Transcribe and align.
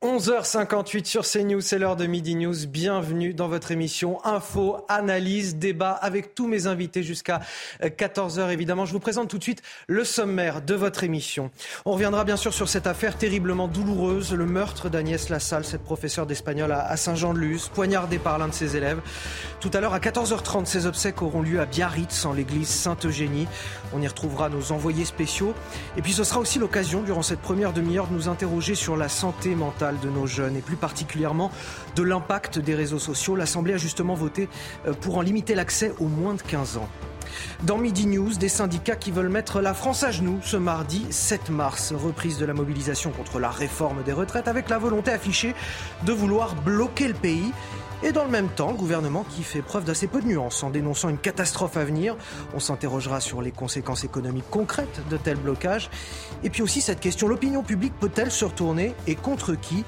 11h58 0.00 1.06
sur 1.06 1.24
CNews, 1.24 1.60
c'est 1.60 1.76
l'heure 1.76 1.96
de 1.96 2.06
Midi 2.06 2.36
News. 2.36 2.68
Bienvenue 2.68 3.34
dans 3.34 3.48
votre 3.48 3.72
émission 3.72 4.24
Info, 4.24 4.76
Analyse, 4.88 5.56
Débat 5.56 5.90
avec 5.90 6.36
tous 6.36 6.46
mes 6.46 6.68
invités 6.68 7.02
jusqu'à 7.02 7.40
14h 7.82 8.52
évidemment. 8.52 8.86
Je 8.86 8.92
vous 8.92 9.00
présente 9.00 9.28
tout 9.28 9.38
de 9.38 9.42
suite 9.42 9.60
le 9.88 10.04
sommaire 10.04 10.62
de 10.62 10.76
votre 10.76 11.02
émission. 11.02 11.50
On 11.84 11.94
reviendra 11.94 12.22
bien 12.22 12.36
sûr 12.36 12.54
sur 12.54 12.68
cette 12.68 12.86
affaire 12.86 13.18
terriblement 13.18 13.66
douloureuse, 13.66 14.32
le 14.34 14.46
meurtre 14.46 14.88
d'Agnès 14.88 15.30
Lassalle, 15.30 15.64
cette 15.64 15.82
professeure 15.82 16.26
d'espagnol 16.26 16.70
à 16.70 16.96
Saint-Jean-de-Luz, 16.96 17.68
poignardée 17.74 18.20
par 18.20 18.38
l'un 18.38 18.46
de 18.46 18.54
ses 18.54 18.76
élèves. 18.76 19.00
Tout 19.58 19.70
à 19.74 19.80
l'heure 19.80 19.94
à 19.94 19.98
14h30, 19.98 20.66
ces 20.66 20.86
obsèques 20.86 21.22
auront 21.22 21.42
lieu 21.42 21.58
à 21.58 21.66
Biarritz 21.66 22.24
en 22.24 22.32
l'église 22.34 22.68
Sainte-Eugénie. 22.68 23.48
On 23.92 24.00
y 24.00 24.06
retrouvera 24.06 24.48
nos 24.48 24.70
envoyés 24.70 25.04
spéciaux. 25.04 25.54
Et 25.96 26.02
puis 26.02 26.12
ce 26.12 26.22
sera 26.22 26.38
aussi 26.38 26.60
l'occasion 26.60 27.02
durant 27.02 27.22
cette 27.22 27.40
première 27.40 27.72
demi-heure 27.72 28.06
de 28.06 28.14
nous 28.14 28.28
interroger 28.28 28.76
sur 28.76 28.96
la 28.96 29.08
santé 29.08 29.56
mentale 29.56 29.87
de 29.96 30.10
nos 30.10 30.26
jeunes 30.26 30.56
et 30.56 30.60
plus 30.60 30.76
particulièrement 30.76 31.50
de 31.96 32.02
l'impact 32.02 32.58
des 32.58 32.74
réseaux 32.74 32.98
sociaux. 32.98 33.36
L'Assemblée 33.36 33.74
a 33.74 33.78
justement 33.78 34.14
voté 34.14 34.48
euh, 34.86 34.92
pour 34.92 35.16
en 35.16 35.22
limiter 35.22 35.54
l'accès 35.54 35.92
aux 35.98 36.08
moins 36.08 36.34
de 36.34 36.42
15 36.42 36.76
ans. 36.76 36.88
Dans 37.62 37.78
Midi 37.78 38.06
News, 38.06 38.34
des 38.34 38.48
syndicats 38.48 38.96
qui 38.96 39.10
veulent 39.10 39.28
mettre 39.28 39.60
la 39.60 39.74
France 39.74 40.02
à 40.02 40.10
genoux 40.10 40.38
ce 40.42 40.56
mardi 40.56 41.06
7 41.10 41.50
mars. 41.50 41.92
Reprise 41.92 42.38
de 42.38 42.46
la 42.46 42.54
mobilisation 42.54 43.10
contre 43.10 43.38
la 43.38 43.50
réforme 43.50 44.02
des 44.02 44.12
retraites 44.12 44.48
avec 44.48 44.68
la 44.68 44.78
volonté 44.78 45.10
affichée 45.10 45.54
de 46.04 46.12
vouloir 46.12 46.54
bloquer 46.54 47.08
le 47.08 47.14
pays. 47.14 47.52
Et 48.04 48.12
dans 48.12 48.24
le 48.24 48.30
même 48.30 48.48
temps, 48.48 48.70
le 48.70 48.76
gouvernement 48.76 49.24
qui 49.24 49.42
fait 49.42 49.60
preuve 49.60 49.84
d'assez 49.84 50.06
peu 50.06 50.20
de 50.20 50.26
nuances 50.26 50.62
en 50.62 50.70
dénonçant 50.70 51.08
une 51.08 51.18
catastrophe 51.18 51.76
à 51.76 51.84
venir. 51.84 52.16
On 52.54 52.60
s'interrogera 52.60 53.20
sur 53.20 53.42
les 53.42 53.50
conséquences 53.50 54.04
économiques 54.04 54.48
concrètes 54.50 55.00
de 55.10 55.16
tels 55.16 55.36
blocages. 55.36 55.90
Et 56.44 56.50
puis 56.50 56.62
aussi 56.62 56.80
cette 56.80 57.00
question, 57.00 57.26
l'opinion 57.26 57.64
publique 57.64 57.94
peut-elle 57.98 58.30
se 58.30 58.44
retourner 58.44 58.94
et 59.08 59.16
contre 59.16 59.54
qui? 59.54 59.84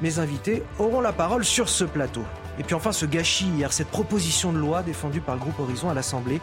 Mes 0.00 0.18
invités 0.18 0.64
auront 0.80 1.00
la 1.00 1.12
parole 1.12 1.44
sur 1.44 1.68
ce 1.68 1.84
plateau. 1.84 2.22
Et 2.58 2.62
puis 2.62 2.74
enfin 2.74 2.92
ce 2.92 3.06
gâchis 3.06 3.46
hier, 3.46 3.72
cette 3.72 3.88
proposition 3.88 4.52
de 4.52 4.58
loi 4.58 4.82
défendue 4.82 5.20
par 5.20 5.34
le 5.34 5.40
groupe 5.40 5.58
Horizon 5.58 5.88
à 5.88 5.94
l'Assemblée. 5.94 6.40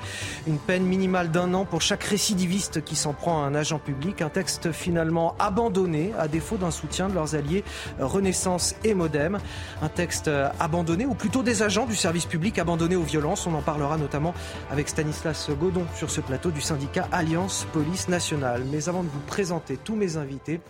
Une 0.48 0.58
peine 0.58 0.84
minimale 0.84 1.32
d'un 1.32 1.54
an 1.54 1.66
pour 1.66 1.82
chaque 1.82 2.04
récidiviste 2.04 2.84
qui 2.84 2.96
s'en 2.96 3.14
prend 3.14 3.44
à 3.44 3.46
un 3.48 3.56
agent 3.56 3.80
public. 3.80 4.22
Un 4.22 4.30
texte 4.30 4.72
finalement 4.72 5.36
abandonné 5.40 6.12
à 6.18 6.28
défaut 6.28 6.58
d'un 6.58 6.72
soutien 6.72 7.10
de 7.10 7.14
leurs 7.14 7.36
alliés 7.36 7.64
Renaissance 8.00 8.76
et 8.84 8.94
Modem. 8.94 9.40
Un 9.82 9.90
texte 9.90 10.30
abandonné 10.60 11.06
ou 11.06 11.14
plutôt 11.14 11.44
des 11.44 11.64
agents 11.64 11.86
du 11.86 11.96
service 11.96 12.26
public 12.26 12.60
abandonnés 12.60 12.96
aux 12.96 13.04
violences. 13.04 13.46
On 13.48 13.54
en 13.54 13.62
parlera 13.62 13.98
notamment 13.98 14.34
avec 14.72 14.90
Stanislas 14.90 15.50
Godon 15.60 15.86
sur 15.96 16.10
ce 16.10 16.22
plateau 16.22 16.52
du 16.52 16.62
syndicat 16.62 17.08
Alliance 17.12 17.68
Police 17.72 18.08
Nationale. 18.08 18.64
Mais 18.72 18.90
avant 18.90 19.04
de 19.04 19.10
vous 19.10 19.22
présenter 19.28 19.78
tous 19.78 19.96
mes 19.96 20.18
invités, 20.18 20.62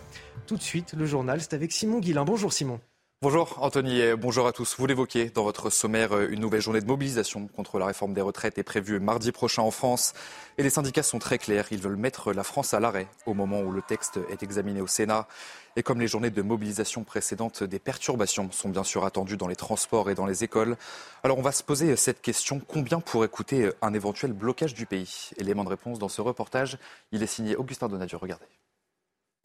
tout 0.46 0.56
de 0.56 0.62
suite 0.62 0.94
le 0.96 1.06
journal, 1.06 1.40
c'est 1.40 1.54
avec 1.54 1.72
Simon 1.72 2.00
Guillain. 2.00 2.24
Bonjour 2.24 2.52
Simon. 2.52 2.80
Bonjour 3.22 3.58
Anthony 3.60 4.00
et 4.00 4.16
bonjour 4.16 4.46
à 4.46 4.52
tous. 4.52 4.76
Vous 4.78 4.86
l'évoquez 4.86 5.28
dans 5.28 5.42
votre 5.42 5.68
sommaire, 5.68 6.18
une 6.18 6.40
nouvelle 6.40 6.62
journée 6.62 6.80
de 6.80 6.86
mobilisation 6.86 7.48
contre 7.48 7.78
la 7.78 7.84
réforme 7.84 8.14
des 8.14 8.22
retraites 8.22 8.56
est 8.56 8.62
prévue 8.62 8.98
mardi 8.98 9.30
prochain 9.30 9.60
en 9.60 9.70
France. 9.70 10.14
Et 10.56 10.62
les 10.62 10.70
syndicats 10.70 11.02
sont 11.02 11.18
très 11.18 11.36
clairs, 11.36 11.66
ils 11.70 11.82
veulent 11.82 11.96
mettre 11.96 12.32
la 12.32 12.44
France 12.44 12.72
à 12.72 12.80
l'arrêt 12.80 13.08
au 13.26 13.34
moment 13.34 13.60
où 13.60 13.72
le 13.72 13.82
texte 13.82 14.18
est 14.30 14.42
examiné 14.42 14.80
au 14.80 14.86
Sénat. 14.86 15.28
Et 15.76 15.82
comme 15.82 16.00
les 16.00 16.06
journées 16.06 16.30
de 16.30 16.40
mobilisation 16.40 17.04
précédentes, 17.04 17.62
des 17.62 17.78
perturbations 17.78 18.50
sont 18.52 18.70
bien 18.70 18.84
sûr 18.84 19.04
attendues 19.04 19.36
dans 19.36 19.48
les 19.48 19.56
transports 19.56 20.08
et 20.08 20.14
dans 20.14 20.24
les 20.24 20.42
écoles. 20.42 20.78
Alors 21.22 21.36
on 21.36 21.42
va 21.42 21.52
se 21.52 21.62
poser 21.62 21.96
cette 21.96 22.22
question, 22.22 22.58
combien 22.66 23.00
pourrait 23.00 23.28
coûter 23.28 23.68
un 23.82 23.92
éventuel 23.92 24.32
blocage 24.32 24.72
du 24.72 24.86
pays? 24.86 25.28
Élément 25.36 25.64
de 25.64 25.68
réponse 25.68 25.98
dans 25.98 26.08
ce 26.08 26.22
reportage, 26.22 26.78
il 27.12 27.22
est 27.22 27.26
signé 27.26 27.54
Augustin 27.54 27.88
Donadieu, 27.88 28.16
regardez. 28.16 28.46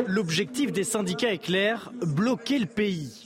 L'objectif 0.07 0.71
des 0.71 0.85
syndicats 0.85 1.33
est 1.33 1.39
clair, 1.39 1.91
bloquer 2.05 2.57
le 2.57 2.67
pays. 2.67 3.24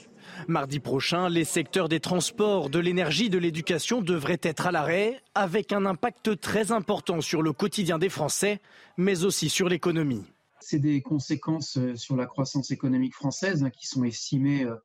Mardi 0.49 0.79
prochain, 0.79 1.29
les 1.29 1.45
secteurs 1.45 1.89
des 1.89 1.99
transports, 1.99 2.71
de 2.71 2.79
l'énergie, 2.79 3.29
de 3.29 3.37
l'éducation 3.37 4.01
devraient 4.01 4.39
être 4.41 4.65
à 4.65 4.71
l'arrêt, 4.71 5.21
avec 5.35 5.71
un 5.71 5.85
impact 5.85 6.39
très 6.39 6.71
important 6.71 7.21
sur 7.21 7.43
le 7.43 7.53
quotidien 7.53 7.99
des 7.99 8.09
Français, 8.09 8.59
mais 8.97 9.23
aussi 9.23 9.47
sur 9.47 9.69
l'économie. 9.69 10.25
C'est 10.59 10.79
des 10.79 11.01
conséquences 11.01 11.77
euh, 11.77 11.95
sur 11.95 12.15
la 12.15 12.25
croissance 12.25 12.71
économique 12.71 13.13
française 13.13 13.63
hein, 13.63 13.69
qui 13.69 13.87
sont 13.87 14.03
estimées 14.03 14.65
euh, 14.65 14.75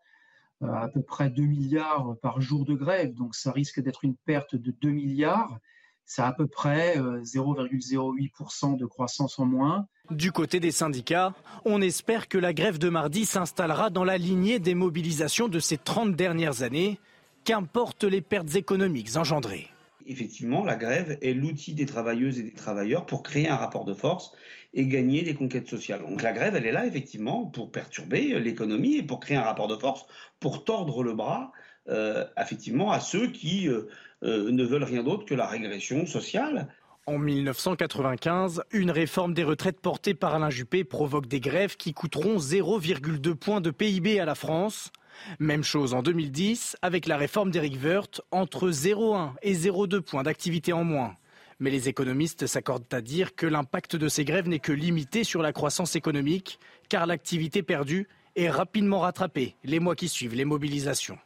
à 0.61 0.89
peu 0.89 1.03
près 1.03 1.31
2 1.31 1.43
milliards 1.43 2.15
par 2.23 2.43
jour 2.43 2.67
de 2.67 2.75
grève, 2.75 3.15
donc 3.15 3.35
ça 3.35 3.51
risque 3.51 3.81
d'être 3.81 4.05
une 4.05 4.17
perte 4.17 4.55
de 4.55 4.71
2 4.71 4.91
milliards. 4.91 5.59
C'est 6.07 6.23
à 6.23 6.33
peu 6.33 6.47
près 6.47 6.97
0,08% 6.99 8.75
euh, 8.75 8.77
de 8.77 8.87
croissance 8.87 9.39
en 9.39 9.47
moins. 9.47 9.87
Du 10.11 10.33
côté 10.33 10.61
des 10.61 10.71
syndicats, 10.71 11.35
on 11.65 11.81
espère 11.81 12.29
que 12.29 12.37
la 12.37 12.53
grève 12.53 12.79
de 12.79 12.89
mardi 12.89 13.25
s'installera 13.25 13.91
dans 13.91 14.05
la 14.05 14.19
lignée 14.19 14.59
des 14.59 14.75
mobilisations 14.75 15.49
de 15.49 15.59
ces 15.59 15.79
30 15.79 16.15
dernières 16.15 16.63
années, 16.63 16.99
qu'importent 17.45 18.05
les 18.05 18.21
pertes 18.21 18.55
économiques 18.55 19.17
engendrées? 19.17 19.69
Effectivement, 20.07 20.65
la 20.65 20.77
grève 20.77 21.19
est 21.23 21.33
l'outil 21.33 21.73
des 21.73 21.87
travailleuses 21.87 22.39
et 22.39 22.43
des 22.43 22.53
travailleurs 22.53 23.07
pour 23.07 23.23
créer 23.23 23.49
un 23.49 23.57
rapport 23.57 23.87
de 23.87 23.95
force 23.95 24.33
et 24.75 24.87
gagner 24.87 25.23
des 25.23 25.35
conquêtes 25.35 25.69
sociales. 25.69 26.03
Donc 26.03 26.21
la 26.21 26.33
grève, 26.33 26.55
elle 26.57 26.67
est 26.67 26.73
là 26.73 26.85
effectivement 26.85 27.47
pour 27.47 27.71
perturber 27.71 28.39
l'économie 28.41 28.97
et 28.97 29.03
pour 29.03 29.21
créer 29.21 29.39
un 29.39 29.43
rapport 29.43 29.69
de 29.69 29.77
force, 29.77 30.05
pour 30.41 30.65
tordre 30.65 31.03
le 31.03 31.15
bras 31.15 31.53
euh, 31.89 32.25
effectivement 32.41 32.93
à 32.93 33.01
ceux 33.01 33.27
qui 33.27 33.69
euh, 33.69 33.83
euh, 34.25 34.51
ne 34.51 34.65
veulent 34.65 34.85
rien 34.85 35.03
d'autre 35.03 35.25
que 35.25 35.35
la 35.35 35.47
régression 35.47 36.07
sociale. 36.07 36.69
En 37.07 37.19
1995, 37.19 38.63
une 38.73 38.91
réforme 38.91 39.35
des 39.35 39.45
retraites 39.45 39.81
portée 39.81 40.15
par 40.15 40.35
Alain 40.35 40.49
Juppé 40.49 40.85
provoque 40.85 41.27
des 41.27 41.41
grèves 41.41 41.77
qui 41.77 41.93
coûteront 41.93 42.39
0,2 42.39 43.35
points 43.35 43.61
de 43.61 43.71
PIB 43.71 44.19
à 44.21 44.25
la 44.25 44.35
France. 44.35 44.91
Même 45.39 45.63
chose 45.63 45.93
en 45.93 46.03
2010 46.03 46.77
avec 46.81 47.07
la 47.07 47.19
réforme 47.19 47.51
d'Éric 47.51 47.77
Woerth, 47.85 48.23
entre 48.31 48.71
0,1 48.71 49.33
et 49.43 49.53
0,2 49.53 50.01
points 50.01 50.23
d'activité 50.23 50.73
en 50.73 50.85
moins. 50.85 51.15
Mais 51.61 51.71
les 51.71 51.91
économistes 51.91 52.47
s'accordent 52.47 52.93
à 52.93 53.03
dire 53.03 53.35
que 53.35 53.47
l'impact 53.47 53.97
de 53.97 54.09
ces 54.09 54.25
grèves 54.25 54.49
n'est 54.49 54.59
que 54.59 54.73
limité 54.73 55.25
sur 55.25 55.43
la 55.43 55.53
croissance 55.53 55.97
économique, 55.97 56.59
car 56.89 57.07
l'activité 57.07 57.63
perdue 57.63 58.09
est 58.35 58.51
rapidement 58.51 59.01
rattrapée 59.01 59.57
les 59.63 59.79
mois 59.79 59.95
qui 59.95 60.09
suivent 60.09 60.35
les 60.35 60.47
mobilisations. 60.47 61.19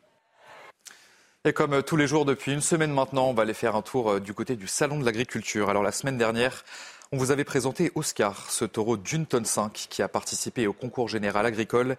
Et 1.45 1.53
comme 1.53 1.73
euh, 1.73 1.83
tous 1.83 1.97
les 1.97 2.09
jours 2.09 2.25
depuis 2.25 2.53
une 2.53 2.61
semaine 2.61 2.93
maintenant, 2.93 3.29
on 3.29 3.33
va 3.33 3.43
aller 3.43 3.55
faire 3.55 3.77
un 3.77 3.83
tour 3.83 4.11
euh, 4.11 4.21
du 4.21 4.35
côté 4.35 4.57
du 4.57 4.67
Salon 4.67 4.99
de 4.99 5.05
l'Agriculture. 5.05 5.71
Alors 5.71 5.85
la 5.85 5.93
semaine 5.93 6.19
dernière, 6.19 6.65
on 7.13 7.17
vous 7.17 7.31
avait 7.31 7.45
présenté 7.45 7.93
Oscar, 7.95 8.51
ce 8.51 8.65
taureau 8.65 8.97
d'une 8.97 9.25
tonne 9.25 9.45
5 9.45 9.73
qui 9.73 10.03
a 10.03 10.09
participé 10.09 10.67
au 10.67 10.73
concours 10.73 11.09
général 11.09 11.47
agricole. 11.47 11.97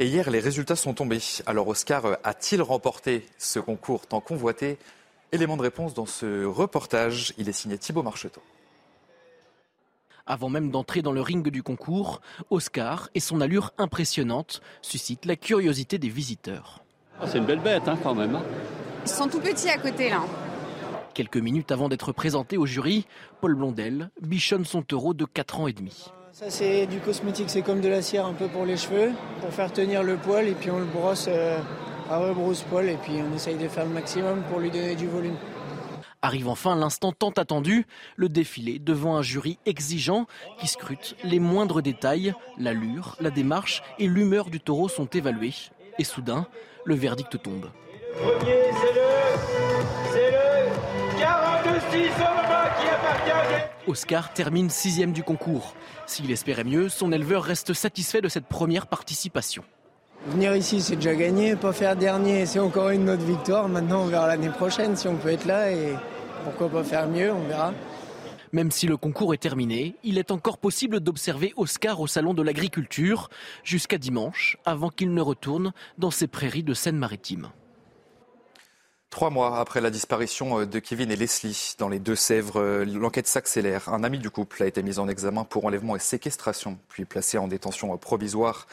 Et 0.00 0.06
hier, 0.06 0.28
les 0.28 0.40
résultats 0.40 0.74
sont 0.74 0.92
tombés. 0.92 1.20
Alors 1.46 1.68
Oscar 1.68 2.04
euh, 2.04 2.14
a-t-il 2.24 2.62
remporté 2.62 3.24
ce 3.38 3.60
concours 3.60 4.08
tant 4.08 4.20
convoité? 4.20 4.76
Élément 5.30 5.56
de 5.56 5.62
réponse 5.62 5.94
dans 5.94 6.06
ce 6.06 6.44
reportage. 6.44 7.32
Il 7.38 7.48
est 7.48 7.52
signé 7.52 7.78
Thibaut 7.78 8.02
Marcheteau. 8.02 8.42
Avant 10.26 10.48
même 10.48 10.72
d'entrer 10.72 11.00
dans 11.00 11.12
le 11.12 11.20
ring 11.20 11.48
du 11.48 11.62
concours, 11.62 12.20
Oscar 12.50 13.08
et 13.14 13.20
son 13.20 13.40
allure 13.40 13.72
impressionnante 13.78 14.60
suscitent 14.82 15.26
la 15.26 15.36
curiosité 15.36 15.98
des 15.98 16.08
visiteurs. 16.08 16.82
Ah, 17.22 17.26
c'est 17.26 17.38
une 17.38 17.44
belle 17.44 17.60
bête 17.60 17.86
hein, 17.86 17.98
quand 18.02 18.14
même. 18.14 18.34
Hein. 18.34 18.42
Ils 19.04 19.10
sont 19.10 19.28
tout 19.28 19.40
petits 19.40 19.68
à 19.68 19.78
côté 19.78 20.08
là. 20.08 20.22
Quelques 21.12 21.36
minutes 21.36 21.72
avant 21.72 21.88
d'être 21.88 22.12
présenté 22.12 22.56
au 22.56 22.66
jury, 22.66 23.06
Paul 23.40 23.54
Blondel 23.54 24.10
bichonne 24.22 24.64
son 24.64 24.82
taureau 24.82 25.12
de 25.12 25.24
4 25.24 25.60
ans 25.60 25.66
et 25.66 25.72
demi. 25.72 26.06
Ça 26.32 26.46
c'est 26.48 26.86
du 26.86 26.98
cosmétique, 27.00 27.50
c'est 27.50 27.62
comme 27.62 27.80
de 27.80 27.88
la 27.88 28.00
cire 28.00 28.24
un 28.24 28.32
peu 28.32 28.46
pour 28.46 28.64
les 28.64 28.76
cheveux, 28.76 29.10
pour 29.40 29.52
faire 29.52 29.72
tenir 29.72 30.02
le 30.02 30.16
poil 30.16 30.46
et 30.48 30.54
puis 30.54 30.70
on 30.70 30.78
le 30.78 30.84
brosse 30.86 31.26
euh, 31.28 31.58
à 32.08 32.18
rebrousse-poil 32.18 32.88
et 32.88 32.96
puis 32.96 33.14
on 33.20 33.34
essaye 33.34 33.56
de 33.56 33.68
faire 33.68 33.84
le 33.84 33.92
maximum 33.92 34.42
pour 34.48 34.60
lui 34.60 34.70
donner 34.70 34.94
du 34.94 35.08
volume. 35.08 35.36
Arrive 36.22 36.48
enfin 36.48 36.76
l'instant 36.76 37.12
tant 37.12 37.30
attendu, 37.30 37.86
le 38.16 38.28
défilé 38.28 38.78
devant 38.78 39.16
un 39.16 39.22
jury 39.22 39.58
exigeant 39.66 40.26
qui 40.58 40.68
scrute 40.68 41.16
les 41.24 41.40
moindres 41.40 41.82
détails, 41.82 42.34
l'allure, 42.58 43.16
la 43.20 43.30
démarche 43.30 43.82
et 43.98 44.06
l'humeur 44.06 44.50
du 44.50 44.60
taureau 44.60 44.88
sont 44.88 45.06
évalués. 45.06 45.54
Et 45.98 46.04
soudain, 46.04 46.46
le 46.84 46.94
verdict 46.94 47.42
tombe. 47.42 47.70
Premier, 48.22 48.62
c'est 48.80 48.94
le, 48.94 49.08
c'est 50.12 50.30
le 50.30 51.20
42 51.20 51.78
qui 51.90 52.88
appartient 52.88 53.64
Oscar 53.86 54.32
termine 54.32 54.70
sixième 54.70 55.12
du 55.12 55.22
concours. 55.22 55.74
S'il 56.06 56.30
espérait 56.30 56.64
mieux, 56.64 56.88
son 56.88 57.12
éleveur 57.12 57.42
reste 57.42 57.72
satisfait 57.72 58.20
de 58.20 58.28
cette 58.28 58.46
première 58.46 58.86
participation. 58.86 59.64
Venir 60.26 60.54
ici, 60.54 60.80
c'est 60.80 60.96
déjà 60.96 61.14
gagné. 61.14 61.56
Pas 61.56 61.72
faire 61.72 61.96
dernier, 61.96 62.44
c'est 62.46 62.58
encore 62.58 62.90
une 62.90 63.08
autre 63.08 63.24
victoire. 63.24 63.68
Maintenant, 63.68 64.02
on 64.02 64.06
verra 64.06 64.26
l'année 64.26 64.50
prochaine 64.50 64.96
si 64.96 65.08
on 65.08 65.16
peut 65.16 65.30
être 65.30 65.46
là 65.46 65.70
et 65.70 65.94
pourquoi 66.44 66.68
pas 66.68 66.84
faire 66.84 67.08
mieux, 67.08 67.32
on 67.32 67.46
verra. 67.48 67.72
Même 68.52 68.72
si 68.72 68.86
le 68.86 68.96
concours 68.96 69.32
est 69.32 69.38
terminé, 69.38 69.94
il 70.02 70.18
est 70.18 70.32
encore 70.32 70.58
possible 70.58 70.98
d'observer 70.98 71.52
Oscar 71.56 72.00
au 72.00 72.08
Salon 72.08 72.34
de 72.34 72.42
l'Agriculture 72.42 73.30
jusqu'à 73.62 73.96
dimanche, 73.96 74.56
avant 74.64 74.90
qu'il 74.90 75.14
ne 75.14 75.20
retourne 75.20 75.72
dans 75.98 76.10
ses 76.10 76.26
prairies 76.26 76.64
de 76.64 76.74
Seine-Maritime. 76.74 77.50
Trois 79.10 79.30
mois 79.30 79.58
après 79.58 79.80
la 79.80 79.90
disparition 79.90 80.66
de 80.66 80.78
Kevin 80.78 81.10
et 81.10 81.16
Leslie 81.16 81.74
dans 81.78 81.88
les 81.88 81.98
Deux-Sèvres, 81.98 82.84
l'enquête 82.84 83.26
s'accélère. 83.26 83.88
Un 83.88 84.04
ami 84.04 84.18
du 84.18 84.30
couple 84.30 84.62
a 84.62 84.66
été 84.66 84.82
mis 84.82 84.98
en 84.98 85.08
examen 85.08 85.44
pour 85.44 85.64
enlèvement 85.64 85.96
et 85.96 86.00
séquestration, 86.00 86.78
puis 86.88 87.04
placé 87.04 87.36
en 87.38 87.48
détention 87.48 87.96
provisoire. 87.98 88.66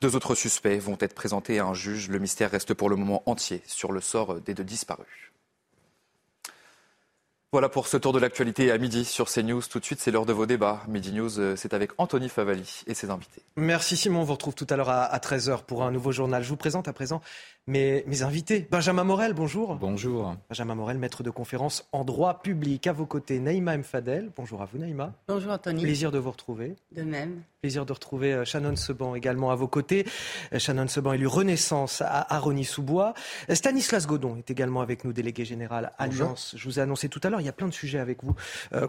Deux 0.00 0.16
autres 0.16 0.34
suspects 0.34 0.78
vont 0.78 0.98
être 1.00 1.14
présentés 1.14 1.60
à 1.60 1.66
un 1.66 1.74
juge. 1.74 2.08
Le 2.08 2.18
mystère 2.18 2.50
reste 2.50 2.74
pour 2.74 2.90
le 2.90 2.96
moment 2.96 3.22
entier 3.26 3.62
sur 3.66 3.92
le 3.92 4.00
sort 4.00 4.40
des 4.40 4.54
deux 4.54 4.64
disparus. 4.64 5.32
Voilà 7.54 7.68
pour 7.68 7.86
ce 7.86 7.96
tour 7.96 8.12
de 8.12 8.18
l'actualité 8.18 8.72
à 8.72 8.78
midi 8.78 9.04
sur 9.04 9.30
CNews. 9.30 9.62
Tout 9.70 9.78
de 9.78 9.84
suite, 9.84 10.00
c'est 10.00 10.10
l'heure 10.10 10.26
de 10.26 10.32
vos 10.32 10.44
débats. 10.44 10.82
Midi 10.88 11.12
News, 11.12 11.38
euh, 11.38 11.54
c'est 11.54 11.72
avec 11.72 11.92
Anthony 11.98 12.28
Favali 12.28 12.82
et 12.88 12.94
ses 12.94 13.10
invités. 13.10 13.42
Merci 13.54 13.96
Simon, 13.96 14.22
on 14.22 14.24
vous 14.24 14.32
retrouve 14.32 14.56
tout 14.56 14.66
à 14.70 14.76
l'heure 14.76 14.90
à 14.90 15.16
13h 15.18 15.62
pour 15.62 15.84
un 15.84 15.92
nouveau 15.92 16.10
journal. 16.10 16.42
Je 16.42 16.48
vous 16.48 16.56
présente 16.56 16.88
à 16.88 16.92
présent 16.92 17.20
mes, 17.66 18.04
mes 18.06 18.22
invités. 18.22 18.66
Benjamin 18.70 19.04
Morel, 19.04 19.32
bonjour. 19.32 19.76
Bonjour. 19.76 20.36
Benjamin 20.48 20.74
Morel, 20.74 20.98
maître 20.98 21.22
de 21.22 21.30
conférence 21.30 21.88
en 21.92 22.04
droit 22.04 22.42
public. 22.42 22.86
À 22.86 22.92
vos 22.92 23.06
côtés, 23.06 23.38
Naïma 23.38 23.76
Mfadel. 23.76 24.30
Bonjour 24.36 24.62
à 24.62 24.66
vous, 24.66 24.78
Naïma. 24.78 25.12
Bonjour, 25.28 25.52
Anthony. 25.52 25.82
Plaisir 25.82 26.12
de 26.12 26.18
vous 26.18 26.30
retrouver. 26.30 26.76
De 26.92 27.02
même. 27.02 27.42
Plaisir 27.64 27.86
de 27.86 27.92
retrouver 27.94 28.34
euh, 28.34 28.44
Shannon 28.44 28.76
Seban 28.76 29.14
également 29.14 29.50
à 29.50 29.54
vos 29.54 29.68
côtés. 29.68 30.06
Euh, 30.52 30.58
Shannon 30.58 30.86
Seban 30.86 31.14
élu 31.14 31.26
Renaissance 31.26 32.02
à 32.02 32.34
Arony-sous-Bois. 32.34 33.14
Euh, 33.48 33.54
Stanislas 33.54 34.06
Godon 34.06 34.36
est 34.36 34.50
également 34.50 34.82
avec 34.82 35.02
nous, 35.04 35.14
délégué 35.14 35.46
général 35.46 35.92
Alliance. 35.96 36.54
Je 36.58 36.64
vous 36.68 36.78
ai 36.78 36.82
annoncé 36.82 37.08
tout 37.08 37.20
à 37.22 37.30
l'heure, 37.30 37.40
il 37.40 37.46
y 37.46 37.48
a 37.48 37.52
plein 37.52 37.68
de 37.68 37.72
sujets 37.72 37.98
avec 37.98 38.22
vous 38.22 38.34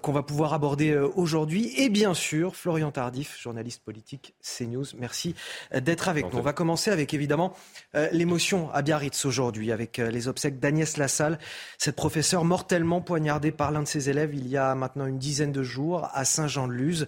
qu'on 0.01 0.11
va 0.11 0.23
pouvoir 0.23 0.53
aborder 0.53 0.97
aujourd'hui. 1.15 1.71
Et 1.77 1.89
bien 1.89 2.13
sûr, 2.13 2.55
Florian 2.55 2.91
Tardif, 2.91 3.39
journaliste 3.39 3.81
politique 3.83 4.33
CNews. 4.41 4.85
Merci 4.97 5.35
d'être 5.73 6.09
avec 6.09 6.31
nous. 6.31 6.39
On 6.39 6.41
va 6.41 6.53
commencer 6.53 6.91
avec 6.91 7.13
évidemment 7.13 7.53
l'émotion 8.11 8.64
à 8.73 8.81
Biarritz 8.81 9.25
aujourd'hui, 9.25 9.71
avec 9.71 9.97
les 9.97 10.27
obsèques 10.27 10.59
d'Agnès 10.59 10.97
Lassalle, 10.97 11.39
cette 11.77 11.95
professeure 11.95 12.45
mortellement 12.45 13.01
poignardée 13.01 13.51
par 13.51 13.71
l'un 13.71 13.83
de 13.83 13.87
ses 13.87 14.09
élèves 14.09 14.33
il 14.33 14.47
y 14.47 14.57
a 14.57 14.75
maintenant 14.75 15.05
une 15.05 15.17
dizaine 15.17 15.51
de 15.51 15.63
jours 15.63 16.09
à 16.13 16.25
Saint-Jean-de-Luz. 16.25 17.07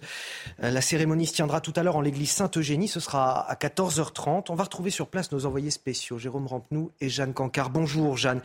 La 0.58 0.80
cérémonie 0.80 1.26
se 1.26 1.34
tiendra 1.34 1.60
tout 1.60 1.72
à 1.76 1.82
l'heure 1.82 1.96
en 1.96 2.00
l'église 2.00 2.30
Sainte-Eugénie. 2.30 2.88
Ce 2.88 3.00
sera 3.00 3.48
à 3.48 3.54
14h30. 3.54 4.46
On 4.48 4.54
va 4.54 4.64
retrouver 4.64 4.90
sur 4.90 5.08
place 5.08 5.32
nos 5.32 5.46
envoyés 5.46 5.70
spéciaux, 5.70 6.18
Jérôme 6.18 6.46
Rampenou 6.46 6.90
et 7.00 7.08
Jeanne 7.08 7.34
Cancard. 7.34 7.70
Bonjour 7.70 8.16
Jeanne. 8.16 8.40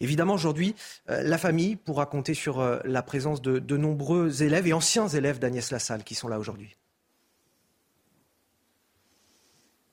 Évidemment, 0.00 0.34
aujourd'hui, 0.34 0.74
euh, 1.10 1.22
la 1.22 1.38
famille 1.38 1.76
pourra 1.76 2.06
compter 2.06 2.34
sur 2.34 2.60
euh, 2.60 2.78
la 2.84 3.02
présence 3.02 3.42
de, 3.42 3.58
de 3.58 3.76
nombreux 3.76 4.42
élèves 4.42 4.66
et 4.66 4.72
anciens 4.72 5.08
élèves 5.08 5.38
d'Agnès 5.38 5.70
Lassalle 5.70 6.04
qui 6.04 6.14
sont 6.14 6.28
là 6.28 6.38
aujourd'hui. 6.38 6.76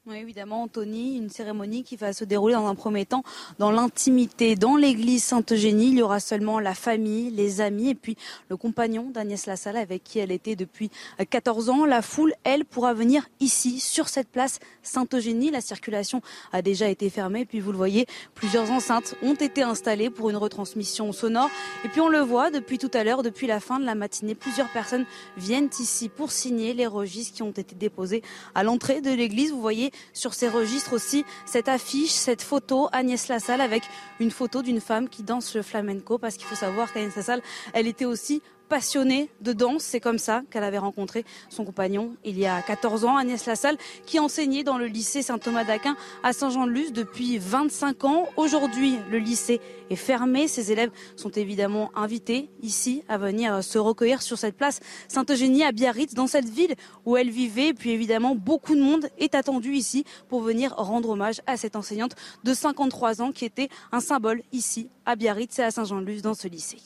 Oui, 0.05 0.17
évidemment, 0.17 0.63
Anthony, 0.63 1.15
une 1.15 1.29
cérémonie 1.29 1.81
qui 1.85 1.95
va 1.95 2.11
se 2.11 2.25
dérouler 2.25 2.55
dans 2.55 2.67
un 2.67 2.75
premier 2.75 3.05
temps 3.05 3.23
dans 3.57 3.71
l'intimité. 3.71 4.57
Dans 4.57 4.75
l'église 4.75 5.23
Sainte-Eugénie, 5.23 5.91
il 5.91 5.99
y 5.99 6.01
aura 6.01 6.19
seulement 6.19 6.59
la 6.59 6.73
famille, 6.73 7.29
les 7.29 7.61
amis 7.61 7.91
et 7.91 7.95
puis 7.95 8.17
le 8.49 8.57
compagnon 8.57 9.11
d'Agnès 9.11 9.45
Lassalle 9.45 9.77
avec 9.77 10.03
qui 10.03 10.19
elle 10.19 10.33
était 10.33 10.57
depuis 10.57 10.91
14 11.29 11.69
ans. 11.69 11.85
La 11.85 12.01
foule, 12.01 12.33
elle, 12.43 12.65
pourra 12.65 12.93
venir 12.93 13.29
ici, 13.39 13.79
sur 13.79 14.09
cette 14.09 14.27
place 14.27 14.59
Sainte-Eugénie. 14.81 15.51
La 15.51 15.61
circulation 15.61 16.21
a 16.51 16.61
déjà 16.61 16.89
été 16.89 17.09
fermée. 17.09 17.45
Puis, 17.45 17.61
vous 17.61 17.71
le 17.71 17.77
voyez, 17.77 18.05
plusieurs 18.35 18.71
enceintes 18.71 19.15
ont 19.23 19.35
été 19.35 19.61
installées 19.61 20.09
pour 20.09 20.29
une 20.29 20.35
retransmission 20.35 21.13
sonore. 21.13 21.49
Et 21.85 21.87
puis, 21.87 22.01
on 22.01 22.09
le 22.09 22.19
voit 22.19 22.51
depuis 22.51 22.77
tout 22.77 22.91
à 22.93 23.05
l'heure, 23.05 23.23
depuis 23.23 23.47
la 23.47 23.61
fin 23.61 23.79
de 23.79 23.85
la 23.85 23.95
matinée, 23.95 24.35
plusieurs 24.35 24.69
personnes 24.73 25.05
viennent 25.37 25.69
ici 25.79 26.09
pour 26.09 26.33
signer 26.33 26.73
les 26.73 26.87
registres 26.87 27.35
qui 27.37 27.43
ont 27.43 27.51
été 27.51 27.73
déposés 27.73 28.21
à 28.53 28.63
l'entrée 28.63 28.99
de 28.99 29.09
l'église. 29.09 29.53
Vous 29.53 29.61
voyez 29.61 29.92
sur 30.13 30.33
ces 30.33 30.47
registres 30.47 30.93
aussi 30.93 31.25
cette 31.45 31.67
affiche, 31.67 32.11
cette 32.11 32.41
photo, 32.41 32.89
Agnès 32.91 33.27
Lassalle 33.27 33.61
avec 33.61 33.83
une 34.19 34.31
photo 34.31 34.61
d'une 34.61 34.81
femme 34.81 35.09
qui 35.09 35.23
danse 35.23 35.55
le 35.55 35.61
flamenco 35.61 36.17
parce 36.17 36.35
qu'il 36.35 36.45
faut 36.45 36.55
savoir 36.55 36.91
qu'Agnès 36.91 37.15
Lassalle, 37.15 37.41
elle 37.73 37.87
était 37.87 38.05
aussi 38.05 38.41
passionnée 38.73 39.29
de 39.41 39.53
danse. 39.53 39.83
C'est 39.83 39.99
comme 39.99 40.17
ça 40.17 40.41
qu'elle 40.49 40.63
avait 40.63 40.79
rencontré 40.79 41.25
son 41.49 41.63
compagnon 41.63 42.15
il 42.25 42.39
y 42.39 42.47
a 42.47 42.59
14 42.59 43.05
ans, 43.05 43.17
Agnès 43.17 43.45
Lassalle, 43.45 43.77
qui 44.07 44.17
enseignait 44.17 44.63
dans 44.63 44.79
le 44.79 44.87
lycée 44.87 45.21
Saint-Thomas 45.21 45.63
d'Aquin 45.63 45.95
à 46.23 46.33
Saint-Jean-de-Luz 46.33 46.91
depuis 46.91 47.37
25 47.37 48.03
ans. 48.05 48.27
Aujourd'hui, 48.35 48.97
le 49.11 49.19
lycée 49.19 49.61
est 49.91 49.95
fermé. 49.95 50.47
Ses 50.47 50.71
élèves 50.71 50.89
sont 51.15 51.29
évidemment 51.29 51.91
invités 51.93 52.49
ici 52.63 53.03
à 53.09 53.19
venir 53.19 53.63
se 53.63 53.77
recueillir 53.77 54.23
sur 54.23 54.39
cette 54.39 54.57
place 54.57 54.79
Sainte-Eugénie 55.07 55.63
à 55.63 55.71
Biarritz, 55.71 56.15
dans 56.15 56.25
cette 56.25 56.49
ville 56.49 56.73
où 57.05 57.15
elle 57.15 57.29
vivait. 57.29 57.75
Puis 57.75 57.91
évidemment, 57.91 58.33
beaucoup 58.33 58.73
de 58.73 58.81
monde 58.81 59.07
est 59.19 59.35
attendu 59.35 59.73
ici 59.73 60.03
pour 60.29 60.41
venir 60.41 60.73
rendre 60.75 61.09
hommage 61.09 61.41
à 61.45 61.57
cette 61.57 61.75
enseignante 61.75 62.15
de 62.43 62.55
53 62.55 63.21
ans 63.21 63.31
qui 63.31 63.45
était 63.45 63.69
un 63.91 63.99
symbole 63.99 64.41
ici 64.51 64.89
à 65.05 65.15
Biarritz 65.15 65.59
et 65.59 65.63
à 65.63 65.69
Saint-Jean-de-Luz 65.69 66.23
dans 66.23 66.33
ce 66.33 66.47
lycée. 66.47 66.79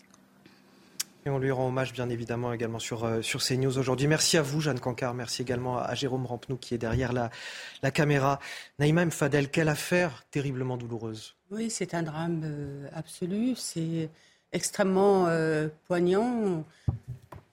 Et 1.28 1.30
on 1.30 1.40
lui 1.40 1.52
rend 1.52 1.68
hommage, 1.68 1.92
bien 1.92 2.08
évidemment, 2.08 2.54
également 2.54 2.80
sur, 2.80 3.04
euh, 3.04 3.22
sur 3.22 3.44
CNews 3.44 3.78
aujourd'hui. 3.78 4.08
Merci 4.08 4.38
à 4.38 4.42
vous, 4.42 4.62
Jeanne 4.62 4.80
Cancard. 4.80 5.14
Merci 5.14 5.42
également 5.42 5.78
à, 5.78 5.94
Jérôme 5.94 6.26
Rampenou 6.26 6.56
qui 6.56 6.74
est 6.74 6.78
derrière 6.78 7.12
la, 7.12 7.32
la 7.84 7.92
caméra. 7.92 8.40
Naïma 8.80 9.06
Mfadel, 9.06 9.50
quelle 9.50 9.68
affaire 9.68 10.24
terriblement 10.32 10.78
douloureuse. 10.78 11.36
Oui, 11.52 11.70
c'est 11.70 11.94
un 11.94 12.04
drame 12.04 12.44
euh, 12.46 12.88
absolu. 12.94 13.56
C'est 13.58 14.10
extrêmement 14.54 15.26
euh, 15.28 15.68
poignant. 15.88 16.64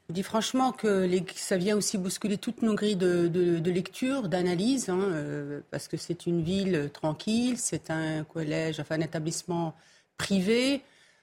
Je 0.09 0.15
dis 0.15 0.23
franchement 0.23 0.71
que 0.71 1.09
ça 1.35 1.57
vient 1.57 1.77
aussi 1.77 1.99
bousculer 1.99 2.39
toutes 2.39 2.63
nos 2.63 2.77
grilles 2.77 2.95
de, 2.95 3.27
de, 3.27 3.71
lecture, 3.73 4.29
d'analyse, 4.29 4.89
hein, 4.89 5.01
euh, 5.01 5.63
parce 5.73 5.89
que 5.89 5.97
c'est 5.97 6.27
une 6.27 6.45
ville 6.45 6.91
tranquille, 6.93 7.59
c'est 7.59 7.91
un 7.91 8.23
collège, 8.23 8.79
enfin 8.79 8.95
un 8.95 9.01
établissement 9.01 9.75
privé, 10.17 10.83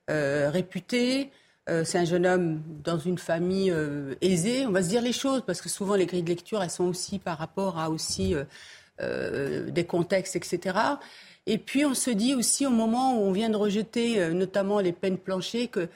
réputé. 0.09 1.31
Euh, 1.69 1.83
c'est 1.85 1.99
un 1.99 2.05
jeune 2.05 2.25
homme 2.25 2.63
dans 2.83 2.97
une 2.97 3.17
famille 3.17 3.69
euh, 3.69 4.15
aisée. 4.21 4.65
On 4.65 4.71
va 4.71 4.81
se 4.81 4.89
dire 4.89 5.01
les 5.01 5.13
choses 5.13 5.43
parce 5.45 5.61
que 5.61 5.69
souvent 5.69 5.95
les 5.95 6.05
grilles 6.05 6.23
de 6.23 6.29
lecture, 6.29 6.63
elles 6.63 6.71
sont 6.71 6.85
aussi 6.85 7.19
par 7.19 7.37
rapport 7.37 7.77
à 7.77 7.91
aussi 7.91 8.35
euh, 8.99 9.69
des 9.69 9.85
contextes, 9.85 10.35
etc. 10.35 10.77
Et 11.45 11.57
puis 11.57 11.85
on 11.85 11.93
se 11.93 12.09
dit 12.09 12.33
aussi 12.33 12.65
au 12.65 12.71
moment 12.71 13.15
où 13.15 13.21
on 13.21 13.31
vient 13.31 13.49
de 13.49 13.55
rejeter 13.55 14.29
notamment 14.29 14.79
les 14.79 14.91
peines 14.91 15.17
planchées 15.17 15.67
que 15.67 15.87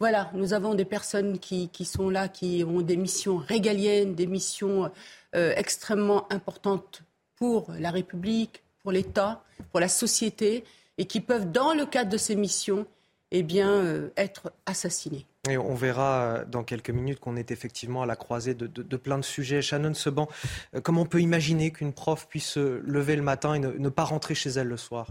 voilà, 0.00 0.30
nous 0.34 0.52
avons 0.52 0.74
des 0.74 0.84
personnes 0.84 1.38
qui, 1.38 1.68
qui, 1.68 1.84
sont 1.84 2.10
là, 2.10 2.28
qui 2.28 2.64
ont 2.66 2.80
des 2.80 2.96
missions 2.96 3.36
régaliennes, 3.36 4.14
des 4.14 4.26
missions 4.26 4.90
extrêmement 5.32 6.30
importantes 6.32 7.02
pour 7.36 7.70
la 7.78 7.90
République, 7.90 8.62
pour 8.82 8.92
l'État, 8.92 9.42
pour 9.70 9.80
la 9.80 9.88
société, 9.88 10.64
et 10.98 11.04
qui 11.04 11.20
peuvent, 11.20 11.50
dans 11.50 11.74
le 11.74 11.86
cadre 11.86 12.10
de 12.10 12.16
ces 12.16 12.34
missions, 12.34 12.86
eh 13.36 13.42
bien, 13.42 13.68
euh, 13.68 14.10
être 14.16 14.52
assassiné. 14.64 15.26
Et 15.50 15.58
on 15.58 15.74
verra 15.74 16.22
euh, 16.22 16.44
dans 16.44 16.62
quelques 16.62 16.90
minutes 16.90 17.18
qu'on 17.18 17.34
est 17.34 17.50
effectivement 17.50 18.02
à 18.02 18.06
la 18.06 18.14
croisée 18.14 18.54
de, 18.54 18.68
de, 18.68 18.84
de 18.84 18.96
plein 18.96 19.18
de 19.18 19.24
sujets. 19.24 19.60
Shannon 19.60 19.92
Seban, 19.92 20.28
euh, 20.76 20.80
comment 20.80 21.02
on 21.02 21.06
peut 21.06 21.20
imaginer 21.20 21.72
qu'une 21.72 21.92
prof 21.92 22.28
puisse 22.28 22.46
se 22.46 22.80
lever 22.84 23.16
le 23.16 23.22
matin 23.22 23.54
et 23.54 23.58
ne, 23.58 23.72
ne 23.72 23.88
pas 23.88 24.04
rentrer 24.04 24.36
chez 24.36 24.50
elle 24.50 24.68
le 24.68 24.76
soir? 24.76 25.08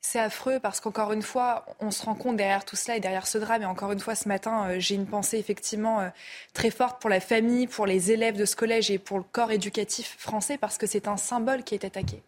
C'est 0.00 0.20
affreux 0.20 0.60
parce 0.60 0.78
qu'encore 0.78 1.12
une 1.12 1.22
fois, 1.22 1.66
on 1.80 1.90
se 1.90 2.04
rend 2.04 2.14
compte 2.14 2.36
derrière 2.36 2.64
tout 2.64 2.76
cela 2.76 2.96
et 2.96 3.00
derrière 3.00 3.26
ce 3.26 3.38
drame. 3.38 3.62
Et 3.62 3.66
encore 3.66 3.90
une 3.90 3.98
fois, 3.98 4.14
ce 4.14 4.28
matin, 4.28 4.78
j'ai 4.78 4.94
une 4.94 5.06
pensée 5.06 5.36
effectivement 5.36 6.10
très 6.54 6.70
forte 6.70 7.00
pour 7.00 7.10
la 7.10 7.18
famille, 7.18 7.66
pour 7.66 7.86
les 7.86 8.12
élèves 8.12 8.36
de 8.36 8.44
ce 8.44 8.54
collège 8.54 8.88
et 8.92 8.98
pour 8.98 9.18
le 9.18 9.24
corps 9.24 9.50
éducatif 9.50 10.14
français 10.16 10.56
parce 10.56 10.78
que 10.78 10.86
c'est 10.86 11.08
un 11.08 11.16
symbole 11.16 11.64
qui 11.64 11.74
est 11.74 11.84
attaqué. 11.84 12.22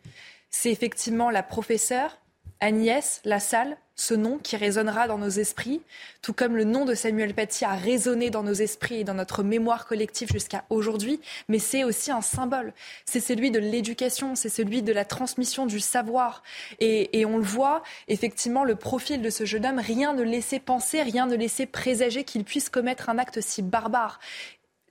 C'est 0.50 0.72
effectivement 0.72 1.30
la 1.30 1.44
professeure 1.44 2.18
Agnès 2.60 3.22
Lassalle, 3.25 3.78
ce 4.00 4.14
nom 4.14 4.38
qui 4.38 4.57
résonnera 4.57 5.09
dans 5.09 5.19
nos 5.19 5.28
esprits, 5.28 5.83
tout 6.23 6.33
comme 6.33 6.57
le 6.57 6.64
nom 6.64 6.87
de 6.87 6.95
Samuel 6.95 7.35
Paty 7.35 7.66
a 7.66 7.75
résonné 7.75 8.30
dans 8.30 8.42
nos 8.42 8.54
esprits 8.54 9.00
et 9.00 9.04
dans 9.04 9.12
notre 9.12 9.42
mémoire 9.42 9.87
collective 9.87 10.33
jusqu'à 10.33 10.64
aujourd'hui, 10.71 11.21
mais 11.49 11.59
c'est 11.59 11.85
aussi 11.85 12.11
un 12.11 12.23
symbole. 12.23 12.73
C'est 13.04 13.21
celui 13.21 13.50
de 13.50 13.59
l'éducation, 13.59 14.37
c'est 14.37 14.49
celui 14.49 14.80
de 14.80 14.95
la 14.95 15.04
transmission 15.04 15.66
du 15.66 15.80
savoir. 15.80 16.42
Et, 16.80 17.26
on 17.26 17.37
le 17.37 17.45
voit, 17.45 17.83
effectivement, 18.09 18.64
le 18.64 18.75
profil 18.75 19.21
de 19.21 19.28
ce 19.28 19.45
jeune 19.45 19.66
homme, 19.66 19.78
rien 19.78 20.14
ne 20.14 20.23
laissait 20.23 20.61
penser, 20.61 21.02
rien 21.02 21.26
ne 21.26 21.37
laissait 21.37 21.66
présager 21.66 22.25
qu'il 22.25 22.45
puisse 22.45 22.71
commettre 22.71 23.11
un 23.11 23.19
acte 23.19 23.42
si 23.42 23.61
barbare 23.61 24.19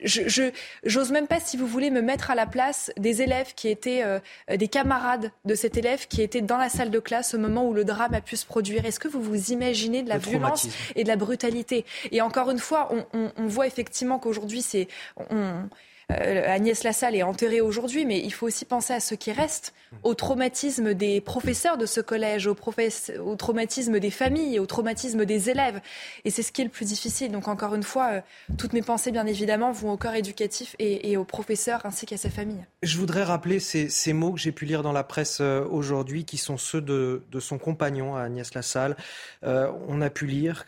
je 0.04 0.52
j'ose 0.84 1.12
même 1.12 1.28
pas, 1.28 1.40
si 1.40 1.58
vous 1.58 1.68
voulez, 1.68 1.90
me 1.90 2.02
mettre 2.02 2.32
à 2.32 2.36
la 2.36 2.46
place 2.46 2.92
des 2.98 3.22
élèves 3.22 3.54
qui 3.56 3.68
étaient 3.68 4.04
euh, 4.04 4.20
des 4.56 4.68
camarades 4.68 5.32
de 5.46 5.56
cet 5.56 5.78
élève 5.78 6.08
qui 6.08 6.22
était 6.22 6.42
dans 6.42 6.58
la 6.58 6.70
salle 6.70 6.90
de 6.90 7.00
classe 7.00 7.34
au 7.34 7.38
moment 7.38 7.68
où 7.68 7.74
le 7.74 7.84
drame 7.84 8.14
a 8.14 8.22
pu 8.22 8.36
se 8.36 8.46
produire. 8.46 8.86
Est-ce 8.86 9.00
que 9.00 9.08
vous 9.08 9.22
vous 9.22 9.52
imaginez 9.52 10.04
de 10.04 10.10
la 10.10 10.18
violence 10.18 10.68
et 10.96 11.04
de 11.04 11.08
la 11.08 11.16
brutalité? 11.16 11.86
Et 12.12 12.22
encore 12.22 12.50
une 12.50 12.60
fois, 12.60 12.90
on, 12.92 13.06
on, 13.14 13.32
on 13.38 13.48
voit 13.48 13.68
effectivement 13.68 14.20
qu'aujourd'hui, 14.20 14.62
c'est 14.62 14.88
on, 15.30 15.68
Agnès 16.10 16.84
Lassalle 16.84 17.16
est 17.16 17.24
enterrée 17.24 17.62
aujourd'hui, 17.62 18.04
mais 18.06 18.20
il 18.20 18.34
faut 18.34 18.48
aussi 18.48 18.66
penser 18.66 18.94
à 18.94 19.00
ceux 19.00 19.16
qui 19.16 19.32
restent, 19.32 19.74
au 20.04 20.16
traumatisme 20.16 20.94
des 20.94 21.22
professeurs 21.22 21.78
de 21.78 21.86
ce 21.86 22.02
collège, 22.02 22.48
au, 22.48 22.56
au 23.24 23.36
traumatisme 23.36 24.00
des 24.00 24.10
familles, 24.10 24.60
au 24.60 24.66
traumatisme 24.66 25.26
des 25.26 25.50
élèves. 25.50 25.82
Et 26.26 26.32
c'est 26.32 26.42
ce 26.42 26.52
qui 26.52 26.62
est 26.62 26.66
le 26.66 26.72
plus 26.72 26.86
difficile. 26.86 27.32
Donc 27.32 27.48
encore 27.48 27.76
une 27.76 27.84
fois, 27.84 28.10
euh, 28.12 28.22
toutes 28.58 28.74
mes 28.74 28.82
pensées, 28.82 29.12
bien 29.12 29.26
évidemment, 29.26 29.72
vont 29.72 29.92
au 29.92 29.98
corps 29.98 30.16
éducatif 30.16 30.76
et, 30.80 31.18
aux 31.18 31.24
professeurs 31.24 31.86
ainsi 31.86 32.06
qu'à 32.06 32.18
sa 32.18 32.30
famille. 32.30 32.64
Je 32.82 32.98
voudrais 32.98 33.24
rappeler 33.24 33.60
ces, 33.60 34.14
mots 34.14 34.32
que 34.32 34.40
j'ai 34.40 34.54
pu 34.54 34.66
lire 34.66 34.84
dans 34.84 34.94
la 34.94 35.04
presse 35.04 35.40
euh, 35.42 35.66
aujourd'hui, 35.66 36.24
qui 36.24 36.38
sont 36.38 36.58
ceux 36.58 36.82
de, 36.82 37.22
son 37.40 37.58
compagnon, 37.58 38.16
Agnès 38.16 38.54
Lassalle. 38.54 38.96
on 39.44 40.02
a 40.02 40.10
pu 40.10 40.26
lire 40.26 40.66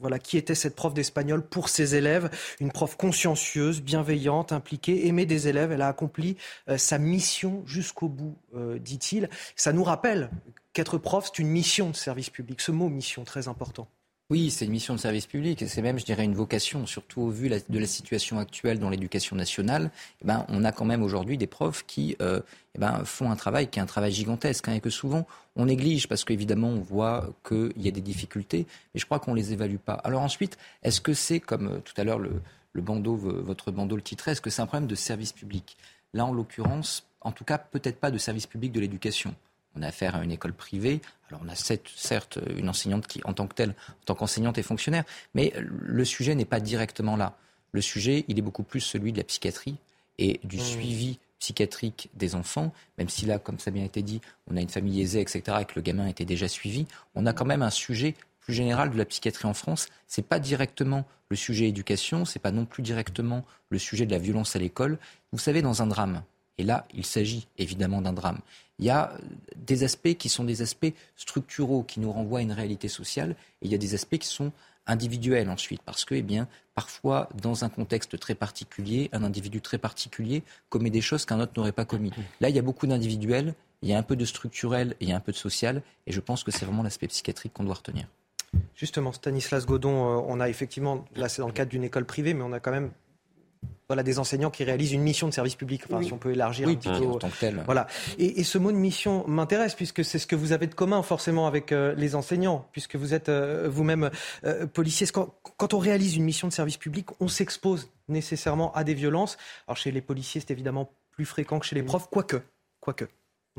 voilà, 0.00 0.18
qui 0.18 0.38
était 0.38 0.54
cette 0.54 0.74
prof 0.74 0.94
d'espagnol 0.94 1.42
pour 1.42 1.68
ses 1.68 1.94
élèves, 1.94 2.30
une 2.60 2.72
prof 2.72 2.96
consciencieuse, 2.96 3.82
bienveillante, 3.82 4.52
impliquée 4.52 5.06
aimer 5.06 5.26
des 5.26 5.48
élèves. 5.48 5.72
Elle 5.72 5.82
a 5.82 5.88
accompli 5.88 6.36
euh, 6.68 6.78
sa 6.78 6.98
mission 6.98 7.62
jusqu'au 7.66 8.08
bout, 8.08 8.36
euh, 8.54 8.78
dit-il. 8.78 9.28
Ça 9.56 9.72
nous 9.72 9.84
rappelle 9.84 10.30
qu'être 10.72 10.98
prof, 10.98 11.26
c'est 11.26 11.40
une 11.40 11.48
mission 11.48 11.90
de 11.90 11.96
service 11.96 12.30
public. 12.30 12.60
Ce 12.60 12.72
mot 12.72 12.88
mission, 12.88 13.24
très 13.24 13.48
important. 13.48 13.88
Oui, 14.30 14.52
c'est 14.52 14.64
une 14.64 14.70
mission 14.70 14.94
de 14.94 15.00
service 15.00 15.26
public 15.26 15.60
et 15.60 15.66
c'est 15.66 15.82
même, 15.82 15.98
je 15.98 16.04
dirais, 16.04 16.22
une 16.22 16.36
vocation, 16.36 16.86
surtout 16.86 17.22
au 17.22 17.30
vu 17.30 17.48
de 17.48 17.78
la 17.80 17.86
situation 17.88 18.38
actuelle 18.38 18.78
dans 18.78 18.88
l'éducation 18.88 19.34
nationale. 19.34 19.90
Eh 20.22 20.24
ben, 20.24 20.46
on 20.48 20.62
a 20.62 20.70
quand 20.70 20.84
même 20.84 21.02
aujourd'hui 21.02 21.36
des 21.36 21.48
profs 21.48 21.84
qui 21.84 22.16
euh, 22.22 22.40
eh 22.76 22.78
ben, 22.78 23.04
font 23.04 23.32
un 23.32 23.34
travail 23.34 23.66
qui 23.66 23.80
est 23.80 23.82
un 23.82 23.86
travail 23.86 24.12
gigantesque 24.12 24.68
hein, 24.68 24.74
et 24.74 24.80
que 24.80 24.88
souvent 24.88 25.26
on 25.56 25.66
néglige 25.66 26.06
parce 26.06 26.24
qu'évidemment 26.24 26.68
on 26.68 26.78
voit 26.78 27.28
qu'il 27.44 27.72
y 27.76 27.88
a 27.88 27.90
des 27.90 28.00
difficultés, 28.00 28.68
mais 28.94 29.00
je 29.00 29.04
crois 29.04 29.18
qu'on 29.18 29.32
ne 29.32 29.36
les 29.36 29.52
évalue 29.52 29.78
pas. 29.78 29.94
Alors 29.94 30.22
ensuite, 30.22 30.58
est-ce 30.84 31.00
que 31.00 31.12
c'est, 31.12 31.40
comme 31.40 31.80
tout 31.82 31.94
à 31.96 32.04
l'heure 32.04 32.20
le, 32.20 32.40
le 32.72 32.82
bandeau, 32.82 33.16
votre 33.16 33.72
bandeau 33.72 33.96
le 33.96 34.02
titrait, 34.02 34.30
est-ce 34.32 34.40
que 34.40 34.50
c'est 34.50 34.62
un 34.62 34.66
problème 34.66 34.88
de 34.88 34.94
service 34.94 35.32
public? 35.32 35.76
Là, 36.14 36.24
en 36.24 36.32
l'occurrence, 36.32 37.04
en 37.20 37.32
tout 37.32 37.44
cas, 37.44 37.58
peut-être 37.58 37.98
pas 37.98 38.12
de 38.12 38.18
service 38.18 38.46
public 38.46 38.70
de 38.70 38.78
l'éducation. 38.78 39.34
On 39.76 39.82
a 39.82 39.88
affaire 39.88 40.16
à 40.16 40.24
une 40.24 40.32
école 40.32 40.52
privée. 40.52 41.00
Alors, 41.28 41.40
on 41.44 41.48
a 41.48 41.54
certes 41.54 42.38
une 42.56 42.68
enseignante 42.68 43.06
qui, 43.06 43.20
en 43.24 43.32
tant 43.32 43.46
que 43.46 43.54
telle, 43.54 43.70
en 43.70 44.04
tant 44.06 44.14
qu'enseignante, 44.14 44.58
est 44.58 44.62
fonctionnaire, 44.62 45.04
mais 45.34 45.52
le 45.56 46.04
sujet 46.04 46.34
n'est 46.34 46.44
pas 46.44 46.60
directement 46.60 47.16
là. 47.16 47.36
Le 47.72 47.80
sujet, 47.80 48.24
il 48.28 48.38
est 48.38 48.42
beaucoup 48.42 48.64
plus 48.64 48.80
celui 48.80 49.12
de 49.12 49.18
la 49.18 49.24
psychiatrie 49.24 49.76
et 50.18 50.40
du 50.44 50.56
mmh. 50.56 50.60
suivi 50.60 51.18
psychiatrique 51.38 52.10
des 52.14 52.34
enfants, 52.34 52.72
même 52.98 53.08
si 53.08 53.26
là, 53.26 53.38
comme 53.38 53.58
ça 53.58 53.70
a 53.70 53.72
bien 53.72 53.84
été 53.84 54.02
dit, 54.02 54.20
on 54.50 54.56
a 54.56 54.60
une 54.60 54.68
famille 54.68 55.00
aisée, 55.00 55.20
etc., 55.20 55.42
et 55.60 55.64
que 55.64 55.72
le 55.74 55.82
gamin 55.82 56.06
était 56.06 56.26
déjà 56.26 56.48
suivi, 56.48 56.86
on 57.14 57.26
a 57.26 57.32
quand 57.32 57.46
même 57.46 57.62
un 57.62 57.70
sujet 57.70 58.14
plus 58.40 58.52
général 58.52 58.90
de 58.90 58.98
la 58.98 59.04
psychiatrie 59.04 59.48
en 59.48 59.54
France. 59.54 59.88
C'est 60.06 60.26
pas 60.26 60.38
directement 60.38 61.06
le 61.30 61.36
sujet 61.36 61.68
éducation, 61.68 62.24
c'est 62.24 62.38
pas 62.38 62.50
non 62.50 62.66
plus 62.66 62.82
directement 62.82 63.44
le 63.70 63.78
sujet 63.78 64.04
de 64.04 64.10
la 64.10 64.18
violence 64.18 64.54
à 64.54 64.58
l'école. 64.58 64.98
Vous 65.32 65.38
savez, 65.38 65.62
dans 65.62 65.82
un 65.82 65.86
drame, 65.86 66.22
et 66.58 66.62
là, 66.62 66.86
il 66.92 67.06
s'agit 67.06 67.48
évidemment 67.56 68.02
d'un 68.02 68.12
drame. 68.12 68.40
Il 68.80 68.86
y 68.86 68.90
a 68.90 69.12
des 69.56 69.84
aspects 69.84 70.14
qui 70.14 70.30
sont 70.30 70.42
des 70.42 70.62
aspects 70.62 70.92
structuraux, 71.14 71.82
qui 71.82 72.00
nous 72.00 72.10
renvoient 72.10 72.38
à 72.38 72.42
une 72.42 72.52
réalité 72.52 72.88
sociale, 72.88 73.36
et 73.60 73.66
il 73.66 73.70
y 73.70 73.74
a 73.74 73.78
des 73.78 73.94
aspects 73.94 74.16
qui 74.16 74.26
sont 74.26 74.52
individuels 74.86 75.50
ensuite, 75.50 75.82
parce 75.82 76.06
que, 76.06 76.14
eh 76.14 76.22
bien, 76.22 76.48
parfois, 76.74 77.28
dans 77.40 77.62
un 77.62 77.68
contexte 77.68 78.18
très 78.18 78.34
particulier, 78.34 79.10
un 79.12 79.22
individu 79.22 79.60
très 79.60 79.76
particulier 79.76 80.42
commet 80.70 80.88
des 80.88 81.02
choses 81.02 81.26
qu'un 81.26 81.38
autre 81.40 81.52
n'aurait 81.56 81.72
pas 81.72 81.84
commis. 81.84 82.10
Là, 82.40 82.48
il 82.48 82.56
y 82.56 82.58
a 82.58 82.62
beaucoup 82.62 82.86
d'individuels, 82.86 83.54
il 83.82 83.90
y 83.90 83.92
a 83.92 83.98
un 83.98 84.02
peu 84.02 84.16
de 84.16 84.24
structurel, 84.24 84.96
il 85.00 85.10
y 85.10 85.12
a 85.12 85.16
un 85.16 85.20
peu 85.20 85.32
de 85.32 85.36
social, 85.36 85.82
et 86.06 86.12
je 86.12 86.20
pense 86.20 86.42
que 86.42 86.50
c'est 86.50 86.64
vraiment 86.64 86.82
l'aspect 86.82 87.06
psychiatrique 87.06 87.52
qu'on 87.52 87.64
doit 87.64 87.74
retenir. 87.74 88.06
Justement, 88.74 89.12
Stanislas 89.12 89.66
Godon, 89.66 89.90
euh, 89.90 90.22
on 90.26 90.40
a 90.40 90.48
effectivement, 90.48 91.04
là 91.14 91.28
c'est 91.28 91.42
dans 91.42 91.48
le 91.48 91.52
cadre 91.52 91.70
d'une 91.70 91.84
école 91.84 92.06
privée, 92.06 92.32
mais 92.32 92.42
on 92.42 92.52
a 92.52 92.60
quand 92.60 92.72
même 92.72 92.90
voilà, 93.88 94.02
des 94.04 94.20
enseignants 94.20 94.50
qui 94.50 94.62
réalisent 94.62 94.92
une 94.92 95.02
mission 95.02 95.26
de 95.26 95.32
service 95.32 95.56
public, 95.56 95.82
enfin, 95.90 96.00
si 96.02 96.12
on 96.12 96.18
peut 96.18 96.30
élargir 96.30 96.68
un 96.68 96.74
petit 96.76 96.88
peu. 96.88 97.06
En 97.06 97.18
tant 97.18 97.28
que 97.28 97.40
tel. 97.40 97.62
Voilà. 97.64 97.88
Et, 98.18 98.44
ce 98.44 98.56
mot 98.56 98.70
de 98.70 98.76
mission 98.76 99.26
m'intéresse, 99.26 99.74
puisque 99.74 100.04
c'est 100.04 100.20
ce 100.20 100.28
que 100.28 100.36
vous 100.36 100.52
avez 100.52 100.68
de 100.68 100.74
commun 100.74 101.02
forcément 101.02 101.48
avec 101.48 101.72
euh, 101.72 101.92
les 101.96 102.14
enseignants, 102.14 102.68
puisque 102.70 102.94
vous 102.94 103.14
êtes 103.14 103.28
euh, 103.28 103.68
vous-même 103.68 104.10
policier. 104.72 105.06
Quand, 105.08 105.34
quand, 105.56 105.74
on 105.74 105.78
réalise 105.78 106.16
une 106.16 106.24
mission 106.24 106.46
de 106.46 106.52
service 106.52 106.76
public, 106.76 107.06
on 107.18 107.26
s'expose 107.26 107.90
nécessairement 108.08 108.72
à 108.74 108.84
des 108.84 108.94
violences. 108.94 109.36
Alors 109.66 109.76
chez 109.76 109.90
les 109.90 110.00
policiers, 110.00 110.40
c'est 110.40 110.52
évidemment 110.52 110.92
plus 111.10 111.24
fréquent 111.24 111.58
que 111.58 111.66
chez 111.66 111.74
les 111.74 111.82
profs, 111.82 112.08
quoique. 112.10 112.40
quoique. 112.80 113.06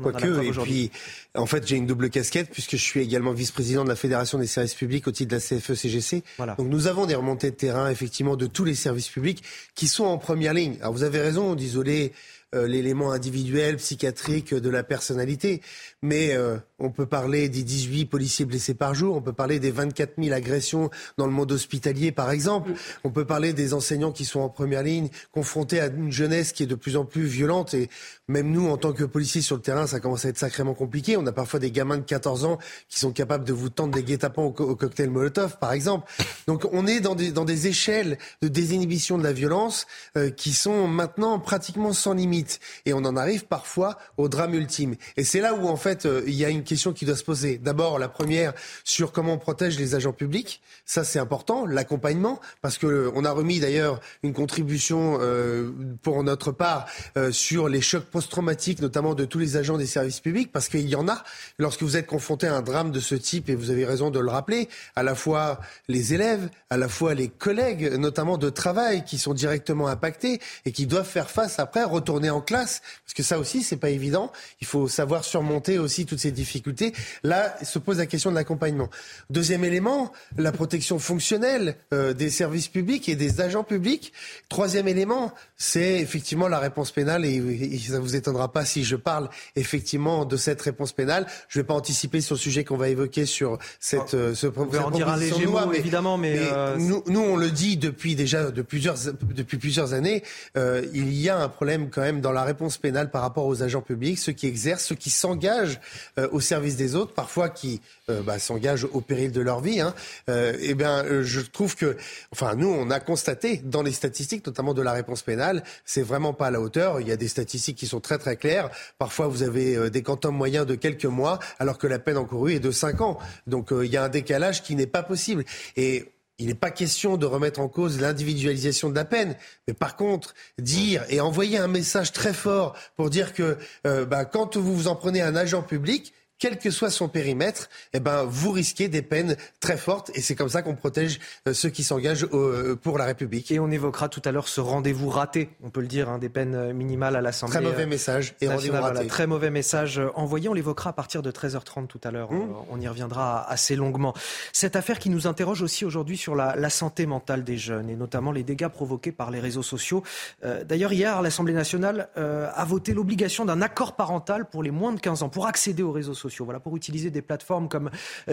Quoique, 0.00 0.42
et 0.42 0.50
puis, 0.50 0.90
en 1.34 1.46
fait, 1.46 1.66
j'ai 1.66 1.76
une 1.76 1.86
double 1.86 2.08
casquette 2.08 2.48
puisque 2.50 2.72
je 2.72 2.82
suis 2.82 3.00
également 3.00 3.32
vice-président 3.32 3.84
de 3.84 3.88
la 3.88 3.96
Fédération 3.96 4.38
des 4.38 4.46
services 4.46 4.74
publics 4.74 5.06
au 5.06 5.12
titre 5.12 5.30
de 5.30 5.36
la 5.36 5.40
CFE-CGC. 5.40 6.22
Voilà. 6.38 6.54
Donc, 6.54 6.68
nous 6.68 6.86
avons 6.86 7.06
des 7.06 7.14
remontées 7.14 7.50
de 7.50 7.56
terrain, 7.56 7.90
effectivement, 7.90 8.36
de 8.36 8.46
tous 8.46 8.64
les 8.64 8.74
services 8.74 9.08
publics 9.08 9.42
qui 9.74 9.88
sont 9.88 10.04
en 10.04 10.16
première 10.18 10.54
ligne. 10.54 10.76
Alors, 10.80 10.92
vous 10.94 11.02
avez 11.02 11.20
raison 11.20 11.54
d'isoler 11.54 12.12
euh, 12.54 12.66
l'élément 12.66 13.12
individuel, 13.12 13.76
psychiatrique 13.76 14.54
de 14.54 14.68
la 14.68 14.82
personnalité. 14.82 15.62
Mais 16.02 16.34
euh, 16.34 16.58
on 16.78 16.90
peut 16.90 17.06
parler 17.06 17.48
des 17.48 17.62
18 17.62 18.06
policiers 18.06 18.44
blessés 18.44 18.74
par 18.74 18.94
jour, 18.94 19.16
on 19.16 19.22
peut 19.22 19.32
parler 19.32 19.58
des 19.58 19.70
24 19.70 20.14
000 20.18 20.34
agressions 20.34 20.90
dans 21.16 21.26
le 21.26 21.32
monde 21.32 21.52
hospitalier, 21.52 22.12
par 22.12 22.30
exemple. 22.30 22.72
On 23.04 23.10
peut 23.10 23.24
parler 23.24 23.52
des 23.52 23.72
enseignants 23.72 24.12
qui 24.12 24.24
sont 24.24 24.40
en 24.40 24.48
première 24.48 24.82
ligne, 24.82 25.08
confrontés 25.32 25.80
à 25.80 25.86
une 25.86 26.12
jeunesse 26.12 26.52
qui 26.52 26.64
est 26.64 26.66
de 26.66 26.74
plus 26.74 26.96
en 26.96 27.04
plus 27.04 27.24
violente. 27.24 27.72
Et 27.74 27.88
même 28.28 28.50
nous, 28.50 28.68
en 28.68 28.76
tant 28.76 28.92
que 28.92 29.04
policiers 29.04 29.42
sur 29.42 29.56
le 29.56 29.62
terrain, 29.62 29.86
ça 29.86 30.00
commence 30.00 30.24
à 30.24 30.28
être 30.28 30.38
sacrément 30.38 30.74
compliqué. 30.74 31.16
On 31.16 31.26
a 31.26 31.32
parfois 31.32 31.60
des 31.60 31.70
gamins 31.70 31.98
de 31.98 32.02
14 32.02 32.44
ans 32.44 32.58
qui 32.88 32.98
sont 32.98 33.12
capables 33.12 33.44
de 33.44 33.52
vous 33.52 33.70
tendre 33.70 33.94
des 33.94 34.02
guet-apens 34.02 34.42
au, 34.42 34.52
cocktail 34.52 35.08
Molotov, 35.10 35.58
par 35.58 35.72
exemple. 35.72 36.10
Donc 36.46 36.66
on 36.72 36.86
est 36.86 37.00
dans 37.00 37.14
des, 37.14 37.32
dans 37.32 37.44
des 37.44 37.68
échelles 37.68 38.18
de 38.42 38.48
désinhibition 38.48 39.16
de 39.16 39.22
la 39.22 39.32
violence 39.32 39.86
euh, 40.16 40.30
qui 40.30 40.52
sont 40.52 40.88
maintenant 40.88 41.38
pratiquement 41.38 41.92
sans 41.92 42.14
limite. 42.14 42.41
Et 42.86 42.92
on 42.92 42.98
en 42.98 43.16
arrive 43.16 43.46
parfois 43.46 43.98
au 44.16 44.28
drame 44.28 44.54
ultime. 44.54 44.94
Et 45.16 45.24
c'est 45.24 45.40
là 45.40 45.54
où, 45.54 45.68
en 45.68 45.76
fait, 45.76 46.06
euh, 46.06 46.22
il 46.26 46.34
y 46.34 46.44
a 46.44 46.48
une 46.48 46.64
question 46.64 46.92
qui 46.92 47.04
doit 47.04 47.16
se 47.16 47.24
poser. 47.24 47.58
D'abord, 47.58 47.98
la 47.98 48.08
première 48.08 48.52
sur 48.84 49.12
comment 49.12 49.34
on 49.34 49.38
protège 49.38 49.78
les 49.78 49.94
agents 49.94 50.12
publics. 50.12 50.60
Ça, 50.84 51.04
c'est 51.04 51.18
important. 51.18 51.66
L'accompagnement, 51.66 52.40
parce 52.60 52.78
que 52.78 52.86
euh, 52.86 53.12
on 53.14 53.24
a 53.24 53.30
remis 53.30 53.60
d'ailleurs 53.60 54.00
une 54.22 54.32
contribution 54.32 55.18
euh, 55.20 55.70
pour 56.02 56.22
notre 56.22 56.52
part 56.52 56.86
sur 57.30 57.68
les 57.68 57.80
chocs 57.80 58.04
post-traumatiques, 58.04 58.80
notamment 58.80 59.14
de 59.14 59.24
tous 59.24 59.38
les 59.38 59.56
agents 59.56 59.78
des 59.78 59.86
services 59.86 60.20
publics, 60.20 60.50
parce 60.52 60.68
qu'il 60.68 60.88
y 60.88 60.94
en 60.94 61.08
a. 61.08 61.22
Lorsque 61.58 61.82
vous 61.82 61.96
êtes 61.96 62.06
confronté 62.06 62.46
à 62.46 62.56
un 62.56 62.62
drame 62.62 62.90
de 62.90 63.00
ce 63.00 63.14
type, 63.14 63.48
et 63.48 63.54
vous 63.54 63.70
avez 63.70 63.84
raison 63.84 64.10
de 64.10 64.18
le 64.18 64.30
rappeler, 64.30 64.68
à 64.96 65.02
la 65.02 65.14
fois 65.14 65.60
les 65.88 66.14
élèves, 66.14 66.48
à 66.70 66.76
la 66.76 66.88
fois 66.88 67.14
les 67.14 67.28
collègues, 67.28 67.94
notamment 67.94 68.38
de 68.38 68.50
travail, 68.50 69.04
qui 69.04 69.18
sont 69.18 69.34
directement 69.34 69.88
impactés 69.88 70.40
et 70.64 70.72
qui 70.72 70.86
doivent 70.86 71.08
faire 71.08 71.30
face 71.30 71.58
après, 71.58 71.84
retourner 71.84 72.30
en 72.32 72.40
classe, 72.40 72.82
parce 73.04 73.14
que 73.14 73.22
ça 73.22 73.38
aussi, 73.38 73.62
c'est 73.62 73.76
pas 73.76 73.90
évident. 73.90 74.32
Il 74.60 74.66
faut 74.66 74.88
savoir 74.88 75.24
surmonter 75.24 75.78
aussi 75.78 76.06
toutes 76.06 76.20
ces 76.20 76.32
difficultés. 76.32 76.92
Là, 77.22 77.54
se 77.62 77.78
pose 77.78 77.98
la 77.98 78.06
question 78.06 78.30
de 78.30 78.36
l'accompagnement. 78.36 78.88
Deuxième 79.30 79.64
élément, 79.64 80.12
la 80.36 80.52
protection 80.52 80.98
fonctionnelle 80.98 81.76
euh, 81.92 82.12
des 82.12 82.30
services 82.30 82.68
publics 82.68 83.08
et 83.08 83.16
des 83.16 83.40
agents 83.40 83.64
publics. 83.64 84.12
Troisième 84.48 84.88
élément, 84.88 85.32
c'est 85.56 86.00
effectivement 86.00 86.48
la 86.48 86.58
réponse 86.58 86.90
pénale, 86.90 87.24
et, 87.24 87.36
et, 87.36 87.78
ça 87.78 88.00
vous 88.00 88.16
étonnera 88.16 88.52
pas 88.52 88.64
si 88.64 88.84
je 88.84 88.96
parle 88.96 89.28
effectivement 89.56 90.24
de 90.24 90.36
cette 90.36 90.60
réponse 90.60 90.92
pénale. 90.92 91.26
Je 91.48 91.60
vais 91.60 91.64
pas 91.64 91.74
anticiper 91.74 92.20
sur 92.20 92.34
le 92.34 92.40
sujet 92.40 92.64
qu'on 92.64 92.76
va 92.76 92.88
évoquer 92.88 93.26
sur 93.26 93.58
cette, 93.78 94.14
euh, 94.14 94.34
ce, 94.34 94.46
on 94.56 94.64
va 94.64 94.86
en 94.86 94.90
dire 94.90 95.08
un 95.08 95.16
léger 95.16 95.46
mot, 95.46 95.58
mais, 95.70 95.78
évidemment, 95.78 96.18
mais, 96.18 96.38
euh, 96.38 96.76
nous, 96.78 97.02
nous, 97.06 97.20
on 97.20 97.36
le 97.36 97.50
dit 97.50 97.76
depuis 97.76 98.14
déjà 98.14 98.50
de 98.50 98.62
plusieurs, 98.62 98.96
depuis 99.22 99.58
plusieurs 99.58 99.92
années, 99.92 100.22
euh, 100.56 100.84
il 100.94 101.12
y 101.12 101.28
a 101.28 101.38
un 101.38 101.48
problème 101.48 101.90
quand 101.90 102.00
même 102.00 102.20
dans 102.22 102.32
la 102.32 102.44
réponse 102.44 102.78
pénale 102.78 103.10
par 103.10 103.20
rapport 103.20 103.44
aux 103.46 103.62
agents 103.62 103.82
publics, 103.82 104.18
ceux 104.18 104.32
qui 104.32 104.46
exercent, 104.46 104.86
ceux 104.86 104.94
qui 104.94 105.10
s'engagent 105.10 105.80
euh, 106.18 106.28
au 106.32 106.40
service 106.40 106.76
des 106.76 106.94
autres, 106.94 107.12
parfois 107.12 107.50
qui 107.50 107.82
euh, 108.08 108.22
bah, 108.22 108.38
s'engagent 108.38 108.86
au 108.90 109.02
péril 109.02 109.32
de 109.32 109.42
leur 109.42 109.60
vie. 109.60 109.80
Hein. 109.80 109.94
Euh, 110.30 110.56
eh 110.60 110.74
bien, 110.74 111.04
je 111.22 111.40
trouve 111.40 111.76
que, 111.76 111.96
enfin, 112.32 112.54
nous, 112.54 112.68
on 112.68 112.90
a 112.90 113.00
constaté 113.00 113.60
dans 113.64 113.82
les 113.82 113.92
statistiques, 113.92 114.46
notamment 114.46 114.72
de 114.72 114.80
la 114.80 114.92
réponse 114.92 115.22
pénale, 115.22 115.62
c'est 115.84 116.02
vraiment 116.02 116.32
pas 116.32 116.46
à 116.46 116.50
la 116.50 116.60
hauteur. 116.60 117.00
Il 117.00 117.08
y 117.08 117.12
a 117.12 117.16
des 117.16 117.28
statistiques 117.28 117.76
qui 117.76 117.86
sont 117.86 118.00
très 118.00 118.18
très 118.18 118.36
claires. 118.36 118.70
Parfois, 118.98 119.26
vous 119.26 119.42
avez 119.42 119.90
des 119.90 120.02
quantums 120.02 120.34
moyens 120.34 120.66
de 120.66 120.74
quelques 120.74 121.04
mois, 121.04 121.38
alors 121.58 121.76
que 121.76 121.86
la 121.86 121.98
peine 121.98 122.16
encourue 122.16 122.54
est 122.54 122.60
de 122.60 122.70
cinq 122.70 123.00
ans. 123.00 123.18
Donc, 123.46 123.68
il 123.72 123.90
y 123.90 123.96
a 123.96 124.04
un 124.04 124.08
décalage 124.08 124.62
qui 124.62 124.74
n'est 124.76 124.86
pas 124.86 125.02
possible. 125.02 125.44
Et 125.76 126.12
il 126.38 126.46
n'est 126.46 126.54
pas 126.54 126.70
question 126.70 127.16
de 127.16 127.26
remettre 127.26 127.60
en 127.60 127.68
cause 127.68 128.00
l'individualisation 128.00 128.90
de 128.90 128.94
la 128.94 129.04
peine, 129.04 129.36
mais 129.68 129.74
par 129.74 129.96
contre, 129.96 130.34
dire 130.58 131.04
et 131.08 131.20
envoyer 131.20 131.58
un 131.58 131.68
message 131.68 132.12
très 132.12 132.32
fort 132.32 132.74
pour 132.96 133.10
dire 133.10 133.32
que 133.32 133.58
euh, 133.86 134.04
bah, 134.04 134.24
quand 134.24 134.56
vous 134.56 134.74
vous 134.74 134.88
en 134.88 134.96
prenez 134.96 135.20
un 135.20 135.36
agent 135.36 135.62
public, 135.62 136.12
quel 136.42 136.58
que 136.58 136.72
soit 136.72 136.90
son 136.90 137.08
périmètre, 137.08 137.70
eh 137.92 138.00
ben, 138.00 138.24
vous 138.24 138.50
risquez 138.50 138.88
des 138.88 139.00
peines 139.00 139.36
très 139.60 139.76
fortes. 139.76 140.10
Et 140.16 140.20
c'est 140.20 140.34
comme 140.34 140.48
ça 140.48 140.60
qu'on 140.62 140.74
protège 140.74 141.20
euh, 141.46 141.54
ceux 141.54 141.68
qui 141.68 141.84
s'engagent 141.84 142.26
euh, 142.32 142.74
pour 142.74 142.98
la 142.98 143.04
République. 143.04 143.52
Et 143.52 143.60
on 143.60 143.70
évoquera 143.70 144.08
tout 144.08 144.20
à 144.24 144.32
l'heure 144.32 144.48
ce 144.48 144.60
rendez-vous 144.60 145.08
raté, 145.08 145.50
on 145.62 145.70
peut 145.70 145.80
le 145.80 145.86
dire, 145.86 146.08
hein, 146.08 146.18
des 146.18 146.28
peines 146.28 146.56
euh, 146.56 146.72
minimales 146.72 147.14
à 147.14 147.20
l'Assemblée. 147.20 147.60
Très 147.60 147.64
mauvais 147.64 147.86
message 147.86 148.34
et 148.40 148.48
rendez-vous 148.48 148.82
raté. 148.82 149.06
très 149.06 149.28
mauvais 149.28 149.50
message 149.50 150.00
envoyé. 150.16 150.48
On 150.48 150.52
l'évoquera 150.52 150.90
à 150.90 150.92
partir 150.92 151.22
de 151.22 151.30
13h30 151.30 151.86
tout 151.86 152.00
à 152.02 152.10
l'heure. 152.10 152.32
Mmh. 152.32 152.52
On 152.70 152.80
y 152.80 152.88
reviendra 152.88 153.48
assez 153.48 153.76
longuement. 153.76 154.12
Cette 154.52 154.74
affaire 154.74 154.98
qui 154.98 155.10
nous 155.10 155.28
interroge 155.28 155.62
aussi 155.62 155.84
aujourd'hui 155.84 156.16
sur 156.16 156.34
la, 156.34 156.56
la, 156.56 156.70
santé 156.70 157.06
mentale 157.06 157.44
des 157.44 157.56
jeunes 157.56 157.88
et 157.88 157.94
notamment 157.94 158.32
les 158.32 158.42
dégâts 158.42 158.66
provoqués 158.66 159.12
par 159.12 159.30
les 159.30 159.38
réseaux 159.38 159.62
sociaux. 159.62 160.02
D'ailleurs, 160.42 160.92
hier, 160.92 161.22
l'Assemblée 161.22 161.52
nationale 161.52 162.08
a 162.16 162.64
voté 162.64 162.94
l'obligation 162.94 163.44
d'un 163.44 163.62
accord 163.62 163.94
parental 163.94 164.46
pour 164.46 164.64
les 164.64 164.72
moins 164.72 164.92
de 164.92 164.98
15 164.98 165.22
ans 165.22 165.28
pour 165.28 165.46
accéder 165.46 165.84
aux 165.84 165.92
réseaux 165.92 166.14
sociaux. 166.14 166.31
Voilà, 166.40 166.60
pour 166.60 166.76
utiliser 166.76 167.10
des 167.10 167.22
plateformes 167.22 167.68
comme 167.68 167.90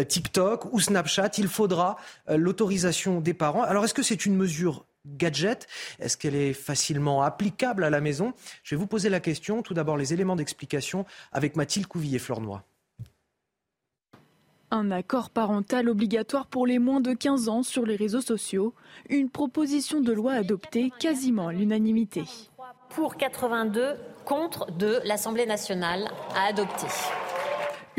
TikTok 0.08 0.74
ou 0.74 0.80
Snapchat, 0.80 1.32
il 1.38 1.48
faudra 1.48 1.98
l'autorisation 2.28 3.22
des 3.22 3.34
parents. 3.34 3.64
Alors, 3.64 3.84
est-ce 3.86 3.94
que 3.94 4.04
c'est 4.04 4.26
une 4.26 4.36
mesure 4.36 4.86
gadget? 5.06 5.68
Est-ce 6.00 6.18
qu'elle 6.18 6.36
est 6.36 6.54
facilement 6.54 7.22
applicable 7.24 7.84
à 7.84 7.90
la 7.90 8.02
maison? 8.02 8.34
Je 8.64 8.76
vais 8.76 8.80
vous 8.80 8.88
poser 8.88 9.10
la 9.10 9.20
question. 9.20 9.62
Tout 9.62 9.74
d'abord, 9.74 9.98
les 9.98 10.14
éléments 10.14 10.36
d'explication 10.36 11.06
avec 11.32 11.56
Mathilde 11.56 11.88
Couvillier-Flornois. 11.88 12.64
Un 14.72 14.92
accord 14.92 15.32
parental 15.32 15.90
obligatoire 15.90 16.46
pour 16.46 16.68
les 16.68 16.78
moins 16.78 17.02
de 17.02 17.14
15 17.14 17.50
ans 17.50 17.64
sur 17.64 17.88
les 17.88 17.96
réseaux 17.96 18.22
sociaux, 18.22 18.76
une 19.10 19.32
proposition 19.32 20.00
de 20.00 20.14
loi 20.14 20.34
adoptée 20.34 20.92
quasiment 21.00 21.48
à 21.48 21.54
l'unanimité. 21.54 22.24
Pour 22.90 23.18
82, 23.18 23.96
contre 24.26 24.72
de 24.72 25.00
l'Assemblée 25.06 25.48
nationale 25.48 26.12
à 26.36 26.50
adopter. 26.50 26.86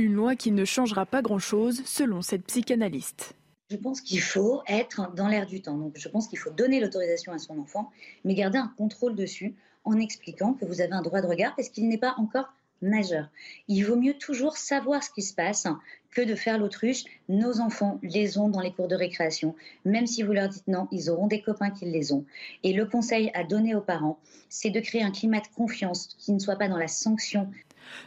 Une 0.01 0.15
loi 0.15 0.35
qui 0.35 0.51
ne 0.51 0.65
changera 0.65 1.05
pas 1.05 1.21
grand-chose 1.21 1.83
selon 1.85 2.23
cette 2.23 2.47
psychanalyste. 2.47 3.35
Je 3.69 3.77
pense 3.77 4.01
qu'il 4.01 4.23
faut 4.23 4.63
être 4.67 5.13
dans 5.15 5.29
l'air 5.29 5.45
du 5.45 5.61
temps. 5.61 5.77
Donc, 5.77 5.93
je 5.99 6.09
pense 6.09 6.27
qu'il 6.27 6.39
faut 6.39 6.49
donner 6.49 6.81
l'autorisation 6.81 7.35
à 7.35 7.39
son 7.39 7.59
enfant, 7.59 7.91
mais 8.25 8.33
garder 8.33 8.57
un 8.57 8.73
contrôle 8.79 9.15
dessus 9.15 9.55
en 9.85 9.99
expliquant 10.01 10.55
que 10.55 10.65
vous 10.65 10.81
avez 10.81 10.95
un 10.95 11.03
droit 11.03 11.21
de 11.21 11.27
regard 11.27 11.55
parce 11.55 11.69
qu'il 11.69 11.87
n'est 11.87 11.99
pas 11.99 12.15
encore 12.17 12.51
majeur. 12.81 13.29
Il 13.69 13.83
vaut 13.83 13.97
mieux 13.97 14.15
toujours 14.15 14.57
savoir 14.57 15.03
ce 15.03 15.11
qui 15.11 15.21
se 15.21 15.35
passe 15.35 15.67
que 16.13 16.23
de 16.23 16.35
faire 16.35 16.57
l'autruche. 16.57 17.05
Nos 17.29 17.61
enfants 17.61 17.99
les 18.03 18.39
ont 18.39 18.49
dans 18.49 18.61
les 18.61 18.73
cours 18.73 18.89
de 18.89 18.97
récréation. 18.97 19.55
Même 19.85 20.07
si 20.07 20.23
vous 20.23 20.33
leur 20.33 20.49
dites 20.49 20.67
non, 20.67 20.89
ils 20.91 21.11
auront 21.11 21.27
des 21.27 21.43
copains 21.43 21.71
qui 21.71 21.85
les 21.85 22.15
ont. 22.15 22.25
Et 22.63 22.73
le 22.73 22.87
conseil 22.87 23.31
à 23.35 23.45
donner 23.45 23.75
aux 23.75 23.83
parents, 23.83 24.19
c'est 24.49 24.71
de 24.71 24.81
créer 24.81 25.03
un 25.03 25.11
climat 25.11 25.41
de 25.41 25.55
confiance 25.55 26.09
qui 26.19 26.33
ne 26.33 26.39
soit 26.39 26.57
pas 26.57 26.69
dans 26.69 26.79
la 26.79 26.89
sanction, 26.89 27.51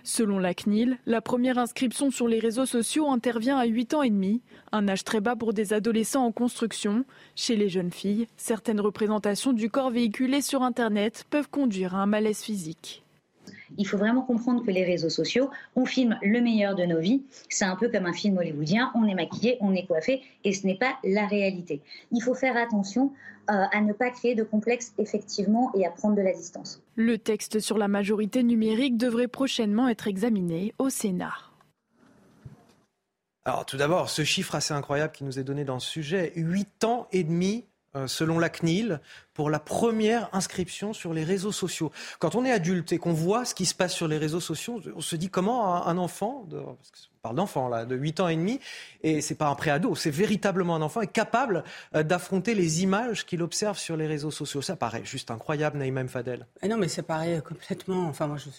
Selon 0.04 0.40
la 0.40 0.54
CNIL, 0.54 0.98
la 1.06 1.22
première 1.22 1.58
inscription 1.58 2.12
sur 2.12 2.28
les 2.28 2.40
réseaux 2.40 2.66
sociaux 2.66 3.10
intervient 3.10 3.58
à 3.58 3.66
8 3.66 3.94
ans 3.94 4.04
et 4.04 4.10
demi, 4.10 4.42
un 4.72 4.88
âge 4.88 5.04
très 5.04 5.22
bas 5.22 5.36
pour 5.36 5.54
des 5.54 5.74
adolescents 5.74 6.26
en 6.26 6.32
construction. 6.32 7.06
Chez 7.36 7.56
les 7.56 7.70
jeunes 7.70 7.92
filles, 7.92 8.28
certaines 8.38 8.82
représentations 8.82 9.54
du 9.54 9.70
corps 9.70 9.92
véhiculées 9.92 10.42
sur 10.42 10.64
Internet 10.64 11.26
peuvent 11.30 11.50
conduire 11.50 11.96
à 11.96 12.00
un 12.00 12.08
malaise 12.08 12.42
physique. 12.42 13.03
Il 13.78 13.88
faut 13.88 13.98
vraiment 13.98 14.22
comprendre 14.22 14.64
que 14.64 14.72
les 14.72 14.84
réseaux 14.84 15.10
sociaux, 15.10 15.50
on 15.76 15.86
filme 15.86 16.18
le 16.22 16.42
meilleur 16.42 16.76
de 16.76 16.84
nos 16.84 17.00
vies. 17.00 17.24
C'est 17.50 17.66
un 17.66 17.76
peu 17.76 17.90
comme 17.90 18.06
un 18.06 18.14
film 18.14 18.38
hollywoodien, 18.38 18.92
on 18.96 19.06
est 19.06 19.16
maquillé, 19.16 19.58
on 19.62 19.74
est 19.74 19.86
coiffé, 19.86 20.22
et 20.44 20.54
ce 20.54 20.66
n'est 20.66 20.78
pas 20.78 20.98
la 21.04 21.26
réalité. 21.26 21.82
Il 22.12 22.22
faut 22.22 22.36
faire 22.36 22.58
attention 22.58 23.12
euh, 23.50 23.66
à 23.72 23.82
ne 23.82 23.92
pas 23.92 24.10
créer 24.10 24.36
de 24.36 24.44
complexes 24.44 24.94
effectivement 24.98 25.72
et 25.76 25.86
à 25.86 25.90
prendre 25.90 26.16
de 26.16 26.22
la 26.22 26.34
distance. 26.34 26.82
Le 26.96 27.18
texte 27.18 27.60
sur 27.60 27.78
la 27.78 27.88
majorité 27.88 28.42
numérique 28.42 28.98
devrait 28.98 29.28
prochainement 29.28 29.90
être 29.90 30.08
examiné 30.08 30.74
au 30.78 30.90
Sénat. 30.90 31.34
Alors 33.46 33.66
tout 33.66 33.76
d'abord, 33.76 34.10
ce 34.10 34.24
chiffre 34.24 34.56
assez 34.56 34.74
incroyable 34.74 35.12
qui 35.12 35.26
nous 35.26 35.38
est 35.40 35.44
donné 35.44 35.66
dans 35.66 35.80
ce 35.80 35.90
sujet, 35.90 36.32
8 36.38 36.86
ans 36.86 37.08
et 37.12 37.26
demi 37.26 37.66
selon 38.08 38.40
la 38.40 38.50
CNIL, 38.50 39.00
pour 39.34 39.50
la 39.50 39.60
première 39.60 40.30
inscription 40.34 40.94
sur 40.94 41.14
les 41.14 41.24
réseaux 41.24 41.52
sociaux. 41.52 41.92
Quand 42.20 42.36
on 42.36 42.46
est 42.46 42.52
adulte 42.52 42.92
et 42.94 42.98
qu'on 42.98 43.14
voit 43.14 43.46
ce 43.46 43.56
qui 43.56 43.66
se 43.66 43.74
passe 43.74 43.94
sur 43.94 44.08
les 44.08 44.18
réseaux 44.18 44.40
sociaux, 44.40 44.82
on 44.96 45.02
se 45.02 45.16
dit 45.16 45.30
comment 45.30 45.86
un 45.88 45.98
enfant, 45.98 46.46
de, 46.50 46.58
parce 46.58 46.92
qu'on 46.92 47.22
parle 47.22 47.36
d'enfant 47.36 47.68
là, 47.68 47.86
de 47.86 47.96
8 47.96 48.20
ans 48.20 48.28
et 48.28 48.36
demi, 48.36 48.60
et 49.02 49.22
c'est 49.22 49.36
pas 49.36 49.48
un 49.48 49.56
préado, 49.56 49.96
c'est 49.96 50.12
véritablement 50.12 50.76
un 50.76 50.82
enfant, 50.82 51.02
est 51.02 51.08
capable 51.08 51.64
euh, 51.96 52.04
d'affronter 52.04 52.54
les 52.54 52.84
images 52.84 53.26
qu'il 53.26 53.42
observe 53.42 53.78
sur 53.78 53.98
les 53.98 54.06
réseaux 54.06 54.32
sociaux. 54.32 54.62
Ça 54.62 54.76
paraît 54.76 55.04
juste 55.04 55.32
incroyable, 55.32 55.78
Naïma 55.78 56.08
Fadel. 56.08 56.46
Eh 56.62 56.68
non, 56.68 56.78
mais 56.78 56.88
ça 56.88 57.02
paraît 57.02 57.42
complètement. 57.48 58.08
Enfin, 58.08 58.28
moi, 58.28 58.38
je, 58.38 58.50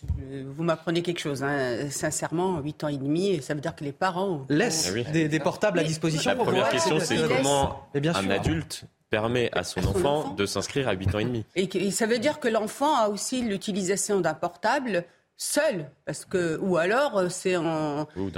vous 0.43 0.63
m'apprenez 0.65 1.03
quelque 1.03 1.21
chose. 1.21 1.43
Hein. 1.43 1.89
Sincèrement, 1.91 2.61
8 2.61 2.85
ans 2.85 2.89
et 2.89 2.97
demi, 2.97 3.41
ça 3.43 3.55
veut 3.55 3.61
dire 3.61 3.77
que 3.77 3.85
les 3.85 3.93
parents 3.93 4.45
laissent 4.49 4.93
ah 4.97 5.11
des, 5.11 5.41
portables 5.41 5.79
à 5.79 5.85
disposition. 5.85 6.31
La 6.31 6.37
première 6.37 6.69
question, 6.69 6.99
c'est 7.01 7.17
comment 7.29 7.89
un 7.95 8.31
adulte 8.31 8.87
permet 9.11 9.51
à 9.53 9.65
son, 9.65 9.85
enfant, 9.87 10.31
de 10.31 10.47
s'inscrire 10.47 10.89
à 10.89 10.93
8 10.93 11.15
ans 11.15 11.19
et 11.19 11.25
demi. 11.25 11.45
Et, 11.55 11.91
ça 11.91 12.07
veut 12.07 12.19
dire 12.19 12.41
que 12.41 12.49
l'enfant 12.49 12.95
a 12.97 13.09
aussi 13.09 13.43
l'utilisation 13.43 14.21
d'un 14.21 14.35
portable 14.35 15.05
seul, 15.37 15.91
parce 16.07 16.25
que 16.25 16.59
ou 16.59 16.77
alors 16.77 17.19
euh, 17.19 17.29
c'est 17.29 17.57
en 17.57 18.07
ou 18.17 18.31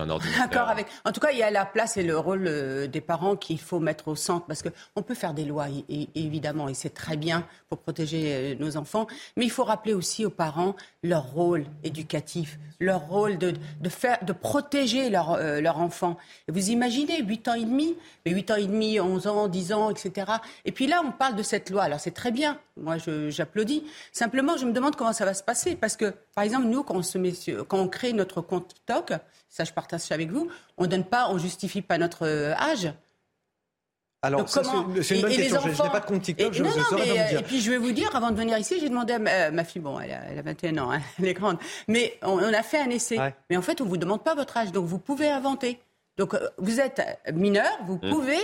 avec. 0.68 0.86
En 1.04 1.12
tout 1.12 1.20
cas, 1.20 1.30
il 1.30 1.38
y 1.38 1.42
a 1.42 1.50
la 1.50 1.66
place 1.66 1.96
et 1.96 2.02
le 2.02 2.18
rôle 2.18 2.46
euh, 2.46 2.86
des 2.86 3.02
parents 3.02 3.36
qu'il 3.36 3.60
faut 3.60 3.80
mettre 3.80 4.08
au 4.08 4.16
centre, 4.16 4.46
parce 4.46 4.62
que 4.62 4.70
on 4.94 5.02
peut 5.02 5.14
faire 5.14 5.34
des 5.34 5.44
lois 5.44 5.66
évidemment, 6.14 6.68
et 6.68 6.74
c'est 6.74 6.94
très 6.94 7.16
bien 7.16 7.46
pour 7.68 7.78
protéger 7.78 8.34
euh, 8.34 8.54
nos 8.58 8.76
enfants, 8.76 9.06
mais 9.36 9.44
il 9.44 9.50
faut 9.50 9.64
rappeler 9.64 9.92
aussi 9.92 10.24
aux 10.24 10.30
parents 10.30 10.74
leur 11.02 11.24
rôle 11.32 11.66
éducatif, 11.84 12.58
leur 12.80 13.06
rôle 13.06 13.36
de, 13.36 13.52
de 13.80 13.88
faire, 13.88 14.18
de 14.24 14.32
protéger 14.32 15.10
leur 15.10 15.38
leur 15.60 15.78
enfant. 15.78 16.16
Et 16.48 16.52
vous 16.52 16.70
imaginez 16.70 17.22
8 17.22 17.48
ans 17.48 17.54
et 17.54 17.64
demi, 17.64 17.94
mais 18.24 18.32
8 18.32 18.50
ans 18.50 18.56
et 18.56 18.66
demi, 18.66 19.00
11 19.00 19.26
ans, 19.26 19.48
10 19.48 19.72
ans, 19.72 19.90
etc. 19.90 20.32
Et 20.64 20.72
puis 20.72 20.86
là, 20.86 21.02
on 21.04 21.12
parle 21.12 21.36
de 21.36 21.42
cette 21.42 21.70
loi. 21.70 21.82
Alors 21.82 22.00
c'est 22.00 22.12
très 22.12 22.32
bien, 22.32 22.58
moi 22.76 22.96
j'applaudis. 23.28 23.84
Simplement, 24.12 24.56
je 24.56 24.66
me 24.66 24.72
demande 24.72 24.96
comment 24.96 25.12
ça 25.12 25.24
va 25.24 25.34
se 25.34 25.42
passer, 25.42 25.76
parce 25.76 25.96
que 25.96 26.12
par 26.34 26.44
exemple 26.44 26.66
nous 26.66 26.82
quand 26.82 26.96
on, 26.96 27.02
se 27.02 27.18
met 27.18 27.32
quand 27.68 27.78
on 27.78 27.88
crée 27.88 28.12
notre 28.12 28.40
compte 28.40 28.68
TikTok, 28.68 29.12
ça 29.48 29.64
je 29.64 29.72
partage 29.72 30.00
ça 30.00 30.14
avec 30.14 30.30
vous, 30.30 30.48
on 30.76 30.86
donne 30.86 31.04
pas, 31.04 31.28
on 31.30 31.38
justifie 31.38 31.82
pas 31.82 31.98
notre 31.98 32.26
euh, 32.26 32.54
âge. 32.54 32.92
Alors, 34.22 34.48
c'est 34.48 34.60
une 35.14 35.22
bonne 35.22 35.30
question. 35.30 35.60
Je 35.62 35.68
n'ai 35.68 35.90
pas 35.90 36.00
de 36.00 36.06
compte 36.06 36.22
TikTok, 36.22 36.52
je, 36.52 36.62
non, 36.62 36.70
non, 36.70 36.76
mais, 36.92 37.04
vous 37.04 37.12
dire. 37.12 37.40
Et 37.40 37.42
puis, 37.42 37.60
je 37.60 37.70
vais 37.70 37.78
vous 37.78 37.92
dire, 37.92 38.14
avant 38.16 38.30
de 38.30 38.36
venir 38.36 38.58
ici, 38.58 38.76
j'ai 38.80 38.88
demandé 38.88 39.12
à 39.12 39.50
ma, 39.50 39.64
fille, 39.64 39.80
bon, 39.80 40.00
elle 40.00 40.38
a, 40.38 40.42
21 40.42 40.78
ans, 40.78 40.90
hein, 40.90 41.00
elle 41.18 41.26
est 41.26 41.34
grande, 41.34 41.58
mais 41.86 42.18
on, 42.22 42.38
a 42.38 42.62
fait 42.62 42.80
un 42.80 42.90
essai. 42.90 43.18
Mais 43.50 43.56
en 43.56 43.62
fait, 43.62 43.80
on 43.80 43.84
ne 43.84 43.88
vous 43.90 43.98
demande 43.98 44.24
pas 44.24 44.34
votre 44.34 44.56
âge, 44.56 44.72
donc 44.72 44.86
vous 44.86 44.98
pouvez 44.98 45.28
inventer. 45.28 45.78
Donc, 46.16 46.34
euh, 46.34 46.48
vous 46.58 46.80
êtes 46.80 47.02
mineur, 47.34 47.70
vous 47.86 48.00
mmh. 48.02 48.10
pouvez 48.10 48.38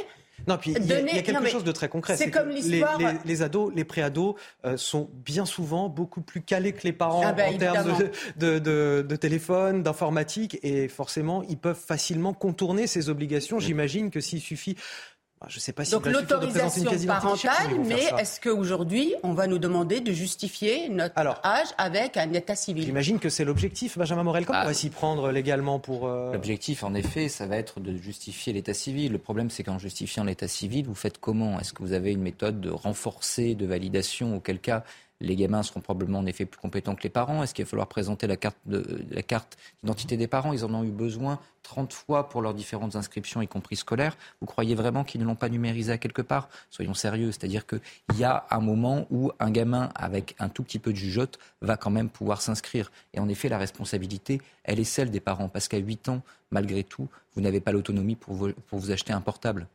non, 0.46 0.58
puis 0.58 0.74
il 0.76 0.86
y, 0.86 0.92
a 0.92 1.22
quelque 1.22 1.48
chose 1.48 1.64
de 1.64 1.72
très 1.72 1.88
concret. 1.88 2.16
C'est 2.16 2.30
comme 2.30 2.50
l'histoire. 2.50 2.98
Les, 2.98 3.06
les, 3.24 3.42
ados, 3.42 3.72
les 3.74 3.84
préados 3.84 4.36
euh, 4.64 4.76
sont 4.76 5.10
bien 5.24 5.44
souvent 5.44 5.88
beaucoup 5.88 6.20
plus 6.20 6.42
calés 6.42 6.72
que 6.72 6.82
les 6.84 6.92
parents 6.92 7.22
ah 7.24 7.32
ben, 7.32 7.54
en 7.54 7.58
termes 7.58 7.98
de, 8.36 8.58
de, 8.58 9.04
de, 9.08 9.16
téléphone, 9.16 9.82
d'informatique, 9.82 10.58
et 10.62 10.88
forcément, 10.88 11.42
ils 11.48 11.58
peuvent 11.58 11.78
facilement 11.78 12.32
contourner 12.32 12.86
ces 12.86 13.08
obligations. 13.08 13.58
J'imagine 13.58 14.10
que 14.10 14.20
s'il 14.20 14.40
suffit 14.40 14.76
bah, 14.76 15.11
je 15.48 15.58
sais 15.58 15.72
pas 15.72 15.84
si 15.84 15.92
Donc 15.92 16.06
l'autorisation 16.06 16.90
parentale, 17.06 17.80
mais 17.86 18.04
est-ce 18.18 18.40
qu'aujourd'hui, 18.40 19.14
on 19.22 19.32
va 19.32 19.46
nous 19.46 19.58
demander 19.58 20.00
de 20.00 20.12
justifier 20.12 20.88
notre 20.88 21.18
âge 21.18 21.68
avec 21.78 22.16
un 22.16 22.32
état 22.32 22.54
civil? 22.54 22.84
J'imagine 22.84 23.18
que 23.18 23.28
c'est 23.28 23.44
l'objectif. 23.44 23.98
Benjamin 23.98 24.22
Morel, 24.22 24.46
comment 24.46 24.62
on 24.62 24.66
va 24.66 24.74
s'y 24.74 24.90
prendre 24.90 25.30
légalement 25.30 25.78
pour... 25.78 26.06
Euh, 26.06 26.32
l'objectif, 26.32 26.84
en 26.84 26.94
effet, 26.94 27.28
ça 27.28 27.46
va 27.46 27.56
être 27.56 27.80
de 27.80 27.96
justifier 27.96 28.52
l'état 28.52 28.74
civil. 28.74 29.12
Le 29.12 29.18
problème, 29.18 29.50
c'est 29.50 29.62
qu'en 29.62 29.78
justifiant 29.78 30.24
l'état 30.24 30.48
civil, 30.48 30.86
vous 30.86 30.94
faites 30.94 31.18
comment? 31.18 31.58
Est-ce 31.60 31.72
que 31.72 31.82
vous 31.82 31.92
avez 31.92 32.12
une 32.12 32.22
méthode 32.22 32.60
de 32.60 32.70
renforcer, 32.70 33.54
de 33.54 33.66
validation, 33.66 34.36
auquel 34.36 34.58
cas 34.58 34.84
les 35.22 35.36
gamins 35.36 35.62
seront 35.62 35.80
probablement 35.80 36.18
en 36.18 36.26
effet 36.26 36.44
plus 36.44 36.60
compétents 36.60 36.94
que 36.94 37.02
les 37.02 37.08
parents. 37.08 37.42
Est-ce 37.42 37.54
qu'il 37.54 37.64
va 37.64 37.70
falloir 37.70 37.86
présenter 37.86 38.26
la 38.26 38.36
carte, 38.36 38.58
d'identité 38.66 40.16
des 40.16 40.26
parents? 40.26 40.52
Ils 40.52 40.64
en 40.64 40.74
ont 40.74 40.84
eu 40.84 40.90
besoin 40.90 41.38
30 41.62 41.92
fois 41.92 42.28
pour 42.28 42.42
leurs 42.42 42.54
différentes 42.54 42.96
inscriptions, 42.96 43.40
y 43.40 43.48
compris 43.48 43.76
scolaires. 43.76 44.16
Vous 44.40 44.46
croyez 44.46 44.74
vraiment 44.74 45.04
qu'ils 45.04 45.20
ne 45.20 45.26
l'ont 45.26 45.36
pas 45.36 45.48
numérisé 45.48 45.92
à 45.92 45.98
quelque 45.98 46.22
part? 46.22 46.48
Soyons 46.70 46.94
sérieux. 46.94 47.30
C'est-à-dire 47.30 47.66
qu'il 47.66 47.80
y 48.18 48.24
a 48.24 48.46
un 48.50 48.60
moment 48.60 49.06
où 49.10 49.30
un 49.38 49.50
gamin 49.50 49.90
avec 49.94 50.34
un 50.38 50.48
tout 50.48 50.64
petit 50.64 50.78
peu 50.78 50.92
de 50.92 50.98
jugeote 50.98 51.38
va 51.60 51.76
quand 51.76 51.90
même 51.90 52.10
pouvoir 52.10 52.42
s'inscrire. 52.42 52.90
Et 53.14 53.20
en 53.20 53.28
effet, 53.28 53.48
la 53.48 53.58
responsabilité, 53.58 54.42
elle 54.64 54.80
est 54.80 54.84
celle 54.84 55.10
des 55.10 55.20
parents. 55.20 55.48
Parce 55.48 55.68
qu'à 55.68 55.78
8 55.78 56.08
ans, 56.08 56.22
malgré 56.50 56.82
tout, 56.82 57.08
vous 57.34 57.40
n'avez 57.40 57.60
pas 57.60 57.72
l'autonomie 57.72 58.16
pour 58.16 58.48
pour 58.66 58.78
vous 58.78 58.90
acheter 58.90 59.12
un 59.12 59.20
portable. 59.20 59.68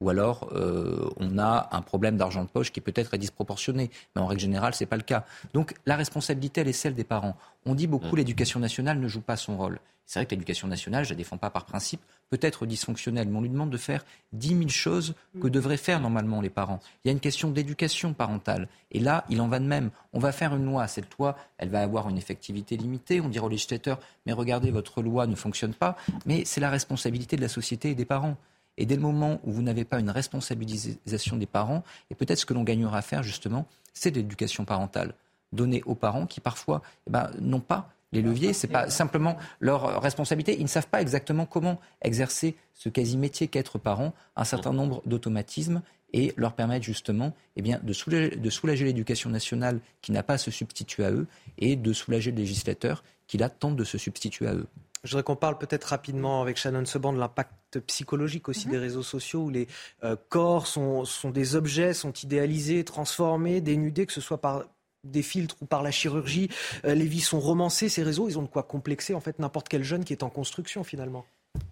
Ou 0.00 0.10
alors 0.10 0.48
euh, 0.52 1.10
on 1.16 1.38
a 1.38 1.68
un 1.72 1.82
problème 1.82 2.16
d'argent 2.16 2.44
de 2.44 2.48
poche 2.48 2.70
qui 2.72 2.80
peut-être 2.80 3.14
est 3.14 3.18
disproportionné. 3.18 3.90
Mais 4.14 4.22
en 4.22 4.26
règle 4.26 4.40
générale, 4.40 4.74
ce 4.74 4.84
n'est 4.84 4.88
pas 4.88 4.96
le 4.96 5.02
cas. 5.02 5.24
Donc 5.54 5.74
la 5.86 5.96
responsabilité, 5.96 6.60
elle 6.60 6.68
est 6.68 6.72
celle 6.72 6.94
des 6.94 7.04
parents. 7.04 7.36
On 7.66 7.74
dit 7.74 7.86
beaucoup 7.86 8.14
mm. 8.14 8.18
l'éducation 8.18 8.60
nationale 8.60 9.00
ne 9.00 9.08
joue 9.08 9.20
pas 9.20 9.36
son 9.36 9.56
rôle. 9.56 9.80
C'est 10.06 10.20
vrai 10.20 10.26
que 10.26 10.30
l'éducation 10.30 10.68
nationale, 10.68 11.04
je 11.04 11.10
ne 11.10 11.14
la 11.14 11.18
défends 11.18 11.36
pas 11.36 11.50
par 11.50 11.66
principe, 11.66 12.00
peut 12.30 12.38
être 12.40 12.64
dysfonctionnelle, 12.64 13.28
mais 13.28 13.36
on 13.36 13.42
lui 13.42 13.50
demande 13.50 13.68
de 13.68 13.76
faire 13.76 14.06
10 14.32 14.48
000 14.48 14.68
choses 14.68 15.14
que 15.40 15.48
mm. 15.48 15.50
devraient 15.50 15.76
faire 15.76 16.00
normalement 16.00 16.40
les 16.40 16.48
parents. 16.48 16.80
Il 17.04 17.08
y 17.08 17.10
a 17.10 17.12
une 17.12 17.20
question 17.20 17.50
d'éducation 17.50 18.14
parentale. 18.14 18.68
Et 18.92 19.00
là, 19.00 19.24
il 19.28 19.40
en 19.40 19.48
va 19.48 19.58
de 19.58 19.66
même. 19.66 19.90
On 20.12 20.18
va 20.18 20.32
faire 20.32 20.54
une 20.54 20.64
loi. 20.64 20.86
Cette 20.86 21.18
loi, 21.18 21.36
elle 21.58 21.68
va 21.68 21.82
avoir 21.82 22.08
une 22.08 22.16
effectivité 22.16 22.76
limitée. 22.76 23.20
On 23.20 23.28
dira 23.28 23.46
aux 23.46 23.50
législateurs, 23.50 23.98
mais 24.24 24.32
regardez, 24.32 24.70
votre 24.70 25.02
loi 25.02 25.26
ne 25.26 25.34
fonctionne 25.34 25.74
pas. 25.74 25.96
Mais 26.24 26.44
c'est 26.46 26.60
la 26.60 26.70
responsabilité 26.70 27.36
de 27.36 27.42
la 27.42 27.48
société 27.48 27.90
et 27.90 27.94
des 27.94 28.06
parents. 28.06 28.36
Et 28.78 28.86
dès 28.86 28.94
le 28.94 29.02
moment 29.02 29.40
où 29.44 29.52
vous 29.52 29.62
n'avez 29.62 29.84
pas 29.84 29.98
une 29.98 30.08
responsabilisation 30.08 31.36
des 31.36 31.46
parents, 31.46 31.82
et 32.10 32.14
peut-être 32.14 32.38
ce 32.38 32.46
que 32.46 32.54
l'on 32.54 32.62
gagnera 32.62 32.98
à 32.98 33.02
faire 33.02 33.22
justement, 33.22 33.66
c'est 33.92 34.14
l'éducation 34.14 34.64
parentale. 34.64 35.14
Donner 35.52 35.82
aux 35.84 35.94
parents 35.94 36.26
qui 36.26 36.40
parfois 36.40 36.80
eh 37.06 37.10
ben, 37.10 37.30
n'ont 37.40 37.60
pas 37.60 37.90
les 38.12 38.22
leviers, 38.22 38.54
ce 38.54 38.66
n'est 38.66 38.72
pas 38.72 38.88
simplement 38.88 39.36
leur 39.60 40.00
responsabilité. 40.00 40.56
Ils 40.58 40.62
ne 40.62 40.68
savent 40.68 40.88
pas 40.88 41.02
exactement 41.02 41.44
comment 41.44 41.78
exercer 42.00 42.56
ce 42.72 42.88
quasi-métier 42.88 43.48
qu'être 43.48 43.78
parent, 43.78 44.14
un 44.36 44.44
certain 44.44 44.72
nombre 44.72 45.02
d'automatismes 45.04 45.82
et 46.14 46.32
leur 46.36 46.54
permettre 46.54 46.86
justement 46.86 47.34
eh 47.56 47.62
de 47.62 47.92
soulager, 47.92 48.36
de 48.36 48.50
soulager 48.50 48.84
l'éducation 48.86 49.28
nationale 49.28 49.80
qui 50.00 50.12
n'a 50.12 50.22
pas 50.22 50.34
à 50.34 50.38
se 50.38 50.50
substituer 50.50 51.04
à 51.04 51.10
eux 51.10 51.26
et 51.58 51.76
de 51.76 51.92
soulager 51.92 52.30
le 52.30 52.38
législateur 52.38 53.02
qui 53.26 53.36
là 53.36 53.50
tente 53.50 53.76
de 53.76 53.84
se 53.84 53.98
substituer 53.98 54.46
à 54.46 54.54
eux. 54.54 54.66
Je 55.04 55.10
voudrais 55.10 55.22
qu'on 55.22 55.36
parle 55.36 55.58
peut-être 55.58 55.84
rapidement 55.84 56.42
avec 56.42 56.56
Shannon 56.56 56.84
Seban 56.84 57.12
de 57.12 57.18
l'impact 57.18 57.80
psychologique 57.80 58.48
aussi 58.48 58.66
mhm. 58.66 58.72
des 58.72 58.78
réseaux 58.78 59.02
sociaux 59.02 59.42
où 59.42 59.50
les 59.50 59.68
euh, 60.04 60.16
corps 60.28 60.66
sont, 60.66 61.04
sont, 61.04 61.30
des 61.30 61.56
objets, 61.56 61.94
sont 61.94 62.12
idéalisés, 62.12 62.84
transformés, 62.84 63.60
dénudés, 63.60 64.06
que 64.06 64.12
ce 64.12 64.20
soit 64.20 64.40
par 64.40 64.64
des 65.04 65.22
filtres 65.22 65.56
ou 65.60 65.66
par 65.66 65.82
la 65.82 65.90
chirurgie. 65.90 66.48
Euh, 66.84 66.94
les 66.94 67.06
vies 67.06 67.20
sont 67.20 67.40
romancées, 67.40 67.88
ces 67.88 68.02
réseaux, 68.02 68.28
ils 68.28 68.38
ont 68.38 68.42
de 68.42 68.48
quoi 68.48 68.62
complexer 68.62 69.14
en 69.14 69.20
fait 69.20 69.38
n'importe 69.38 69.68
quel 69.68 69.84
jeune 69.84 70.04
qui 70.04 70.12
est 70.12 70.22
en 70.22 70.30
construction 70.30 70.84
finalement. 70.84 71.24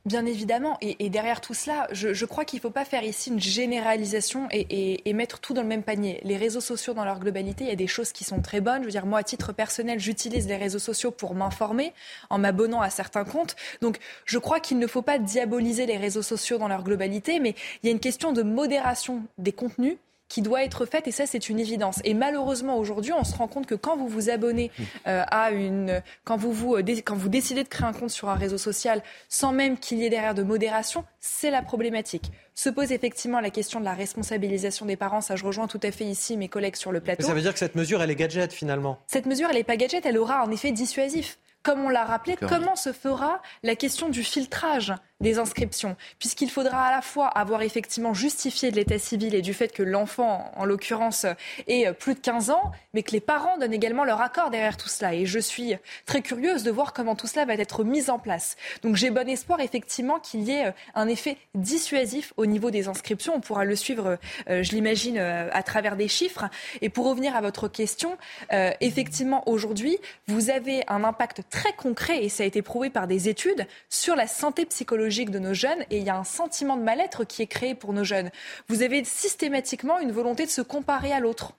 Bien 0.07 0.25
évidemment. 0.25 0.79
Et, 0.81 1.11
derrière 1.11 1.41
tout 1.41 1.53
cela, 1.53 1.89
je, 1.91 2.25
crois 2.27 2.45
qu'il 2.45 2.59
ne 2.59 2.62
faut 2.62 2.71
pas 2.71 2.85
faire 2.85 3.03
ici 3.03 3.31
une 3.31 3.41
généralisation 3.41 4.47
et, 4.53 5.12
mettre 5.12 5.41
tout 5.41 5.53
dans 5.53 5.62
le 5.62 5.67
même 5.67 5.83
panier. 5.83 6.21
Les 6.23 6.37
réseaux 6.37 6.61
sociaux, 6.61 6.95
dans 6.95 7.05
leur 7.05 7.19
globalité, 7.19 7.65
il 7.65 7.71
y 7.71 7.73
a 7.73 7.77
des 7.77 7.89
choses 7.89 8.12
qui 8.12 8.23
sont 8.23 8.41
très 8.41 8.61
bonnes. 8.61 8.83
Je 8.83 8.85
veux 8.85 8.93
dire, 8.93 9.05
moi, 9.05 9.19
à 9.19 9.23
titre 9.25 9.53
personnel, 9.53 9.99
j'utilise 9.99 10.47
les 10.47 10.57
réseaux 10.57 10.79
sociaux 10.79 11.11
pour 11.11 11.35
m'informer 11.35 11.93
en 12.31 12.39
m'abonnant 12.39 12.83
à 12.83 12.91
certains 12.91 13.25
comptes. 13.25 13.57
Donc, 13.81 13.99
je 14.27 14.39
crois 14.39 14.61
qu'il 14.61 14.79
ne 14.79 14.87
faut 14.87 15.03
pas 15.03 15.19
diaboliser 15.19 15.87
les 15.87 15.97
réseaux 15.97 16.23
sociaux 16.23 16.59
dans 16.59 16.69
leur 16.69 16.85
globalité, 16.85 17.41
mais 17.41 17.57
il 17.83 17.87
y 17.87 17.89
a 17.89 17.93
une 17.93 17.99
question 17.99 18.33
de 18.33 18.45
modération 18.45 19.25
des 19.39 19.53
contenus 19.53 19.97
qui 20.29 20.43
doit 20.43 20.65
être 20.65 20.87
faite 20.87 21.07
et 21.07 21.12
ça 21.12 21.27
c'est 21.27 21.49
une 21.49 21.59
évidence. 21.59 22.01
Et 22.05 22.15
malheureusement 22.15 22.79
aujourd'hui 22.79 23.12
on 23.12 23.25
se 23.25 23.35
rend 23.35 23.49
compte 23.49 23.67
que 23.67 23.75
quand 23.75 23.97
vous 23.97 24.09
vous 24.09 24.31
abonnez 24.31 24.71
euh, 25.07 25.23
à 25.29 25.51
une, 25.51 26.03
quand 26.25 26.37
vous, 26.37 26.53
vous, 26.53 26.77
euh, 26.77 26.83
quand 27.05 27.17
vous 27.17 27.29
décidez 27.29 27.62
de 27.62 27.69
créer 27.69 27.87
un 27.87 27.93
compte 27.93 28.11
sur 28.11 28.29
un 28.29 28.35
réseau 28.35 28.59
social 28.59 29.03
sans 29.29 29.53
même 29.53 29.79
qu'il 29.79 29.99
y 29.99 30.05
ait 30.05 30.11
derrière 30.11 30.35
de 30.35 30.43
modération, 30.43 31.05
c'est 31.21 31.51
la 31.51 31.62
problématique. 31.62 32.31
Se 32.55 32.71
pose 32.71 32.93
effectivement 32.93 33.41
la 33.41 33.51
question 33.51 33.81
de 33.81 33.85
la 33.85 33.93
responsabilisation 33.93 34.87
des 34.87 34.97
parents. 34.97 35.21
Ça, 35.21 35.37
je 35.37 35.45
rejoins 35.45 35.67
tout 35.67 35.81
à 35.83 35.91
fait 35.91 36.05
ici 36.05 36.39
mes 36.39 36.49
collègues 36.49 36.77
sur 36.77 36.91
le 36.91 37.01
plateau. 37.01 37.23
Mais 37.23 37.29
ça 37.29 37.35
veut 37.35 37.43
dire 37.43 37.53
que 37.53 37.59
cette 37.59 37.75
mesure, 37.75 38.03
elle 38.03 38.11
est 38.11 38.17
gadget 38.17 38.53
finalement. 38.53 38.99
Cette 39.09 39.27
mesure, 39.27 39.49
elle 39.51 39.57
n'est 39.57 39.65
pas 39.65 39.77
gadget, 39.77 40.07
elle 40.07 40.17
aura 40.17 40.41
un 40.41 40.51
effet 40.51 40.73
dissuasif 40.73 41.39
comme 41.67 41.85
on 41.85 41.89
l'a 41.89 42.05
rappelé, 42.05 42.37
comment 42.37 42.77
se 42.77 42.93
fera 42.93 43.43
la 43.65 43.75
question 43.75 44.09
du 44.09 44.23
filtrage? 44.23 44.95
Des 45.20 45.38
inscriptions, 45.38 45.96
puisqu'il 46.18 46.50
faudra 46.50 46.83
à 46.83 46.90
la 46.90 47.00
fois 47.00 47.26
avoir 47.29 47.62
effectivement 47.62 48.12
justifié 48.12 48.70
de 48.70 48.76
l'état 48.76 48.98
civil 48.98 49.35
et 49.35 49.40
du 49.40 49.55
fait 49.55 49.72
que 49.72 49.83
l'enfant, 49.83 50.52
en 50.57 50.64
l'occurrence, 50.66 51.24
ait 51.68 51.90
plus 51.94 52.14
de 52.14 52.20
15 52.20 52.50
ans, 52.50 52.72
mais 52.92 53.02
que 53.02 53.12
les 53.12 53.20
parents 53.20 53.57
donnent 53.57 53.72
également 53.72 54.05
leur 54.05 54.20
accord 54.20 54.50
derrière 54.50 54.76
tout 54.76 54.88
cela. 54.88 55.14
Et 55.14 55.24
je 55.24 55.38
suis 55.38 55.74
très 56.05 56.20
curieuse 56.20 56.64
de 56.64 56.70
voir 56.70 56.92
comment 56.92 57.16
tout 57.16 57.26
cela 57.26 57.46
va 57.46 57.55
être 57.55 57.83
mis 57.83 58.11
en 58.11 58.18
place. 58.18 58.57
Donc 58.83 58.96
j'ai 58.96 59.11
bon 59.11 59.26
espoir 59.29 59.61
effectivement 59.61 60.18
qu'il 60.18 60.42
y 60.42 60.50
ait 60.50 60.74
un 60.94 61.09
effet 61.09 61.38
dissuasif 61.55 62.35
au 62.37 62.44
niveau 62.44 62.70
des 62.70 62.88
inscriptions. 62.88 63.35
On 63.35 63.40
pourra 63.40 63.64
le 63.64 63.74
suivre, 63.74 64.18
euh, 64.50 64.62
je 64.62 64.72
l'imagine, 64.72 65.16
euh, 65.16 65.48
à 65.52 65.62
travers 65.62 65.96
des 65.96 66.09
chiffres. 66.09 66.44
Et 66.83 66.90
pour 66.90 67.09
revenir 67.09 67.35
à 67.35 67.40
votre 67.40 67.68
question, 67.68 68.18
euh, 68.52 68.70
effectivement, 68.83 69.48
aujourd'hui, 69.48 69.96
vous 70.26 70.50
avez 70.50 70.85
un 70.88 71.05
impact 71.05 71.42
très 71.48 71.72
concret, 71.72 72.22
et 72.22 72.29
ça 72.29 72.42
a 72.42 72.46
été 72.46 72.61
prouvé 72.61 72.90
par 72.90 73.07
des 73.07 73.29
études, 73.29 73.66
sur 73.88 74.14
la 74.14 74.26
santé 74.26 74.66
psychologique 74.66 75.06
de 75.09 75.38
nos 75.38 75.55
jeunes. 75.55 75.85
Et 75.90 75.99
il 75.99 76.05
y 76.05 76.11
a 76.11 76.16
un 76.16 76.25
sentiment 76.25 76.77
de 76.77 76.83
mal-être 76.83 77.25
qui 77.25 77.42
est 77.42 77.47
créé 77.47 77.75
pour 77.75 77.92
nos 77.92 78.05
jeunes. 78.05 78.31
Vous 78.69 78.83
avez 78.83 79.05
systématiquement 79.05 79.99
une 79.99 80.12
volonté 80.12 80.45
de 80.45 80.51
se 80.51 80.62
comparer 80.62 81.12
à 81.12 81.21
l'autre 81.21 81.55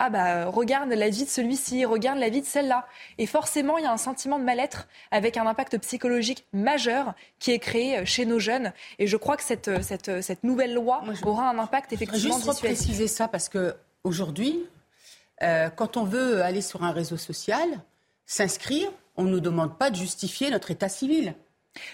ah 0.00 0.10
bah 0.10 0.46
regarde 0.46 0.90
la 0.90 1.08
vie 1.08 1.24
de 1.24 1.28
celui-ci, 1.28 1.84
regarde 1.84 2.20
la 2.20 2.28
vie 2.28 2.40
de 2.40 2.46
celle-là. 2.46 2.86
Et 3.18 3.26
forcément, 3.26 3.78
il 3.78 3.84
y 3.84 3.86
a 3.86 3.92
un 3.92 3.96
sentiment 3.96 4.38
de 4.38 4.44
mal-être 4.44 4.86
avec 5.10 5.36
un 5.36 5.44
impact 5.44 5.76
psychologique 5.78 6.46
majeur 6.52 7.14
qui 7.40 7.50
est 7.50 7.58
créé 7.58 8.06
chez 8.06 8.24
nos 8.24 8.38
jeunes. 8.38 8.72
Et 9.00 9.08
je 9.08 9.16
crois 9.16 9.36
que 9.36 9.42
cette, 9.42 9.82
cette, 9.82 10.22
cette 10.22 10.44
nouvelle 10.44 10.72
loi 10.72 11.02
aura 11.24 11.50
un 11.50 11.58
impact 11.58 11.92
effectivement 11.92 12.38
Je 12.38 12.44
juste 12.44 12.60
préciser 12.60 13.08
ça 13.08 13.26
parce 13.26 13.48
que 13.48 13.74
aujourd'hui, 14.04 14.64
euh, 15.42 15.68
quand 15.70 15.96
on 15.96 16.04
veut 16.04 16.42
aller 16.42 16.62
sur 16.62 16.84
un 16.84 16.92
réseau 16.92 17.16
social, 17.16 17.66
s'inscrire, 18.24 18.88
on 19.16 19.24
ne 19.24 19.30
nous 19.30 19.40
demande 19.40 19.76
pas 19.76 19.90
de 19.90 19.96
justifier 19.96 20.50
notre 20.50 20.70
état 20.70 20.88
civil. 20.88 21.34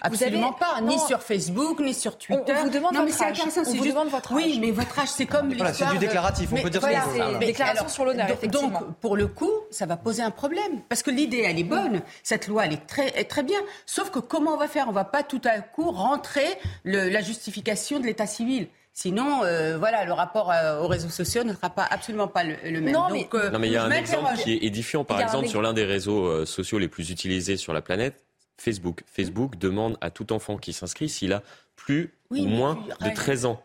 Absolument 0.01 0.53
pas, 0.53 0.81
ni 0.81 0.97
sur 0.99 1.21
Facebook, 1.21 1.79
ni 1.79 1.93
sur 1.93 2.17
Twitter. 2.17 2.53
On, 2.57 2.63
vous 2.63 2.69
demande 2.69 2.95
votre 2.95 3.23
âge. 3.23 3.41
On 3.41 3.63
vous 3.63 3.71
juste... 3.71 3.87
demande 3.87 4.09
votre 4.09 4.33
âge. 4.33 4.37
Oui, 4.37 4.57
mais 4.59 4.71
votre 4.71 4.97
âge, 4.99 5.09
c'est 5.09 5.25
comme 5.25 5.53
voilà, 5.53 5.73
C'est 5.73 5.89
du 5.89 5.97
déclaratif, 5.97 6.49
on 6.51 6.61
peut 6.61 6.69
dire 6.69 6.81
voilà, 6.81 7.03
c'est 7.13 7.45
déclaration 7.45 7.87
sur 7.87 8.05
l'honneur. 8.05 8.27
Donc, 8.47 8.73
pour 8.99 9.15
le 9.15 9.27
coup, 9.27 9.51
ça 9.71 9.85
va 9.85 9.97
poser 9.97 10.21
un 10.21 10.31
problème. 10.31 10.81
Parce 10.89 11.03
que 11.03 11.11
l'idée, 11.11 11.43
elle 11.45 11.59
est 11.59 11.63
bonne. 11.63 12.01
Cette 12.23 12.47
loi, 12.47 12.65
elle 12.65 12.73
est 12.73 12.87
très, 12.87 13.23
très 13.25 13.43
bien. 13.43 13.59
Sauf 13.85 14.11
que 14.11 14.19
comment 14.19 14.53
on 14.53 14.57
va 14.57 14.67
faire? 14.67 14.87
On 14.87 14.93
va 14.93 15.05
pas 15.05 15.23
tout 15.23 15.41
à 15.45 15.59
coup 15.59 15.91
rentrer 15.91 16.47
le, 16.83 17.09
la 17.09 17.21
justification 17.21 17.99
de 17.99 18.05
l'état 18.05 18.27
civil. 18.27 18.67
Sinon, 18.97 19.43
euh, 19.43 19.77
voilà, 19.77 20.05
le 20.05 20.13
rapport 20.13 20.51
euh, 20.51 20.79
aux 20.79 20.87
réseaux 20.87 21.09
sociaux 21.09 21.43
ne 21.43 21.53
sera 21.53 21.69
pas 21.69 21.85
absolument 21.89 22.29
pas 22.29 22.45
le, 22.45 22.55
même. 22.79 22.93
Non, 22.93 23.09
mais, 23.11 23.27
euh, 23.33 23.49
non, 23.49 23.59
mais 23.59 23.67
il 23.67 23.73
y 23.73 23.77
a 23.77 23.83
un 23.83 23.91
exemple 23.91 24.37
qui 24.37 24.53
est 24.53 24.63
édifiant. 24.63 25.03
Par 25.03 25.19
exemple, 25.19 25.47
sur 25.47 25.61
l'un 25.61 25.73
des 25.73 25.83
réseaux 25.83 26.45
sociaux 26.45 26.79
les 26.79 26.87
plus 26.87 27.11
utilisés 27.11 27.57
sur 27.57 27.73
la 27.73 27.81
planète, 27.81 28.23
Facebook. 28.57 29.03
Facebook 29.05 29.57
demande 29.57 29.97
à 30.01 30.09
tout 30.09 30.33
enfant 30.33 30.57
qui 30.57 30.73
s'inscrit 30.73 31.09
s'il 31.09 31.33
a 31.33 31.43
plus 31.75 32.13
ou 32.31 32.45
moins 32.45 32.75
de 33.01 33.13
13 33.13 33.45
ans. 33.45 33.61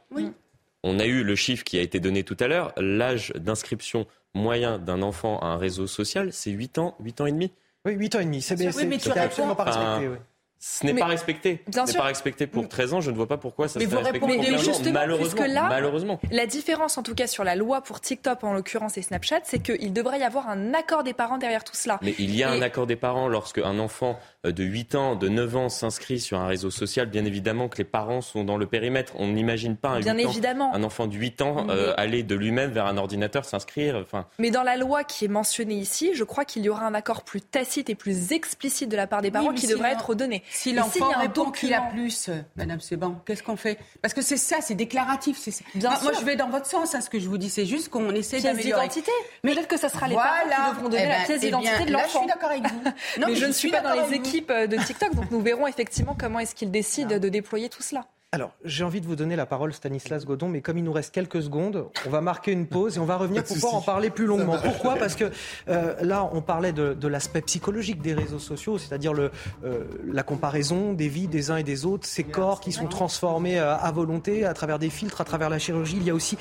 On 0.82 0.98
a 0.98 1.04
eu 1.06 1.22
le 1.22 1.36
chiffre 1.36 1.64
qui 1.64 1.78
a 1.78 1.82
été 1.82 2.00
donné 2.00 2.24
tout 2.24 2.36
à 2.40 2.48
l'heure. 2.48 2.72
L'âge 2.76 3.32
d'inscription 3.36 4.06
moyen 4.34 4.78
d'un 4.78 5.02
enfant 5.02 5.38
à 5.40 5.46
un 5.46 5.56
réseau 5.56 5.86
social, 5.86 6.32
c'est 6.32 6.50
8 6.50 6.78
ans, 6.78 6.96
8 7.00 7.20
ans 7.20 7.26
et 7.26 7.32
demi. 7.32 7.52
Oui, 7.84 7.92
8 7.94 8.14
ans 8.14 8.20
et 8.20 8.24
demi. 8.24 8.42
C'est 8.42 8.52
absolument 8.62 9.54
pas 9.54 9.64
respecté. 9.64 10.08
oui. 10.08 10.16
Ce 10.62 10.84
n'est 10.84 10.94
pas 10.94 11.06
respecté. 11.06 11.64
Ce 11.72 11.80
n'est 11.80 11.98
pas 11.98 12.04
respecté 12.04 12.46
pour 12.46 12.68
13 12.68 12.92
ans. 12.92 13.00
Je 13.00 13.10
ne 13.10 13.16
vois 13.16 13.26
pas 13.26 13.38
pourquoi 13.38 13.66
ça 13.66 13.80
serait 13.80 13.96
respecté 13.96 14.18
pour 14.18 14.28
15 14.28 14.68
ans. 14.68 14.92
Malheureusement, 14.92 15.46
là, 15.46 15.68
malheureusement. 15.70 16.20
La 16.30 16.44
différence, 16.44 16.98
en 16.98 17.02
tout 17.02 17.14
cas, 17.14 17.26
sur 17.26 17.44
la 17.44 17.56
loi 17.56 17.80
pour 17.80 18.02
TikTok, 18.02 18.44
en 18.44 18.52
l'occurrence, 18.52 18.98
et 18.98 19.02
Snapchat, 19.02 19.40
c'est 19.44 19.60
qu'il 19.60 19.94
devrait 19.94 20.20
y 20.20 20.22
avoir 20.22 20.50
un 20.50 20.74
accord 20.74 21.02
des 21.02 21.14
parents 21.14 21.38
derrière 21.38 21.64
tout 21.64 21.74
cela. 21.74 21.98
Mais 22.02 22.14
il 22.18 22.36
y 22.36 22.42
a 22.42 22.50
un 22.50 22.60
accord 22.60 22.86
des 22.86 22.96
parents 22.96 23.26
lorsque 23.26 23.56
un 23.56 23.78
enfant 23.78 24.18
euh, 24.44 24.52
de 24.52 24.62
8 24.62 24.94
ans, 24.96 25.16
de 25.16 25.30
9 25.30 25.56
ans 25.56 25.68
s'inscrit 25.70 26.20
sur 26.20 26.38
un 26.38 26.46
réseau 26.46 26.70
social. 26.70 27.08
Bien 27.08 27.24
évidemment 27.24 27.68
que 27.68 27.78
les 27.78 27.84
parents 27.84 28.20
sont 28.20 28.44
dans 28.44 28.58
le 28.58 28.66
périmètre. 28.66 29.14
On 29.16 29.28
n'imagine 29.28 29.76
pas 29.76 29.88
un, 29.88 30.00
bien 30.00 30.18
évidemment. 30.18 30.74
un 30.74 30.82
enfant 30.82 31.06
de 31.06 31.14
8 31.14 31.40
ans 31.40 31.66
euh, 31.70 31.94
aller 31.96 32.22
de 32.22 32.34
lui-même 32.34 32.70
vers 32.70 32.84
un 32.84 32.98
ordinateur 32.98 33.46
s'inscrire. 33.46 33.96
Enfin... 33.96 34.26
Mais 34.38 34.50
dans 34.50 34.62
la 34.62 34.76
loi 34.76 35.04
qui 35.04 35.24
est 35.24 35.28
mentionnée 35.28 35.76
ici, 35.76 36.12
je 36.14 36.24
crois 36.24 36.44
qu'il 36.44 36.62
y 36.64 36.68
aura 36.68 36.86
un 36.86 36.94
accord 36.94 37.22
plus 37.22 37.40
tacite 37.40 37.88
et 37.88 37.94
plus 37.94 38.32
explicite 38.32 38.90
de 38.90 38.96
la 38.96 39.06
part 39.06 39.22
des 39.22 39.30
parents 39.30 39.54
qui 39.54 39.66
devrait 39.66 39.92
être 39.92 40.14
donné. 40.14 40.42
Si 40.50 40.72
l'enfant 40.72 41.10
donc 41.34 41.58
qu'il 41.58 41.72
a 41.74 41.82
plus, 41.82 42.28
euh, 42.28 42.40
Madame 42.56 42.80
Seban, 42.80 43.20
qu'est-ce 43.24 43.42
qu'on 43.42 43.56
fait? 43.56 43.78
Parce 44.02 44.14
que 44.14 44.22
c'est 44.22 44.36
ça, 44.36 44.56
c'est 44.60 44.74
déclaratif. 44.74 45.38
Bien 45.74 45.90
moi, 46.02 46.12
je 46.18 46.24
vais 46.24 46.36
dans 46.36 46.48
votre 46.48 46.66
sens, 46.66 46.94
hein, 46.94 47.00
ce 47.00 47.08
que 47.08 47.18
je 47.18 47.28
vous 47.28 47.38
dis. 47.38 47.50
C'est 47.50 47.66
juste 47.66 47.88
qu'on 47.88 48.10
essaie 48.10 48.40
d'améliorer. 48.40 48.82
d'identité. 48.82 49.12
Mais 49.44 49.54
peut-être 49.54 49.68
que 49.68 49.78
ça 49.78 49.88
sera 49.88 50.08
les 50.08 50.14
parents 50.14 50.42
qui 50.42 50.70
devront 50.74 50.88
donner 50.88 51.04
eh 51.04 51.08
la 51.08 51.18
ben, 51.18 51.24
pièce 51.24 51.40
eh 51.42 51.46
d'identité 51.46 51.84
de 51.84 51.92
l'enfant. 51.92 52.06
je 52.06 52.18
suis 52.18 52.26
d'accord 52.26 52.50
avec 52.50 52.66
vous. 52.66 52.82
Non, 53.20 53.26
mais, 53.28 53.36
je, 53.36 53.46
ne 53.46 53.52
suis 53.52 53.70
pas 53.70 53.80
dans 53.80 53.94
les 53.94 54.14
équipes 54.14 54.50
euh, 54.50 54.66
de 54.66 54.76
TikTok, 54.76 55.14
donc 55.14 55.30
nous 55.30 55.40
verrons 55.40 55.66
effectivement 55.66 56.16
comment 56.18 56.38
est-ce 56.38 56.54
qu'ils 56.54 56.70
décident 56.70 57.18
de 57.18 57.28
déployer 57.28 57.68
tout 57.68 57.82
cela. 57.82 58.06
Alors, 58.32 58.52
j'ai 58.64 58.84
envie 58.84 59.00
de 59.00 59.06
vous 59.06 59.16
donner 59.16 59.34
la 59.34 59.44
parole, 59.44 59.72
Stanislas 59.72 60.24
Godon, 60.24 60.48
mais 60.48 60.60
comme 60.60 60.78
il 60.78 60.84
nous 60.84 60.92
reste 60.92 61.12
quelques 61.12 61.42
secondes, 61.42 61.88
on 62.06 62.10
va 62.10 62.20
marquer 62.20 62.52
une 62.52 62.68
pause 62.68 62.96
et 62.96 63.00
on 63.00 63.04
va 63.04 63.16
revenir 63.16 63.42
pour 63.42 63.56
pouvoir 63.56 63.74
en 63.74 63.80
parler 63.80 64.08
plus 64.08 64.26
longuement. 64.26 64.56
Pourquoi? 64.62 64.94
Parce 64.94 65.16
que 65.16 65.32
euh, 65.68 65.96
là, 66.00 66.30
on 66.32 66.40
parlait 66.40 66.72
de, 66.72 67.08
l'aspect 67.08 67.40
psychologique 67.40 68.00
des 68.00 68.14
réseaux 68.14 68.38
sociaux, 68.38 68.78
c'est-à-dire 68.78 69.14
le, 69.14 69.32
euh, 69.64 69.82
la 70.06 70.22
comparaison 70.22 70.92
des 70.92 71.08
vies 71.08 71.26
des 71.26 71.50
uns 71.50 71.56
et 71.56 71.64
des 71.64 71.84
autres, 71.84 72.06
ces 72.06 72.22
corps 72.22 72.60
qui 72.60 72.70
sont 72.70 72.86
transformés 72.86 73.58
euh, 73.58 73.74
à 73.74 73.90
volonté 73.90 74.44
à 74.44 74.54
travers 74.54 74.78
des 74.78 74.90
filtres, 74.90 75.20
à 75.20 75.24
travers 75.24 75.50
la 75.50 75.58
chirurgie. 75.58 75.96
Il 75.96 76.04
y 76.04 76.10
a 76.10 76.14
aussi 76.14 76.38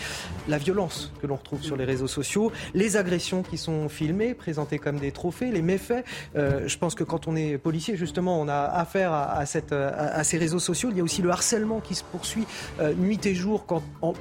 la 0.48 0.60
violence 0.60 1.12
que 1.24 1.26
l'on 1.26 1.38
retrouve 1.38 1.64
sur 1.64 1.76
les 1.76 1.86
réseaux 1.86 2.06
sociaux, 2.06 2.52
les 2.76 2.98
agressions 2.98 3.42
qui 3.42 3.58
sont 3.58 3.90
filmées, 3.90 4.36
présentées 4.36 4.78
comme 4.78 5.00
des 5.00 5.12
trophées, 5.12 5.50
les 5.50 5.64
méfaits. 5.64 6.06
je 6.36 6.78
pense 6.78 6.94
que 6.94 7.04
quand 7.04 7.28
on 7.28 7.36
est 7.36 7.58
policier, 7.58 7.98
justement, 7.98 8.40
on 8.40 8.48
a 8.48 8.60
affaire 8.60 9.12
à, 9.12 9.44
cette, 9.48 9.72
à 9.72 10.24
ces 10.24 10.38
réseaux 10.38 10.60
sociaux. 10.60 10.90
Il 10.92 10.98
y 10.98 11.02
a 11.02 11.04
aussi 11.04 11.24
le 11.24 11.32
harcèlement 11.32 11.79
qui 11.80 11.96
se 11.96 12.04
poursuit 12.04 12.46
nuit 12.98 13.20
et 13.26 13.36
jour, 13.36 13.66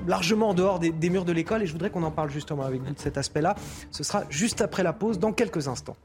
largement 0.06 0.50
en 0.50 0.54
dehors 0.54 0.78
des, 0.78 0.90
des 0.90 1.10
murs 1.10 1.24
de 1.24 1.32
l'école. 1.32 1.62
Et 1.62 1.66
je 1.66 1.72
voudrais 1.72 1.90
qu'on 1.90 2.02
en 2.02 2.10
parle 2.10 2.30
justement 2.30 2.64
avec 2.64 2.80
vous 2.80 2.92
de 2.92 2.98
cet 2.98 3.18
aspect-là. 3.18 3.54
Ce 3.90 4.02
sera 4.04 4.24
juste 4.30 4.60
après 4.60 4.82
la 4.82 4.92
pause, 4.92 5.18
dans 5.18 5.32
quelques 5.32 5.68
instants. 5.68 5.96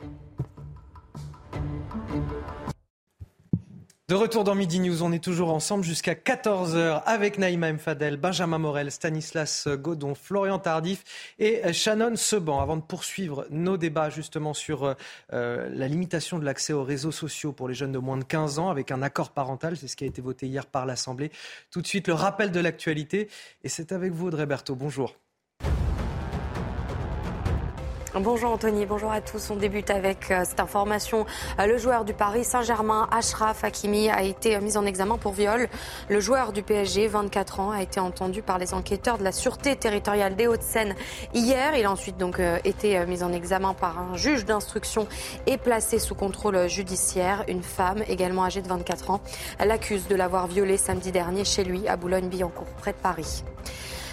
De 4.14 4.18
retour 4.18 4.44
dans 4.44 4.54
Midi 4.54 4.80
News, 4.80 5.02
on 5.02 5.12
est 5.12 5.24
toujours 5.24 5.52
ensemble 5.52 5.84
jusqu'à 5.84 6.14
14h 6.14 7.02
avec 7.08 7.40
Naïma 7.40 7.74
Mfadel, 7.74 8.18
Benjamin 8.18 8.60
Morel, 8.60 8.92
Stanislas 8.92 9.68
Godon, 9.68 10.14
Florian 10.14 10.60
Tardif 10.60 11.04
et 11.40 11.74
Shannon 11.74 12.16
Seban. 12.16 12.62
Avant 12.62 12.78
de 12.78 12.84
poursuivre 12.84 13.48
nos 13.50 13.76
débats 13.76 14.12
justement 14.12 14.54
sur 14.54 14.96
euh, 15.34 15.68
la 15.74 15.88
limitation 15.88 16.38
de 16.38 16.46
l'accès 16.46 16.74
aux 16.74 16.84
réseaux 16.84 17.12
sociaux 17.12 17.54
pour 17.54 17.68
les 17.68 17.74
jeunes 17.74 17.92
de 17.92 17.98
moins 17.98 18.18
de 18.18 18.24
15 18.24 18.60
ans 18.60 18.70
avec 18.70 18.92
un 18.92 19.02
accord 19.02 19.32
parental, 19.32 19.78
c'est 19.78 19.88
ce 19.88 19.96
qui 19.96 20.04
a 20.04 20.08
été 20.08 20.22
voté 20.22 20.46
hier 20.46 20.68
par 20.68 20.86
l'Assemblée. 20.86 21.32
Tout 21.72 21.82
de 21.82 21.88
suite 21.88 22.08
le 22.08 22.14
rappel 22.14 22.52
de 22.52 22.60
l'actualité 22.60 23.30
et 23.64 23.68
c'est 23.68 23.92
avec 23.94 24.14
vous 24.14 24.28
Audrey 24.28 24.46
Berthaud. 24.46 24.76
Bonjour. 24.76 25.16
Bonjour 28.22 28.52
Anthony, 28.52 28.86
bonjour 28.86 29.12
à 29.12 29.22
tous. 29.22 29.50
On 29.50 29.56
débute 29.56 29.90
avec 29.90 30.30
euh, 30.30 30.44
cette 30.46 30.60
information. 30.60 31.26
Euh, 31.60 31.66
le 31.66 31.80
joueur 31.80 32.06
du 32.06 32.14
Paris 32.14 32.44
Saint-Germain, 32.44 33.10
Ashraf 33.10 33.64
Hakimi, 33.64 34.08
a 34.08 34.22
été 34.22 34.56
euh, 34.56 34.62
mis 34.62 34.78
en 34.78 34.86
examen 34.86 35.18
pour 35.18 35.34
viol. 35.34 35.68
Le 36.10 36.20
joueur 36.20 36.54
du 36.54 36.62
PSG, 36.62 37.08
24 37.08 37.60
ans, 37.60 37.72
a 37.72 37.82
été 37.82 38.00
entendu 38.00 38.44
par 38.44 38.60
les 38.60 38.76
enquêteurs 38.76 39.18
de 39.18 39.24
la 39.24 39.32
Sûreté 39.32 39.76
territoriale 39.76 40.36
des 40.36 40.46
Hauts-de-Seine 40.46 40.94
hier. 41.34 41.76
Il 41.76 41.86
a 41.86 41.92
ensuite 41.92 42.18
donc 42.18 42.40
été 42.64 43.04
mis 43.08 43.24
en 43.24 43.34
examen 43.34 43.74
par 43.74 43.98
un 43.98 44.16
juge 44.16 44.46
d'instruction 44.46 45.08
et 45.48 45.58
placé 45.58 45.98
sous 45.98 46.14
contrôle 46.14 46.70
judiciaire. 46.70 47.44
Une 47.48 47.64
femme, 47.64 48.04
également 48.08 48.46
âgée 48.46 48.62
de 48.62 48.68
24 48.68 49.10
ans, 49.10 49.22
l'accuse 49.60 50.08
de 50.08 50.14
l'avoir 50.14 50.46
violé 50.46 50.78
samedi 50.78 51.12
dernier 51.12 51.46
chez 51.46 51.64
lui 51.64 51.88
à 51.88 51.98
Boulogne-Billancourt, 51.98 52.70
près 52.78 52.92
de 52.92 52.98
Paris. 52.98 53.44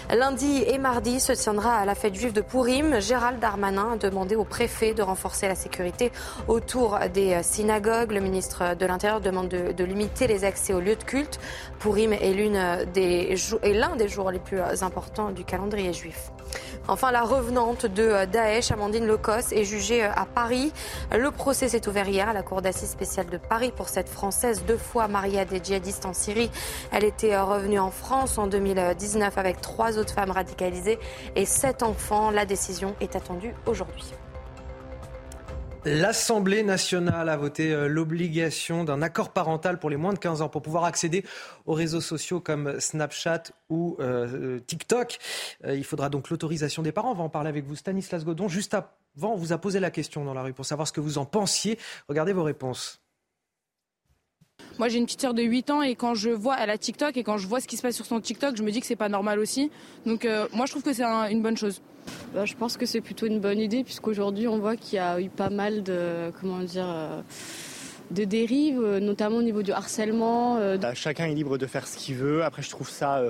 Lundi 0.09 0.63
et 0.67 0.77
mardi 0.77 1.19
se 1.19 1.31
tiendra 1.31 1.75
à 1.75 1.85
la 1.85 1.95
fête 1.95 2.15
juive 2.15 2.33
de 2.33 2.41
Pourim. 2.41 2.99
Gérald 2.99 3.39
Darmanin 3.39 3.93
a 3.93 3.97
demandé 3.97 4.35
au 4.35 4.43
préfet 4.43 4.93
de 4.93 5.01
renforcer 5.01 5.47
la 5.47 5.55
sécurité 5.55 6.11
autour 6.47 6.97
des 7.13 7.41
synagogues. 7.43 8.11
Le 8.11 8.19
ministre 8.19 8.75
de 8.75 8.85
l'Intérieur 8.85 9.21
demande 9.21 9.47
de, 9.49 9.83
limiter 9.83 10.27
les 10.27 10.43
accès 10.43 10.73
aux 10.73 10.79
lieux 10.79 10.95
de 10.95 11.03
culte. 11.03 11.39
Pourim 11.79 12.13
est 12.13 12.33
des, 12.93 13.35
l'un 13.63 13.95
des 13.95 14.07
jours 14.07 14.31
les 14.31 14.39
plus 14.39 14.59
importants 14.81 15.31
du 15.31 15.43
calendrier 15.43 15.93
juif. 15.93 16.31
Enfin, 16.87 17.11
la 17.11 17.21
revenante 17.21 17.85
de 17.85 18.25
Daesh, 18.25 18.71
Amandine 18.71 19.05
Lecos, 19.05 19.51
est 19.51 19.63
jugée 19.63 20.03
à 20.03 20.25
Paris. 20.25 20.73
Le 21.11 21.31
procès 21.31 21.69
s'est 21.69 21.87
ouvert 21.87 22.07
hier 22.07 22.27
à 22.27 22.33
la 22.33 22.43
Cour 22.43 22.61
d'assises 22.61 22.89
spéciale 22.89 23.27
de 23.27 23.37
Paris 23.37 23.71
pour 23.75 23.89
cette 23.89 24.09
Française 24.09 24.63
deux 24.67 24.77
fois 24.77 25.07
mariée 25.07 25.39
à 25.39 25.45
des 25.45 25.63
djihadistes 25.63 26.05
en 26.05 26.13
Syrie. 26.13 26.51
Elle 26.91 27.03
était 27.03 27.39
revenue 27.39 27.79
en 27.79 27.91
France 27.91 28.37
en 28.37 28.47
2019 28.47 29.37
avec 29.37 29.61
trois 29.61 29.97
autres 29.97 30.13
femmes 30.13 30.31
radicalisées 30.31 30.99
et 31.35 31.45
sept 31.45 31.83
enfants. 31.83 32.31
La 32.31 32.45
décision 32.45 32.95
est 32.99 33.15
attendue 33.15 33.53
aujourd'hui. 33.65 34.13
L'Assemblée 35.83 36.61
nationale 36.61 37.27
a 37.27 37.35
voté 37.35 37.71
euh, 37.71 37.87
l'obligation 37.87 38.83
d'un 38.83 39.01
accord 39.01 39.31
parental 39.31 39.79
pour 39.79 39.89
les 39.89 39.97
moins 39.97 40.13
de 40.13 40.19
15 40.19 40.43
ans 40.43 40.49
pour 40.49 40.61
pouvoir 40.61 40.83
accéder 40.83 41.25
aux 41.65 41.73
réseaux 41.73 42.01
sociaux 42.01 42.39
comme 42.39 42.79
Snapchat 42.79 43.45
ou 43.71 43.97
euh, 43.99 44.59
TikTok. 44.59 45.17
Euh, 45.65 45.75
il 45.75 45.83
faudra 45.83 46.09
donc 46.09 46.29
l'autorisation 46.29 46.83
des 46.83 46.91
parents. 46.91 47.13
On 47.13 47.15
va 47.15 47.23
en 47.23 47.29
parler 47.29 47.49
avec 47.49 47.65
vous, 47.65 47.75
Stanislas 47.75 48.23
Godon. 48.23 48.47
Juste 48.47 48.75
avant, 48.75 49.33
on 49.33 49.37
vous 49.37 49.53
a 49.53 49.57
posé 49.57 49.79
la 49.79 49.89
question 49.89 50.23
dans 50.23 50.35
la 50.35 50.43
rue 50.43 50.53
pour 50.53 50.65
savoir 50.65 50.87
ce 50.87 50.93
que 50.93 51.01
vous 51.01 51.17
en 51.17 51.25
pensiez. 51.25 51.79
Regardez 52.07 52.33
vos 52.33 52.43
réponses. 52.43 53.01
Moi, 54.77 54.87
j'ai 54.87 54.99
une 54.99 55.05
petite 55.05 55.21
sœur 55.21 55.33
de 55.33 55.41
8 55.41 55.71
ans 55.71 55.81
et 55.81 55.95
quand 55.95 56.13
je 56.13 56.29
vois, 56.29 56.57
elle 56.59 56.69
a 56.69 56.77
TikTok 56.77 57.17
et 57.17 57.23
quand 57.23 57.39
je 57.39 57.47
vois 57.47 57.59
ce 57.59 57.67
qui 57.67 57.75
se 57.75 57.81
passe 57.81 57.95
sur 57.95 58.05
son 58.05 58.21
TikTok, 58.21 58.55
je 58.55 58.61
me 58.61 58.69
dis 58.69 58.81
que 58.81 58.85
c'est 58.85 58.95
pas 58.95 59.09
normal 59.09 59.39
aussi. 59.39 59.71
Donc, 60.05 60.27
moi, 60.53 60.67
je 60.67 60.71
trouve 60.71 60.83
que 60.83 60.93
c'est 60.93 61.03
une 61.03 61.41
bonne 61.41 61.57
chose. 61.57 61.81
Bah, 62.33 62.45
je 62.45 62.55
pense 62.55 62.77
que 62.77 62.85
c'est 62.85 63.01
plutôt 63.01 63.25
une 63.25 63.39
bonne 63.39 63.59
idée 63.59 63.83
puisqu'aujourd'hui, 63.83 64.47
on 64.47 64.59
voit 64.59 64.75
qu'il 64.75 64.95
y 64.95 64.99
a 64.99 65.19
eu 65.19 65.29
pas 65.29 65.49
mal 65.49 65.83
de, 65.83 66.31
comment 66.39 66.59
dire, 66.59 66.87
euh, 66.87 67.21
de 68.11 68.23
dérives, 68.23 68.81
notamment 69.01 69.37
au 69.37 69.43
niveau 69.43 69.63
du 69.63 69.71
harcèlement. 69.71 70.57
Euh, 70.57 70.77
bah, 70.77 70.93
chacun 70.93 71.25
est 71.25 71.35
libre 71.35 71.57
de 71.57 71.65
faire 71.65 71.87
ce 71.87 71.97
qu'il 71.97 72.15
veut. 72.15 72.43
Après, 72.43 72.61
je 72.61 72.69
trouve 72.69 72.89
ça 72.89 73.21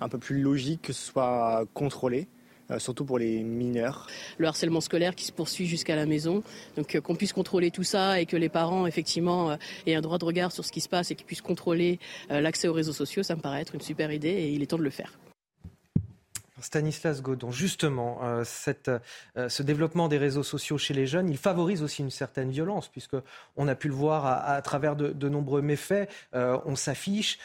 un 0.00 0.08
peu 0.08 0.18
plus 0.18 0.40
logique 0.40 0.82
que 0.82 0.92
ce 0.92 1.06
soit 1.06 1.64
contrôlé. 1.74 2.28
Euh, 2.70 2.78
surtout 2.78 3.04
pour 3.04 3.18
les 3.18 3.42
mineurs. 3.42 4.06
Le 4.38 4.46
harcèlement 4.46 4.80
scolaire 4.80 5.14
qui 5.14 5.26
se 5.26 5.32
poursuit 5.32 5.66
jusqu'à 5.66 5.96
la 5.96 6.06
maison, 6.06 6.42
donc 6.76 6.94
euh, 6.94 7.00
qu'on 7.02 7.14
puisse 7.14 7.34
contrôler 7.34 7.70
tout 7.70 7.82
ça 7.82 8.20
et 8.20 8.24
que 8.24 8.38
les 8.38 8.48
parents 8.48 8.86
effectivement 8.86 9.50
euh, 9.50 9.56
aient 9.86 9.94
un 9.94 10.00
droit 10.00 10.16
de 10.16 10.24
regard 10.24 10.50
sur 10.50 10.64
ce 10.64 10.72
qui 10.72 10.80
se 10.80 10.88
passe 10.88 11.10
et 11.10 11.14
qu'ils 11.14 11.26
puissent 11.26 11.42
contrôler 11.42 11.98
l'accès 12.30 12.68
aux 12.68 12.72
réseaux 12.72 12.92
sociaux, 12.92 13.22
ça 13.22 13.36
me 13.36 13.40
paraît 13.40 13.60
être 13.60 13.74
une 13.74 13.82
super 13.82 14.10
idée 14.12 14.30
et 14.30 14.48
il 14.48 14.62
est 14.62 14.66
temps 14.66 14.78
de 14.78 14.82
le 14.82 14.90
faire. 14.90 15.12
Stanislas 16.60 17.20
Godon, 17.20 17.50
justement, 17.50 18.20
ce 18.44 19.62
développement 19.62 20.08
des 20.08 20.18
réseaux 20.18 20.42
sociaux 20.42 20.78
chez 20.78 20.94
les 20.94 21.06
jeunes, 21.06 21.28
il 21.28 21.36
favorise 21.36 21.82
aussi 21.82 22.02
une 22.02 22.10
certaine 22.10 22.50
violence, 22.50 22.88
puisque 22.88 23.16
on 23.56 23.68
a 23.68 23.74
pu 23.74 23.88
le 23.88 23.94
voir 23.94 24.26
à, 24.26 24.62
travers 24.62 24.96
de, 24.96 25.28
nombreux 25.28 25.62
méfaits. 25.62 26.08
on 26.32 26.76
s'affiche, 26.76 27.38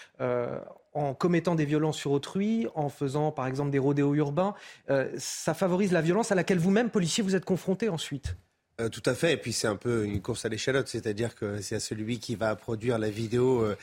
en 0.93 1.13
commettant 1.13 1.55
des 1.55 1.65
violences 1.65 1.97
sur 1.97 2.11
autrui, 2.11 2.67
en 2.75 2.89
faisant 2.89 3.31
par 3.31 3.47
exemple 3.47 3.71
des 3.71 3.79
rodéos 3.79 4.15
urbains, 4.15 4.53
euh, 4.89 5.09
ça 5.17 5.53
favorise 5.53 5.91
la 5.91 6.01
violence 6.01 6.31
à 6.31 6.35
laquelle 6.35 6.59
vous-même, 6.59 6.89
policier, 6.89 7.23
vous 7.23 7.35
êtes 7.35 7.45
confronté 7.45 7.89
ensuite. 7.89 8.35
Euh, 8.79 8.89
tout 8.89 9.03
à 9.05 9.13
fait. 9.13 9.33
Et 9.33 9.37
puis 9.37 9.53
c'est 9.53 9.67
un 9.67 9.75
peu 9.75 10.05
une 10.05 10.21
course 10.21 10.45
à 10.45 10.49
l'échalote, 10.49 10.87
c'est-à-dire 10.87 11.35
que 11.35 11.61
c'est 11.61 11.75
à 11.75 11.79
celui 11.79 12.19
qui 12.19 12.35
va 12.35 12.55
produire 12.55 12.97
la 12.97 13.09
vidéo 13.09 13.61
euh, 13.61 13.75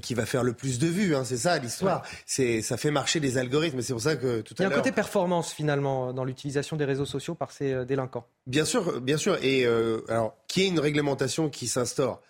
qui 0.00 0.14
va 0.14 0.26
faire 0.26 0.42
le 0.42 0.52
plus 0.52 0.78
de 0.78 0.86
vues. 0.86 1.14
Hein. 1.14 1.24
c'est 1.24 1.36
ça 1.36 1.58
l'histoire. 1.58 2.02
C'est 2.26 2.62
ça 2.62 2.76
fait 2.76 2.90
marcher 2.90 3.20
les 3.20 3.38
algorithmes. 3.38 3.80
C'est 3.82 3.92
pour 3.92 4.02
ça 4.02 4.16
que 4.16 4.40
tout 4.40 4.54
à 4.58 4.62
l'heure. 4.62 4.70
Il 4.70 4.74
y 4.74 4.74
a 4.74 4.78
un 4.78 4.80
côté 4.80 4.92
performance 4.92 5.52
finalement 5.52 6.12
dans 6.12 6.24
l'utilisation 6.24 6.76
des 6.76 6.84
réseaux 6.84 7.06
sociaux 7.06 7.34
par 7.34 7.52
ces 7.52 7.84
délinquants. 7.84 8.26
Bien 8.46 8.64
sûr, 8.64 9.00
bien 9.00 9.16
sûr. 9.16 9.38
Et 9.42 9.66
alors, 10.08 10.36
qui 10.48 10.62
est 10.62 10.68
une 10.68 10.80
réglementation 10.80 11.48
qui 11.48 11.68
s'instaure 11.68 12.20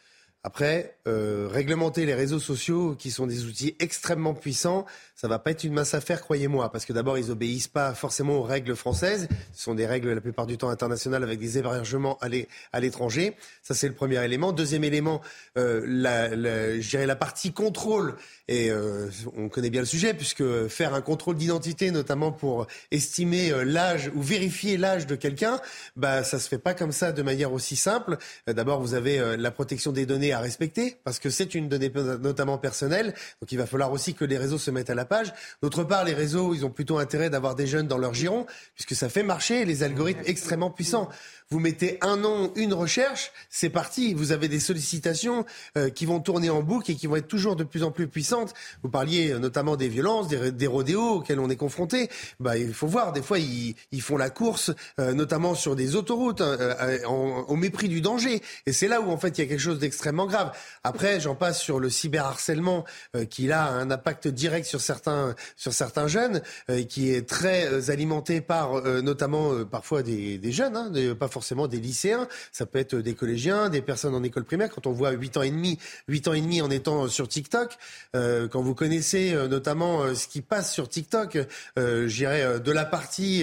après, 0.43 0.97
euh, 1.07 1.49
réglementer 1.51 2.07
les 2.07 2.15
réseaux 2.15 2.39
sociaux, 2.39 2.95
qui 2.99 3.11
sont 3.11 3.27
des 3.27 3.45
outils 3.45 3.77
extrêmement 3.79 4.33
puissants, 4.33 4.87
ça 5.21 5.29
va 5.29 5.39
pas 5.39 5.51
être 5.51 5.65
une 5.65 5.75
mince 5.75 5.93
affaire, 5.93 6.23
croyez-moi, 6.23 6.73
parce 6.73 6.87
que 6.87 6.95
d'abord, 6.95 7.19
ils 7.19 7.31
obéissent 7.31 7.69
pas 7.69 7.93
forcément 7.93 8.39
aux 8.39 8.43
règles 8.43 8.75
françaises. 8.75 9.29
Ce 9.53 9.65
sont 9.65 9.75
des 9.75 9.85
règles 9.85 10.15
la 10.15 10.23
plupart 10.23 10.47
du 10.47 10.57
temps 10.57 10.71
internationales 10.71 11.23
avec 11.23 11.39
des 11.39 11.59
hébergements 11.59 12.19
à 12.23 12.81
l'étranger. 12.81 13.37
Ça, 13.63 13.75
c'est 13.75 13.87
le 13.87 13.93
premier 13.93 14.25
élément. 14.25 14.53
Deuxième 14.53 14.83
élément, 14.83 15.21
euh, 15.59 15.85
la, 15.87 17.17
partie 17.17 17.53
contrôle. 17.53 18.17
Et 18.49 18.71
euh, 18.71 19.11
on 19.37 19.51
connaît 19.51 19.69
bien 19.69 19.83
le 19.83 19.87
sujet, 19.87 20.15
puisque 20.15 20.69
faire 20.69 20.95
un 20.95 21.03
contrôle 21.03 21.37
d'identité, 21.37 21.91
notamment 21.91 22.33
pour 22.33 22.67
estimer 22.91 23.53
euh, 23.53 23.63
l'âge 23.63 24.11
ou 24.15 24.23
vérifier 24.23 24.79
l'âge 24.79 25.07
de 25.07 25.17
quelqu'un, 25.17 25.61
bah, 25.97 26.25
ça 26.25 26.39
se 26.39 26.49
fait 26.49 26.57
pas 26.59 26.73
comme 26.73 26.93
ça 26.93 27.13
de 27.13 27.21
manière 27.21 27.53
aussi 27.53 27.77
simple. 27.77 28.17
D'abord, 28.47 28.81
vous 28.81 28.95
avez 28.95 29.37
la 29.37 29.51
protection 29.51 29.93
des 29.93 30.07
données 30.07 30.30
à 30.33 30.41
respecter, 30.41 30.99
parce 31.05 31.19
que 31.19 31.31
c'est 31.31 31.55
une 31.55 31.69
donnée 31.69 31.93
notamment 32.21 32.59
personnelle. 32.59 33.15
Donc, 33.41 33.53
il 33.53 33.59
va 33.59 33.67
falloir 33.67 33.93
aussi 33.93 34.15
que 34.15 34.25
les 34.25 34.39
réseaux 34.39 34.59
se 34.59 34.71
mettent 34.71 34.91
à 34.91 34.95
la 34.95 35.05
page. 35.05 35.33
D'autre 35.63 35.85
part, 35.85 36.05
les 36.05 36.15
réseaux, 36.15 36.55
ils 36.55 36.65
ont 36.65 36.71
plutôt 36.71 36.99
intérêt 36.99 37.31
d'avoir 37.31 37.55
des 37.55 37.67
jeunes 37.67 37.87
dans 37.89 37.99
leur 37.99 38.15
giron, 38.15 38.47
puisque 38.75 38.95
ça 38.95 39.09
fait 39.09 39.23
marcher 39.23 39.65
les 39.65 39.83
algorithmes 39.83 40.23
extrêmement 40.27 40.71
puissants. 40.71 41.09
Vous 41.53 41.59
mettez 41.59 41.99
un 42.01 42.17
nom, 42.17 42.53
une 42.55 42.73
recherche, 42.73 43.33
c'est 43.49 43.71
parti. 43.71 44.15
Vous 44.15 44.31
avez 44.31 44.47
des 44.47 44.61
sollicitations 44.61 45.45
euh, 45.77 45.91
qui 45.91 46.07
vont 46.07 46.21
tourner 46.21 46.49
en 46.49 46.63
boucle 46.63 46.93
et 46.93 46.95
qui 46.95 47.09
vont 47.09 47.17
être 47.17 47.27
toujours 47.27 47.57
de 47.57 47.65
plus 47.65 47.83
en 47.83 47.91
plus 47.91 48.07
puissantes. 48.07 48.55
Vous 48.85 48.89
parliez 48.89 49.33
euh, 49.33 49.41
notamment 49.41 49.75
des 49.75 49.89
violences, 49.89 50.29
des, 50.29 50.53
des 50.53 50.69
rodéos 50.69 51.17
auxquels 51.17 51.41
on 51.41 51.51
est 51.51 51.57
confronté. 51.57 52.09
Bah, 52.39 52.57
il 52.57 52.73
faut 52.73 52.87
voir, 52.87 53.13
des 53.13 53.21
fois, 53.21 53.41
ils, 53.41 53.75
ils 53.91 54.01
font 54.01 54.17
la 54.17 54.31
course, 54.31 54.71
euh, 55.01 55.13
notamment 55.13 55.57
sur 55.57 55.75
des 55.75 55.97
autoroutes, 55.97 56.41
hein, 56.41 56.57
au 57.49 57.57
mépris 57.57 57.89
du 57.89 58.01
danger. 58.01 58.41
Et 58.67 58.73
c'est 58.73 58.87
là 58.87 59.01
où, 59.01 59.11
en 59.11 59.17
fait, 59.17 59.37
il 59.37 59.41
y 59.41 59.45
a 59.45 59.49
quelque 59.49 59.59
chose 59.59 59.81
d'extrêmement 59.81 60.27
grave. 60.27 60.53
Après, 60.85 61.19
j'en 61.19 61.35
passe 61.35 61.61
sur 61.61 61.81
le 61.81 61.91
cyberharcèlement 61.91 62.85
qui 63.29 63.51
a 63.51 63.67
un 63.67 63.91
impact 63.91 64.29
direct 64.29 64.67
sur 64.67 64.81
certains, 64.81 65.35
sur 65.57 65.73
certains 65.73 66.07
jeunes, 66.07 66.43
qui 66.89 67.13
est 67.13 67.29
très 67.29 67.91
alimenté 67.91 68.41
par, 68.41 68.81
notamment, 69.03 69.65
parfois 69.65 70.05
des, 70.05 70.39
des 70.39 70.53
jeunes, 70.53 70.77
hein, 70.77 70.93
pas 71.19 71.27
forcément 71.27 71.40
forcément 71.41 71.69
des 71.69 71.79
lycéens, 71.79 72.29
ça 72.53 72.67
peut 72.67 72.79
être 72.79 72.97
des 72.97 73.15
collégiens, 73.15 73.71
des 73.71 73.81
personnes 73.81 74.15
en 74.15 74.23
école 74.23 74.45
primaire. 74.45 74.69
Quand 74.69 74.87
on 74.87 74.93
voit 74.93 75.13
8 75.13 75.39
ans 75.39 75.43
et 75.43 75.51
demi, 75.51 75.79
8 76.09 76.29
ans 76.29 76.35
et 76.35 76.41
demi 76.43 76.61
en 76.61 76.71
étant 76.71 77.09
sur 77.09 77.29
TikTok, 77.29 77.79
euh, 78.15 78.47
quand 78.47 78.61
vous 78.61 78.75
connaissez 78.75 79.33
euh, 79.33 79.49
notamment 79.49 80.03
euh, 80.03 80.15
ce 80.15 80.29
qui 80.29 80.43
passe 80.43 80.71
sur 80.71 80.87
TikTok, 80.87 81.39
euh, 81.79 82.09
j'irais 82.09 82.61
de 82.61 82.73
la 82.73 82.85
partie 82.85 83.43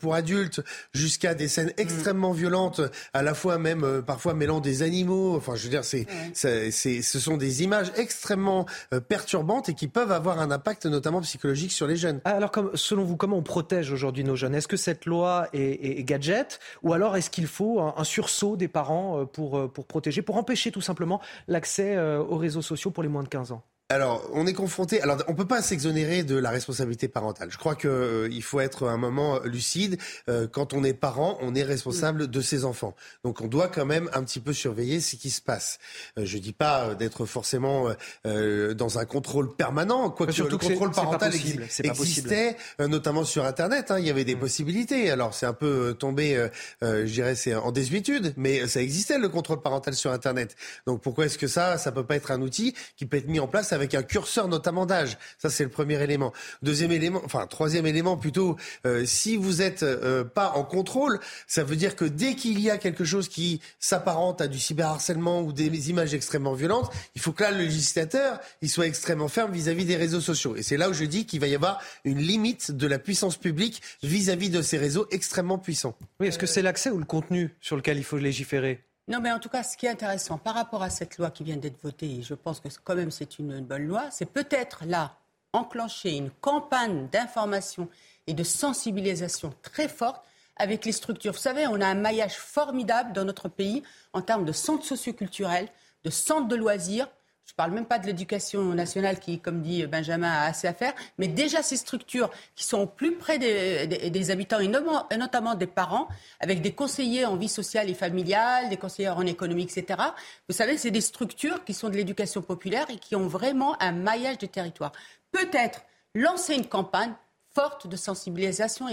pour 0.00 0.14
adultes 0.14 0.60
jusqu'à 0.92 1.34
des 1.34 1.48
scènes 1.48 1.68
mm. 1.68 1.78
extrêmement 1.80 2.32
violentes, 2.32 2.82
à 3.14 3.22
la 3.22 3.32
fois 3.32 3.56
même 3.56 4.02
parfois 4.06 4.34
mêlant 4.34 4.60
des 4.60 4.82
animaux. 4.82 5.34
Enfin, 5.36 5.54
je 5.54 5.64
veux 5.64 5.70
dire, 5.70 5.84
c'est, 5.84 6.06
c'est, 6.34 6.70
ce 6.70 7.18
sont 7.18 7.38
des 7.38 7.62
images 7.62 7.90
extrêmement 7.96 8.66
perturbantes 9.08 9.70
et 9.70 9.74
qui 9.74 9.88
peuvent 9.88 10.12
avoir 10.12 10.40
un 10.40 10.50
impact 10.50 10.84
notamment 10.84 11.22
psychologique 11.22 11.72
sur 11.72 11.86
les 11.86 11.96
jeunes. 11.96 12.20
Alors, 12.26 12.50
comme, 12.50 12.70
selon 12.74 13.04
vous, 13.04 13.16
comment 13.16 13.38
on 13.38 13.42
protège 13.42 13.90
aujourd'hui 13.90 14.24
nos 14.24 14.36
jeunes? 14.36 14.54
Est-ce 14.54 14.68
que 14.68 14.76
cette 14.76 15.06
loi 15.06 15.48
est, 15.54 15.98
est 15.98 16.04
gadget? 16.04 16.60
Ou 16.82 16.92
alors 16.92 17.16
est-ce 17.16 17.29
qu'il 17.30 17.46
faut 17.46 17.80
un, 17.80 18.04
sursaut 18.04 18.56
des 18.56 18.68
parents 18.68 19.20
euh, 19.20 19.24
pour, 19.24 19.58
euh, 19.58 19.68
pour 19.68 19.86
protéger, 19.86 20.22
pour 20.22 20.36
empêcher 20.36 20.70
tout 20.70 20.80
simplement 20.80 21.20
l'accès 21.48 21.96
euh, 21.96 22.22
aux 22.22 22.36
réseaux 22.36 22.62
sociaux 22.62 22.90
pour 22.90 23.02
les 23.02 23.08
moins 23.08 23.22
de 23.22 23.28
15 23.28 23.52
ans 23.52 23.62
alors, 23.90 24.30
on 24.32 24.46
est 24.46 24.52
confronté. 24.52 25.02
Alors, 25.02 25.18
on 25.26 25.34
peut 25.34 25.48
pas 25.48 25.62
s'exonérer 25.62 26.22
de 26.22 26.36
la 26.36 26.50
responsabilité 26.50 27.08
parentale. 27.08 27.50
Je 27.50 27.58
crois 27.58 27.74
que 27.74 27.88
euh, 27.88 28.28
il 28.30 28.42
faut 28.42 28.60
être 28.60 28.86
un 28.86 28.96
moment 28.96 29.40
lucide. 29.40 29.98
Euh, 30.28 30.46
quand 30.46 30.72
on 30.74 30.84
est 30.84 30.94
parent, 30.94 31.36
on 31.40 31.56
est 31.56 31.64
responsable 31.64 32.28
de 32.28 32.40
ses 32.40 32.64
enfants. 32.64 32.94
Donc, 33.24 33.40
on 33.40 33.48
doit 33.48 33.66
quand 33.66 33.84
même 33.84 34.08
un 34.12 34.22
petit 34.22 34.38
peu 34.38 34.52
surveiller 34.52 35.00
ce 35.00 35.16
qui 35.16 35.28
se 35.28 35.42
passe. 35.42 35.80
Euh, 36.18 36.24
je 36.24 36.38
dis 36.38 36.52
pas 36.52 36.94
d'être 36.94 37.26
forcément 37.26 37.88
dans 38.24 38.98
un 38.98 39.04
contrôle 39.04 39.56
permanent, 39.56 40.10
quoique 40.10 40.40
le 40.40 40.56
contrôle 40.56 40.92
parental 40.92 41.34
existait, 41.82 42.56
notamment 42.78 43.24
sur 43.24 43.44
Internet. 43.44 43.90
Hein, 43.90 43.98
il 43.98 44.06
y 44.06 44.10
avait 44.10 44.24
des 44.24 44.36
mm. 44.36 44.40
possibilités. 44.40 45.10
Alors, 45.10 45.34
c'est 45.34 45.46
un 45.46 45.52
peu 45.52 45.96
tombé, 45.98 46.48
je 46.80 47.12
dirais, 47.12 47.34
c'est 47.34 47.56
en 47.56 47.72
désuétude, 47.72 48.34
mais 48.36 48.68
ça 48.68 48.80
existait 48.80 49.18
le 49.18 49.28
contrôle 49.28 49.60
parental 49.60 49.94
sur 49.94 50.12
Internet. 50.12 50.54
Donc, 50.86 51.02
pourquoi 51.02 51.26
est-ce 51.26 51.38
que 51.38 51.48
ça, 51.48 51.76
ça 51.76 51.90
peut 51.90 52.04
pas 52.04 52.14
être 52.14 52.30
un 52.30 52.40
outil 52.40 52.74
qui 52.96 53.06
peut 53.06 53.16
être 53.16 53.28
mis 53.28 53.40
en 53.40 53.48
place 53.48 53.72
avec 53.72 53.79
un 53.94 54.02
curseur 54.02 54.48
notamment 54.48 54.86
d'âge. 54.86 55.18
Ça, 55.38 55.50
c'est 55.50 55.64
le 55.64 55.70
premier 55.70 56.02
élément. 56.02 56.32
Deuxième 56.62 56.92
élément, 56.92 57.20
enfin 57.24 57.46
troisième 57.46 57.86
élément 57.86 58.16
plutôt, 58.16 58.56
euh, 58.86 59.04
si 59.06 59.36
vous 59.36 59.54
n'êtes 59.56 59.82
euh, 59.82 60.24
pas 60.24 60.50
en 60.50 60.64
contrôle, 60.64 61.20
ça 61.46 61.64
veut 61.64 61.76
dire 61.76 61.96
que 61.96 62.04
dès 62.04 62.34
qu'il 62.34 62.60
y 62.60 62.70
a 62.70 62.78
quelque 62.78 63.04
chose 63.04 63.28
qui 63.28 63.60
s'apparente 63.78 64.40
à 64.40 64.48
du 64.48 64.58
cyberharcèlement 64.58 65.40
ou 65.42 65.52
des 65.52 65.90
images 65.90 66.14
extrêmement 66.14 66.54
violentes, 66.54 66.90
il 67.14 67.20
faut 67.20 67.32
que 67.32 67.42
là, 67.42 67.50
le 67.50 67.58
législateur, 67.58 68.40
il 68.62 68.68
soit 68.68 68.86
extrêmement 68.86 69.28
ferme 69.28 69.52
vis-à-vis 69.52 69.84
des 69.84 69.96
réseaux 69.96 70.20
sociaux. 70.20 70.56
Et 70.56 70.62
c'est 70.62 70.76
là 70.76 70.88
où 70.90 70.92
je 70.92 71.04
dis 71.04 71.26
qu'il 71.26 71.40
va 71.40 71.46
y 71.46 71.54
avoir 71.54 71.80
une 72.04 72.18
limite 72.18 72.72
de 72.72 72.86
la 72.86 72.98
puissance 72.98 73.36
publique 73.36 73.80
vis-à-vis 74.02 74.50
de 74.50 74.62
ces 74.62 74.78
réseaux 74.78 75.06
extrêmement 75.10 75.58
puissants. 75.58 75.96
Oui, 76.18 76.28
est-ce 76.28 76.38
que 76.38 76.46
c'est 76.46 76.62
l'accès 76.62 76.90
ou 76.90 76.98
le 76.98 77.04
contenu 77.04 77.54
sur 77.60 77.76
lequel 77.76 77.98
il 77.98 78.04
faut 78.04 78.18
légiférer? 78.18 78.84
Non, 79.10 79.18
mais 79.20 79.32
en 79.32 79.40
tout 79.40 79.48
cas, 79.48 79.64
ce 79.64 79.76
qui 79.76 79.86
est 79.86 79.90
intéressant 79.90 80.38
par 80.38 80.54
rapport 80.54 80.84
à 80.84 80.88
cette 80.88 81.18
loi 81.18 81.32
qui 81.32 81.42
vient 81.42 81.56
d'être 81.56 81.82
votée, 81.82 82.18
et 82.18 82.22
je 82.22 82.32
pense 82.32 82.60
que 82.60 82.68
quand 82.84 82.94
même 82.94 83.10
c'est 83.10 83.40
une 83.40 83.60
bonne 83.60 83.88
loi, 83.88 84.04
c'est 84.12 84.30
peut-être 84.30 84.84
là 84.86 85.16
enclencher 85.52 86.16
une 86.16 86.30
campagne 86.30 87.08
d'information 87.08 87.88
et 88.28 88.34
de 88.34 88.44
sensibilisation 88.44 89.52
très 89.62 89.88
forte 89.88 90.24
avec 90.54 90.84
les 90.84 90.92
structures. 90.92 91.32
Vous 91.32 91.38
savez, 91.38 91.66
on 91.66 91.80
a 91.80 91.86
un 91.86 91.94
maillage 91.94 92.36
formidable 92.36 93.12
dans 93.12 93.24
notre 93.24 93.48
pays 93.48 93.82
en 94.12 94.22
termes 94.22 94.44
de 94.44 94.52
centres 94.52 94.84
socioculturels, 94.84 95.68
de 96.04 96.10
centres 96.10 96.46
de 96.46 96.54
loisirs, 96.54 97.08
je 97.50 97.54
ne 97.54 97.56
parle 97.56 97.72
même 97.72 97.86
pas 97.86 97.98
de 97.98 98.06
l'éducation 98.06 98.62
nationale 98.62 99.18
qui, 99.18 99.40
comme 99.40 99.60
dit 99.60 99.84
Benjamin, 99.88 100.30
a 100.30 100.44
assez 100.44 100.68
à 100.68 100.72
faire, 100.72 100.92
mais 101.18 101.26
déjà 101.26 101.64
ces 101.64 101.76
structures 101.76 102.30
qui 102.54 102.62
sont 102.62 102.82
au 102.82 102.86
plus 102.86 103.16
près 103.16 103.40
des, 103.40 104.30
habitants 104.30 104.60
et 104.60 104.68
notamment, 104.68 105.54
des 105.56 105.66
parents, 105.66 106.06
avec 106.38 106.62
des 106.62 106.70
conseillers 106.70 107.26
en 107.26 107.34
vie 107.34 107.48
sociale 107.48 107.90
et 107.90 107.94
familiale, 107.94 108.68
des 108.68 108.76
conseillers 108.76 109.08
en 109.08 109.26
économie, 109.26 109.64
etc. 109.64 110.00
Vous 110.48 110.54
savez, 110.54 110.78
c'est 110.78 110.92
des 110.92 111.00
structures 111.00 111.64
qui 111.64 111.74
sont 111.74 111.88
de 111.88 111.96
l'éducation 111.96 112.40
populaire 112.40 112.88
et 112.88 112.98
qui 112.98 113.16
ont 113.16 113.26
vraiment 113.26 113.76
un 113.82 113.90
maillage 113.90 114.38
de 114.38 114.46
territoire. 114.46 114.92
Peut-être 115.32 115.82
lancer 116.14 116.54
une 116.54 116.66
campagne 116.66 117.14
forte 117.52 117.88
de 117.88 117.96
sensibilisation 117.96 118.86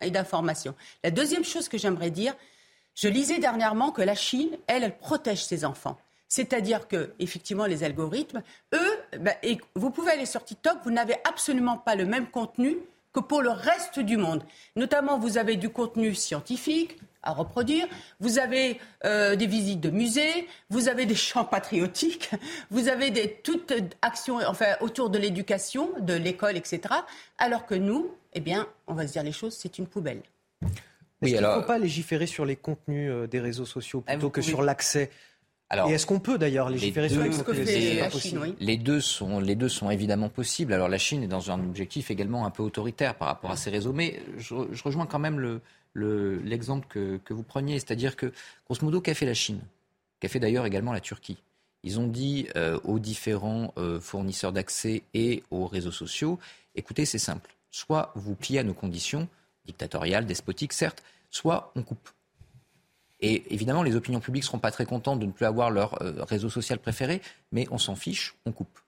et 0.00 0.10
d'information. 0.10 0.76
La 1.02 1.10
deuxième 1.10 1.44
chose 1.44 1.68
que 1.68 1.78
j'aimerais 1.78 2.12
dire, 2.12 2.36
je 2.94 3.08
lisais 3.08 3.40
dernièrement 3.40 3.90
que 3.90 4.02
la 4.02 4.14
Chine, 4.14 4.56
elle, 4.68 4.84
elle 4.84 4.96
protège 4.96 5.44
ses 5.44 5.64
enfants. 5.64 5.98
C'est-à-dire 6.34 6.88
que, 6.88 7.12
effectivement, 7.20 7.64
les 7.64 7.84
algorithmes, 7.84 8.42
eux, 8.74 8.98
ben, 9.20 9.36
et 9.44 9.56
vous 9.76 9.90
pouvez 9.90 10.10
aller 10.10 10.26
sur 10.26 10.44
TikTok, 10.44 10.78
vous 10.82 10.90
n'avez 10.90 11.14
absolument 11.22 11.78
pas 11.78 11.94
le 11.94 12.06
même 12.06 12.26
contenu 12.26 12.76
que 13.12 13.20
pour 13.20 13.40
le 13.40 13.50
reste 13.50 14.00
du 14.00 14.16
monde. 14.16 14.42
Notamment, 14.74 15.16
vous 15.16 15.38
avez 15.38 15.54
du 15.54 15.68
contenu 15.68 16.12
scientifique 16.12 16.98
à 17.22 17.30
reproduire, 17.30 17.86
vous 18.18 18.40
avez 18.40 18.80
euh, 19.04 19.36
des 19.36 19.46
visites 19.46 19.80
de 19.80 19.90
musées, 19.90 20.48
vous 20.70 20.88
avez 20.88 21.06
des 21.06 21.14
chants 21.14 21.44
patriotiques, 21.44 22.32
vous 22.72 22.88
avez 22.88 23.12
des, 23.12 23.30
toutes 23.44 23.72
actions 24.02 24.40
enfin, 24.44 24.74
autour 24.80 25.10
de 25.10 25.18
l'éducation, 25.18 25.88
de 26.00 26.14
l'école, 26.14 26.56
etc. 26.56 26.80
Alors 27.38 27.64
que 27.64 27.76
nous, 27.76 28.10
eh 28.32 28.40
bien, 28.40 28.66
on 28.88 28.94
va 28.94 29.06
se 29.06 29.12
dire 29.12 29.22
les 29.22 29.30
choses, 29.30 29.54
c'est 29.56 29.78
une 29.78 29.86
poubelle. 29.86 30.22
Oui, 31.22 31.30
il 31.30 31.40
ne 31.40 31.46
faut 31.46 31.62
pas 31.62 31.78
légiférer 31.78 32.26
sur 32.26 32.44
les 32.44 32.56
contenus 32.56 33.08
euh, 33.08 33.28
des 33.28 33.38
réseaux 33.38 33.66
sociaux 33.66 34.02
ah, 34.08 34.14
plutôt 34.14 34.30
que 34.30 34.42
sur 34.42 34.62
l'accès 34.62 35.10
et 35.88 35.92
est-ce 35.92 36.06
qu'on 36.06 36.20
peut 36.20 36.38
d'ailleurs 36.38 36.70
légiférer 36.70 37.08
sur 37.08 37.22
les, 37.22 37.30
les 38.60 38.76
deux 38.76 39.00
sont 39.00 39.40
les 39.40 39.54
deux 39.54 39.68
sont 39.68 39.90
évidemment 39.90 40.28
possibles. 40.28 40.72
Alors 40.72 40.88
la 40.88 40.98
Chine 40.98 41.22
est 41.22 41.28
dans 41.28 41.50
un 41.50 41.60
objectif 41.60 42.10
également 42.10 42.46
un 42.46 42.50
peu 42.50 42.62
autoritaire 42.62 43.14
par 43.14 43.28
rapport 43.28 43.50
à 43.50 43.56
ces 43.56 43.70
réseaux, 43.70 43.92
mais 43.92 44.20
je, 44.38 44.54
rejoins 44.82 45.06
quand 45.06 45.18
même 45.18 45.38
le, 45.40 46.40
l'exemple 46.44 46.86
que, 46.88 47.18
que, 47.24 47.32
vous 47.34 47.42
preniez, 47.42 47.78
c'est-à-dire 47.78 48.16
que 48.16 48.32
grosso 48.66 48.84
modo 48.84 49.00
qu'a 49.00 49.14
fait 49.14 49.26
la 49.26 49.34
Chine, 49.34 49.60
qu'a 50.20 50.28
fait 50.28 50.40
d'ailleurs 50.40 50.66
également 50.66 50.92
la 50.92 51.00
Turquie? 51.00 51.38
Ils 51.82 52.00
ont 52.00 52.06
dit 52.06 52.48
euh, 52.56 52.78
aux 52.84 52.98
différents 52.98 53.74
euh, 53.76 54.00
fournisseurs 54.00 54.52
d'accès 54.52 55.02
et 55.12 55.42
aux 55.50 55.66
réseaux 55.66 55.92
sociaux, 55.92 56.38
écoutez, 56.74 57.04
c'est 57.04 57.18
simple, 57.18 57.54
soit 57.70 58.12
vous 58.14 58.34
pliez 58.34 58.60
à 58.60 58.62
nos 58.62 58.72
conditions 58.72 59.28
dictatoriales, 59.66 60.24
despotiques, 60.24 60.72
certes, 60.72 61.02
soit 61.30 61.72
on 61.76 61.82
coupe. 61.82 62.08
Et 63.20 63.54
évidemment, 63.54 63.82
les 63.82 63.96
opinions 63.96 64.20
publiques 64.20 64.44
ne 64.44 64.46
seront 64.46 64.58
pas 64.58 64.70
très 64.70 64.86
contentes 64.86 65.20
de 65.20 65.26
ne 65.26 65.32
plus 65.32 65.46
avoir 65.46 65.70
leur 65.70 66.02
euh, 66.02 66.24
réseau 66.24 66.50
social 66.50 66.78
préféré, 66.78 67.22
mais 67.52 67.66
on 67.70 67.78
s'en 67.78 67.94
fiche, 67.94 68.34
on 68.44 68.52
coupe. 68.52 68.78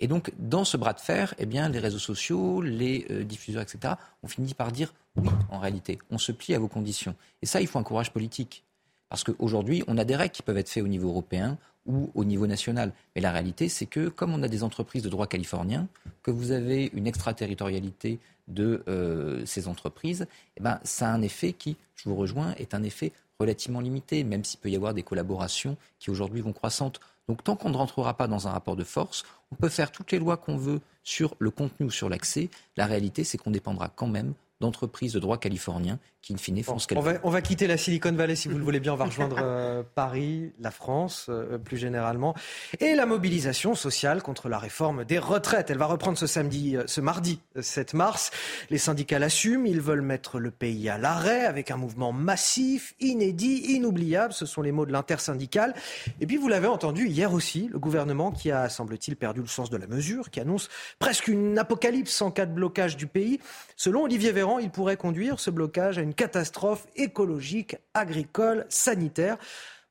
Et 0.00 0.08
donc, 0.08 0.32
dans 0.38 0.64
ce 0.64 0.76
bras 0.76 0.94
de 0.94 1.00
fer, 1.00 1.34
eh 1.38 1.46
bien, 1.46 1.68
les 1.68 1.78
réseaux 1.78 1.98
sociaux, 1.98 2.62
les 2.62 3.06
euh, 3.10 3.22
diffuseurs, 3.22 3.62
etc., 3.62 3.94
ont 4.22 4.28
fini 4.28 4.54
par 4.54 4.72
dire 4.72 4.94
oui, 5.16 5.28
en 5.50 5.58
réalité, 5.58 5.98
on 6.10 6.18
se 6.18 6.32
plie 6.32 6.54
à 6.54 6.58
vos 6.58 6.68
conditions. 6.68 7.14
Et 7.42 7.46
ça, 7.46 7.60
il 7.60 7.66
faut 7.66 7.78
un 7.78 7.82
courage 7.82 8.12
politique. 8.12 8.64
Parce 9.10 9.24
qu'aujourd'hui, 9.24 9.82
on 9.88 9.98
a 9.98 10.04
des 10.04 10.16
règles 10.16 10.32
qui 10.32 10.42
peuvent 10.42 10.56
être 10.56 10.68
faites 10.68 10.84
au 10.84 10.88
niveau 10.88 11.08
européen 11.08 11.58
ou 11.84 12.10
au 12.14 12.24
niveau 12.24 12.46
national. 12.46 12.92
Mais 13.14 13.20
la 13.20 13.32
réalité, 13.32 13.68
c'est 13.68 13.86
que 13.86 14.08
comme 14.08 14.32
on 14.32 14.42
a 14.42 14.48
des 14.48 14.62
entreprises 14.62 15.02
de 15.02 15.08
droit 15.08 15.26
californien, 15.26 15.88
que 16.22 16.30
vous 16.30 16.52
avez 16.52 16.90
une 16.94 17.06
extraterritorialité 17.06 18.20
de 18.46 18.82
euh, 18.88 19.44
ces 19.46 19.68
entreprises, 19.68 20.26
eh 20.56 20.60
ben, 20.60 20.78
ça 20.84 21.08
a 21.08 21.12
un 21.12 21.22
effet 21.22 21.52
qui, 21.52 21.76
je 21.96 22.08
vous 22.08 22.14
rejoins, 22.16 22.54
est 22.54 22.72
un 22.72 22.82
effet 22.84 23.12
relativement 23.40 23.80
limité, 23.80 24.22
même 24.22 24.44
s'il 24.44 24.60
peut 24.60 24.70
y 24.70 24.76
avoir 24.76 24.94
des 24.94 25.02
collaborations 25.02 25.76
qui 25.98 26.10
aujourd'hui 26.10 26.42
vont 26.42 26.52
croissantes. 26.52 27.00
Donc 27.28 27.42
tant 27.42 27.56
qu'on 27.56 27.70
ne 27.70 27.76
rentrera 27.76 28.14
pas 28.14 28.28
dans 28.28 28.46
un 28.46 28.52
rapport 28.52 28.76
de 28.76 28.84
force, 28.84 29.24
on 29.50 29.56
peut 29.56 29.68
faire 29.68 29.90
toutes 29.90 30.12
les 30.12 30.18
lois 30.18 30.36
qu'on 30.36 30.56
veut 30.56 30.80
sur 31.02 31.34
le 31.38 31.50
contenu 31.50 31.86
ou 31.86 31.90
sur 31.90 32.08
l'accès. 32.08 32.50
La 32.76 32.86
réalité, 32.86 33.24
c'est 33.24 33.38
qu'on 33.38 33.50
dépendra 33.50 33.88
quand 33.88 34.06
même 34.06 34.34
d'entreprises 34.60 35.12
de 35.12 35.18
droit 35.18 35.38
californien 35.38 35.98
qui, 36.22 36.34
in 36.34 36.36
fine, 36.36 36.62
font 36.62 36.78
ce 36.78 36.86
qu'elles 36.86 36.98
on 36.98 37.02
va, 37.02 37.14
on 37.22 37.30
va 37.30 37.40
quitter 37.40 37.66
la 37.66 37.78
Silicon 37.78 38.12
Valley, 38.12 38.36
si 38.36 38.48
vous 38.48 38.58
le 38.58 38.64
voulez 38.64 38.80
bien. 38.80 38.92
On 38.92 38.96
va 38.96 39.06
rejoindre 39.06 39.38
euh, 39.40 39.82
Paris, 39.94 40.52
la 40.60 40.70
France, 40.70 41.26
euh, 41.30 41.56
plus 41.56 41.78
généralement. 41.78 42.34
Et 42.78 42.94
la 42.94 43.06
mobilisation 43.06 43.74
sociale 43.74 44.22
contre 44.22 44.50
la 44.50 44.58
réforme 44.58 45.04
des 45.04 45.18
retraites. 45.18 45.70
Elle 45.70 45.78
va 45.78 45.86
reprendre 45.86 46.18
ce 46.18 46.26
samedi, 46.26 46.76
euh, 46.76 46.82
ce 46.86 47.00
mardi 47.00 47.40
7 47.58 47.94
mars. 47.94 48.30
Les 48.68 48.76
syndicats 48.76 49.18
l'assument. 49.18 49.64
Ils 49.64 49.80
veulent 49.80 50.02
mettre 50.02 50.38
le 50.38 50.50
pays 50.50 50.90
à 50.90 50.98
l'arrêt 50.98 51.46
avec 51.46 51.70
un 51.70 51.76
mouvement 51.76 52.12
massif, 52.12 52.94
inédit, 53.00 53.74
inoubliable. 53.74 54.34
Ce 54.34 54.44
sont 54.44 54.60
les 54.60 54.72
mots 54.72 54.84
de 54.84 54.92
l'intersyndicale. 54.92 55.74
Et 56.20 56.26
puis, 56.26 56.36
vous 56.36 56.48
l'avez 56.48 56.68
entendu 56.68 57.08
hier 57.08 57.32
aussi, 57.32 57.68
le 57.72 57.78
gouvernement 57.78 58.30
qui 58.30 58.50
a, 58.50 58.68
semble-t-il, 58.68 59.16
perdu 59.16 59.40
le 59.40 59.46
sens 59.46 59.70
de 59.70 59.78
la 59.78 59.86
mesure, 59.86 60.30
qui 60.30 60.40
annonce 60.40 60.68
presque 60.98 61.28
une 61.28 61.58
apocalypse 61.58 62.20
en 62.20 62.30
cas 62.30 62.44
de 62.44 62.52
blocage 62.52 62.98
du 62.98 63.06
pays. 63.06 63.40
Selon 63.76 64.02
Olivier 64.02 64.32
Véran, 64.32 64.49
il 64.58 64.70
pourrait 64.70 64.96
conduire 64.96 65.38
ce 65.40 65.50
blocage 65.50 65.98
à 65.98 66.02
une 66.02 66.14
catastrophe 66.14 66.86
écologique, 66.96 67.76
agricole, 67.94 68.66
sanitaire. 68.68 69.36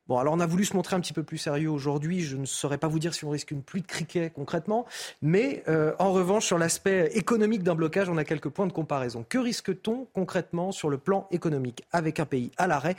Bon, 0.07 0.17
alors 0.17 0.33
on 0.33 0.39
a 0.39 0.47
voulu 0.47 0.65
se 0.65 0.75
montrer 0.75 0.95
un 0.95 0.99
petit 0.99 1.13
peu 1.13 1.21
plus 1.21 1.37
sérieux 1.37 1.69
aujourd'hui. 1.69 2.21
Je 2.21 2.35
ne 2.35 2.45
saurais 2.45 2.79
pas 2.79 2.87
vous 2.87 2.97
dire 2.97 3.13
si 3.13 3.25
on 3.25 3.29
risque 3.29 3.51
une 3.51 3.61
pluie 3.61 3.81
de 3.81 3.87
criquets 3.87 4.31
concrètement, 4.33 4.87
mais 5.21 5.63
euh, 5.67 5.93
en 5.99 6.11
revanche, 6.11 6.47
sur 6.47 6.57
l'aspect 6.57 7.11
économique 7.13 7.61
d'un 7.61 7.75
blocage, 7.75 8.09
on 8.09 8.17
a 8.17 8.23
quelques 8.23 8.49
points 8.49 8.65
de 8.65 8.73
comparaison. 8.73 9.23
Que 9.27 9.37
risque-t-on 9.37 10.07
concrètement 10.11 10.71
sur 10.71 10.89
le 10.89 10.97
plan 10.97 11.27
économique? 11.29 11.83
Avec 11.91 12.19
un 12.19 12.25
pays 12.25 12.51
à 12.57 12.65
l'arrêt 12.65 12.95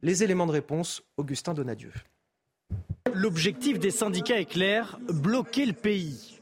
Les 0.00 0.24
éléments 0.24 0.46
de 0.46 0.52
réponse, 0.52 1.02
Augustin 1.18 1.52
Donadieu. 1.52 1.92
L'objectif 3.12 3.78
des 3.78 3.90
syndicats 3.90 4.40
est 4.40 4.46
clair, 4.46 4.98
bloquer 5.12 5.66
le 5.66 5.74
pays. 5.74 6.33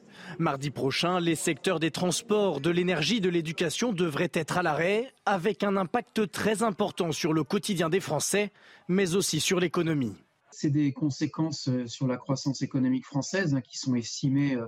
Mardi 0.43 0.71
prochain, 0.71 1.21
les 1.21 1.37
secteurs 1.37 1.81
des 1.81 1.91
transports, 1.91 2.61
de 2.61 2.69
l'énergie, 2.69 3.21
de 3.21 3.31
l'éducation 3.31 3.93
devraient 3.93 4.31
être 4.35 4.59
à 4.59 4.63
l'arrêt, 4.63 5.13
avec 5.25 5.63
un 5.63 5.77
impact 5.77 6.31
très 6.31 6.63
important 6.63 7.13
sur 7.13 7.33
le 7.33 7.45
quotidien 7.45 7.89
des 7.89 8.01
Français, 8.01 8.53
mais 8.89 9.15
aussi 9.15 9.41
sur 9.41 9.61
l'économie. 9.61 10.15
C'est 10.51 10.71
des 10.71 10.93
conséquences 10.93 11.69
euh, 11.69 11.87
sur 11.87 12.07
la 12.07 12.17
croissance 12.19 12.61
économique 12.61 13.07
française 13.07 13.55
hein, 13.55 13.61
qui 13.61 13.79
sont 13.79 13.95
estimées 13.95 14.57
euh, 14.57 14.67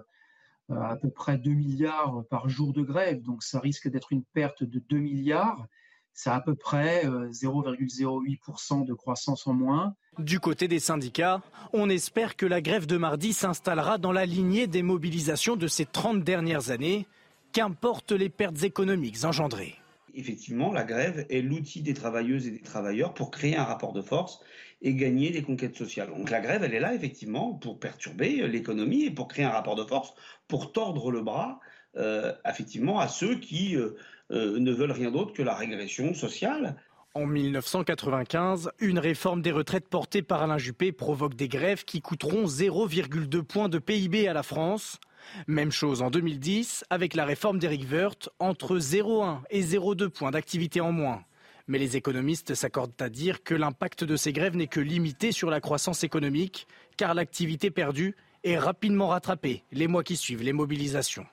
à 0.70 0.96
peu 0.96 1.10
près 1.10 1.37
2 1.37 1.50
milliards 1.50 2.24
par 2.30 2.48
jour 2.48 2.72
de 2.72 2.82
grève, 2.82 3.20
donc 3.20 3.42
ça 3.42 3.58
risque 3.58 3.88
d'être 3.88 4.12
une 4.12 4.24
perte 4.24 4.62
de 4.62 4.78
2 4.78 4.96
milliards. 4.96 5.66
C'est 6.14 6.30
à 6.30 6.40
peu 6.40 6.54
près 6.54 7.04
0,08% 7.04 8.82
euh, 8.82 8.84
de 8.84 8.94
croissance 8.94 9.46
en 9.48 9.54
moins. 9.54 9.96
Du 10.18 10.40
côté 10.40 10.68
des 10.68 10.79
syndicats, 10.79 11.42
on 11.72 11.88
espère 11.88 12.37
que 12.37 12.46
la 12.46 12.61
grève 12.61 12.87
de 12.87 12.96
mardi 12.96 13.33
s'installera 13.33 13.98
dans 13.98 14.12
la 14.12 14.27
lignée 14.27 14.66
des 14.66 14.83
mobilisations 14.83 15.57
de 15.57 15.66
ces 15.66 15.87
30 15.87 16.22
dernières 16.22 16.70
années, 16.70 17.07
qu'importent 17.53 18.12
les 18.12 18.29
pertes 18.29 18.62
économiques 18.62 19.24
engendrées? 19.24 19.74
Effectivement, 20.14 20.72
la 20.72 20.85
grève 20.85 21.27
est 21.31 21.42
l'outil 21.42 21.83
des 21.83 21.94
travailleuses 21.94 22.46
et 22.46 22.53
des 22.53 22.62
travailleurs 22.62 23.14
pour 23.14 23.31
créer 23.31 23.57
un 23.57 23.64
rapport 23.64 23.92
de 23.92 24.03
force 24.03 24.40
et 24.83 24.94
gagner 24.94 25.31
des 25.31 25.42
conquêtes 25.42 25.77
sociales. 25.77 26.09
Donc 26.09 26.31
la 26.31 26.40
grève, 26.40 26.62
elle 26.62 26.74
est 26.74 26.81
là 26.81 26.94
effectivement 26.94 27.55
pour 27.55 27.81
perturber 27.81 28.46
l'économie 28.46 29.05
et 29.05 29.11
pour 29.11 29.27
créer 29.27 29.44
un 29.44 29.50
rapport 29.50 29.74
de 29.74 29.85
force, 29.85 30.14
pour 30.46 30.72
tordre 30.72 31.11
le 31.11 31.22
bras 31.22 31.61
euh, 31.96 32.33
effectivement 32.48 32.98
à 32.98 33.07
ceux 33.07 33.37
qui 33.37 33.77
euh, 33.77 33.96
euh, 34.33 34.59
ne 34.59 34.72
veulent 34.72 34.90
rien 34.90 35.12
d'autre 35.12 35.33
que 35.33 35.42
la 35.42 35.55
régression 35.55 36.12
sociale. 36.14 36.77
En 37.17 37.27
1995, 37.27 38.73
une 38.81 38.98
réforme 38.98 39.40
des 39.40 39.52
retraites 39.52 39.88
portée 39.88 40.21
par 40.21 40.42
Alain 40.42 40.58
Juppé 40.58 40.90
provoque 40.90 41.37
des 41.37 41.46
grèves 41.46 41.85
qui 41.85 42.00
coûteront 42.00 42.46
0,2 42.46 43.42
points 43.42 43.69
de 43.69 43.79
PIB 43.79 44.27
à 44.27 44.33
la 44.33 44.42
France. 44.42 44.98
Même 45.46 45.71
chose 45.71 46.02
en 46.02 46.10
2010 46.10 46.85
avec 46.90 47.15
la 47.15 47.25
réforme 47.25 47.60
d'Éric 47.60 47.88
Woerth, 47.88 48.31
entre 48.40 48.79
0,1 48.79 49.42
et 49.50 49.62
0,2 49.62 50.08
points 50.08 50.33
d'activité 50.33 50.81
en 50.81 50.90
moins. 50.90 51.23
Mais 51.69 51.79
les 51.79 51.96
économistes 51.96 52.56
s'accordent 52.56 53.00
à 53.00 53.08
dire 53.08 53.44
que 53.44 53.54
l'impact 53.54 54.02
de 54.02 54.17
ces 54.17 54.33
grèves 54.33 54.56
n'est 54.56 54.67
que 54.67 54.81
limité 54.81 55.31
sur 55.31 55.50
la 55.50 55.60
croissance 55.60 56.02
économique, 56.02 56.67
car 56.96 57.15
l'activité 57.15 57.71
perdue 57.71 58.17
est 58.42 58.58
rapidement 58.58 59.06
rattrapée 59.06 59.62
les 59.71 59.87
mois 59.87 60.02
qui 60.02 60.17
suivent 60.17 60.42
les 60.42 60.52
mobilisations 60.52 61.27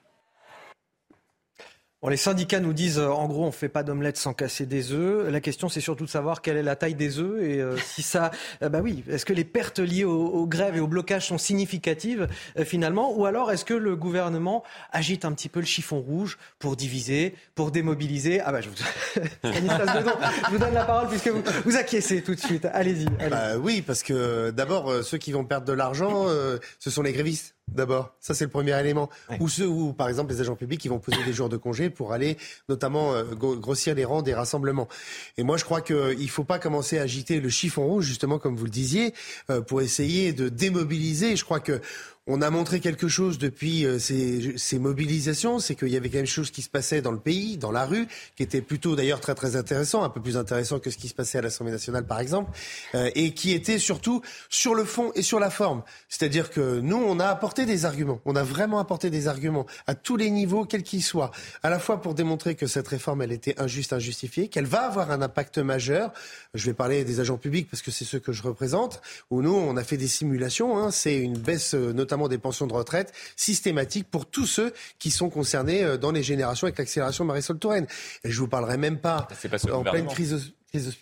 les 2.08 2.16
syndicats 2.16 2.58
nous 2.58 2.72
disent, 2.72 2.98
euh, 2.98 3.08
en 3.08 3.28
gros, 3.28 3.44
on 3.44 3.46
ne 3.46 3.52
fait 3.52 3.68
pas 3.68 3.84
d'omelette 3.84 4.16
sans 4.16 4.34
casser 4.34 4.66
des 4.66 4.92
œufs. 4.92 5.30
La 5.30 5.40
question, 5.40 5.68
c'est 5.68 5.80
surtout 5.80 6.04
de 6.04 6.10
savoir 6.10 6.42
quelle 6.42 6.56
est 6.56 6.62
la 6.62 6.74
taille 6.74 6.96
des 6.96 7.20
œufs 7.20 7.40
et 7.40 7.60
euh, 7.60 7.76
si 7.78 8.02
ça, 8.02 8.32
euh, 8.62 8.68
bah 8.68 8.80
oui, 8.82 9.04
est-ce 9.08 9.24
que 9.24 9.32
les 9.32 9.44
pertes 9.44 9.78
liées 9.78 10.04
aux, 10.04 10.46
grèves 10.46 10.76
et 10.76 10.80
au 10.80 10.88
blocage 10.88 11.28
sont 11.28 11.38
significatives 11.38 12.26
finalement, 12.64 13.16
ou 13.16 13.24
alors 13.26 13.52
est-ce 13.52 13.64
que 13.64 13.74
le 13.74 13.94
gouvernement 13.94 14.64
agite 14.90 15.24
un 15.24 15.32
petit 15.32 15.48
peu 15.48 15.60
le 15.60 15.66
chiffon 15.66 16.00
rouge 16.00 16.38
pour 16.58 16.74
diviser, 16.74 17.34
pour 17.54 17.70
démobiliser? 17.70 18.40
Ah 18.40 18.50
bah 18.50 18.60
je 18.60 18.68
vous, 18.68 18.74
je 19.44 20.50
vous 20.50 20.58
donne 20.58 20.74
la 20.74 20.84
parole 20.84 21.08
puisque 21.08 21.28
vous, 21.28 21.42
vous 21.64 21.76
acquiescez 21.76 22.22
tout 22.22 22.34
de 22.34 22.40
suite. 22.40 22.66
Allez-y. 22.72 23.06
Bah 23.30 23.56
oui, 23.58 23.82
parce 23.82 24.02
que 24.02 24.50
d'abord, 24.50 25.04
ceux 25.04 25.18
qui 25.18 25.30
vont 25.30 25.44
perdre 25.44 25.66
de 25.66 25.72
l'argent, 25.72 26.26
ce 26.78 26.90
sont 26.90 27.02
les 27.02 27.12
grévistes 27.12 27.54
d'abord. 27.74 28.14
Ça, 28.20 28.34
c'est 28.34 28.44
le 28.44 28.50
premier 28.50 28.78
élément. 28.78 29.08
Ou 29.40 29.48
ceux 29.48 29.66
où, 29.66 29.92
par 29.92 30.08
exemple, 30.08 30.32
les 30.32 30.40
agents 30.40 30.56
publics 30.56 30.80
qui 30.80 30.88
vont 30.88 30.98
poser 30.98 31.22
des 31.24 31.32
jours 31.32 31.48
de 31.48 31.56
congé 31.56 31.90
pour 31.90 32.12
aller 32.12 32.36
notamment 32.68 33.14
euh, 33.14 33.24
grossir 33.34 33.94
les 33.94 34.04
rangs 34.04 34.22
des 34.22 34.34
rassemblements. 34.34 34.88
Et 35.38 35.42
moi, 35.42 35.56
je 35.56 35.64
crois 35.64 35.80
qu'il 35.80 35.96
ne 35.96 36.26
faut 36.26 36.44
pas 36.44 36.58
commencer 36.58 36.98
à 36.98 37.02
agiter 37.02 37.40
le 37.40 37.48
chiffon 37.48 37.86
rouge, 37.86 38.06
justement, 38.06 38.38
comme 38.38 38.56
vous 38.56 38.64
le 38.64 38.70
disiez, 38.70 39.14
euh, 39.50 39.60
pour 39.60 39.82
essayer 39.82 40.32
de 40.32 40.48
démobiliser. 40.48 41.36
Je 41.36 41.44
crois 41.44 41.60
que 41.60 41.80
on 42.28 42.40
a 42.40 42.50
montré 42.50 42.78
quelque 42.78 43.08
chose 43.08 43.36
depuis 43.38 43.84
euh, 43.84 43.98
ces, 43.98 44.78
mobilisations, 44.78 45.58
c'est 45.58 45.74
qu'il 45.74 45.88
y 45.88 45.96
avait 45.96 46.08
quelque 46.08 46.28
chose 46.28 46.52
qui 46.52 46.62
se 46.62 46.68
passait 46.68 47.02
dans 47.02 47.10
le 47.10 47.18
pays, 47.18 47.56
dans 47.56 47.72
la 47.72 47.84
rue, 47.84 48.06
qui 48.36 48.44
était 48.44 48.60
plutôt 48.60 48.94
d'ailleurs 48.94 49.20
très 49.20 49.34
très 49.34 49.56
intéressant, 49.56 50.04
un 50.04 50.08
peu 50.08 50.20
plus 50.20 50.36
intéressant 50.36 50.78
que 50.78 50.90
ce 50.90 50.98
qui 50.98 51.08
se 51.08 51.14
passait 51.14 51.38
à 51.38 51.42
l'Assemblée 51.42 51.72
nationale 51.72 52.06
par 52.06 52.20
exemple, 52.20 52.52
euh, 52.94 53.10
et 53.16 53.34
qui 53.34 53.52
était 53.52 53.80
surtout 53.80 54.22
sur 54.48 54.76
le 54.76 54.84
fond 54.84 55.10
et 55.16 55.22
sur 55.22 55.40
la 55.40 55.50
forme. 55.50 55.82
C'est-à-dire 56.08 56.50
que 56.50 56.78
nous, 56.78 56.96
on 56.96 57.18
a 57.18 57.26
apporté 57.26 57.66
des 57.66 57.86
arguments, 57.86 58.20
on 58.24 58.36
a 58.36 58.44
vraiment 58.44 58.78
apporté 58.78 59.10
des 59.10 59.26
arguments 59.26 59.66
à 59.88 59.96
tous 59.96 60.16
les 60.16 60.30
niveaux, 60.30 60.64
quels 60.64 60.84
qu'ils 60.84 61.02
soient, 61.02 61.32
à 61.64 61.70
la 61.70 61.80
fois 61.80 62.00
pour 62.00 62.14
démontrer 62.14 62.54
que 62.54 62.68
cette 62.68 62.86
réforme, 62.86 63.22
elle 63.22 63.32
était 63.32 63.60
injuste, 63.60 63.92
injustifiée, 63.92 64.46
qu'elle 64.46 64.66
va 64.66 64.82
avoir 64.82 65.10
un 65.10 65.22
impact 65.22 65.58
majeur. 65.58 66.12
Je 66.54 66.66
vais 66.66 66.74
parler 66.74 67.04
des 67.04 67.18
agents 67.18 67.36
publics 67.36 67.68
parce 67.68 67.82
que 67.82 67.90
c'est 67.90 68.04
ceux 68.04 68.20
que 68.20 68.30
je 68.32 68.44
représente, 68.44 69.02
où 69.30 69.42
nous, 69.42 69.54
on 69.54 69.76
a 69.76 69.82
fait 69.82 69.96
des 69.96 70.06
simulations, 70.06 70.78
hein, 70.78 70.92
c'est 70.92 71.18
une 71.18 71.36
baisse 71.36 71.74
euh, 71.74 71.92
notamment 71.92 72.11
notamment 72.12 72.28
des 72.28 72.38
pensions 72.38 72.66
de 72.66 72.74
retraite 72.74 73.12
systématiques 73.36 74.06
pour 74.10 74.26
tous 74.26 74.46
ceux 74.46 74.74
qui 74.98 75.10
sont 75.10 75.30
concernés 75.30 75.82
euh, 75.82 75.96
dans 75.96 76.12
les 76.12 76.22
générations 76.22 76.66
avec 76.66 76.78
l'accélération 76.78 77.24
Marisol 77.24 77.58
Touraine. 77.58 77.86
Et 78.24 78.30
je 78.30 78.38
vous 78.38 78.48
parlerai 78.48 78.76
même 78.76 78.98
pas, 78.98 79.26
pas 79.50 79.72
en 79.72 79.82
pleine 79.82 80.06
crise 80.06 80.52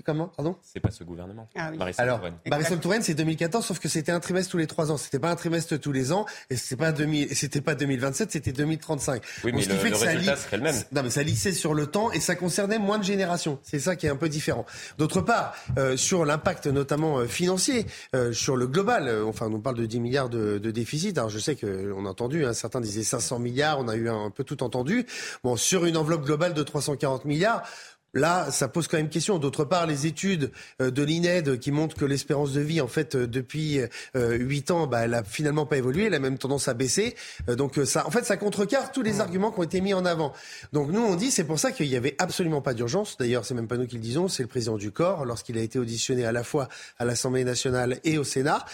comment 0.05 0.29
Pardon 0.29 0.57
C'est 0.63 0.81
pas 0.81 0.91
ce 0.91 1.05
gouvernement. 1.05 1.49
Ah 1.57 1.71
Alors, 1.99 2.21
Marisol 2.47 2.81
Touraine, 2.81 3.03
c'est 3.03 3.15
2014, 3.15 3.65
sauf 3.65 3.79
que 3.79 3.89
c'était 3.89 4.13
un 4.13 4.21
trimestre 4.21 4.51
tous 4.51 4.59
les 4.59 4.67
trois 4.67 4.91
ans. 4.91 4.97
C'était 4.97 5.19
pas 5.19 5.31
un 5.31 5.37
trimestre 5.37 5.79
tous 5.79 5.93
les 5.93 6.13
ans, 6.13 6.27
et 6.49 6.57
c'était 6.57 6.77
pas 6.77 6.93
2000, 6.93 7.35
c'était 7.35 7.61
pas 7.61 7.75
2027, 7.75 8.33
c'était 8.33 8.53
2035. 8.53 9.23
Oui, 9.45 9.53
mais 9.53 9.65
le, 9.65 9.75
fait 9.75 9.95
résultat 9.95 10.37
serait 10.37 10.57
le 10.57 10.63
même. 10.63 10.77
Non, 10.93 11.03
mais 11.03 11.11
ça 11.11 11.23
lissait 11.23 11.53
sur 11.53 11.75
le 11.75 11.87
temps 11.87 12.11
et 12.13 12.21
ça 12.21 12.35
concernait 12.35 12.79
moins 12.79 12.99
de 12.99 13.05
générations. 13.05 13.59
C'est 13.63 13.79
ça 13.79 13.97
qui 13.97 14.07
est 14.07 14.11
un 14.11 14.17
peu 14.17 14.29
différent. 14.29 14.67
D'autre 14.99 15.21
part, 15.21 15.55
euh, 15.79 15.97
sur 15.97 16.25
l'impact 16.25 16.67
notamment 16.67 17.19
euh, 17.19 17.27
financier, 17.27 17.87
euh, 18.15 18.33
sur 18.33 18.57
le 18.57 18.67
global, 18.67 19.11
enfin, 19.25 19.49
on 19.53 19.61
parle 19.61 19.77
de 19.77 19.87
10 19.87 20.01
milliards 20.01 20.29
de, 20.29 20.59
de 20.59 20.71
déficit. 20.71 21.17
Alors, 21.19 21.31
je 21.31 21.39
sais 21.39 21.57
qu'on 21.57 22.07
a 22.07 22.09
entendu, 22.09 22.45
hein, 22.45 22.53
certains 22.53 22.81
disaient 22.81 23.03
500 23.03 23.39
milliards, 23.39 23.79
on 23.79 23.89
a 23.89 23.97
eu 23.97 24.09
un, 24.09 24.25
un 24.27 24.31
peu 24.31 24.45
tout 24.45 24.63
entendu. 24.63 25.07
Bon, 25.45 25.57
sur 25.57 25.85
une 25.85 25.97
enveloppe 25.97 26.25
globale 26.25 26.55
de 26.55 26.63
340 26.63 27.25
milliards, 27.25 27.63
Là, 28.13 28.51
ça 28.51 28.67
pose 28.67 28.89
quand 28.89 28.97
même 28.97 29.09
question. 29.09 29.39
D'autre 29.39 29.65
part, 29.65 29.87
les 29.87 30.07
études 30.07 30.51
euh, 30.83 30.91
de 30.91 31.03
l'INED 31.03 31.61
qui 31.61 31.71
montrent 31.71 31.95
que 31.95 32.05
l'espérance 32.05 32.53
de 32.53 32.61
vie, 32.61 32.81
en 32.81 32.89
fait, 32.89 33.15
euh, 33.15 33.27
depuis 33.29 33.81
euh, 34.17 34.37
huit 34.37 34.73
ans, 34.73 34.89
bah, 34.89 35.03
elle 35.05 35.15
a 35.15 35.23
finalement 35.23 35.65
pas 35.65 35.77
évolué, 35.77 36.07
elle 36.07 36.15
a 36.15 36.19
même 36.19 36.37
tendance 36.37 36.67
à 36.67 36.75
baisser. 36.75 37.15
Donc, 37.47 37.79
ça, 37.85 38.07
en 38.07 38.11
fait, 38.11 38.25
ça 38.25 38.37
contrecarre 38.37 38.91
tous 38.91 39.03
les 39.03 39.21
arguments 39.21 39.53
qui 39.53 39.61
ont 39.61 39.63
été 39.63 39.81
mis 39.81 39.95
en 39.95 40.05
avant. 40.05 40.33
Donc, 40.73 40.91
nous, 40.91 41.01
on 41.01 41.15
dit, 41.15 41.31
c'est 41.31 41.45
pour 41.45 41.61
ça 41.61 41.71
qu'il 41.71 41.87
y 41.87 41.97
avait 41.97 42.17
absolument 42.19 42.63
pas 42.63 42.75
d'urgence. 42.75 43.17
D'ailleurs, 43.17 43.45
c'est 43.45 43.55
même 43.55 43.69
pas 43.69 43.77
nous 43.77 43.87
qui 43.87 43.95
le 43.97 44.01
disons, 44.01 44.27
c'est 44.27 44.43
le 44.43 44.49
président 44.49 44.77
du 44.77 44.91
corps, 44.91 45.25
lorsqu'il 45.25 45.57
a 45.57 45.61
été 45.61 45.79
auditionné 45.79 46.25
à 46.25 46.33
la 46.33 46.43
fois 46.43 46.69
à 46.99 47.05
l'Assemblée 47.05 47.45
nationale 47.45 48.01
et 48.03 48.19
au 48.19 48.25
Sénat, 48.25 48.65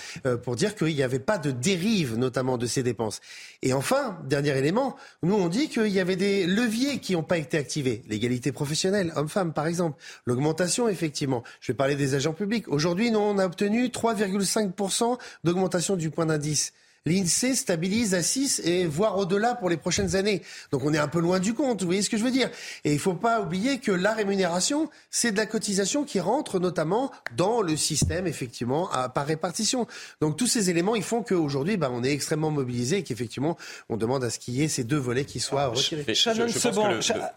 pour 0.42 0.56
dire 0.56 0.74
qu'il 0.74 0.94
n'y 0.94 1.02
avait 1.02 1.18
pas 1.18 1.38
de 1.38 1.50
dérive, 1.50 2.16
notamment 2.16 2.56
de 2.56 2.66
ces 2.66 2.82
dépenses. 2.82 3.20
Et 3.62 3.72
enfin, 3.72 4.18
dernier 4.24 4.56
élément, 4.56 4.96
nous, 5.22 5.34
on 5.34 5.48
dit 5.48 5.68
qu'il 5.68 5.88
y 5.88 6.00
avait 6.00 6.16
des 6.16 6.46
leviers 6.46 6.98
qui 7.00 7.12
n'ont 7.12 7.22
pas 7.22 7.38
été 7.38 7.58
activés. 7.58 8.02
L'égalité 8.08 8.52
professionnelle, 8.52 9.12
femmes 9.28 9.52
par 9.52 9.66
exemple. 9.66 10.02
L'augmentation, 10.24 10.88
effectivement. 10.88 11.42
Je 11.60 11.72
vais 11.72 11.76
parler 11.76 11.96
des 11.96 12.14
agents 12.14 12.32
publics. 12.32 12.68
Aujourd'hui, 12.68 13.10
nous, 13.10 13.18
on 13.18 13.38
a 13.38 13.46
obtenu 13.46 13.86
3,5% 13.88 15.18
d'augmentation 15.44 15.96
du 15.96 16.10
point 16.10 16.26
d'indice 16.26 16.72
l'INSEE 17.06 17.54
stabilise 17.54 18.14
à 18.14 18.22
6 18.22 18.60
et 18.64 18.86
voire 18.86 19.16
au-delà 19.16 19.54
pour 19.54 19.70
les 19.70 19.76
prochaines 19.76 20.16
années. 20.16 20.42
Donc 20.72 20.84
on 20.84 20.92
est 20.92 20.98
un 20.98 21.08
peu 21.08 21.20
loin 21.20 21.40
du 21.40 21.54
compte, 21.54 21.80
vous 21.80 21.86
voyez 21.86 22.02
ce 22.02 22.10
que 22.10 22.16
je 22.16 22.24
veux 22.24 22.30
dire 22.30 22.50
Et 22.84 22.90
il 22.90 22.96
ne 22.96 23.00
faut 23.00 23.14
pas 23.14 23.40
oublier 23.40 23.78
que 23.78 23.92
la 23.92 24.12
rémunération, 24.12 24.90
c'est 25.10 25.32
de 25.32 25.36
la 25.36 25.46
cotisation 25.46 26.04
qui 26.04 26.20
rentre 26.20 26.58
notamment 26.58 27.10
dans 27.36 27.62
le 27.62 27.76
système, 27.76 28.26
effectivement, 28.26 28.90
à, 28.90 29.08
par 29.08 29.26
répartition. 29.26 29.86
Donc 30.20 30.36
tous 30.36 30.46
ces 30.46 30.70
éléments, 30.70 30.96
ils 30.96 31.02
font 31.02 31.22
qu'aujourd'hui, 31.22 31.76
bah, 31.76 31.90
on 31.92 32.02
est 32.02 32.12
extrêmement 32.12 32.50
mobilisé 32.50 32.98
et 32.98 33.02
qu'effectivement, 33.02 33.56
on 33.88 33.96
demande 33.96 34.24
à 34.24 34.30
ce 34.30 34.38
qu'il 34.38 34.54
y 34.54 34.62
ait 34.62 34.68
ces 34.68 34.84
deux 34.84 34.96
volets 34.96 35.24
qui 35.24 35.40
soient 35.40 35.68
retirés. 35.68 36.14
Shannon 36.14 36.48
Seban, 36.48 36.88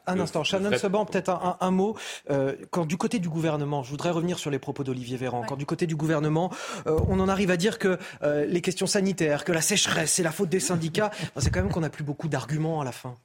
un 0.08 0.20
instant, 0.20 0.44
Shannon 0.44 0.78
Seban, 0.78 1.06
peut-être 1.06 1.58
un, 1.60 1.72
mot. 1.72 1.96
Euh, 2.30 2.56
quand 2.72 2.86
du 2.86 2.98
côté 2.98 3.20
du 3.20 3.30
gouvernement, 3.30 3.84
je 3.84 3.92
voudrais 3.92 4.10
revenir 4.10 4.40
sur 4.40 4.50
les 4.50 4.60
propos 4.60 4.84
d'Olivier 4.84 5.18
Véran, 5.18 5.44
quand 5.48 5.56
du 5.56 5.66
côté 5.66 5.86
du 5.86 5.96
gouvernement, 5.96 6.52
euh, 6.88 7.00
on 7.08 7.20
en 7.20 7.28
arrive 7.28 7.52
à 7.52 7.58
dire 7.58 7.78
que 7.78 7.98
euh, 8.24 8.46
les 8.46 8.62
questions 8.62 8.88
sanitaires, 8.88 9.44
que 9.44 9.52
la 9.52 9.59
la 9.60 9.64
sécheresse, 9.64 10.14
c'est 10.14 10.24
la 10.24 10.32
faute 10.32 10.48
des 10.48 10.62
syndicats. 10.62 11.12
c'est 11.36 11.52
quand 11.52 11.62
même 11.62 11.70
qu'on 11.70 11.82
n'a 11.82 11.90
plus 11.90 12.06
beaucoup 12.06 12.30
d'arguments 12.30 12.80
à 12.80 12.86
la 12.86 12.94
fin. 12.94 13.18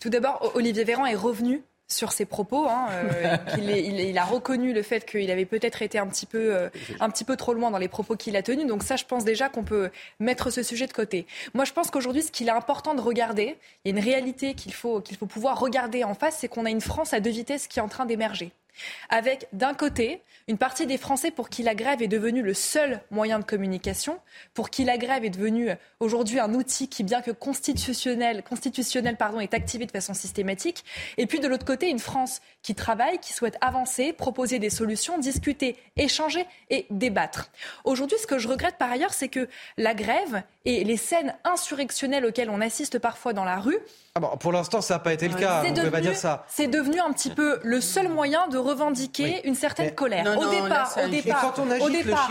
Tout 0.00 0.08
d'abord, 0.08 0.52
Olivier 0.54 0.84
Véran 0.84 1.04
est 1.04 1.14
revenu 1.14 1.60
sur 1.86 2.12
ses 2.12 2.24
propos. 2.24 2.66
Hein, 2.66 2.88
euh, 2.92 3.36
il, 3.58 4.16
a 4.16 4.24
reconnu 4.24 4.72
le 4.72 4.80
fait 4.82 5.04
qu'il 5.04 5.30
avait 5.30 5.44
peut-être 5.44 5.82
été 5.82 5.98
un 5.98 6.06
petit, 6.06 6.24
peu, 6.24 6.56
euh, 6.56 6.70
un 6.98 7.10
petit 7.10 7.24
peu 7.24 7.36
trop 7.36 7.52
loin 7.52 7.70
dans 7.70 7.76
les 7.76 7.88
propos 7.88 8.16
qu'il 8.16 8.36
a 8.36 8.42
tenus. 8.42 8.66
Donc 8.66 8.84
ça, 8.84 8.96
je 8.96 9.04
pense 9.04 9.26
déjà 9.26 9.50
qu'on 9.50 9.64
peut 9.64 9.90
mettre 10.18 10.48
ce 10.48 10.62
sujet 10.62 10.86
de 10.86 10.94
côté. 10.94 11.26
Moi, 11.52 11.66
je 11.66 11.74
pense 11.74 11.90
qu'aujourd'hui, 11.90 12.22
ce 12.22 12.32
qu'il 12.32 12.48
est 12.48 12.52
important 12.52 12.94
de 12.94 13.02
regarder, 13.02 13.58
il 13.84 13.92
y 13.92 13.94
a 13.94 13.98
une 13.98 14.02
réalité 14.02 14.54
qu'il 14.54 14.72
faut, 14.72 15.02
qu'il 15.02 15.18
faut 15.18 15.26
pouvoir 15.26 15.60
regarder 15.60 16.04
en 16.04 16.14
face, 16.14 16.38
c'est 16.38 16.48
qu'on 16.48 16.64
a 16.64 16.70
une 16.70 16.80
France 16.80 17.12
à 17.12 17.20
deux 17.20 17.30
vitesses 17.30 17.66
qui 17.66 17.80
est 17.80 17.82
en 17.82 17.88
train 17.88 18.06
d'émerger. 18.06 18.50
Avec 19.08 19.48
d'un 19.52 19.74
côté 19.74 20.22
une 20.48 20.58
partie 20.58 20.86
des 20.86 20.98
Français 20.98 21.30
pour 21.30 21.48
qui 21.48 21.62
la 21.62 21.74
grève 21.74 22.02
est 22.02 22.08
devenue 22.08 22.42
le 22.42 22.54
seul 22.54 23.00
moyen 23.10 23.38
de 23.38 23.44
communication, 23.44 24.20
pour 24.54 24.70
qui 24.70 24.84
la 24.84 24.96
grève 24.96 25.24
est 25.24 25.30
devenue 25.30 25.70
aujourd'hui 25.98 26.38
un 26.38 26.54
outil 26.54 26.88
qui, 26.88 27.02
bien 27.02 27.20
que 27.20 27.32
constitutionnel, 27.32 28.44
constitutionnel 28.44 29.16
pardon, 29.16 29.40
est 29.40 29.54
activé 29.54 29.86
de 29.86 29.90
façon 29.90 30.14
systématique, 30.14 30.84
et 31.16 31.26
puis 31.26 31.40
de 31.40 31.48
l'autre 31.48 31.64
côté 31.64 31.88
une 31.88 31.98
France 31.98 32.40
qui 32.62 32.74
travaille, 32.74 33.18
qui 33.18 33.32
souhaite 33.32 33.58
avancer, 33.60 34.12
proposer 34.12 34.58
des 34.58 34.70
solutions, 34.70 35.18
discuter, 35.18 35.76
échanger 35.96 36.46
et 36.70 36.86
débattre. 36.90 37.50
Aujourd'hui, 37.84 38.18
ce 38.18 38.26
que 38.26 38.38
je 38.38 38.46
regrette 38.46 38.78
par 38.78 38.90
ailleurs, 38.90 39.14
c'est 39.14 39.28
que 39.28 39.48
la 39.76 39.94
grève 39.94 40.42
et 40.64 40.84
les 40.84 40.96
scènes 40.96 41.34
insurrectionnelles 41.44 42.24
auxquelles 42.24 42.50
on 42.50 42.60
assiste 42.60 42.98
parfois 42.98 43.32
dans 43.32 43.44
la 43.44 43.58
rue 43.58 43.78
ah 44.16 44.20
bon, 44.20 44.28
pour 44.38 44.50
l'instant, 44.50 44.80
ça 44.80 44.94
n'a 44.94 45.00
pas 45.00 45.12
été 45.12 45.28
le 45.28 45.34
cas. 45.34 45.62
On 45.62 45.70
ne 45.70 45.90
pas 45.90 46.00
dire 46.00 46.16
ça. 46.16 46.46
C'est 46.48 46.68
devenu 46.68 47.00
un 47.00 47.12
petit 47.12 47.28
peu 47.28 47.60
le 47.62 47.82
seul 47.82 48.08
moyen 48.08 48.48
de 48.48 48.56
revendiquer 48.56 49.46
une 49.46 49.54
certaine 49.54 49.94
colère. 49.94 50.24
au 50.38 50.48
départ, 50.48 50.96
au 50.96 51.08
départ, 51.08 51.54
au 51.82 51.90
départ, 51.90 52.30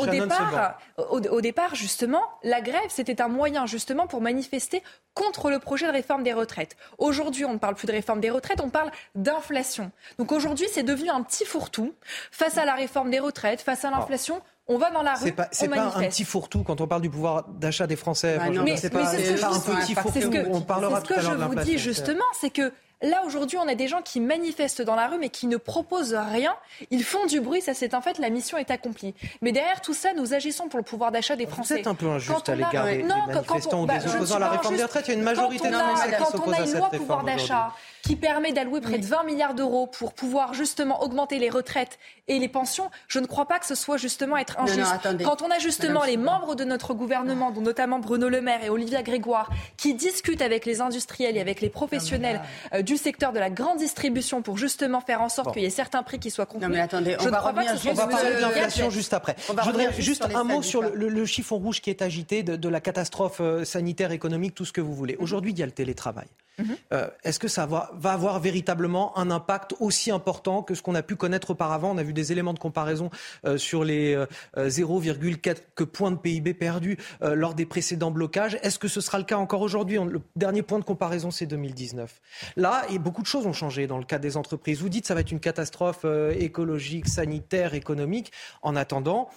au, 0.00 0.06
départ, 0.06 0.78
au, 1.10 1.40
départ, 1.42 1.74
justement, 1.74 2.22
la 2.42 2.62
grève, 2.62 2.80
c'était 2.88 3.20
un 3.20 3.28
moyen 3.28 3.66
justement 3.66 4.06
pour 4.06 4.22
manifester 4.22 4.82
contre 5.12 5.50
le 5.50 5.58
projet 5.58 5.86
de 5.86 5.92
réforme 5.92 6.22
des 6.22 6.32
retraites. 6.32 6.78
Aujourd'hui, 6.96 7.44
on 7.44 7.52
ne 7.52 7.58
parle 7.58 7.74
plus 7.74 7.86
de 7.86 7.92
réforme 7.92 8.20
des 8.20 8.30
retraites, 8.30 8.62
on 8.62 8.70
parle 8.70 8.90
d'inflation. 9.14 9.90
Donc 10.18 10.32
aujourd'hui, 10.32 10.66
c'est 10.72 10.82
devenu 10.82 11.10
un 11.10 11.22
petit 11.22 11.44
fourre-tout 11.44 11.92
face 12.30 12.56
à 12.56 12.64
la 12.64 12.74
réforme 12.74 13.10
des 13.10 13.18
retraites, 13.18 13.60
face 13.60 13.84
à 13.84 13.90
l'inflation 13.90 14.40
on 14.68 14.78
va 14.78 14.90
dans 14.90 15.02
la 15.02 15.14
rue, 15.14 15.20
c'est 15.24 15.32
pas, 15.32 15.48
on 15.62 15.68
pas 15.68 15.98
un 15.98 16.08
petit 16.08 16.24
fourre-tout 16.24 16.62
quand 16.62 16.80
on 16.80 16.86
parle 16.86 17.02
du 17.02 17.10
pouvoir 17.10 17.44
d'achat 17.48 17.86
des 17.86 17.96
Français. 17.96 18.38
Bah 18.38 18.62
mais, 18.62 18.76
c'est 18.76 18.90
pas, 18.90 19.10
un 19.10 19.14
petit 19.14 19.94
fourre-tout. 19.94 20.30
On 20.50 20.60
parlera 20.60 21.00
tout 21.00 21.14
à 21.14 21.22
l'heure 21.22 21.36
de 21.36 21.42
Ce 21.42 21.46
que 21.46 21.52
je 21.52 21.58
vous 21.58 21.64
dis 21.64 21.78
justement, 21.78 22.24
c'est 22.38 22.50
que 22.50 22.72
Là, 23.00 23.22
aujourd'hui, 23.24 23.58
on 23.58 23.68
a 23.68 23.76
des 23.76 23.86
gens 23.86 24.02
qui 24.02 24.18
manifestent 24.18 24.82
dans 24.82 24.96
la 24.96 25.06
rue, 25.06 25.18
mais 25.18 25.28
qui 25.28 25.46
ne 25.46 25.56
proposent 25.56 26.16
rien. 26.32 26.56
Ils 26.90 27.04
font 27.04 27.26
du 27.26 27.40
bruit, 27.40 27.60
ça 27.60 27.72
c'est 27.72 27.94
en 27.94 28.00
fait, 28.00 28.18
la 28.18 28.28
mission 28.28 28.58
est 28.58 28.72
accomplie. 28.72 29.14
Mais 29.40 29.52
derrière 29.52 29.80
tout 29.80 29.94
ça, 29.94 30.14
nous 30.14 30.34
agissons 30.34 30.66
pour 30.66 30.78
le 30.78 30.84
pouvoir 30.84 31.12
d'achat 31.12 31.36
des 31.36 31.46
Français. 31.46 31.76
C'est 31.76 31.86
un 31.86 31.94
peu 31.94 32.08
injuste 32.08 32.48
à 32.48 32.56
l'égard 32.56 32.86
des, 32.86 33.04
manifestants 33.04 33.82
ou 33.82 33.86
des 33.86 33.98
bah, 33.98 34.00
opposants 34.04 34.36
à 34.36 34.40
la 34.40 34.48
réforme 34.48 34.76
des 34.76 34.82
retraites. 34.82 35.06
Il 35.06 35.10
y 35.12 35.14
a 35.14 35.18
une 35.18 35.24
majorité 35.24 35.68
de 35.68 35.74
Français 35.74 36.08
qui 36.08 36.24
s'opposent 36.24 36.54
à 36.54 36.66
cette 36.66 36.74
réforme 36.74 36.96
pouvoir 36.98 37.24
d'achat 37.24 37.72
qui 38.08 38.16
permet 38.16 38.52
d'allouer 38.52 38.80
près 38.80 38.98
de 38.98 39.04
20 39.04 39.24
milliards 39.24 39.52
d'euros 39.52 39.86
pour 39.86 40.14
pouvoir 40.14 40.54
justement 40.54 41.02
augmenter 41.02 41.38
les 41.38 41.50
retraites 41.50 41.98
et 42.26 42.38
les 42.38 42.48
pensions, 42.48 42.90
je 43.06 43.18
ne 43.18 43.26
crois 43.26 43.46
pas 43.46 43.58
que 43.58 43.66
ce 43.66 43.74
soit 43.74 43.98
justement 43.98 44.38
être 44.38 44.58
injuste. 44.58 44.90
Quand 45.24 45.42
on 45.42 45.50
a 45.50 45.58
justement 45.58 46.04
les 46.04 46.16
membres 46.16 46.54
de 46.54 46.64
notre 46.64 46.94
gouvernement, 46.94 47.50
dont 47.50 47.60
notamment 47.60 47.98
Bruno 47.98 48.30
Le 48.30 48.40
Maire 48.40 48.64
et 48.64 48.70
Olivia 48.70 49.02
Grégoire, 49.02 49.50
qui 49.76 49.92
discutent 49.92 50.40
avec 50.40 50.64
les 50.64 50.80
industriels 50.80 51.36
et 51.36 51.40
avec 51.40 51.60
les 51.60 51.68
professionnels 51.68 52.40
euh, 52.72 52.80
du 52.80 52.96
secteur 52.96 53.34
de 53.34 53.38
la 53.38 53.50
grande 53.50 53.76
distribution 53.76 54.40
pour 54.40 54.56
justement 54.56 55.02
faire 55.02 55.20
en 55.20 55.28
sorte 55.28 55.52
qu'il 55.52 55.62
y 55.62 55.66
ait 55.66 55.70
certains 55.70 56.02
prix 56.02 56.18
qui 56.18 56.30
soient 56.30 56.46
compris. 56.46 56.66
Non 56.66 56.72
mais 56.72 56.80
attendez, 56.80 57.14
on 57.20 57.28
va 57.28 57.40
revenir, 57.40 57.72
on 57.90 57.92
va 57.92 58.06
parler 58.06 58.36
de 58.36 58.40
l'inflation 58.40 58.88
juste 58.88 59.12
après. 59.12 59.36
Je 59.48 59.64
voudrais 59.64 59.92
juste 60.00 60.24
un 60.34 60.44
mot 60.44 60.62
sur 60.62 60.80
le, 60.80 61.26
chiffon 61.26 61.58
rouge 61.58 61.82
qui 61.82 61.90
est 61.90 62.00
agité 62.00 62.42
de, 62.42 62.68
la 62.70 62.80
catastrophe 62.80 63.42
euh, 63.42 63.66
sanitaire, 63.66 64.12
économique, 64.12 64.54
tout 64.54 64.64
ce 64.64 64.72
que 64.72 64.80
vous 64.80 64.94
voulez. 64.94 65.16
Mhm. 65.16 65.22
Aujourd'hui, 65.22 65.52
il 65.52 65.58
y 65.58 65.62
a 65.62 65.66
le 65.66 65.72
télétravail. 65.72 66.28
Mhm. 66.58 66.76
Euh, 66.92 67.08
est-ce 67.24 67.38
que 67.38 67.48
ça 67.48 67.66
va, 67.66 67.90
avoir 68.04 68.40
véritablement 68.40 69.16
un 69.18 69.30
impact 69.30 69.74
aussi 69.80 70.10
important 70.10 70.62
que 70.62 70.74
ce 70.74 70.82
qu'on 70.82 70.94
a 70.94 71.02
pu 71.02 71.16
connaître 71.16 71.50
auparavant? 71.50 71.90
On 71.92 71.98
a 71.98 72.02
vu 72.02 72.12
des 72.12 72.32
éléments 72.32 72.54
de 72.54 72.58
comparaison 72.58 73.10
euh, 73.44 73.58
sur 73.58 73.84
les 73.84 74.16
0,4 74.56 75.86
points 75.86 76.10
de 76.10 76.16
PIB 76.16 76.54
perdus 76.54 76.98
lors 77.20 77.54
des 77.54 77.66
précédents 77.66 78.10
blocages. 78.10 78.58
Est-ce 78.62 78.78
que 78.78 78.88
ce 78.88 79.00
sera 79.00 79.18
le 79.18 79.24
cas 79.24 79.36
encore 79.36 79.62
aujourd'hui? 79.62 79.98
Le 79.98 80.20
dernier 80.36 80.62
point 80.62 80.78
de 80.78 80.84
comparaison, 80.84 81.30
c'est 81.30 81.46
2019. 81.46 82.20
Là, 82.56 82.84
beaucoup 83.08 83.22
de 83.22 83.26
choses 83.26 83.46
ont 83.46 83.52
changé 83.52 83.86
dans 83.86 83.98
le 83.98 84.04
cas 84.04 84.18
des 84.18 84.36
entreprises. 84.36 84.80
Vous 84.80 84.88
dites 84.88 85.02
que 85.02 85.08
ça 85.08 85.14
va 85.14 85.20
être 85.20 85.32
une 85.32 85.40
catastrophe 85.40 86.02
euh, 86.04 86.32
écologique, 86.38 87.08
sanitaire, 87.08 87.74
économique. 87.74 88.32
En 88.62 88.76
attendant, 88.76 89.30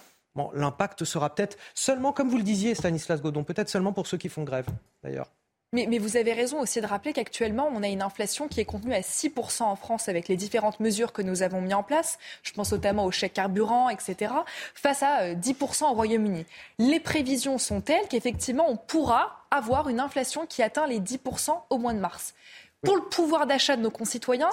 l'impact 0.54 1.04
sera 1.04 1.34
peut-être 1.34 1.56
seulement, 1.74 2.12
comme 2.12 2.28
vous 2.28 2.36
le 2.36 2.42
disiez, 2.42 2.74
Stanislas 2.74 3.22
Godon, 3.22 3.44
peut-être 3.44 3.68
seulement 3.68 3.92
pour 3.92 4.06
ceux 4.06 4.18
qui 4.18 4.28
font 4.28 4.44
grève, 4.44 4.66
d'ailleurs. 5.02 5.30
Mais, 5.74 5.98
vous 5.98 6.18
avez 6.18 6.34
raison 6.34 6.60
aussi 6.60 6.82
de 6.82 6.86
rappeler 6.86 7.14
qu'actuellement, 7.14 7.70
on 7.72 7.82
a 7.82 7.88
une 7.88 8.02
inflation 8.02 8.46
qui 8.46 8.60
est 8.60 8.66
contenue 8.66 8.92
à 8.92 9.00
6% 9.00 9.62
en 9.62 9.74
France 9.74 10.06
avec 10.10 10.28
les 10.28 10.36
différentes 10.36 10.80
mesures 10.80 11.14
que 11.14 11.22
nous 11.22 11.42
avons 11.42 11.62
mises 11.62 11.72
en 11.72 11.82
place. 11.82 12.18
Je 12.42 12.52
pense 12.52 12.72
notamment 12.72 13.06
au 13.06 13.10
chèque 13.10 13.32
carburant, 13.32 13.88
etc. 13.88 14.34
Face 14.74 15.02
à 15.02 15.32
10% 15.32 15.84
euh, 15.84 15.86
au 15.86 15.92
Royaume-Uni. 15.94 16.44
Les 16.78 17.00
prévisions 17.00 17.56
sont 17.56 17.80
telles 17.80 18.06
qu'effectivement, 18.10 18.66
on 18.68 18.76
pourra 18.76 19.46
avoir 19.50 19.88
une 19.88 20.00
inflation 20.00 20.44
qui 20.44 20.62
atteint 20.62 20.86
les 20.86 21.00
10% 21.00 21.58
au 21.70 21.78
mois 21.78 21.94
de 21.94 22.00
mars 22.00 22.34
pour 22.82 22.94
le 22.94 23.02
pouvoir 23.02 23.46
d'achat 23.46 23.76
de 23.76 23.80
nos 23.80 23.90
concitoyens. 23.90 24.50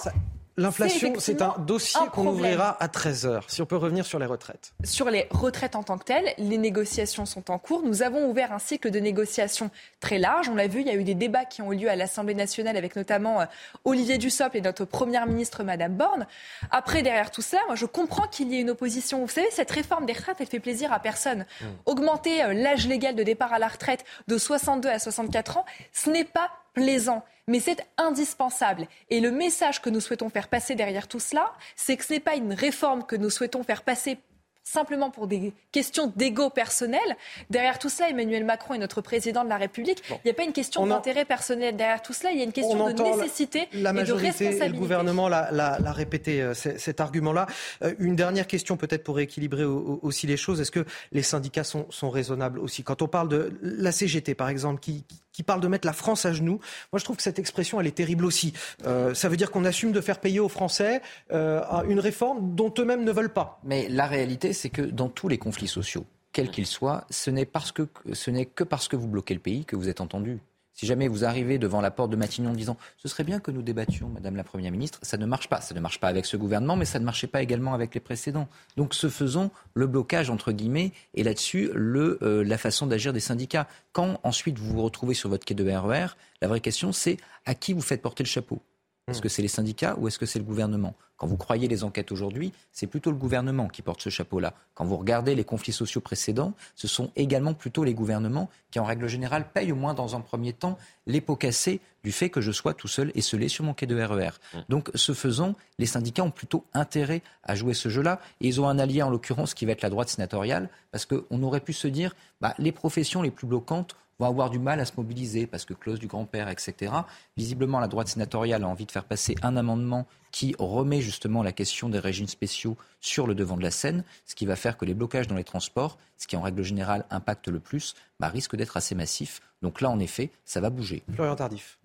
L'inflation, 0.60 1.14
c'est 1.20 1.42
un 1.42 1.56
dossier 1.60 2.02
qu'on 2.12 2.28
ouvrira 2.28 2.76
à 2.82 2.88
13h, 2.88 3.44
si 3.48 3.62
on 3.62 3.66
peut 3.66 3.78
revenir 3.78 4.06
sur 4.06 4.20
les 4.20 4.26
retraites. 4.26 4.74
Sur 4.84 5.10
les 5.10 5.28
retraites 5.32 5.76
en 5.76 5.84
tant 5.84 5.98
que 5.98 6.04
telles, 6.04 6.34
les 6.38 6.58
négociations 6.58 7.26
sont 7.26 7.50
en 7.50 7.58
cours. 7.58 7.82
Nous 7.84 8.04
avons 8.04 8.30
ouvert 8.30 8.52
un 8.52 8.60
cycle 8.60 8.92
de 8.92 9.00
négociations 9.00 9.72
très 10.02 10.20
large. 10.20 10.50
On 10.50 10.56
l'a 10.56 10.68
vu, 10.68 10.82
il 10.82 10.88
y 10.88 10.90
a 10.90 10.96
eu 10.96 11.04
des 11.04 11.16
débats 11.16 11.46
qui 11.46 11.62
ont 11.62 11.72
eu 11.72 11.78
lieu 11.78 11.90
à 11.90 11.96
l'Assemblée 11.96 12.36
nationale 12.36 12.76
avec 12.76 12.98
notamment 12.98 13.42
euh, 13.42 13.46
Olivier 13.86 14.18
Dussopt 14.18 14.54
et 14.56 14.62
notre 14.62 14.84
première 14.84 15.26
ministre, 15.28 15.64
Madame 15.64 15.96
Borne. 15.96 16.28
Après, 16.72 17.04
derrière 17.04 17.32
tout 17.32 17.42
ça, 17.42 17.60
moi, 17.68 17.76
je 17.76 17.86
comprends 17.86 18.28
qu'il 18.28 18.52
y 18.52 18.58
ait 18.58 18.62
une 18.62 18.72
opposition. 18.72 19.22
Vous 19.22 19.30
savez, 19.30 19.48
cette 19.52 19.72
réforme 19.72 20.06
des 20.06 20.14
retraites, 20.14 20.38
elle 20.42 20.48
fait 20.48 20.60
plaisir 20.60 20.92
à 20.92 21.00
personne. 21.00 21.46
Mmh. 21.62 21.66
Augmenter 21.86 22.44
euh, 22.44 22.54
l'âge 22.54 22.86
légal 22.86 23.16
de 23.16 23.24
départ 23.24 23.54
à 23.54 23.60
la 23.60 23.70
retraite 23.70 24.04
de 24.28 24.38
62 24.38 24.90
à 24.90 25.00
64 25.00 25.58
ans, 25.58 25.66
ce 25.94 26.10
n'est 26.10 26.26
pas 26.26 26.50
plaisant 26.74 27.24
mais 27.50 27.60
c'est 27.60 27.84
indispensable. 27.98 28.88
Et 29.10 29.20
le 29.20 29.32
message 29.32 29.82
que 29.82 29.90
nous 29.90 30.00
souhaitons 30.00 30.30
faire 30.30 30.50
passer 30.50 30.76
derrière 30.76 31.08
tout 31.08 31.20
cela, 31.20 31.52
c'est 31.76 31.98
que 31.98 32.06
ce 32.06 32.14
n'est 32.14 32.20
pas 32.20 32.36
une 32.36 32.54
réforme 32.54 33.04
que 33.04 33.16
nous 33.16 33.32
souhaitons 33.32 33.64
faire 33.64 33.82
passer 33.82 34.20
simplement 34.64 35.10
pour 35.10 35.28
des 35.28 35.54
questions 35.72 36.14
d'ego 36.16 36.50
personnel. 36.50 37.02
Derrière 37.50 37.80
tout 37.80 37.90
cela, 37.90 38.10
Emmanuel 38.10 38.46
Macron 38.46 38.76
est 38.76 38.78
notre 38.78 39.02
président 39.02 39.44
de 39.44 39.50
la 39.50 39.58
République. 39.58 40.04
Il 40.10 40.20
n'y 40.26 40.32
a 40.32 40.34
pas 40.34 40.44
une 40.44 40.54
question 40.54 40.86
d'intérêt 40.86 41.26
personnel 41.26 41.76
derrière 41.76 42.02
tout 42.02 42.14
cela, 42.14 42.32
il 42.32 42.38
y 42.38 42.42
a 42.42 42.44
une 42.44 42.52
question 42.52 42.88
de 42.88 43.02
nécessité 43.02 43.68
la, 43.74 43.92
et 43.92 44.04
de 44.04 44.12
responsabilité. 44.12 44.68
le 44.70 44.78
gouvernement 44.78 45.28
l'a 45.28 45.92
répété, 45.92 46.42
euh, 46.42 46.54
cet 46.54 47.02
argument-là. 47.02 47.48
Euh, 47.84 47.96
une 47.98 48.16
dernière 48.16 48.46
question 48.46 48.78
peut-être 48.78 49.04
pour 49.04 49.16
rééquilibrer 49.16 49.66
aussi 49.66 50.28
les 50.28 50.38
choses. 50.38 50.62
Est-ce 50.62 50.72
que 50.72 50.86
les 51.12 51.24
syndicats 51.24 51.64
sont, 51.64 51.88
sont, 51.90 52.12
raisonnables 52.12 52.60
aussi? 52.60 52.84
Quand 52.84 53.02
on 53.02 53.08
parle 53.08 53.30
de 53.30 53.58
la 53.62 53.92
CGT, 53.92 54.36
par 54.36 54.50
exemple, 54.50 54.80
qui, 54.80 55.04
qui 55.04 55.18
parle 55.44 55.62
de 55.62 55.68
mettre 55.68 55.88
la 55.88 55.94
France 55.94 56.26
à 56.26 56.34
genoux. 56.34 56.60
Moi, 56.92 57.00
je 57.00 57.04
trouve 57.04 57.18
que 57.18 57.24
cette 57.24 57.40
expression, 57.40 57.80
elle 57.80 57.88
est 57.88 57.92
terrible 57.92 58.26
aussi. 58.26 58.54
Euh, 58.86 59.14
ça 59.14 59.30
veut 59.30 59.38
dire 59.38 59.52
qu'on 59.52 59.66
assume 59.66 59.92
de 59.92 60.02
faire 60.02 60.20
payer 60.20 60.40
aux 60.40 60.50
Français 60.50 61.02
euh, 61.32 61.62
une 61.88 62.00
réforme 62.00 62.56
dont 62.56 62.74
eux-mêmes 62.78 63.04
ne 63.04 63.12
veulent 63.12 63.34
pas. 63.34 63.60
Mais 63.64 63.88
la 63.90 64.08
réalité, 64.08 64.54
c'est 64.54 64.70
que 64.70 64.82
dans 64.82 65.10
tous 65.10 65.28
les 65.28 65.38
conflits 65.38 65.68
sociaux, 65.68 66.06
quels 66.32 66.52
qu'ils 66.52 66.68
soient, 66.68 67.06
ce 67.10 67.30
n'est 67.32 67.46
que 67.46 68.64
parce 68.64 68.88
que 68.88 68.96
vous 68.96 69.08
bloquez 69.08 69.34
le 69.34 69.40
pays 69.40 69.66
que 69.66 69.76
vous 69.76 69.90
êtes 69.90 70.02
entendu. 70.02 70.40
Si 70.80 70.86
jamais 70.86 71.10
vous 71.10 71.26
arrivez 71.26 71.58
devant 71.58 71.82
la 71.82 71.92
porte 71.92 72.10
de 72.10 72.16
Matignon 72.16 72.52
en 72.52 72.54
disant 72.54 72.78
ce 72.96 73.10
serait 73.10 73.26
bien 73.26 73.42
que 73.42 73.52
nous 73.52 73.62
débattions, 73.62 74.08
Madame 74.08 74.38
la 74.38 74.46
Première 74.46 74.72
ministre, 74.72 74.98
ça 75.02 75.18
ne 75.18 75.26
marche 75.26 75.50
pas. 75.50 75.60
Ça 75.60 75.76
ne 75.76 75.82
marche 75.82 76.00
pas 76.00 76.08
avec 76.08 76.26
ce 76.26 76.38
gouvernement, 76.38 76.78
mais 76.78 76.86
ça 76.86 77.00
ne 77.00 77.04
marchait 77.04 77.28
pas 77.28 77.42
également 77.42 77.74
avec 77.74 77.94
les 77.94 78.00
précédents. 78.00 78.48
Donc, 78.78 78.94
ce 78.94 79.10
faisons, 79.10 79.52
le 79.74 79.88
blocage, 79.88 80.30
entre 80.30 80.54
guillemets, 80.54 80.94
et 81.16 81.24
là-dessus, 81.24 81.70
euh, 81.76 82.46
la 82.46 82.58
façon 82.58 82.88
d'agir 82.88 83.12
des 83.12 83.20
syndicats. 83.20 83.68
Quand 83.92 84.22
ensuite 84.24 84.58
vous 84.58 84.72
vous 84.72 84.82
retrouvez 84.82 85.16
sur 85.16 85.28
votre 85.28 85.44
quai 85.44 85.54
de 85.54 85.70
RER, 85.70 86.06
e 86.06 86.08
la 86.42 86.48
vraie 86.48 86.62
question, 86.62 86.94
c'est 86.94 87.18
à 87.46 87.56
qui 87.56 87.74
vous 87.74 87.82
faites 87.82 88.02
porter 88.02 88.24
le 88.24 88.30
chapeau? 88.30 88.62
Est-ce 89.10 89.22
que 89.22 89.30
c'est 89.30 89.42
les 89.42 89.48
syndicats 89.48 89.96
ou 89.98 90.08
est-ce 90.08 90.20
que 90.20 90.26
c'est 90.26 90.40
le 90.40 90.46
gouvernement? 90.46 90.96
Quand 91.18 91.28
vous 91.28 91.36
croyez 91.36 91.68
les 91.68 91.84
enquêtes 91.84 92.14
aujourd'hui, 92.14 92.54
c'est 92.72 92.88
plutôt 92.88 93.12
le 93.12 93.18
gouvernement 93.18 93.68
qui 93.68 93.82
porte 93.82 94.02
ce 94.02 94.10
chapeau-là. 94.10 94.54
Quand 94.74 94.86
vous 94.86 94.96
regardez 94.96 95.36
les 95.36 95.44
conflits 95.44 95.74
sociaux 95.74 96.00
précédents, 96.00 96.54
ce 96.76 96.88
sont 96.88 97.12
également 97.18 97.54
plutôt 97.54 97.84
les 97.84 97.94
gouvernements 97.94 98.50
qui, 98.72 98.80
en 98.80 98.86
règle 98.86 99.08
générale, 99.08 99.50
payent 99.54 99.74
au 99.74 99.76
moins 99.76 99.94
dans 99.94 100.16
un 100.16 100.22
premier 100.22 100.54
temps 100.54 100.78
les 101.08 101.20
pots 101.20 101.36
cassés 101.36 101.82
du 102.06 102.14
fait 102.14 102.30
que 102.30 102.40
je 102.40 102.54
sois 102.54 102.74
tout 102.74 102.88
seul 102.88 103.12
et 103.16 103.22
scellé 103.22 103.50
sur 103.50 103.66
mon 103.66 103.74
quai 103.74 103.86
de 103.86 104.02
RER. 104.02 104.30
E 104.54 104.58
mmh. 104.58 104.64
Donc, 104.70 104.92
ce 104.96 105.14
faisant, 105.14 105.56
les 105.78 105.86
syndicats 105.86 106.24
ont 106.24 106.32
plutôt 106.32 106.64
intérêt 106.74 107.22
à 107.44 107.54
jouer 107.54 107.74
ce 107.74 107.90
jeu-là. 107.90 108.22
Et 108.40 108.48
ils 108.48 108.62
ont 108.62 108.70
un 108.70 108.80
allié, 108.80 109.02
en 109.02 109.10
l'occurrence, 109.10 109.54
qui 109.54 109.66
va 109.66 109.74
être 109.74 109.82
la 109.82 109.90
droite 109.90 110.08
sénatoriale, 110.08 110.70
parce 110.92 111.06
qu'on 111.06 111.44
aurait 111.44 111.60
pu 111.60 111.74
se 111.74 111.90
dire, 111.90 112.16
bah, 112.40 112.54
les 112.60 112.72
professions 112.72 113.22
les 113.22 113.32
plus 113.32 113.48
bloquantes 113.48 113.98
vont 114.20 114.28
avoir 114.28 114.50
du 114.50 114.60
mal 114.60 114.80
à 114.80 114.86
se 114.86 114.94
mobiliser 114.98 115.48
parce 115.48 115.66
que 115.66 115.74
clause 115.74 116.00
du 116.00 116.08
grand-père, 116.08 116.50
etc. 116.50 116.94
Visiblement, 117.38 117.80
la 117.80 117.88
droite 117.88 118.10
sénatoriale 118.10 118.64
a 118.64 118.68
envie 118.68 118.86
de 118.86 118.92
faire 118.92 119.06
passer 119.06 119.36
un 119.42 119.56
amendement 119.58 120.06
qui 120.32 120.56
remet 120.60 121.02
justement 121.02 121.42
la 121.42 121.52
question 121.52 121.90
des 121.90 122.00
régimes 122.00 122.28
spéciaux 122.28 122.78
sur 123.00 123.26
le 123.26 123.34
devant 123.34 123.58
de 123.58 123.64
la 123.64 123.72
scène, 123.72 124.04
ce 124.26 124.36
qui 124.36 124.46
va 124.46 124.56
faire 124.56 124.78
que 124.78 124.86
les 124.86 124.94
blocages 124.94 125.28
dans 125.28 125.36
les 125.36 125.44
transports, 125.44 125.98
ce 126.18 126.28
qui 126.28 126.36
en 126.36 126.42
règle 126.42 126.64
générale 126.64 127.06
impacte 127.10 127.48
le 127.48 127.60
plus, 127.60 127.96
bah, 128.20 128.28
risque 128.28 128.56
d'être 128.56 128.78
assez 128.78 128.94
massif. 128.94 129.42
Donc 129.62 129.82
là, 129.82 129.90
en 129.90 130.00
effet, 130.00 130.30
ça 130.46 130.62
va 130.62 130.70
bouger. 130.70 131.04
Florian 131.14 131.36
Tardif 131.36 131.80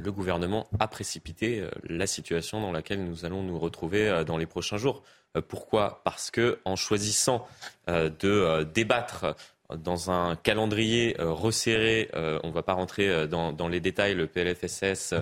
le 0.00 0.12
gouvernement 0.12 0.68
a 0.78 0.88
précipité 0.88 1.60
euh, 1.60 1.70
la 1.84 2.06
situation 2.06 2.60
dans 2.60 2.72
laquelle 2.72 3.04
nous 3.04 3.24
allons 3.24 3.42
nous 3.42 3.58
retrouver 3.58 4.08
euh, 4.08 4.24
dans 4.24 4.36
les 4.36 4.46
prochains 4.46 4.76
jours. 4.76 5.02
Euh, 5.36 5.42
pourquoi? 5.42 6.02
Parce 6.04 6.30
que 6.30 6.58
en 6.64 6.76
choisissant 6.76 7.46
de 7.86 8.64
débattre 8.64 9.34
dans 9.76 10.10
un 10.10 10.36
calendrier 10.36 11.20
euh, 11.20 11.32
resserré, 11.32 12.08
euh, 12.14 12.40
on 12.42 12.48
ne 12.48 12.52
va 12.52 12.62
pas 12.62 12.72
rentrer 12.72 13.08
euh, 13.08 13.26
dans, 13.26 13.68
les 13.68 13.80
détails, 13.80 14.14
le 14.14 14.26
PLFSS 14.26 15.14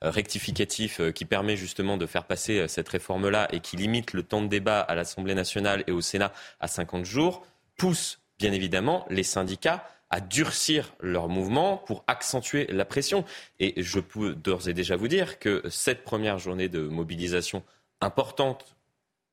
rectificatif 0.00 1.00
qui 1.12 1.24
permet 1.24 1.56
justement 1.56 1.96
de 1.96 2.06
faire 2.06 2.24
passer 2.24 2.66
cette 2.66 2.88
réforme-là 2.88 3.46
et 3.52 3.60
qui 3.60 3.76
limite 3.76 4.14
le 4.14 4.24
temps 4.24 4.42
de 4.42 4.48
débat 4.48 4.80
à 4.80 4.96
l'Assemblée 4.96 5.36
nationale 5.36 5.84
et 5.86 5.92
au 5.92 6.00
Sénat 6.00 6.32
à 6.58 6.66
50 6.66 7.04
jours, 7.04 7.46
pousse 7.76 8.18
bien 8.36 8.50
évidemment 8.50 9.06
les 9.10 9.22
syndicats 9.22 9.88
à 10.10 10.20
durcir 10.20 10.92
leur 10.98 11.28
mouvement 11.28 11.76
pour 11.76 12.02
accentuer 12.08 12.66
la 12.70 12.84
pression. 12.84 13.24
Et 13.60 13.80
je 13.80 14.00
peux 14.00 14.34
d'ores 14.34 14.66
et 14.66 14.74
déjà 14.74 14.96
vous 14.96 15.06
dire 15.06 15.38
que 15.38 15.62
cette 15.70 16.02
première 16.02 16.38
journée 16.38 16.68
de 16.68 16.80
mobilisation 16.80 17.62
importante, 18.00 18.74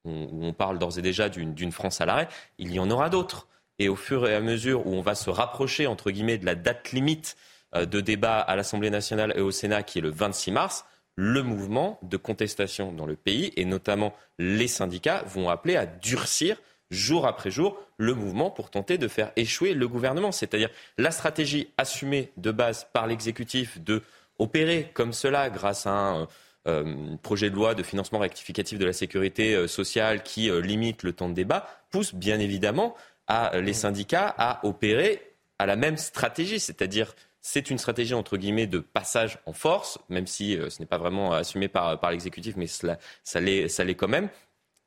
où 0.06 0.46
on 0.46 0.54
parle 0.54 0.78
d'ores 0.78 1.00
et 1.00 1.02
déjà 1.02 1.30
d'une 1.30 1.72
France 1.72 2.00
à 2.00 2.06
l'arrêt, 2.06 2.30
il 2.60 2.72
y 2.72 2.80
en 2.80 2.92
aura 2.92 3.10
d'autres. 3.10 3.48
Et 3.80 3.90
au 3.90 3.96
fur 3.96 4.28
et 4.28 4.36
à 4.36 4.42
mesure 4.42 4.86
où 4.86 4.94
on 4.94 5.02
va 5.02 5.16
se 5.16 5.30
rapprocher, 5.30 5.88
entre 5.88 6.12
guillemets, 6.12 6.38
de 6.38 6.46
la 6.46 6.56
date 6.56 6.92
limite 6.92 7.38
euh, 7.76 7.86
de 7.86 8.02
débat 8.02 8.40
à 8.40 8.56
l'Assemblée 8.56 8.90
nationale 8.90 9.34
et 9.36 9.42
au 9.42 9.52
Sénat, 9.52 9.84
qui 9.84 10.00
est 10.00 10.02
le 10.02 10.12
26 10.12 10.52
mars, 10.52 10.86
le 11.16 11.44
mouvement 11.44 12.00
de 12.04 12.18
contestation 12.18 12.92
dans 12.92 13.06
le 13.06 13.16
pays, 13.16 13.52
et 13.58 13.66
notamment 13.66 14.14
les 14.38 14.68
syndicats, 14.68 15.24
vont 15.28 15.50
appeler 15.50 15.76
à 15.76 15.86
durcir 15.86 16.58
jour 16.92 17.28
après 17.28 17.52
jour 17.52 17.80
le 17.98 18.16
mouvement 18.16 18.50
pour 18.50 18.72
tenter 18.72 18.98
de 18.98 19.08
faire 19.08 19.32
échouer 19.36 19.74
le 19.74 19.88
gouvernement. 19.88 20.32
C'est-à-dire 20.32 20.70
la 20.98 21.12
stratégie 21.12 21.72
assumée 21.78 22.32
de 22.38 22.52
base 22.52 22.88
par 22.94 23.06
l'exécutif 23.06 23.80
de 23.82 24.02
opérer 24.40 24.90
comme 24.94 25.14
cela 25.14 25.50
grâce 25.50 25.86
à 25.86 25.92
un 25.92 26.28
euh, 26.68 27.16
projet 27.22 27.50
de 27.50 27.56
loi 27.56 27.76
de 27.76 27.84
financement 27.84 28.20
rectificatif 28.20 28.80
de 28.80 28.86
la 28.86 28.94
sécurité 28.94 29.54
euh, 29.54 29.68
sociale 29.68 30.24
qui 30.24 30.50
limite 30.50 31.04
le 31.04 31.14
temps 31.14 31.30
de 31.30 31.34
débat 31.34 31.68
pousse 31.92 32.16
bien 32.16 32.40
évidemment 32.40 32.96
à 33.30 33.62
les 33.62 33.74
syndicats 33.74 34.34
à 34.38 34.66
opérer 34.66 35.22
à 35.60 35.66
la 35.66 35.76
même 35.76 35.98
stratégie, 35.98 36.60
c'est-à-dire 36.60 37.16
c'est 37.42 37.70
une 37.70 37.78
stratégie 37.78 38.14
entre 38.14 38.38
guillemets 38.38 38.68
de 38.68 38.80
passage 38.80 39.40
en 39.46 39.54
force, 39.54 39.98
même 40.10 40.28
si 40.28 40.58
euh, 40.58 40.70
ce 40.70 40.80
n'est 40.80 40.86
pas 40.86 40.98
vraiment 40.98 41.32
assumé 41.32 41.68
par, 41.68 42.00
par 42.00 42.12
l'exécutif, 42.12 42.56
mais 42.58 42.68
cela, 42.68 42.98
ça 43.24 43.40
l'est 43.40 43.96
quand 43.96 44.08
même. 44.08 44.30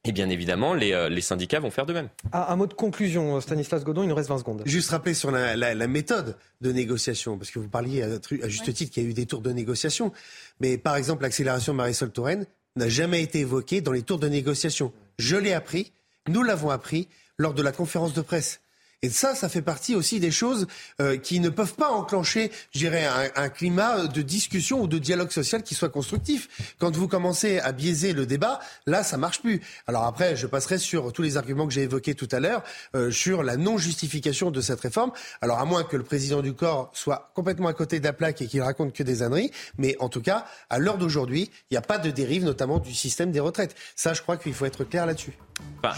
Et 0.05 0.11
bien 0.11 0.29
évidemment, 0.31 0.75
les, 0.75 0.93
euh, 0.93 1.09
les, 1.09 1.21
syndicats 1.21 1.61
vont 1.61 1.71
faire 1.71 1.87
de 1.87 1.93
même. 1.93 2.09
Un, 2.33 2.57
mot 2.57 2.67
de 2.67 2.75
conclusion, 2.75 3.41
Stanislas 3.41 3.85
Godon, 3.85 4.03
il 4.03 4.09
nous 4.09 4.17
reste 4.17 4.29
20 4.31 4.39
secondes. 4.39 4.63
Juste 4.67 4.91
rappeler 4.91 5.15
sur 5.15 5.31
la, 5.31 5.55
la, 5.55 5.75
la 5.75 5.87
méthode 5.87 6.37
de 6.61 6.73
négociation, 6.73 7.39
parce 7.39 7.53
que 7.53 7.61
vous 7.61 7.69
parliez 7.69 8.03
à, 8.03 8.49
juste 8.49 8.73
titre 8.75 8.93
qu'il 8.93 9.05
y 9.05 9.07
a 9.07 9.09
eu 9.09 9.15
des 9.15 9.27
tours 9.27 9.43
de 9.43 9.53
négociation, 9.53 10.13
mais 10.59 10.77
par 10.77 10.97
exemple 10.97 11.23
l'accélération 11.23 11.73
de 11.73 11.77
Marisol 11.77 12.11
Touraine 12.11 12.47
n'a 12.75 12.89
jamais 12.89 13.23
été 13.23 13.41
évoquée 13.41 13.81
dans 13.81 13.93
les 13.93 14.03
tours 14.03 14.19
de 14.19 14.29
négociation. 14.29 14.93
Je 15.19 15.37
l'ai 15.37 15.53
appris, 15.53 15.93
nous 16.27 16.43
l'avons 16.43 16.71
appris 16.71 17.09
lors 17.43 17.55
de 17.55 17.63
la 17.63 17.73
conférence 17.73 18.15
de 18.15 18.23
presse. 18.23 18.61
Et 19.05 19.11
ça, 19.11 19.35
ça 19.35 19.49
fait 19.49 19.63
partie 19.63 19.97
aussi 19.97 20.21
des 20.21 20.31
choses 20.31 20.69
euh, 21.01 21.17
qui 21.17 21.41
ne 21.41 21.49
peuvent 21.49 21.75
pas 21.75 21.91
enclencher, 21.91 22.53
je 22.71 22.79
dirais, 22.79 23.05
un, 23.05 23.43
un, 23.43 23.49
climat 23.49 24.07
de 24.07 24.23
discussion 24.23 24.81
ou 24.81 24.87
de 24.87 24.97
dialogue 24.99 25.33
social 25.33 25.65
qui 25.65 25.75
soit 25.75 25.89
constructif. 25.89 26.75
Quand 26.79 26.95
vous 26.97 27.09
commencez 27.09 27.59
à 27.59 27.73
biaiser 27.73 28.13
le 28.13 28.27
débat, 28.27 28.61
là, 28.87 29.03
ça 29.03 29.17
marche 29.17 29.43
plus. 29.43 29.61
Alors 29.89 30.05
après, 30.05 30.37
je 30.37 30.47
passerai 30.47 30.79
sur 30.79 31.13
tous 31.13 31.23
les 31.23 31.37
arguments 31.37 31.67
que 31.67 31.73
j'ai 31.73 31.83
évoqués 31.83 32.15
tout 32.15 32.29
à 32.31 32.39
l'heure 32.39 32.63
euh, 32.95 33.11
sur 33.11 33.43
la 33.43 33.57
non-justification 33.57 34.53
de 34.53 34.61
cette 34.61 34.79
réforme. 34.79 35.11
Alors 35.41 35.59
à 35.59 35.65
moins 35.65 35.83
que 35.83 35.97
le 35.97 36.05
président 36.05 36.41
du 36.41 36.53
corps 36.53 36.93
soit 36.95 37.33
complètement 37.35 37.67
à 37.67 37.73
côté 37.73 37.99
de 37.99 38.05
la 38.05 38.13
plaque 38.13 38.41
et 38.41 38.47
qu'il 38.47 38.63
raconte 38.63 38.93
que 38.93 39.03
des 39.03 39.25
âneries, 39.25 39.51
mais 39.79 39.97
en 39.99 40.11
tout 40.11 40.23
cas, 40.23 40.47
à 40.71 40.79
l'heure 40.79 40.99
d'aujourd'hui, 40.99 41.51
il 41.71 41.75
n'y 41.75 41.79
a 41.79 41.83
pas 41.83 41.99
de 41.99 42.13
dérive, 42.13 42.45
notamment 42.45 42.79
du 42.79 42.95
système 42.95 43.33
des 43.33 43.41
retraites. 43.41 43.75
Ça, 43.97 44.15
je 44.15 44.23
crois 44.23 44.37
qu'il 44.37 44.55
faut 44.55 44.65
être 44.65 44.85
clair 44.85 45.07
là-dessus 45.07 45.33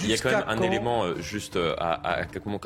il 0.02 0.10
y 0.10 0.14
a 0.14 0.16
quand 0.16 0.30
même 0.30 0.44
un 0.46 0.62
élément 0.62 1.04
euh, 1.04 1.20
juste 1.20 1.56
euh, 1.56 1.74
à, 1.78 2.20
à, 2.20 2.24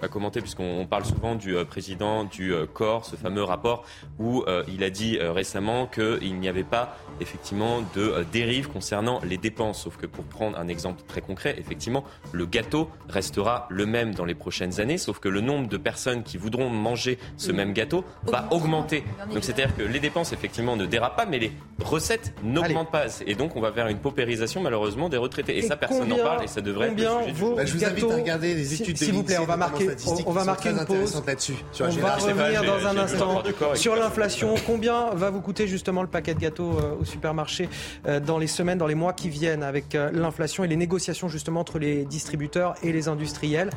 commenter, 0.08 0.40
puisqu'on 0.40 0.86
parle 0.86 1.04
souvent 1.04 1.34
du 1.34 1.56
euh, 1.56 1.64
président 1.64 2.24
du 2.24 2.52
corps, 2.72 3.04
ce 3.04 3.16
fameux 3.16 3.42
rapport 3.42 3.84
où 4.18 4.44
il 4.68 4.82
a 4.84 4.90
dit 4.90 5.18
récemment 5.18 5.86
qu'il 5.86 6.38
n'y 6.38 6.48
avait 6.48 6.64
pas 6.64 6.96
effectivement 7.20 7.82
de 7.94 8.24
dérive 8.32 8.68
concernant 8.68 9.20
les 9.24 9.36
dépenses. 9.36 9.82
Sauf 9.82 9.96
que 9.96 10.06
pour 10.06 10.24
prendre 10.24 10.58
un 10.58 10.68
exemple 10.68 11.02
très 11.06 11.20
concret, 11.20 11.56
effectivement, 11.58 12.04
le 12.32 12.46
gâteau 12.46 12.90
restera 13.08 13.66
le 13.70 13.86
même 13.86 14.14
dans 14.14 14.24
les 14.24 14.34
prochaines 14.34 14.80
années, 14.80 14.98
sauf 14.98 15.18
que 15.18 15.28
le 15.28 15.40
nombre 15.40 15.68
de 15.68 15.76
personnes 15.76 16.22
qui 16.22 16.36
voudront 16.36 16.70
manger 16.70 17.18
ce 17.36 17.52
même 17.52 17.72
gâteau 17.72 18.04
va 18.24 18.48
augmenter. 18.50 19.04
Donc 19.32 19.44
c'est-à-dire 19.44 19.74
que 19.76 19.82
les 19.82 20.00
dépenses 20.00 20.32
effectivement 20.32 20.76
ne 20.76 20.86
dérapent 20.86 21.16
pas, 21.16 21.26
mais 21.26 21.38
les 21.38 21.52
recettes 21.84 22.34
n'augmentent 22.42 22.90
pas. 22.90 23.06
Et 23.26 23.34
donc 23.34 23.56
on 23.56 23.60
va 23.60 23.70
vers 23.70 23.88
une 23.88 23.98
paupérisation 23.98 24.60
malheureusement 24.62 25.08
des 25.08 25.16
retraités. 25.16 25.58
Et, 25.58 25.62
ça, 25.62 25.76
personne 25.76 26.08
n'en 26.08 26.18
parle 26.18 26.44
et 26.44 26.48
ça 26.48 26.60
devrait 26.60 26.87
combien 26.88 27.32
vaut 27.32 27.54
bah, 27.54 27.64
Je 27.64 27.76
vous 27.76 27.84
invite 27.84 28.04
à 28.04 28.16
regarder 28.16 28.54
les 28.54 28.74
études 28.74 28.96
S'il 28.96 29.12
vous 29.12 29.22
plaît, 29.22 29.38
on 29.38 29.44
va 29.44 29.56
marquer, 29.56 29.88
on, 30.26 30.32
va 30.32 30.44
marquer 30.44 30.70
une 30.70 30.84
pause. 30.84 31.22
là-dessus. 31.26 31.56
On 31.80 31.88
va 31.88 32.16
revenir 32.16 32.64
dans 32.64 32.86
un 32.86 32.96
instant 32.96 33.42
sur 33.74 33.96
l'inflation. 33.96 34.54
Combien 34.66 35.10
va 35.14 35.30
vous 35.30 35.40
coûter 35.40 35.66
justement 35.66 36.02
le 36.02 36.08
paquet 36.08 36.34
de 36.34 36.40
gâteaux 36.40 36.78
euh, 36.78 37.00
au 37.00 37.04
supermarché 37.04 37.68
euh, 38.06 38.20
dans 38.20 38.38
les 38.38 38.46
semaines, 38.46 38.78
dans 38.78 38.86
les 38.86 38.94
mois 38.94 39.12
qui 39.12 39.28
viennent 39.28 39.62
avec 39.62 39.94
euh, 39.94 40.10
l'inflation 40.12 40.64
et 40.64 40.68
les 40.68 40.76
négociations 40.76 41.28
justement 41.28 41.60
entre 41.60 41.78
les 41.78 42.04
distributeurs 42.04 42.74
et 42.82 42.92
les 42.92 43.08
industriels? 43.08 43.70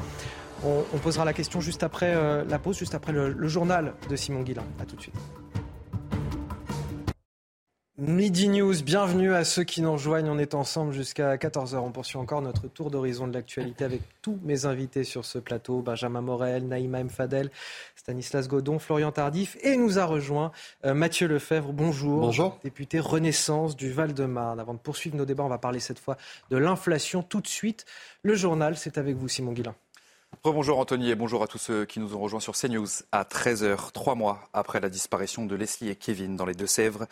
On, 0.64 0.98
posera 1.00 1.26
la 1.26 1.34
question 1.34 1.60
juste 1.60 1.82
après 1.82 2.16
la 2.48 2.60
pause, 2.60 2.78
juste 2.78 2.94
après 2.94 3.12
le, 3.12 3.32
le 3.32 3.48
journal 3.48 3.94
de 4.12 4.16
Simon 4.16 4.42
Guillain. 4.42 4.64
A 4.80 4.86
tout 4.86 4.96
de 4.96 5.02
suite. 5.02 5.16
Midi 8.02 8.48
News, 8.50 8.82
bienvenue 8.82 9.36
à 9.36 9.44
ceux 9.44 9.64
qui 9.64 9.80
nous 9.84 9.92
rejoignent. 9.92 10.28
On 10.28 10.40
est 10.40 10.56
ensemble 10.56 10.92
jusqu'à 10.92 11.36
14h. 11.36 11.76
On 11.76 11.92
poursuit 11.92 12.18
encore 12.18 12.42
notre 12.42 12.68
tour 12.68 12.90
d'horizon 12.90 13.28
de 13.28 13.34
l'actualité 13.34 13.84
avec 13.84 14.02
tous 14.24 14.40
mes 14.42 14.66
invités 14.66 15.04
sur 15.04 15.24
ce 15.24 15.38
plateau. 15.38 15.84
Benjamin 15.84 16.22
Morel, 16.22 16.68
Naïma 16.68 17.04
Mfadel, 17.04 17.52
Stanislas 17.96 18.48
Godon, 18.48 18.80
Florian 18.80 19.12
Tardif. 19.12 19.56
Et 19.62 19.78
nous 19.78 20.00
a 20.00 20.06
rejoint 20.06 20.52
euh, 20.84 20.96
Mathieu 20.96 21.28
Lefebvre. 21.28 21.74
Bonjour. 21.74 22.22
Bonjour. 22.22 22.58
Député 22.64 23.00
Renaissance 23.00 23.76
du 23.76 23.92
Val-de-Marne. 23.92 24.60
Avant 24.60 24.74
de 24.74 24.80
poursuivre 24.80 25.16
nos 25.16 25.26
débats, 25.26 25.44
on 25.44 25.50
va 25.50 25.60
parler 25.60 25.80
cette 25.80 26.00
fois 26.00 26.18
de 26.50 26.58
l'inflation. 26.58 27.22
Tout 27.22 27.42
de 27.42 27.48
suite, 27.48 27.86
le 28.24 28.34
journal, 28.34 28.78
c'est 28.78 28.98
avec 28.98 29.16
vous, 29.16 29.28
Simon 29.28 29.52
Guillain. 29.52 29.76
Bonjour 30.44 30.80
Anthony 30.80 31.12
et 31.12 31.16
bonjour 31.16 31.44
à 31.44 31.48
tous 31.48 31.60
ceux 31.60 31.86
qui 31.86 32.00
nous 32.00 32.16
ont 32.16 32.20
rejoints 32.20 32.40
sur 32.40 32.56
CNews 32.56 32.88
à 33.12 33.26
13h, 33.26 33.92
trois 33.92 34.16
mois 34.16 34.50
après 34.54 34.80
la 34.80 34.90
disparition 34.90 35.46
de 35.46 35.54
Leslie 35.56 35.90
et 35.90 35.96
Kevin 35.96 36.36
dans 36.36 36.46
les 36.48 36.56
Deux-Sèvres. 36.56 37.06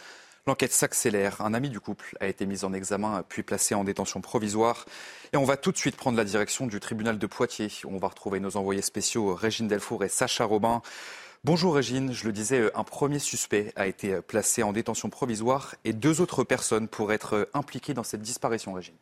L'enquête 0.49 0.73
s'accélère. 0.73 1.41
Un 1.41 1.53
ami 1.53 1.69
du 1.69 1.79
couple 1.79 2.17
a 2.19 2.25
été 2.25 2.47
mis 2.47 2.65
en 2.65 2.73
examen 2.73 3.23
puis 3.29 3.43
placé 3.43 3.75
en 3.75 3.83
détention 3.83 4.19
provisoire. 4.19 4.85
Et 5.31 5.37
on 5.37 5.43
va 5.43 5.57
tout 5.57 5.71
de 5.71 5.77
suite 5.77 5.95
prendre 5.95 6.17
la 6.17 6.23
direction 6.23 6.65
du 6.65 6.79
tribunal 6.79 7.19
de 7.19 7.27
Poitiers. 7.27 7.69
On 7.85 7.99
va 7.99 8.07
retrouver 8.07 8.39
nos 8.39 8.57
envoyés 8.57 8.81
spéciaux 8.81 9.35
Régine 9.35 9.67
Delfour 9.67 10.03
et 10.05 10.09
Sacha 10.09 10.45
Robin. 10.45 10.81
Bonjour 11.43 11.75
Régine, 11.75 12.13
je 12.13 12.25
le 12.25 12.31
disais, 12.31 12.71
un 12.73 12.83
premier 12.83 13.19
suspect 13.19 13.71
a 13.75 13.85
été 13.85 14.21
placé 14.21 14.63
en 14.63 14.73
détention 14.73 15.11
provisoire 15.11 15.75
et 15.85 15.93
deux 15.93 16.19
autres 16.19 16.43
personnes 16.43 16.87
pourraient 16.87 17.13
être 17.13 17.47
impliquées 17.53 17.93
dans 17.93 18.03
cette 18.03 18.23
disparition, 18.23 18.73
Régine. 18.73 18.95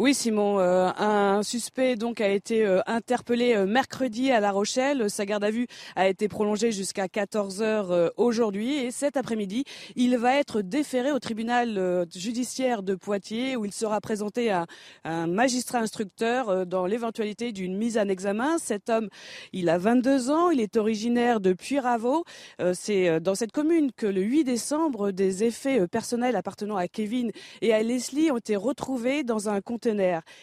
Oui, 0.00 0.14
Simon. 0.14 0.58
Euh, 0.60 0.90
un 0.96 1.42
suspect 1.42 1.94
donc 1.94 2.22
a 2.22 2.28
été 2.30 2.64
euh, 2.64 2.80
interpellé 2.86 3.54
euh, 3.54 3.66
mercredi 3.66 4.30
à 4.30 4.40
La 4.40 4.50
Rochelle. 4.50 5.10
Sa 5.10 5.26
garde 5.26 5.44
à 5.44 5.50
vue 5.50 5.66
a 5.94 6.08
été 6.08 6.26
prolongée 6.26 6.72
jusqu'à 6.72 7.06
14 7.06 7.60
heures 7.60 8.10
aujourd'hui 8.16 8.78
et 8.78 8.92
cet 8.92 9.18
après-midi, 9.18 9.64
il 9.96 10.16
va 10.16 10.36
être 10.36 10.62
déféré 10.62 11.12
au 11.12 11.18
tribunal 11.18 12.06
judiciaire 12.14 12.82
de 12.82 12.94
Poitiers 12.94 13.56
où 13.56 13.66
il 13.66 13.74
sera 13.74 14.00
présenté 14.00 14.50
à 14.50 14.64
un 15.04 15.26
magistrat 15.26 15.80
instructeur 15.80 16.64
dans 16.64 16.86
l'éventualité 16.86 17.52
d'une 17.52 17.76
mise 17.76 17.98
en 17.98 18.08
examen. 18.08 18.56
Cet 18.56 18.88
homme, 18.88 19.10
il 19.52 19.68
a 19.68 19.76
22 19.76 20.30
ans, 20.30 20.48
il 20.48 20.60
est 20.60 20.78
originaire 20.78 21.40
de 21.40 21.52
Puyraveau. 21.52 22.24
C'est 22.72 23.20
dans 23.20 23.34
cette 23.34 23.52
commune 23.52 23.92
que 23.92 24.06
le 24.06 24.22
8 24.22 24.44
décembre, 24.44 25.10
des 25.10 25.44
effets 25.44 25.86
personnels 25.88 26.36
appartenant 26.36 26.76
à 26.76 26.88
Kevin 26.88 27.32
et 27.60 27.74
à 27.74 27.82
Leslie 27.82 28.30
ont 28.30 28.38
été 28.38 28.56
retrouvés 28.56 29.24
dans 29.24 29.50
un 29.50 29.60
conteneur 29.60 29.89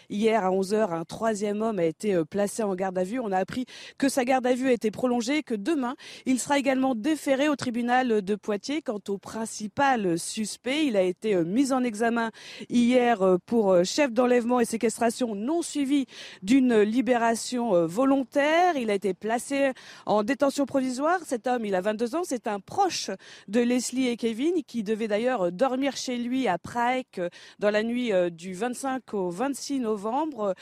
Hier 0.09 0.43
à 0.43 0.49
11h, 0.49 0.93
un 0.93 1.05
troisième 1.05 1.61
homme 1.61 1.79
a 1.79 1.85
été 1.85 2.13
euh, 2.13 2.25
placé 2.25 2.63
en 2.63 2.75
garde 2.75 2.97
à 2.97 3.03
vue. 3.03 3.19
On 3.19 3.31
a 3.31 3.37
appris 3.37 3.65
que 3.97 4.09
sa 4.09 4.25
garde 4.25 4.45
à 4.45 4.53
vue 4.53 4.67
a 4.67 4.73
été 4.73 4.91
prolongée 4.91 5.37
et 5.37 5.43
que 5.43 5.55
demain, 5.55 5.95
il 6.25 6.39
sera 6.39 6.59
également 6.59 6.95
déféré 6.95 7.47
au 7.47 7.55
tribunal 7.55 8.21
de 8.21 8.35
Poitiers. 8.35 8.81
Quant 8.81 8.99
au 9.07 9.17
principal 9.17 10.19
suspect, 10.19 10.85
il 10.85 10.97
a 10.97 11.01
été 11.01 11.35
euh, 11.35 11.45
mis 11.45 11.71
en 11.71 11.83
examen 11.83 12.31
hier 12.69 13.21
euh, 13.21 13.37
pour 13.45 13.83
chef 13.85 14.11
d'enlèvement 14.11 14.59
et 14.59 14.65
séquestration 14.65 15.35
non 15.35 15.61
suivi 15.61 16.05
d'une 16.41 16.79
libération 16.81 17.85
volontaire. 17.85 18.75
Il 18.75 18.89
a 18.89 18.93
été 18.93 19.13
placé 19.13 19.71
en 20.05 20.23
détention 20.23 20.65
provisoire. 20.65 21.19
Cet 21.25 21.47
homme, 21.47 21.65
il 21.65 21.75
a 21.75 21.81
22 21.81 22.15
ans, 22.15 22.23
c'est 22.23 22.47
un 22.47 22.59
proche 22.59 23.11
de 23.47 23.61
Leslie 23.61 24.07
et 24.07 24.17
Kevin 24.17 24.63
qui 24.63 24.83
devait 24.83 25.07
d'ailleurs 25.07 25.51
dormir 25.51 25.95
chez 25.95 26.17
lui 26.17 26.47
à 26.47 26.57
Prague 26.57 27.29
dans 27.59 27.69
la 27.69 27.83
nuit 27.83 28.11
du 28.31 28.53
25 28.53 29.13
au 29.13 29.29
26 29.37 29.79
novembre. 29.79 30.55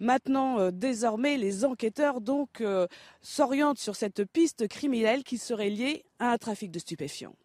Maintenant, 0.00 0.58
euh, 0.58 0.70
désormais, 0.72 1.36
les 1.36 1.64
enquêteurs 1.64 2.20
donc 2.20 2.60
euh, 2.60 2.86
s'orientent 3.20 3.78
sur 3.78 3.94
cette 3.94 4.24
piste 4.24 4.66
criminelle 4.68 5.22
qui 5.22 5.38
serait 5.38 5.70
liée 5.70 6.04
à 6.18 6.32
un 6.32 6.38
trafic 6.38 6.70
de 6.70 6.78
stupéfiants. 6.78 7.36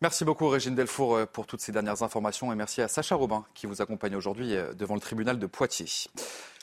Merci 0.00 0.24
beaucoup 0.24 0.48
Régine 0.48 0.74
Delfour 0.74 1.16
euh, 1.16 1.26
pour 1.26 1.46
toutes 1.46 1.62
ces 1.62 1.72
dernières 1.72 2.02
informations 2.02 2.52
et 2.52 2.54
merci 2.54 2.82
à 2.82 2.88
Sacha 2.88 3.14
Robin 3.14 3.44
qui 3.54 3.66
vous 3.66 3.80
accompagne 3.80 4.14
aujourd'hui 4.14 4.54
devant 4.76 4.94
le 4.94 5.00
tribunal 5.00 5.38
de 5.38 5.46
Poitiers. 5.46 6.10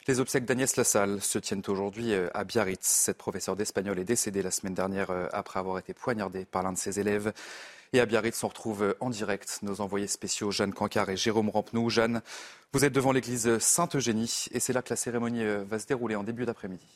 Les 0.08 0.20
obsèques 0.20 0.46
d'Agnès 0.46 0.76
Lassalle 0.76 1.22
se 1.22 1.40
tiennent 1.40 1.62
aujourd'hui 1.68 2.14
à 2.34 2.44
Biarritz. 2.44 2.86
Cette 2.86 3.18
professeure 3.18 3.56
d'espagnol 3.56 4.00
est 4.00 4.04
décédée 4.04 4.42
la 4.42 4.50
semaine 4.50 4.74
dernière 4.74 5.12
après 5.32 5.60
avoir 5.60 5.78
été 5.78 5.94
poignardée 5.94 6.46
par 6.46 6.64
l'un 6.64 6.74
de 6.74 6.78
ses 6.78 7.00
élèves. 7.00 7.32
Et 7.94 8.00
à 8.00 8.06
Biarritz, 8.06 8.42
on 8.46 8.48
retrouve 8.48 8.96
en 9.02 9.10
direct 9.10 9.60
nos 9.64 9.82
envoyés 9.82 10.08
spéciaux 10.08 10.50
Jeanne 10.50 10.74
Cancard 10.74 11.10
et 11.10 11.18
Jérôme 11.18 11.50
Rampenou. 11.50 11.90
Jeanne, 11.90 12.22
vous 12.72 12.86
êtes 12.86 12.94
devant 12.94 13.12
l'église 13.12 13.58
Sainte-Eugénie 13.58 14.46
et 14.52 14.62
c'est 14.62 14.72
là 14.72 14.82
que 14.82 14.92
la 14.92 14.96
cérémonie 14.96 15.44
euh, 15.44 15.66
va 15.66 15.78
se 15.78 15.88
dérouler 15.88 16.16
en 16.16 16.24
début 16.24 16.46
d'après-midi. 16.46 16.88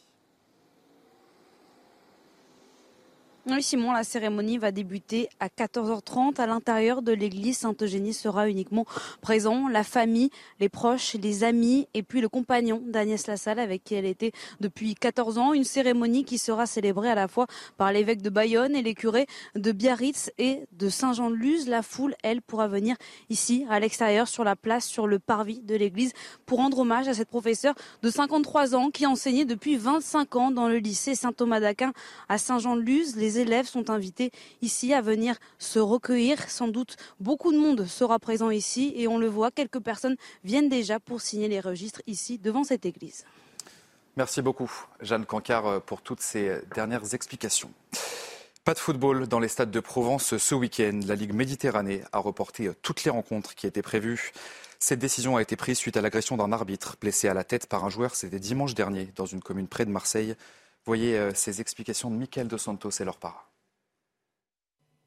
Oui, 3.47 3.61
Simon, 3.61 3.91
la 3.91 4.03
cérémonie 4.03 4.57
va 4.57 4.71
débuter 4.71 5.29
à 5.39 5.49
14h30 5.49 6.41
à 6.41 6.47
l'intérieur 6.47 7.03
de 7.03 7.11
l'église. 7.11 7.59
Sainte-Eugénie 7.59 8.15
sera 8.15 8.49
uniquement 8.49 8.85
présent. 9.21 9.67
La 9.67 9.83
famille, 9.83 10.31
les 10.59 10.67
proches, 10.67 11.13
les 11.13 11.43
amis 11.43 11.87
et 11.93 12.01
puis 12.01 12.21
le 12.21 12.27
compagnon 12.27 12.81
d'Agnès 12.83 13.27
Lassalle 13.27 13.59
avec 13.59 13.83
qui 13.83 13.93
elle 13.93 14.05
était 14.05 14.31
depuis 14.61 14.95
14 14.95 15.37
ans. 15.37 15.53
Une 15.53 15.63
cérémonie 15.63 16.25
qui 16.25 16.39
sera 16.39 16.65
célébrée 16.65 17.11
à 17.11 17.13
la 17.13 17.27
fois 17.27 17.45
par 17.77 17.91
l'évêque 17.91 18.23
de 18.23 18.31
Bayonne 18.31 18.75
et 18.75 18.81
les 18.81 18.95
curés 18.95 19.27
de 19.53 19.71
Biarritz 19.71 20.31
et 20.39 20.61
de 20.71 20.89
Saint-Jean-de-Luz. 20.89 21.67
La 21.67 21.83
foule, 21.83 22.15
elle, 22.23 22.41
pourra 22.41 22.67
venir 22.67 22.95
ici, 23.29 23.63
à 23.69 23.79
l'extérieur, 23.79 24.27
sur 24.27 24.43
la 24.43 24.55
place, 24.55 24.87
sur 24.87 25.05
le 25.05 25.19
parvis 25.19 25.59
de 25.59 25.75
l'église 25.75 26.13
pour 26.47 26.57
rendre 26.57 26.79
hommage 26.79 27.07
à 27.07 27.13
cette 27.13 27.29
professeure 27.29 27.75
de 28.01 28.09
53 28.09 28.73
ans 28.73 28.89
qui 28.89 29.05
enseignait 29.05 29.45
depuis 29.45 29.77
25 29.77 30.35
ans 30.35 30.49
dans 30.49 30.67
le 30.67 30.77
lycée 30.77 31.13
Saint-Thomas 31.13 31.59
d'Aquin 31.59 31.93
à 32.27 32.39
Saint-Jean-de-Luz. 32.39 33.15
Les 33.35 33.41
élèves 33.41 33.67
sont 33.67 33.89
invités 33.89 34.31
ici 34.61 34.93
à 34.93 35.01
venir 35.01 35.35
se 35.59 35.77
recueillir. 35.77 36.49
Sans 36.49 36.69
doute 36.69 36.95
beaucoup 37.19 37.51
de 37.51 37.57
monde 37.57 37.85
sera 37.85 38.17
présent 38.17 38.49
ici 38.49 38.93
et 38.95 39.09
on 39.09 39.17
le 39.17 39.27
voit, 39.27 39.51
quelques 39.51 39.81
personnes 39.81 40.15
viennent 40.45 40.69
déjà 40.69 41.01
pour 41.01 41.19
signer 41.19 41.49
les 41.49 41.59
registres 41.59 42.01
ici 42.07 42.37
devant 42.37 42.63
cette 42.63 42.85
église. 42.85 43.25
Merci 44.15 44.41
beaucoup, 44.41 44.71
Jeanne 45.01 45.25
Cancard, 45.25 45.81
pour 45.81 46.01
toutes 46.01 46.21
ces 46.21 46.61
dernières 46.73 47.13
explications. 47.13 47.73
Pas 48.63 48.73
de 48.73 48.79
football 48.79 49.27
dans 49.27 49.41
les 49.41 49.49
stades 49.49 49.69
de 49.69 49.81
Provence 49.81 50.37
ce 50.37 50.55
week-end. 50.55 51.01
La 51.05 51.15
Ligue 51.15 51.33
Méditerranée 51.33 52.03
a 52.13 52.19
reporté 52.19 52.71
toutes 52.81 53.03
les 53.03 53.11
rencontres 53.11 53.53
qui 53.53 53.67
étaient 53.67 53.81
prévues. 53.81 54.31
Cette 54.79 54.99
décision 54.99 55.35
a 55.35 55.41
été 55.41 55.57
prise 55.57 55.77
suite 55.77 55.97
à 55.97 56.01
l'agression 56.01 56.37
d'un 56.37 56.53
arbitre 56.53 56.95
blessé 57.01 57.27
à 57.27 57.33
la 57.33 57.43
tête 57.43 57.67
par 57.67 57.83
un 57.83 57.89
joueur. 57.89 58.15
C'était 58.15 58.39
dimanche 58.39 58.75
dernier 58.75 59.09
dans 59.17 59.25
une 59.25 59.41
commune 59.41 59.67
près 59.67 59.83
de 59.83 59.91
Marseille. 59.91 60.35
Voyez 60.85 61.17
euh, 61.17 61.31
ces 61.33 61.61
explications 61.61 62.11
de 62.11 62.15
Michael 62.15 62.47
Dos 62.47 62.59
Santos 62.59 62.91
et 62.99 63.05
leur 63.05 63.17
part. 63.17 63.51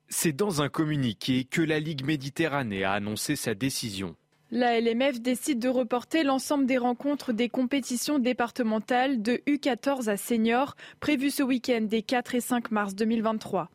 C'est 0.08 0.32
dans 0.32 0.62
un 0.62 0.68
communiqué 0.68 1.44
que 1.44 1.60
la 1.60 1.78
Ligue 1.78 2.04
Méditerranée 2.04 2.82
a 2.82 2.92
annoncé 2.92 3.36
sa 3.36 3.54
décision. 3.54 4.16
La 4.50 4.80
LMF 4.80 5.20
décide 5.20 5.58
de 5.58 5.68
reporter 5.68 6.24
l'ensemble 6.24 6.64
des 6.64 6.78
rencontres 6.78 7.34
des 7.34 7.50
compétitions 7.50 8.18
départementales 8.18 9.20
de 9.20 9.42
U14 9.46 10.08
à 10.08 10.16
senior 10.16 10.74
prévues 11.00 11.30
ce 11.30 11.42
week-end 11.42 11.82
des 11.82 12.00
4 12.02 12.34
et 12.34 12.40
5 12.40 12.70
mars 12.70 12.94
2023. 12.94 13.68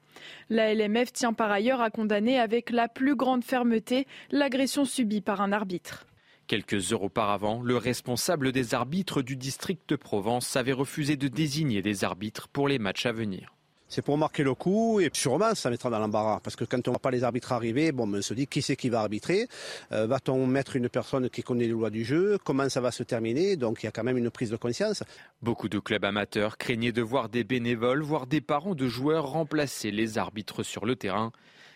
La 0.50 0.74
LMF 0.74 1.14
tient 1.14 1.34
par 1.34 1.52
ailleurs 1.52 1.82
à 1.82 1.92
condamner 1.92 2.40
avec 2.40 2.72
la 2.72 2.88
plus 2.88 3.16
grande 3.16 3.44
fermeté 3.44 4.08
l'agression 4.32 4.84
subie 4.84 5.22
par 5.22 5.42
un 5.42 5.52
arbitre. 5.52 6.08
Quelques 6.48 6.92
heures 6.92 7.04
auparavant, 7.04 7.62
le 7.64 7.78
responsable 7.78 8.52
des 8.52 8.74
arbitres 8.74 9.22
du 9.22 9.38
district 9.38 9.88
de 9.88 9.96
Provence 9.96 10.56
avait 10.58 10.74
refusé 10.74 11.16
de 11.16 11.28
désigner 11.30 11.82
des 11.82 12.04
arbitres 12.04 12.50
pour 12.50 12.68
les 12.68 12.80
matchs 12.80 13.06
à 13.06 13.14
venir. 13.14 13.54
C'est 13.88 14.02
pour 14.02 14.18
marquer 14.18 14.44
le 14.44 14.56
coup 14.56 15.00
et 15.00 15.12
sûrement 15.14 15.54
ça 15.54 15.70
mettra 15.70 15.92
dans 15.92 16.00
l'embarras 16.00 16.40
parce 16.44 16.56
que 16.56 16.66
quand 16.66 16.80
on 16.88 16.92
ne 16.92 16.96
voit 16.96 17.00
pas 17.00 17.12
les 17.12 17.24
arbitres 17.24 17.52
arriver, 17.52 17.92
bon, 17.92 18.08
ben, 18.08 18.18
on 18.18 18.22
se 18.24 18.34
dit 18.34 18.48
qui 18.48 18.64
c'est 18.64 18.76
qui 18.76 18.90
va 18.90 19.02
arbitrer? 19.02 19.48
Euh, 19.92 20.08
Va-t-on 20.08 20.48
mettre 20.48 20.76
une 20.76 20.90
personne 20.90 21.30
qui 21.30 21.44
connaît 21.44 21.66
les 21.66 21.70
lois 21.70 21.92
du 21.92 22.04
jeu? 22.04 22.40
Comment 22.44 22.68
ça 22.70 22.82
va 22.82 22.90
se 22.90 23.04
terminer? 23.04 23.56
Donc 23.56 23.84
il 23.84 23.86
y 23.86 23.90
a 23.90 23.92
quand 23.92 24.04
même 24.04 24.18
une 24.18 24.32
prise 24.32 24.50
de 24.50 24.56
conscience. 24.56 25.04
Beaucoup 25.44 25.70
de 25.70 25.78
clubs 25.78 26.04
amateurs 26.04 26.58
craignaient 26.58 26.92
de 26.92 27.04
voir 27.04 27.30
des 27.30 27.44
bénévoles, 27.44 28.02
voire 28.02 28.26
des 28.26 28.42
parents 28.42 28.74
de 28.74 28.88
joueurs 28.88 29.28
remplacer 29.28 29.92
les 29.92 30.18
arbitres 30.18 30.64
sur 30.64 30.86
le 30.86 30.96
terrain. 30.96 31.32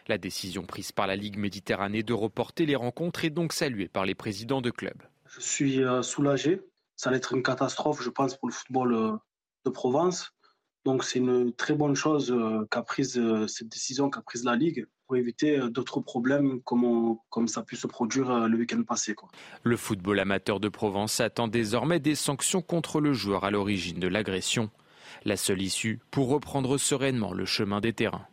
La 0.07 0.17
décision 0.17 0.63
prise 0.63 0.93
par 0.93 1.05
la 1.05 1.17
Ligue 1.17 1.37
Méditerranée 1.37 2.01
de 2.01 2.13
reporter 2.13 2.65
les 2.65 2.77
rencontres 2.77 3.25
est 3.25 3.29
donc 3.29 3.51
saluée 3.51 3.89
par 3.89 4.05
les 4.05 4.15
présidents 4.15 4.61
de 4.61 4.71
clubs. 4.71 5.03
Je 5.25 5.41
suis 5.41 5.83
euh, 5.83 6.01
soulagé. 6.01 6.61
Ça 6.95 7.09
va 7.09 7.17
être 7.17 7.33
une 7.33 7.43
catastrophe, 7.43 8.01
je 8.01 8.09
pense, 8.09 8.37
pour 8.37 8.47
le 8.47 8.53
football 8.53 8.93
euh, 8.93 9.11
de 9.65 9.69
Provence. 9.69 10.31
Donc 10.85 11.03
c'est 11.03 11.19
une 11.19 11.53
très 11.53 11.73
bonne 11.73 11.95
chose 11.95 12.31
euh, 12.31 12.65
qu'a 12.71 12.81
prise 12.83 13.21
cette 13.47 13.67
décision 13.67 14.09
qu'a 14.09 14.21
prise 14.21 14.45
la 14.45 14.55
Ligue 14.55 14.87
pour 15.05 15.17
éviter 15.17 15.59
d'autres 15.69 15.99
problèmes 15.99 16.61
comme, 16.61 17.17
comme 17.29 17.49
ça 17.49 17.59
a 17.59 17.63
pu 17.63 17.75
se 17.75 17.87
produire 17.87 18.47
le 18.47 18.57
week-end 18.57 18.83
passé. 18.83 19.15
Le 19.63 19.75
football 19.75 20.19
amateur 20.19 20.61
de 20.61 20.69
Provence 20.69 21.19
attend 21.19 21.49
désormais 21.49 21.99
des 21.99 22.15
sanctions 22.15 22.61
contre 22.61 23.01
le 23.01 23.11
joueur 23.13 23.43
à 23.43 23.51
l'origine 23.51 23.99
de 23.99 24.07
l'agression. 24.07 24.69
La 25.25 25.37
seule 25.37 25.61
issue 25.61 25.99
pour 26.11 26.29
reprendre 26.29 26.77
sereinement 26.77 27.33
le 27.33 27.45
chemin 27.45 27.79
des 27.81 27.93
terrains. 27.93 28.27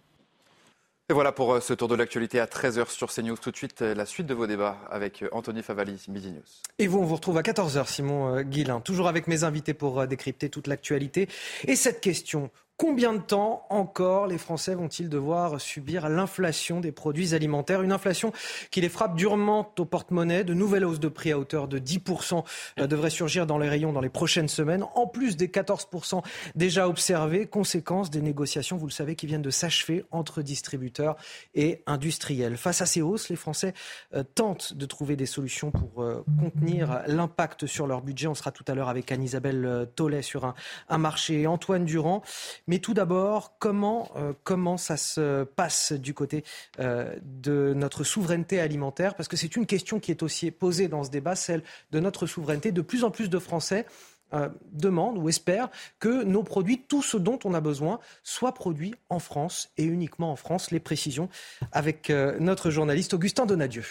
Voilà 1.14 1.30
pour 1.30 1.52
euh, 1.52 1.60
ce 1.60 1.72
tour 1.72 1.86
de 1.86 1.94
l'actualité 1.94 2.40
à 2.40 2.46
13h 2.46 2.90
sur 2.90 3.08
CNews. 3.08 3.36
Tout 3.36 3.52
de 3.52 3.56
suite, 3.56 3.82
euh, 3.82 3.94
la 3.94 4.04
suite 4.04 4.26
de 4.26 4.34
vos 4.34 4.48
débats 4.48 4.78
avec 4.90 5.22
euh, 5.22 5.28
Anthony 5.30 5.62
Favali, 5.62 6.04
Midi. 6.08 6.34
Et 6.80 6.88
vous, 6.88 6.98
on 6.98 7.04
vous 7.04 7.14
retrouve 7.14 7.38
à 7.38 7.42
14h, 7.42 7.86
Simon 7.86 8.42
Guillain, 8.42 8.80
toujours 8.80 9.06
avec 9.06 9.28
mes 9.28 9.44
invités 9.44 9.74
pour 9.74 10.08
décrypter 10.08 10.48
toute 10.48 10.66
l'actualité. 10.66 11.28
Et 11.68 11.76
cette 11.76 12.00
question, 12.00 12.50
Combien 12.76 13.12
de 13.12 13.20
temps 13.20 13.66
encore 13.70 14.26
les 14.26 14.36
Français 14.36 14.74
vont-ils 14.74 15.08
devoir 15.08 15.60
subir 15.60 16.08
l'inflation 16.08 16.80
des 16.80 16.90
produits 16.90 17.32
alimentaires? 17.32 17.82
Une 17.82 17.92
inflation 17.92 18.32
qui 18.72 18.80
les 18.80 18.88
frappe 18.88 19.14
durement 19.14 19.72
au 19.78 19.84
porte-monnaie. 19.84 20.42
De 20.42 20.54
nouvelles 20.54 20.84
hausses 20.84 20.98
de 20.98 21.06
prix 21.06 21.30
à 21.30 21.38
hauteur 21.38 21.68
de 21.68 21.78
10% 21.78 22.42
euh, 22.80 22.88
devraient 22.88 23.10
surgir 23.10 23.46
dans 23.46 23.58
les 23.58 23.68
rayons 23.68 23.92
dans 23.92 24.00
les 24.00 24.08
prochaines 24.08 24.48
semaines, 24.48 24.84
en 24.96 25.06
plus 25.06 25.36
des 25.36 25.46
14% 25.46 26.24
déjà 26.56 26.88
observés, 26.88 27.46
conséquence 27.46 28.10
des 28.10 28.20
négociations, 28.20 28.76
vous 28.76 28.86
le 28.86 28.92
savez, 28.92 29.14
qui 29.14 29.26
viennent 29.26 29.40
de 29.40 29.50
s'achever 29.50 30.04
entre 30.10 30.42
distributeurs 30.42 31.14
et 31.54 31.84
industriels. 31.86 32.56
Face 32.56 32.82
à 32.82 32.86
ces 32.86 33.02
hausses, 33.02 33.28
les 33.28 33.36
Français 33.36 33.72
euh, 34.14 34.24
tentent 34.34 34.74
de 34.74 34.86
trouver 34.86 35.14
des 35.14 35.26
solutions 35.26 35.70
pour 35.70 36.02
euh, 36.02 36.24
contenir 36.40 37.02
l'impact 37.06 37.66
sur 37.66 37.86
leur 37.86 38.02
budget. 38.02 38.26
On 38.26 38.34
sera 38.34 38.50
tout 38.50 38.64
à 38.66 38.74
l'heure 38.74 38.88
avec 38.88 39.12
Anne-Isabelle 39.12 39.88
Tollet 39.94 40.22
sur 40.22 40.44
un, 40.44 40.54
un 40.88 40.98
marché. 40.98 41.46
Antoine 41.46 41.84
Durand. 41.84 42.22
Mais 42.66 42.78
tout 42.78 42.94
d'abord, 42.94 43.56
comment, 43.58 44.10
euh, 44.16 44.32
comment 44.42 44.76
ça 44.76 44.96
se 44.96 45.44
passe 45.44 45.92
du 45.92 46.14
côté 46.14 46.44
euh, 46.80 47.14
de 47.22 47.74
notre 47.74 48.04
souveraineté 48.04 48.60
alimentaire? 48.60 49.14
Parce 49.14 49.28
que 49.28 49.36
c'est 49.36 49.56
une 49.56 49.66
question 49.66 50.00
qui 50.00 50.10
est 50.10 50.22
aussi 50.22 50.50
posée 50.50 50.88
dans 50.88 51.04
ce 51.04 51.10
débat, 51.10 51.36
celle 51.36 51.62
de 51.90 52.00
notre 52.00 52.26
souveraineté. 52.26 52.72
De 52.72 52.82
plus 52.82 53.04
en 53.04 53.10
plus 53.10 53.28
de 53.28 53.38
Français 53.38 53.86
euh, 54.32 54.48
demandent 54.72 55.18
ou 55.18 55.28
espèrent 55.28 55.68
que 56.00 56.24
nos 56.24 56.42
produits, 56.42 56.80
tout 56.80 57.02
ce 57.02 57.16
dont 57.16 57.38
on 57.44 57.52
a 57.54 57.60
besoin, 57.60 58.00
soient 58.22 58.54
produits 58.54 58.94
en 59.10 59.18
France 59.18 59.70
et 59.76 59.84
uniquement 59.84 60.32
en 60.32 60.36
France. 60.36 60.70
Les 60.70 60.80
précisions 60.80 61.28
avec 61.72 62.10
notre 62.40 62.70
journaliste 62.70 63.14
Augustin 63.14 63.46
Donadieu. 63.46 63.84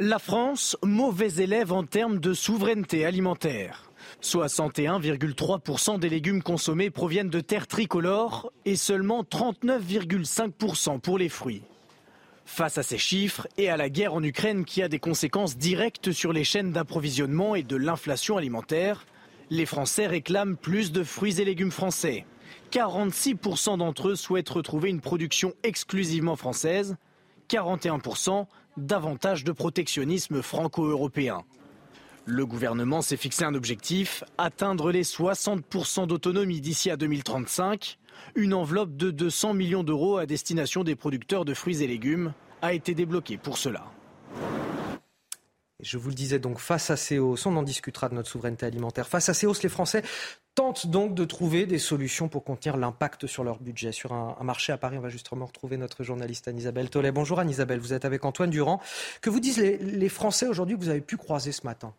La 0.00 0.20
France, 0.20 0.76
mauvais 0.84 1.42
élève 1.42 1.72
en 1.72 1.82
termes 1.82 2.20
de 2.20 2.32
souveraineté 2.32 3.04
alimentaire. 3.04 3.90
61,3% 4.22 5.98
des 5.98 6.08
légumes 6.08 6.40
consommés 6.40 6.90
proviennent 6.90 7.30
de 7.30 7.40
terres 7.40 7.66
tricolores 7.66 8.52
et 8.64 8.76
seulement 8.76 9.24
39,5% 9.24 11.00
pour 11.00 11.18
les 11.18 11.28
fruits. 11.28 11.64
Face 12.44 12.78
à 12.78 12.84
ces 12.84 12.96
chiffres 12.96 13.48
et 13.56 13.70
à 13.70 13.76
la 13.76 13.88
guerre 13.90 14.14
en 14.14 14.22
Ukraine 14.22 14.64
qui 14.64 14.84
a 14.84 14.88
des 14.88 15.00
conséquences 15.00 15.56
directes 15.56 16.12
sur 16.12 16.32
les 16.32 16.44
chaînes 16.44 16.70
d'approvisionnement 16.70 17.56
et 17.56 17.64
de 17.64 17.74
l'inflation 17.74 18.36
alimentaire, 18.36 19.04
les 19.50 19.66
Français 19.66 20.06
réclament 20.06 20.56
plus 20.56 20.92
de 20.92 21.02
fruits 21.02 21.40
et 21.40 21.44
légumes 21.44 21.72
français. 21.72 22.24
46% 22.70 23.78
d'entre 23.78 24.10
eux 24.10 24.16
souhaitent 24.16 24.48
retrouver 24.48 24.90
une 24.90 25.00
production 25.00 25.54
exclusivement 25.64 26.36
française, 26.36 26.96
41% 27.50 28.46
davantage 28.78 29.44
de 29.44 29.52
protectionnisme 29.52 30.42
franco-européen. 30.42 31.44
Le 32.24 32.44
gouvernement 32.44 33.00
s'est 33.00 33.16
fixé 33.16 33.44
un 33.44 33.54
objectif, 33.54 34.22
atteindre 34.36 34.92
les 34.92 35.02
60% 35.02 36.06
d'autonomie 36.06 36.60
d'ici 36.60 36.90
à 36.90 36.96
2035. 36.96 37.98
Une 38.34 38.52
enveloppe 38.52 38.96
de 38.96 39.10
200 39.10 39.54
millions 39.54 39.82
d'euros 39.82 40.18
à 40.18 40.26
destination 40.26 40.84
des 40.84 40.94
producteurs 40.94 41.44
de 41.44 41.54
fruits 41.54 41.82
et 41.82 41.86
légumes 41.86 42.34
a 42.60 42.74
été 42.74 42.94
débloquée 42.94 43.38
pour 43.38 43.56
cela. 43.56 43.86
Je 45.80 45.96
vous 45.96 46.08
le 46.08 46.14
disais 46.14 46.40
donc, 46.40 46.58
face 46.58 46.90
à 46.90 46.96
ces 46.96 47.18
hausses, 47.18 47.46
on 47.46 47.56
en 47.56 47.62
discutera 47.62 48.08
de 48.08 48.14
notre 48.14 48.28
souveraineté 48.28 48.66
alimentaire. 48.66 49.06
Face 49.06 49.28
à 49.28 49.34
ces 49.34 49.46
hausses, 49.46 49.62
les 49.62 49.68
Français 49.68 50.02
tentent 50.58 50.88
donc 50.88 51.14
de 51.14 51.24
trouver 51.24 51.66
des 51.66 51.78
solutions 51.78 52.26
pour 52.26 52.42
contenir 52.42 52.76
l'impact 52.76 53.28
sur 53.28 53.44
leur 53.44 53.60
budget. 53.60 53.92
Sur 53.92 54.12
un, 54.12 54.34
marché 54.42 54.72
à 54.72 54.76
Paris, 54.76 54.98
on 54.98 55.00
va 55.00 55.08
justement 55.08 55.46
retrouver 55.46 55.76
notre 55.76 56.02
journaliste 56.02 56.48
Anne-Isabelle 56.48 56.90
Tollet. 56.90 57.12
Bonjour 57.12 57.38
Anne-Isabelle, 57.38 57.78
vous 57.78 57.92
êtes 57.92 58.04
avec 58.04 58.24
Antoine 58.24 58.50
Durand. 58.50 58.80
Que 59.20 59.30
vous 59.30 59.38
disent 59.38 59.58
les, 59.58 60.08
Français 60.08 60.48
aujourd'hui 60.48 60.76
que 60.76 60.80
vous 60.80 60.88
avez 60.88 61.00
pu 61.00 61.16
croiser 61.16 61.52
ce 61.52 61.64
matin? 61.64 61.94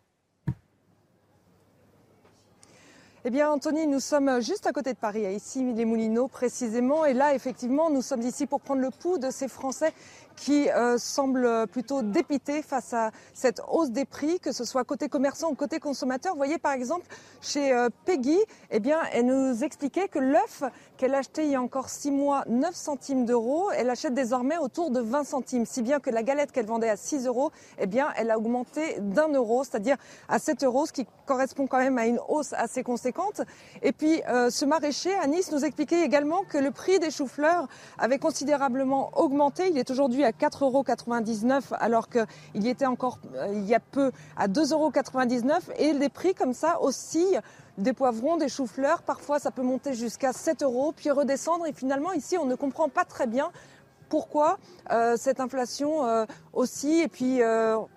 Eh 3.24 3.30
bien, 3.30 3.50
Anthony, 3.50 3.86
nous 3.86 3.98
sommes 3.98 4.42
juste 4.42 4.66
à 4.66 4.72
côté 4.72 4.92
de 4.92 4.98
Paris, 4.98 5.22
ici 5.34 5.72
les 5.72 5.86
Moulineaux 5.86 6.28
précisément. 6.28 7.06
Et 7.06 7.14
là, 7.14 7.34
effectivement, 7.34 7.88
nous 7.88 8.02
sommes 8.02 8.22
ici 8.22 8.46
pour 8.46 8.60
prendre 8.60 8.82
le 8.82 8.90
pouls 8.90 9.16
de 9.16 9.30
ces 9.30 9.48
Français 9.48 9.94
qui 10.40 10.70
euh, 10.70 10.96
semblent 10.96 11.66
plutôt 11.70 12.00
dépités 12.00 12.62
face 12.62 12.94
à 12.94 13.10
cette 13.34 13.60
hausse 13.70 13.90
des 13.90 14.06
prix, 14.06 14.40
que 14.40 14.52
ce 14.52 14.64
soit 14.64 14.84
côté 14.84 15.10
commerçant 15.10 15.50
ou 15.50 15.54
côté 15.54 15.78
consommateur. 15.78 16.32
Vous 16.32 16.38
voyez, 16.38 16.58
par 16.58 16.72
exemple, 16.72 17.06
chez 17.42 17.72
euh, 17.72 17.90
Peggy, 18.06 18.38
eh 18.70 18.80
bien, 18.80 19.00
elle 19.12 19.26
nous 19.26 19.62
expliquait 19.62 20.08
que 20.08 20.18
l'œuf 20.18 20.62
qu'elle 20.96 21.14
achetait 21.14 21.44
il 21.44 21.52
y 21.52 21.54
a 21.54 21.62
encore 21.62 21.90
six 21.90 22.10
mois 22.10 22.44
9 22.48 22.74
centimes 22.74 23.26
d'euros, 23.26 23.70
elle 23.76 23.90
achète 23.90 24.14
désormais 24.14 24.56
autour 24.56 24.90
de 24.90 25.00
20 25.00 25.24
centimes. 25.24 25.66
Si 25.66 25.82
bien 25.82 26.00
que 26.00 26.08
la 26.08 26.22
galette 26.22 26.52
qu'elle 26.52 26.66
vendait 26.66 26.88
à 26.88 26.96
6 26.96 27.26
euros, 27.26 27.50
eh 27.78 27.86
bien, 27.86 28.08
elle 28.16 28.30
a 28.30 28.38
augmenté 28.38 28.98
d'un 29.00 29.28
euro, 29.28 29.62
c'est-à-dire 29.64 29.96
à 30.28 30.38
7 30.38 30.64
euros, 30.64 30.86
ce 30.86 30.92
qui 30.92 31.06
correspond 31.26 31.66
quand 31.66 31.78
même 31.78 31.98
à 31.98 32.06
une 32.06 32.18
hausse 32.28 32.54
assez 32.54 32.82
conséquente. 32.82 33.42
Et 33.82 33.92
puis, 33.92 34.22
euh, 34.28 34.50
ce 34.50 34.64
maraîcher 34.64 35.14
à 35.14 35.26
Nice 35.26 35.52
nous 35.52 35.64
expliquait 35.64 36.02
également 36.02 36.44
que 36.44 36.58
le 36.58 36.70
prix 36.70 36.98
des 36.98 37.10
choux-fleurs 37.10 37.68
avait 37.98 38.18
considérablement 38.18 39.10
augmenté. 39.16 39.68
Il 39.68 39.78
est 39.78 39.90
aujourd'hui 39.90 40.24
à 40.24 40.29
4,99 40.30 40.62
euros 40.64 41.62
alors 41.72 42.08
qu'il 42.08 42.26
y 42.54 42.68
était 42.68 42.86
encore 42.86 43.18
euh, 43.34 43.48
il 43.52 43.64
y 43.64 43.74
a 43.74 43.80
peu 43.80 44.12
à 44.36 44.48
2,99 44.48 44.72
euros. 44.72 44.92
Et 45.78 45.92
les 45.92 46.08
prix 46.08 46.34
comme 46.34 46.54
ça 46.54 46.80
oscillent 46.80 47.40
des 47.78 47.92
poivrons, 47.92 48.36
des 48.36 48.48
choux-fleurs. 48.48 49.02
Parfois, 49.02 49.38
ça 49.38 49.50
peut 49.50 49.62
monter 49.62 49.94
jusqu'à 49.94 50.32
7 50.32 50.62
euros, 50.62 50.92
puis 50.94 51.10
redescendre. 51.10 51.66
Et 51.66 51.72
finalement, 51.72 52.12
ici, 52.12 52.36
on 52.38 52.44
ne 52.44 52.54
comprend 52.54 52.88
pas 52.88 53.04
très 53.04 53.26
bien 53.26 53.50
pourquoi 54.10 54.58
cette 55.16 55.40
inflation 55.40 56.26
aussi. 56.52 57.00
Et 57.00 57.08
puis 57.08 57.40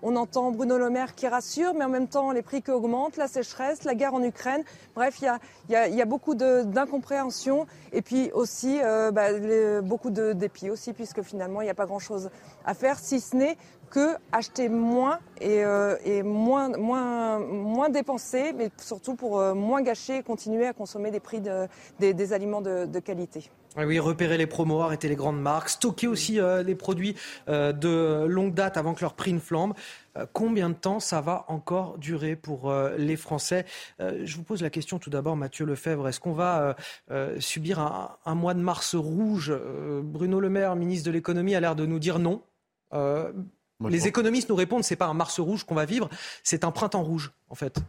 on 0.02 0.16
entend 0.16 0.52
Bruno 0.52 0.78
Le 0.78 0.88
Maire 0.88 1.14
qui 1.14 1.28
rassure, 1.28 1.74
mais 1.74 1.84
en 1.84 1.88
même 1.88 2.08
temps 2.08 2.30
les 2.30 2.42
prix 2.42 2.62
qui 2.62 2.70
augmentent, 2.70 3.16
la 3.16 3.28
sécheresse, 3.28 3.84
la 3.84 3.94
guerre 3.94 4.14
en 4.14 4.22
Ukraine. 4.22 4.62
Bref, 4.94 5.20
il 5.20 5.28
y 5.68 6.00
a, 6.00 6.04
beaucoup 6.06 6.34
d'incompréhension 6.34 7.66
et 7.92 8.00
puis 8.00 8.30
aussi 8.32 8.78
bah, 9.12 9.80
beaucoup 9.82 10.10
de 10.10 10.32
dépit 10.32 10.70
aussi, 10.70 10.92
puisque 10.92 11.22
finalement 11.22 11.60
il 11.60 11.64
n'y 11.64 11.70
a 11.70 11.74
pas 11.74 11.86
grand-chose 11.86 12.30
à 12.64 12.74
faire, 12.74 12.98
si 12.98 13.20
ce 13.20 13.36
n'est 13.36 13.56
que 13.90 14.16
acheter 14.32 14.68
moins 14.68 15.20
et, 15.40 15.62
moins, 16.22 17.88
dépenser, 17.90 18.52
mais 18.52 18.70
surtout 18.78 19.14
pour 19.14 19.40
moins 19.54 19.82
gâcher 19.82 20.18
et 20.18 20.22
continuer 20.22 20.66
à 20.66 20.72
consommer 20.72 21.10
des 21.10 21.20
prix 21.20 21.40
de, 21.40 21.68
des, 21.98 22.32
aliments 22.32 22.62
de 22.62 22.98
qualité. 22.98 23.50
Ah 23.76 23.86
oui, 23.86 23.98
repérer 23.98 24.38
les 24.38 24.46
promos, 24.46 24.82
arrêter 24.82 25.08
les 25.08 25.16
grandes 25.16 25.40
marques, 25.40 25.68
stocker 25.68 26.06
aussi 26.06 26.38
euh, 26.38 26.62
les 26.62 26.76
produits 26.76 27.16
euh, 27.48 27.72
de 27.72 28.24
longue 28.24 28.54
date 28.54 28.76
avant 28.76 28.94
que 28.94 29.00
leur 29.00 29.14
prix 29.14 29.32
ne 29.32 29.40
flambe. 29.40 29.74
Euh, 30.16 30.26
combien 30.32 30.68
de 30.68 30.74
temps 30.74 31.00
ça 31.00 31.20
va 31.20 31.44
encore 31.48 31.98
durer 31.98 32.36
pour 32.36 32.72
les 32.96 33.16
Français? 33.16 33.64
Je 33.98 34.36
vous 34.36 34.44
pose 34.44 34.62
la 34.62 34.70
question 34.70 35.00
tout 35.00 35.10
d'abord, 35.10 35.34
Mathieu 35.36 35.66
Lefebvre. 35.66 36.06
Est-ce 36.06 36.20
qu'on 36.20 36.34
va 36.34 36.76
subir 37.40 37.80
un, 37.80 38.16
un, 38.24 38.34
mois 38.36 38.54
de 38.54 38.60
mars 38.60 38.94
rouge? 38.94 39.52
Bruno 40.02 40.38
Le 40.38 40.50
Maire, 40.50 40.76
ministre 40.76 41.06
de 41.06 41.12
l'économie, 41.12 41.56
a 41.56 41.60
l'air 41.60 41.74
de 41.74 41.84
nous 41.84 41.98
dire 41.98 42.20
non. 42.20 42.42
les 42.92 44.06
économistes 44.06 44.48
nous 44.50 44.56
répondent 44.56 44.84
c'est 44.84 44.96
pas 44.96 45.06
un 45.06 45.14
mars 45.14 45.40
rouge 45.40 45.64
qu'on 45.64 45.74
va 45.74 45.84
vivre, 45.84 46.08
c'est 46.44 46.64
un 46.64 46.70
printemps 46.70 47.02
rouge 47.02 47.32
en 47.48 47.56
fait. 47.56 47.80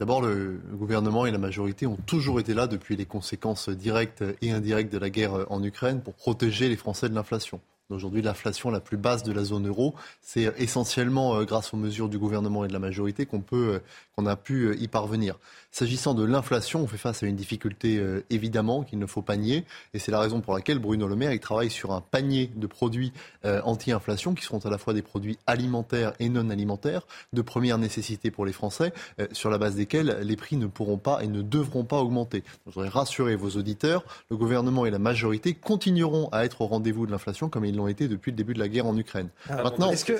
D'abord, 0.00 0.22
le, 0.22 0.60
gouvernement 0.72 1.24
et 1.26 1.30
la 1.30 1.38
majorité 1.38 1.86
ont 1.86 1.96
toujours 2.06 2.40
été 2.40 2.54
là 2.54 2.66
depuis 2.66 2.96
les 2.96 3.06
conséquences 3.06 3.68
directes 3.68 4.24
et 4.42 4.50
indirectes 4.50 4.92
de 4.92 4.98
la 4.98 5.10
guerre 5.10 5.46
en 5.50 5.62
Ukraine 5.62 6.00
pour 6.02 6.14
protéger 6.14 6.68
les 6.68 6.76
Français 6.76 7.08
de 7.08 7.14
l'inflation. 7.14 7.60
Aujourd'hui, 7.90 8.22
l'inflation 8.22 8.70
la 8.70 8.80
plus 8.80 8.96
basse 8.96 9.24
de 9.24 9.32
la 9.32 9.44
zone 9.44 9.68
euro, 9.68 9.94
c'est 10.22 10.50
essentiellement 10.56 11.36
euh, 11.36 11.44
grâce 11.44 11.74
aux 11.74 11.76
mesures 11.76 12.08
du 12.08 12.18
gouvernement 12.18 12.64
et 12.64 12.68
de 12.68 12.72
la 12.72 12.78
majorité 12.78 13.26
qu'on 13.26 13.42
peut, 13.42 13.78
euh, 14.18 14.26
a 14.26 14.36
pu 14.36 14.68
euh, 14.68 14.76
y 14.80 14.88
parvenir. 14.88 15.38
S'agissant 15.70 16.14
de 16.14 16.24
l'inflation, 16.24 16.80
on 16.80 16.86
fait 16.86 16.96
face 16.96 17.22
à 17.22 17.26
une 17.26 17.36
difficulté 17.36 18.00
évidemment 18.30 18.84
qu'il 18.84 19.00
ne 19.00 19.06
faut 19.06 19.22
pas 19.22 19.36
nier, 19.36 19.64
et 19.92 19.98
c'est 19.98 20.12
la 20.12 20.20
raison 20.20 20.40
pour 20.40 20.54
laquelle 20.54 20.78
Bruno 20.78 21.08
Le 21.08 21.16
Maire 21.16 21.32
il 21.32 21.40
travaille 21.40 21.68
sur 21.68 21.90
un 21.90 22.00
panier 22.00 22.48
de 22.54 22.68
produits 22.68 23.12
anti-inflation 23.42 24.34
qui 24.34 24.44
seront 24.44 24.60
à 24.60 24.70
la 24.70 24.78
fois 24.78 24.94
des 24.94 25.02
produits 25.02 25.36
alimentaires 25.48 26.12
et 26.20 26.28
non 26.28 26.48
alimentaires 26.50 27.02
de 27.32 27.42
première 27.42 27.76
nécessité 27.76 28.30
pour 28.30 28.46
les 28.46 28.52
Français, 28.52 28.92
sur 29.32 29.50
la 29.50 29.58
base 29.58 29.74
desquels 29.74 30.20
les 30.22 30.36
prix 30.36 30.56
ne 30.56 30.68
pourront 30.68 30.98
pas 30.98 31.24
et 31.24 31.26
ne 31.26 31.42
devront 31.42 31.82
pas 31.82 31.98
augmenter. 31.98 32.44
Je 32.68 32.74
voudrais 32.74 32.88
rassurer 32.88 33.34
vos 33.34 33.50
auditeurs, 33.50 34.04
le 34.30 34.36
gouvernement 34.36 34.86
et 34.86 34.92
la 34.92 35.00
majorité 35.00 35.54
continueront 35.54 36.28
à 36.30 36.44
être 36.44 36.60
au 36.60 36.68
rendez-vous 36.68 37.04
de 37.04 37.10
l'inflation 37.10 37.48
comme 37.48 37.64
ils 37.64 37.73
l'ont 37.76 37.88
été 37.88 38.08
depuis 38.08 38.30
le 38.30 38.36
début 38.36 38.54
de 38.54 38.58
la 38.58 38.68
guerre 38.68 38.86
en 38.86 38.96
Ukraine. 38.96 39.28
Ah, 39.48 39.62
Maintenant, 39.62 39.90
est-ce 39.90 40.04
que 40.04 40.18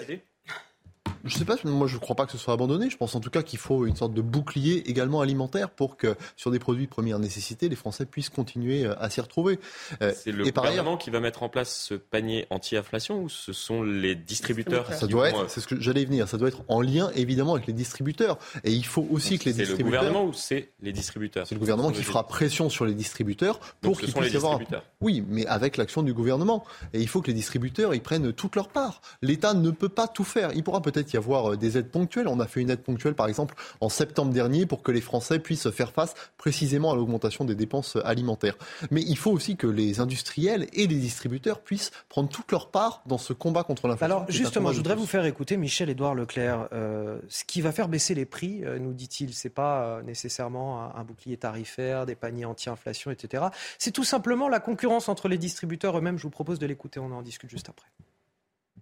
je 1.24 1.38
sais 1.38 1.44
pas, 1.44 1.56
moi 1.64 1.86
je 1.86 1.94
ne 1.94 2.00
crois 2.00 2.16
pas 2.16 2.26
que 2.26 2.32
ce 2.32 2.38
soit 2.38 2.52
abandonné. 2.52 2.90
Je 2.90 2.96
pense 2.96 3.14
en 3.14 3.20
tout 3.20 3.30
cas 3.30 3.42
qu'il 3.42 3.58
faut 3.58 3.86
une 3.86 3.96
sorte 3.96 4.12
de 4.12 4.20
bouclier 4.20 4.88
également 4.90 5.20
alimentaire 5.20 5.70
pour 5.70 5.96
que 5.96 6.16
sur 6.36 6.50
des 6.50 6.58
produits 6.58 6.84
de 6.84 6.90
première 6.90 7.18
nécessité, 7.18 7.68
les 7.68 7.76
Français 7.76 8.04
puissent 8.04 8.28
continuer 8.28 8.84
euh, 8.84 8.94
à 9.00 9.08
s'y 9.10 9.20
retrouver. 9.20 9.58
Euh, 10.02 10.12
c'est 10.14 10.32
le 10.32 10.44
gouvernement 10.44 10.96
qui 10.96 11.10
va 11.10 11.20
mettre 11.20 11.42
en 11.42 11.48
place 11.48 11.74
ce 11.74 11.94
panier 11.94 12.46
anti-inflation 12.50 13.22
ou 13.22 13.28
ce 13.28 13.52
sont 13.52 13.82
les 13.82 14.14
distributeurs 14.14 14.92
Ça 14.92 15.06
doit 15.06 15.30
être, 15.30 15.50
c'est 15.50 15.60
ce 15.60 15.66
que 15.66 15.80
j'allais 15.80 16.04
venir, 16.04 16.28
ça 16.28 16.36
doit 16.36 16.48
être 16.48 16.62
en 16.68 16.80
lien 16.80 17.10
évidemment 17.14 17.54
avec 17.54 17.66
les 17.66 17.72
distributeurs. 17.72 18.38
Et 18.62 18.72
il 18.72 18.84
faut 18.84 19.06
aussi 19.10 19.38
que 19.38 19.46
les 19.46 19.52
distributeurs. 19.52 19.76
C'est 19.76 19.82
le 19.82 19.84
gouvernement 19.84 20.24
ou 20.24 20.32
c'est 20.32 20.72
les 20.82 20.92
distributeurs 20.92 21.46
C'est 21.46 21.54
le 21.54 21.60
gouvernement 21.60 21.90
qui 21.90 22.02
fera 22.02 22.26
pression 22.26 22.68
sur 22.68 22.84
les 22.84 22.94
distributeurs 22.94 23.58
pour 23.80 23.98
qu'ils 23.98 24.12
puissent 24.12 24.34
avoir. 24.34 24.60
Oui, 25.00 25.24
mais 25.26 25.46
avec 25.46 25.76
l'action 25.76 26.02
du 26.02 26.12
gouvernement. 26.12 26.64
Et 26.92 27.00
il 27.00 27.08
faut 27.08 27.22
que 27.22 27.28
les 27.28 27.34
distributeurs 27.34 27.94
ils 27.94 28.02
prennent 28.02 28.32
toute 28.32 28.56
leur 28.56 28.68
part. 28.68 29.00
L'État 29.22 29.54
ne 29.54 29.70
peut 29.70 29.88
pas 29.88 30.08
tout 30.08 30.24
faire. 30.24 30.50
Il 30.54 30.62
pourra 30.62 30.82
peut-être 30.82 31.13
y 31.14 31.16
avoir 31.16 31.52
euh, 31.52 31.56
des 31.56 31.78
aides 31.78 31.90
ponctuelles. 31.90 32.28
On 32.28 32.40
a 32.40 32.46
fait 32.46 32.60
une 32.60 32.70
aide 32.70 32.82
ponctuelle, 32.82 33.14
par 33.14 33.26
exemple, 33.26 33.54
en 33.80 33.88
septembre 33.88 34.32
dernier 34.32 34.66
pour 34.66 34.82
que 34.82 34.92
les 34.92 35.00
Français 35.00 35.38
puissent 35.38 35.70
faire 35.70 35.92
face 35.92 36.14
précisément 36.36 36.92
à 36.92 36.96
l'augmentation 36.96 37.44
des 37.44 37.54
dépenses 37.54 37.96
alimentaires. 38.04 38.56
Mais 38.90 39.02
il 39.02 39.16
faut 39.16 39.30
aussi 39.30 39.56
que 39.56 39.66
les 39.66 40.00
industriels 40.00 40.68
et 40.72 40.86
les 40.86 40.96
distributeurs 40.96 41.60
puissent 41.60 41.90
prendre 42.08 42.28
toute 42.28 42.50
leur 42.52 42.70
part 42.70 43.02
dans 43.06 43.18
ce 43.18 43.32
combat 43.32 43.64
contre 43.64 43.88
l'inflation. 43.88 44.16
Alors 44.16 44.30
justement, 44.30 44.72
je 44.72 44.76
voudrais 44.76 44.96
vous 44.96 45.06
faire 45.06 45.24
écouter 45.24 45.56
Michel-Édouard 45.56 46.14
Leclerc. 46.14 46.68
Euh, 46.72 47.18
ce 47.28 47.44
qui 47.44 47.60
va 47.60 47.72
faire 47.72 47.88
baisser 47.88 48.14
les 48.14 48.26
prix, 48.26 48.64
euh, 48.64 48.78
nous 48.78 48.92
dit-il, 48.92 49.34
c'est 49.34 49.48
pas 49.50 50.02
nécessairement 50.02 50.94
un, 50.94 51.04
bouclier 51.04 51.36
tarifaire, 51.36 52.06
des 52.06 52.14
paniers 52.14 52.44
anti-inflation, 52.44 53.10
etc. 53.10 53.44
C'est 53.78 53.90
tout 53.90 54.04
simplement 54.04 54.48
la 54.48 54.60
concurrence 54.60 55.08
entre 55.08 55.28
les 55.28 55.38
distributeurs 55.38 55.98
eux-mêmes. 55.98 56.18
Je 56.18 56.22
vous 56.22 56.30
propose 56.30 56.58
de 56.58 56.66
l'écouter, 56.66 57.00
on 57.00 57.12
en 57.12 57.22
discute 57.22 57.50
juste 57.50 57.68
après. 57.68 57.86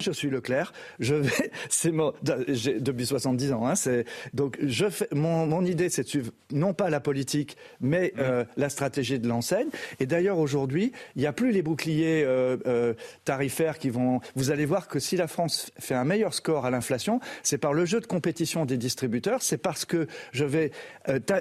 Je 0.01 0.11
suis 0.11 0.31
Leclerc. 0.31 0.73
Je 1.01 1.15
vais, 1.15 1.53
c'est 1.69 1.93
mon, 1.93 2.13
j'ai, 2.49 2.81
depuis 2.81 3.07
70 3.07 3.53
ans. 3.53 3.67
Hein, 3.67 3.75
c'est 3.75 4.05
donc 4.33 4.59
je 4.63 4.89
fais 4.89 5.09
mon, 5.13 5.47
mon 5.47 5.65
idée, 5.65 5.89
c'est 5.89 6.03
de 6.03 6.09
suivre 6.09 6.33
non 6.51 6.75
pas 6.75 6.91
la 6.91 7.01
politique, 7.01 7.57
mais 7.81 8.13
euh, 8.19 8.45
la 8.57 8.69
stratégie 8.69 9.19
de 9.19 9.29
l'enseigne. 9.29 9.69
Et 10.01 10.07
d'ailleurs 10.07 10.39
aujourd'hui, 10.39 10.93
il 11.17 11.21
n'y 11.21 11.27
a 11.27 11.33
plus 11.33 11.53
les 11.53 11.63
boucliers 11.63 12.25
euh, 12.25 12.57
euh, 12.67 12.95
tarifaires 13.25 13.79
qui 13.79 13.91
vont. 13.91 14.21
Vous 14.35 14.51
allez 14.51 14.65
voir 14.65 14.89
que 14.89 14.99
si 14.99 15.17
la 15.17 15.27
France 15.27 15.71
fait 15.79 15.95
un 15.95 16.05
meilleur 16.05 16.35
score 16.35 16.65
à 16.65 16.71
l'inflation, 16.71 17.21
c'est 17.43 17.59
par 17.59 17.73
le 17.73 17.85
jeu 17.85 18.01
de 18.01 18.07
compétition 18.07 18.65
des 18.65 18.79
distributeurs. 18.79 19.43
C'est 19.43 19.59
parce 19.59 19.85
que 19.85 20.07
je 20.33 20.45
vais 20.45 20.73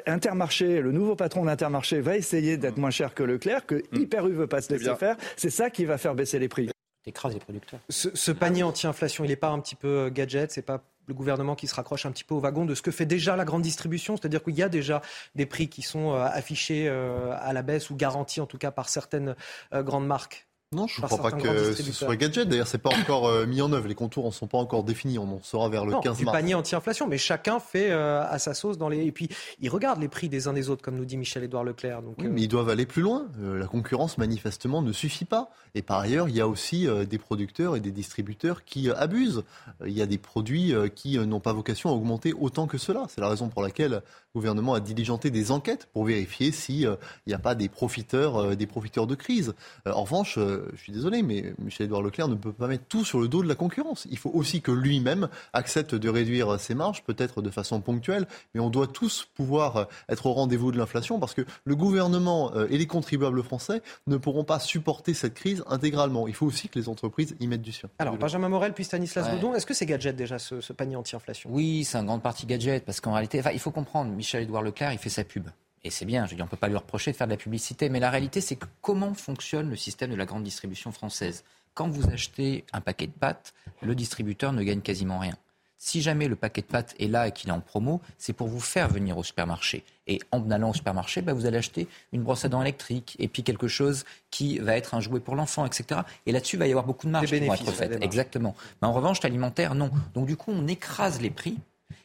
Intermarché, 0.06 0.82
le 0.82 0.92
nouveau 0.92 1.16
patron 1.16 1.46
d'Intermarché 1.46 2.02
va 2.02 2.18
essayer 2.18 2.58
d'être 2.58 2.78
moins 2.78 2.90
cher 2.90 3.14
que 3.14 3.24
Leclerc, 3.24 3.66
que 3.66 3.76
mmh. 3.76 4.02
Hyper 4.02 4.28
U 4.28 4.34
veut 4.34 4.48
pas 4.48 4.62
se 4.62 4.74
laisser 4.74 4.96
faire. 4.96 5.16
C'est 5.38 5.50
ça 5.50 5.70
qui 5.70 5.86
va 5.86 5.98
faire 5.98 6.16
baisser 6.16 6.40
les 6.40 6.48
prix 6.48 6.70
écrase 7.06 7.34
les 7.34 7.40
producteurs. 7.40 7.80
Ce, 7.90 8.32
panier 8.32 8.64
anti-inflation, 8.64 9.24
il 9.24 9.30
n'est 9.30 9.36
pas 9.36 9.50
un 9.50 9.60
petit 9.60 9.76
peu 9.76 9.88
euh, 9.88 10.10
gadget, 10.10 10.52
c'est 10.52 10.62
pas 10.62 10.84
le 11.08 11.14
gouvernement 11.14 11.56
qui 11.56 11.68
se 11.68 11.76
raccroche 11.76 12.06
un 12.06 12.12
petit 12.12 12.24
peu 12.24 12.36
au 12.36 12.40
wagon 12.40 12.66
de 12.66 12.76
ce 12.76 12.82
que 12.82 12.92
fait 12.92 13.06
déjà 13.06 13.36
la 13.36 13.44
grande 13.44 13.64
distribution, 13.64 14.16
c'est-à-dire 14.16 14.44
qu'il 14.44 14.56
y 14.56 14.64
a 14.64 14.70
déjà 14.70 15.02
des 15.36 15.46
prix 15.46 15.68
qui 15.68 15.82
sont 15.82 16.14
euh, 16.14 16.24
affichés 16.24 16.88
euh, 16.88 17.36
à 17.40 17.54
la 17.54 17.64
baisse 17.64 17.90
ou 17.90 17.96
garantis 17.96 18.40
en 18.40 18.46
tout 18.46 18.58
cas 18.58 18.72
par 18.72 18.88
certaines 18.88 19.36
grandes 19.74 20.08
marques. 20.08 20.48
Non, 20.74 20.88
je 20.88 21.02
ne 21.02 21.06
crois 21.06 21.18
pas 21.18 21.34
que 21.34 21.74
ce 21.74 21.92
soit 21.92 22.16
gadget. 22.16 22.48
D'ailleurs, 22.48 22.66
c'est 22.66 22.78
pas 22.78 22.92
encore 22.98 23.28
euh, 23.28 23.46
mis 23.46 23.62
en 23.62 23.74
œuvre. 23.74 23.90
Les 23.90 23.96
contours 23.96 24.28
ne 24.28 24.32
sont 24.32 24.48
pas 24.48 24.58
encore 24.58 24.86
définis. 24.86 25.20
On 25.20 25.24
en 25.24 25.42
saura 25.44 25.68
vers 25.68 25.84
le 25.84 25.92
15 25.92 26.06
mars. 26.06 26.18
du 26.20 26.26
panier 26.26 26.56
anti-inflation, 26.56 27.10
mais 27.10 27.18
chacun 27.18 27.60
fait 27.60 27.92
euh, 27.92 28.24
à 28.24 28.40
sa 28.40 28.54
sauce 28.54 28.78
dans 28.78 28.88
les. 28.88 29.06
Et 29.06 29.12
puis, 29.12 29.28
ils 29.60 29.68
regardent 29.68 30.00
les 30.00 30.08
prix 30.08 30.30
des 30.30 30.48
uns 30.48 30.54
des 30.54 30.70
autres, 30.70 30.82
comme 30.82 30.96
nous 30.96 31.04
dit 31.04 31.18
Michel-Édouard 31.18 31.66
Leclerc. 31.66 32.00
oui, 32.18 32.26
euh, 32.26 32.30
mais 32.32 32.44
ils 32.44 32.48
doivent 32.48 32.70
aller 32.70 32.86
plus 32.86 33.02
loin. 33.02 33.28
la 33.42 33.68
concurrence, 33.68 34.18
manifestement, 34.18 34.82
ne 34.82 34.94
suffit 34.94 35.26
pas. 35.26 35.50
Et 35.76 35.82
par 35.82 36.00
ailleurs, 36.00 36.30
il 36.30 36.38
y 36.38 36.42
a 36.42 36.48
aussi 36.48 36.88
des 37.10 37.18
producteurs 37.18 37.76
et 37.76 37.82
des 37.82 37.92
distributeurs 37.92 38.64
qui 38.64 38.90
abusent. 38.90 39.44
Il 39.86 39.92
y 39.92 40.02
a 40.02 40.06
des 40.06 40.18
produits 40.18 40.74
qui 40.96 41.18
n'ont 41.18 41.40
pas 41.42 41.52
vocation 41.52 41.90
à 41.90 41.94
augmenter 41.94 42.34
autant 42.34 42.68
que 42.68 42.78
cela. 42.78 43.08
C'est 43.10 43.20
la 43.20 43.28
raison 43.28 43.50
pour 43.50 43.62
laquelle 43.62 43.92
le 43.92 44.02
gouvernement 44.34 44.74
a 44.74 44.80
diligenté 44.80 45.32
des 45.32 45.52
enquêtes 45.52 45.90
pour 45.92 46.06
vérifier 46.06 46.54
s'il 46.54 46.98
n'y 47.28 47.34
a 47.34 47.40
pas 47.40 47.56
des 47.56 47.68
profiteurs, 47.68 48.56
des 48.56 48.68
profiteurs 48.68 49.08
de 49.08 49.16
crise. 49.16 49.54
en 49.86 50.04
revanche, 50.04 50.38
je 50.74 50.82
suis 50.82 50.92
désolé, 50.92 51.24
mais 51.24 51.54
Michel-Édouard 51.60 52.02
Leclerc 52.02 52.28
ne 52.28 52.36
peut 52.36 52.54
pas 52.54 52.68
mettre 52.68 52.86
tout 52.86 53.06
sur 53.06 53.20
le 53.20 53.28
dos 53.28 53.44
de 53.44 53.48
la 53.48 53.56
concurrence. 53.56 54.08
Il 54.10 54.18
faut 54.18 54.32
aussi 54.34 54.62
que 54.62 54.72
lui-même 54.72 55.30
accepte 55.54 55.96
de 55.96 56.10
réduire 56.10 56.60
ses 56.60 56.76
marges, 56.76 57.04
peut-être 57.04 57.42
de 57.42 57.50
façon 57.50 57.82
ponctuelle, 57.82 58.28
mais 58.54 58.60
on 58.60 58.70
doit 58.70 58.88
tous 58.88 59.28
pouvoir 59.36 59.88
être 60.10 60.26
au 60.26 60.34
rendez-vous 60.34 60.72
de 60.72 60.78
l'inflation 60.78 61.20
parce 61.20 61.34
que 61.34 61.46
le 61.66 61.76
gouvernement 61.76 62.52
euh, 62.56 62.68
et 62.70 62.78
les 62.78 62.88
contribuables 62.88 63.44
français 63.44 63.82
ne 64.08 64.18
pourront 64.18 64.44
pas 64.44 64.60
supporter 64.60 65.14
cette 65.14 65.34
crise 65.34 65.64
intégralement. 65.68 66.28
Il 66.28 66.34
faut 66.34 66.46
aussi 66.46 66.70
que 66.70 66.78
les 66.80 66.90
entreprises 66.90 67.36
y 67.40 67.48
mettent 67.48 67.62
du 67.62 67.72
sien. 67.72 67.90
Alors, 68.00 68.18
Benjamin 68.18 68.50
Morel 68.50 68.74
puis 68.74 68.84
Stanislas 68.84 69.28
ouais. 69.28 69.58
est-ce 69.58 69.66
que 69.66 69.74
c'est 69.74 69.86
gadget 69.86 70.16
déjà 70.16 70.40
ce, 70.40 70.74
panier 70.74 70.96
anti-inflation? 70.96 71.50
Oui, 71.52 71.84
c'est 71.84 71.98
en 71.98 72.04
grande 72.04 72.22
partie 72.22 72.46
gadget 72.46 72.86
parce 72.86 73.02
qu'en 73.02 73.14
réalité, 73.14 73.42
il 73.54 73.60
faut 73.60 73.72
comprendre, 73.72 74.12
Michel-Édouard 74.12 74.64
Leclerc, 74.64 74.94
il 74.94 75.00
fait 75.00 75.10
sa 75.10 75.24
pub. 75.24 75.48
Et 75.84 75.90
c'est 75.90 76.06
bien, 76.06 76.28
je 76.28 76.36
dis, 76.36 76.42
on 76.42 76.46
ne 76.46 76.50
peut 76.50 76.58
pas 76.58 76.68
lui 76.68 76.78
reprocher 76.78 77.12
de 77.12 77.18
faire 77.18 77.28
de 77.28 77.32
la 77.34 77.38
publicité, 77.38 77.90
mais 77.90 78.00
la 78.00 78.10
réalité, 78.10 78.40
c'est 78.40 78.56
que 78.56 78.68
comment 78.82 79.14
fonctionne 79.14 79.70
le 79.70 79.76
système 79.76 80.12
de 80.12 80.16
la 80.16 80.26
grande 80.26 80.44
distribution 80.44 80.92
française? 80.92 81.44
Quand 81.74 81.90
vous 81.90 82.10
achetez 82.10 82.66
un 82.74 82.82
paquet 82.82 83.08
de 83.08 83.14
pâtes, 83.14 83.54
le 83.82 83.96
distributeur 83.96 84.54
ne 84.54 84.62
gagne 84.62 84.82
quasiment 84.82 85.20
rien. 85.20 85.36
Si 85.84 86.04
jamais 86.04 86.28
le 86.28 86.36
paquet 86.36 86.62
de 86.62 86.68
pâtes 86.68 86.94
est 87.00 87.08
là 87.08 87.28
et 87.28 87.32
qu'il 87.32 87.50
est 87.50 87.54
en 87.54 87.60
promo, 87.60 88.02
c'est 88.20 88.34
pour 88.34 88.48
vous 88.48 88.60
faire 88.60 88.88
venir 88.88 89.18
au 89.18 89.24
supermarché. 89.24 89.84
Et 90.06 90.20
en 90.32 90.52
allant 90.52 90.70
au 90.70 90.74
supermarché, 90.76 91.24
bah, 91.24 91.34
vous 91.34 91.48
allez 91.48 91.58
acheter 91.58 91.88
une 92.12 92.22
brosse 92.22 92.46
à 92.46 92.50
dents 92.50 92.62
électrique 92.62 93.16
et 93.18 93.28
puis 93.28 93.42
quelque 93.42 93.68
chose 93.68 94.06
qui 94.30 94.60
va 94.60 94.78
être 94.78 94.94
un 94.94 95.00
jouet 95.00 95.20
pour 95.20 95.36
l'enfant, 95.36 95.66
etc. 95.66 96.02
Et 96.28 96.34
là-dessus, 96.34 96.58
il 96.58 96.60
va 96.60 96.68
y 96.68 96.70
avoir 96.70 96.86
beaucoup 96.86 97.08
de 97.08 97.12
marge 97.12 97.32
qui 97.32 97.40
vont 97.40 97.54
être 97.56 97.72
faites. 97.72 97.98
Exactement. 98.04 98.56
Mais 98.82 98.88
en 98.88 98.94
revanche, 98.94 99.24
l'alimentaire, 99.24 99.74
non. 99.74 99.90
Donc 100.14 100.28
du 100.28 100.38
coup, 100.38 100.52
on 100.52 100.68
écrase 100.68 101.20
les 101.20 101.32
prix 101.32 101.58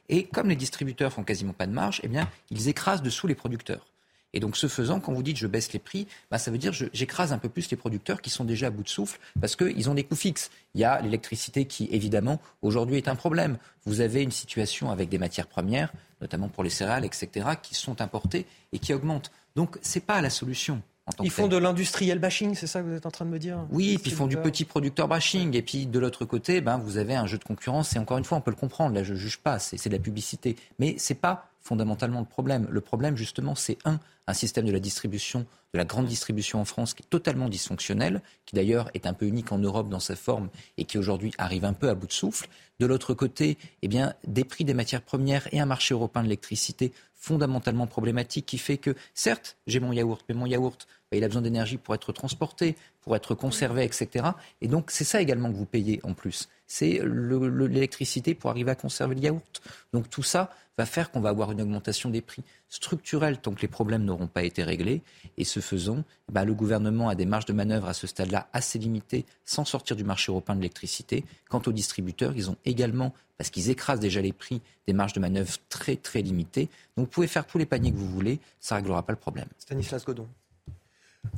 et 0.09 0.25
comme 0.25 0.49
les 0.49 0.57
distributeurs 0.57 1.13
font 1.13 1.25
quasiment 1.25 1.53
pas 1.53 1.67
de 1.67 1.73
marge, 1.73 2.01
eh 2.03 2.09
bien, 2.09 2.29
ils 2.51 2.69
écrasent 2.69 3.03
dessous 3.03 3.27
les 3.27 3.35
producteurs. 3.35 3.87
Et 4.33 4.41
donc, 4.41 4.57
ce 4.57 4.67
faisant, 4.67 5.01
quand 5.01 5.13
vous 5.13 5.23
dites 5.23 5.39
je 5.39 5.47
baisse 5.47 5.73
les 5.73 5.79
prix, 5.79 6.07
bah, 6.31 6.39
ça 6.39 6.51
veut 6.51 6.59
dire 6.59 6.73
j'écrase 6.93 7.33
un 7.33 7.39
peu 7.39 7.49
plus 7.49 7.71
les 7.71 7.77
producteurs 7.77 8.21
qui 8.21 8.29
sont 8.29 8.45
déjà 8.45 8.67
à 8.67 8.71
bout 8.71 8.83
de 8.83 8.89
souffle 8.89 9.19
parce 9.41 9.57
qu'ils 9.57 9.89
ont 9.89 9.95
des 9.95 10.05
coûts 10.05 10.17
fixes. 10.17 10.51
Il 10.75 10.81
y 10.81 10.85
a 10.85 11.01
l'électricité 11.01 11.65
qui, 11.65 11.89
évidemment, 11.91 12.41
aujourd'hui 12.61 12.99
est 12.99 13.09
un 13.09 13.15
problème. 13.15 13.57
Vous 13.87 14.03
avez 14.03 14.23
une 14.23 14.33
situation 14.33 14.91
avec 14.91 15.09
des 15.09 15.19
matières 15.19 15.47
premières, 15.47 15.91
notamment 16.21 16.49
pour 16.49 16.65
les 16.65 16.71
céréales, 16.71 17.07
etc., 17.07 17.49
qui 17.63 17.75
sont 17.75 18.03
importées 18.03 18.47
et 18.73 18.79
qui 18.79 18.93
augmentent. 18.93 19.31
Donc, 19.55 19.79
ce 19.81 19.99
n'est 19.99 20.05
pas 20.05 20.21
la 20.21 20.29
solution. 20.29 20.83
Ils 21.23 21.31
font 21.31 21.47
de 21.47 21.57
l'industriel 21.57 22.19
bashing, 22.19 22.55
c'est 22.55 22.67
ça 22.67 22.81
que 22.81 22.87
vous 22.87 22.95
êtes 22.95 23.07
en 23.07 23.11
train 23.11 23.25
de 23.25 23.31
me 23.31 23.39
dire 23.39 23.65
Oui, 23.71 23.99
puis 23.99 24.11
ils 24.11 24.17
font 24.17 24.27
du 24.27 24.37
petit 24.37 24.65
producteur 24.65 25.07
bashing. 25.07 25.55
Et 25.55 25.63
puis 25.63 25.87
de 25.87 25.99
l'autre 25.99 26.25
côté, 26.25 26.61
ben, 26.61 26.79
vous 26.79 26.97
avez 26.97 27.15
un 27.15 27.27
jeu 27.27 27.39
de 27.39 27.45
concurrence. 27.45 27.95
Et 27.95 27.99
encore 27.99 28.19
une 28.19 28.25
fois, 28.25 28.39
on 28.39 28.41
peut 28.41 28.51
le 28.51 28.57
comprendre. 28.57 28.95
Là, 28.95 29.05
je 29.05 29.13
ne 29.13 29.19
juge 29.19 29.39
pas. 29.39 29.59
C'est 29.59 29.89
de 29.89 29.95
la 29.95 30.01
publicité. 30.01 30.57
Mais 30.79 30.99
ce 30.99 31.13
n'est 31.13 31.19
pas 31.19 31.49
fondamentalement 31.67 32.21
le 32.21 32.27
problème. 32.27 32.67
Le 32.71 32.81
problème, 32.81 33.17
justement, 33.17 33.55
c'est 33.55 33.79
un, 33.85 33.99
un 34.27 34.35
système 34.35 34.65
de 34.65 34.73
la 34.73 34.79
distribution, 34.79 35.41
de 35.75 35.79
la 35.79 35.85
grande 35.85 36.07
distribution 36.07 36.61
en 36.61 36.65
France 36.65 36.95
qui 36.95 37.03
est 37.03 37.11
totalement 37.11 37.49
dysfonctionnel, 37.49 38.23
qui 38.47 38.55
d'ailleurs 38.55 38.89
est 38.95 39.07
un 39.07 39.13
peu 39.13 39.27
unique 39.27 39.53
en 39.53 39.59
Europe 39.59 39.89
dans 39.89 40.01
sa 40.01 40.17
forme 40.17 40.49
et 40.79 40.85
qui 40.85 40.97
aujourd'hui 40.97 41.33
arrive 41.39 41.65
un 41.65 41.73
peu 41.73 41.89
à 41.89 41.95
bout 41.95 42.07
de 42.07 42.13
souffle. 42.13 42.49
De 42.79 42.87
l'autre 42.87 43.15
côté, 43.15 43.59
eh 43.83 43.89
bien, 43.89 44.15
des 44.27 44.45
prix 44.45 44.65
des 44.65 44.75
matières 44.75 45.03
premières 45.03 45.53
et 45.53 45.61
un 45.61 45.67
marché 45.67 45.95
européen 45.95 46.23
de 46.23 46.29
l'électricité 46.29 46.93
fondamentalement 47.15 47.87
problématique 47.87 48.47
qui 48.47 48.59
fait 48.59 48.77
que, 48.77 48.95
certes, 49.15 49.57
j'ai 49.67 49.81
mon 49.81 49.93
yaourt, 49.93 50.25
mais 50.29 50.35
mon 50.35 50.47
yaourt, 50.47 50.87
bah, 51.11 51.17
il 51.17 51.25
a 51.25 51.27
besoin 51.27 51.43
d'énergie 51.43 51.79
pour 51.79 51.95
être 51.95 52.13
transporté, 52.13 52.77
pour 53.01 53.17
être 53.17 53.35
conservé, 53.35 53.85
etc. 53.85 54.27
Et 54.61 54.69
donc, 54.69 54.91
c'est 54.91 55.05
ça 55.05 55.21
également 55.21 55.51
que 55.51 55.57
vous 55.57 55.67
payez 55.67 56.01
en 56.05 56.15
plus. 56.15 56.49
C'est 56.67 57.01
l'électricité 57.05 58.35
pour 58.35 58.51
arriver 58.51 58.71
à 58.71 58.75
conserver 58.75 59.15
le 59.15 59.21
yaourt. 59.21 59.63
Donc, 59.93 60.11
tout 60.11 60.23
ça 60.23 60.51
va 60.79 60.87
faire 60.87 61.11
qu'on 61.11 61.21
va 61.21 61.31
avoir 61.31 61.53
une 61.53 61.63
augmentation 61.63 62.11
des 62.11 62.21
prix 62.21 62.43
structurelle 62.69 63.39
tant 63.39 63.53
que 63.53 63.63
les 63.63 63.69
problèmes 63.69 64.05
n'auront 64.05 64.27
pas 64.27 64.43
été 64.43 64.63
réglés. 64.63 65.03
Et 65.39 65.45
ce 65.45 65.61
faisant, 65.61 66.05
bah, 66.31 66.45
le 66.45 66.55
gouvernement 66.55 67.09
a 67.09 67.15
des 67.15 67.25
marges 67.25 67.47
de 67.47 67.53
manœuvre 67.53 67.89
à 67.89 67.95
ce 67.95 68.07
stade-là 68.07 68.49
assez 68.53 68.79
limitées 68.79 69.25
sans 69.45 69.65
sortir 69.65 69.97
du 69.97 70.05
marché 70.05 70.31
européen 70.31 70.55
de 70.55 70.61
l'électricité. 70.61 71.25
Quant 71.49 71.63
aux 71.67 71.73
distributeurs, 71.73 72.33
ils 72.37 72.51
ont 72.51 72.57
également, 72.65 73.15
parce 73.39 73.51
qu'ils 73.51 73.71
écrasent 73.71 74.01
déjà 74.01 74.21
les 74.21 74.33
prix, 74.33 74.61
des 74.87 74.93
marges 74.93 75.15
de 75.15 75.21
manœuvre 75.21 75.55
très 75.69 75.97
très 75.97 76.21
limitées. 76.21 76.69
Donc 76.97 77.07
vous 77.07 77.11
pouvez 77.11 77.27
faire 77.27 77.47
tous 77.47 77.59
les 77.59 77.67
paniers 77.67 77.93
que 77.93 77.97
vous 77.97 78.09
voulez, 78.09 78.39
ça 78.61 78.75
ne 78.75 78.81
réglera 78.81 79.03
pas 79.03 79.13
le 79.13 79.19
problème. 79.19 79.49
Stanislas 79.59 80.05
Godon. 80.05 80.29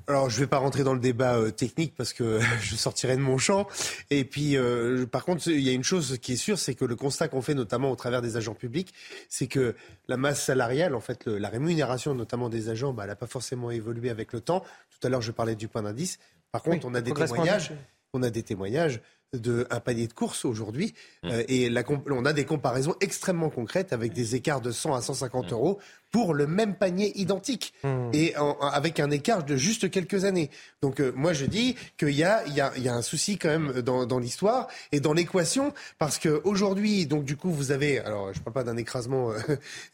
Alors, 0.07 0.31
je 0.31 0.37
ne 0.37 0.41
vais 0.41 0.47
pas 0.47 0.59
rentrer 0.59 0.85
dans 0.85 0.95
le 0.95 1.01
débat 1.01 1.37
euh, 1.37 1.51
technique 1.51 1.95
parce 1.97 2.13
que 2.13 2.41
je 2.63 2.77
sortirai 2.77 3.17
de 3.17 3.23
mon 3.23 3.39
champ. 3.39 3.67
Et 4.11 4.25
puis, 4.25 4.57
euh, 4.57 5.07
par 5.07 5.25
contre, 5.25 5.49
il 5.49 5.61
y 5.61 5.69
a 5.69 5.73
une 5.73 5.85
chose 5.85 6.19
qui 6.21 6.33
est 6.33 6.37
sûre, 6.37 6.59
c'est 6.59 6.75
que 6.75 6.85
le 6.85 6.97
constat 6.97 7.29
qu'on 7.29 7.43
fait, 7.43 7.55
notamment 7.55 7.91
au 7.91 7.97
travers 7.97 8.23
des 8.23 8.37
agents 8.37 8.55
publics, 8.55 8.95
c'est 9.29 9.47
que 9.47 9.75
la 10.09 10.17
masse 10.17 10.45
salariale, 10.45 10.95
en 10.95 11.01
fait, 11.01 11.27
la 11.27 11.49
rémunération, 11.49 12.15
notamment 12.15 12.49
des 12.49 12.69
agents, 12.69 12.93
bah, 12.93 13.05
elle 13.05 13.11
n'a 13.11 13.17
pas 13.17 13.27
forcément 13.27 13.71
évolué 13.71 14.11
avec 14.11 14.33
le 14.33 14.41
temps. 14.41 14.65
Tout 14.91 15.07
à 15.07 15.11
l'heure, 15.11 15.23
je 15.23 15.33
parlais 15.33 15.55
du 15.55 15.69
point 15.69 15.83
d'indice. 15.83 16.19
Par 16.53 16.63
contre, 16.63 16.87
on 16.87 16.95
a 16.95 17.01
des 17.01 17.13
témoignages. 17.13 17.73
On 18.15 18.23
a 18.23 18.31
des 18.31 18.43
témoignages 18.43 19.01
de 19.35 19.67
un 19.71 19.81
panier 19.81 20.07
de 20.07 20.13
courses 20.13 20.45
aujourd'hui 20.45 20.95
mmh. 21.23 21.29
euh, 21.29 21.43
et 21.49 21.69
la, 21.69 21.83
on 22.11 22.25
a 22.25 22.33
des 22.33 22.45
comparaisons 22.45 22.95
extrêmement 23.01 23.51
concrètes 23.51 23.93
avec 23.93 24.13
des 24.15 24.35
écarts 24.35 24.63
de 24.63 24.71
100 24.71 24.95
à 24.95 25.03
150 25.03 25.51
mmh. 25.51 25.55
euros 25.55 25.79
pour 26.11 26.33
le 26.33 26.47
même 26.47 26.75
panier 26.75 27.13
identique 27.19 27.75
mmh. 27.85 28.11
et 28.15 28.35
avec 28.73 28.99
un 28.99 29.11
écart 29.11 29.45
de 29.45 29.57
juste 29.57 29.91
quelques 29.91 30.25
années. 30.25 30.51
Donc 30.81 31.01
euh, 31.01 31.13
moi 31.15 31.33
je 31.33 31.45
dis 31.45 31.77
qu'il 31.99 32.11
y 32.11 32.25
a, 32.25 32.47
y, 32.49 32.61
a, 32.61 32.77
y 32.79 32.89
a 32.89 32.95
un 32.95 33.03
souci 33.03 33.37
quand 33.37 33.49
même 33.49 33.83
dans, 33.83 34.07
dans 34.07 34.19
l'histoire 34.19 34.69
et 34.93 35.01
dans 35.01 35.13
l'équation 35.13 35.75
parce 35.99 36.19
que 36.19 36.41
aujourd'hui 36.45 37.07
donc 37.07 37.25
du 37.25 37.37
coup 37.37 37.51
vous 37.51 37.73
avez 37.73 37.99
alors 37.99 38.33
je 38.33 38.41
parle 38.41 38.55
pas 38.55 38.65
d'un 38.65 38.77
écrasement 38.77 39.31
euh, 39.31 39.39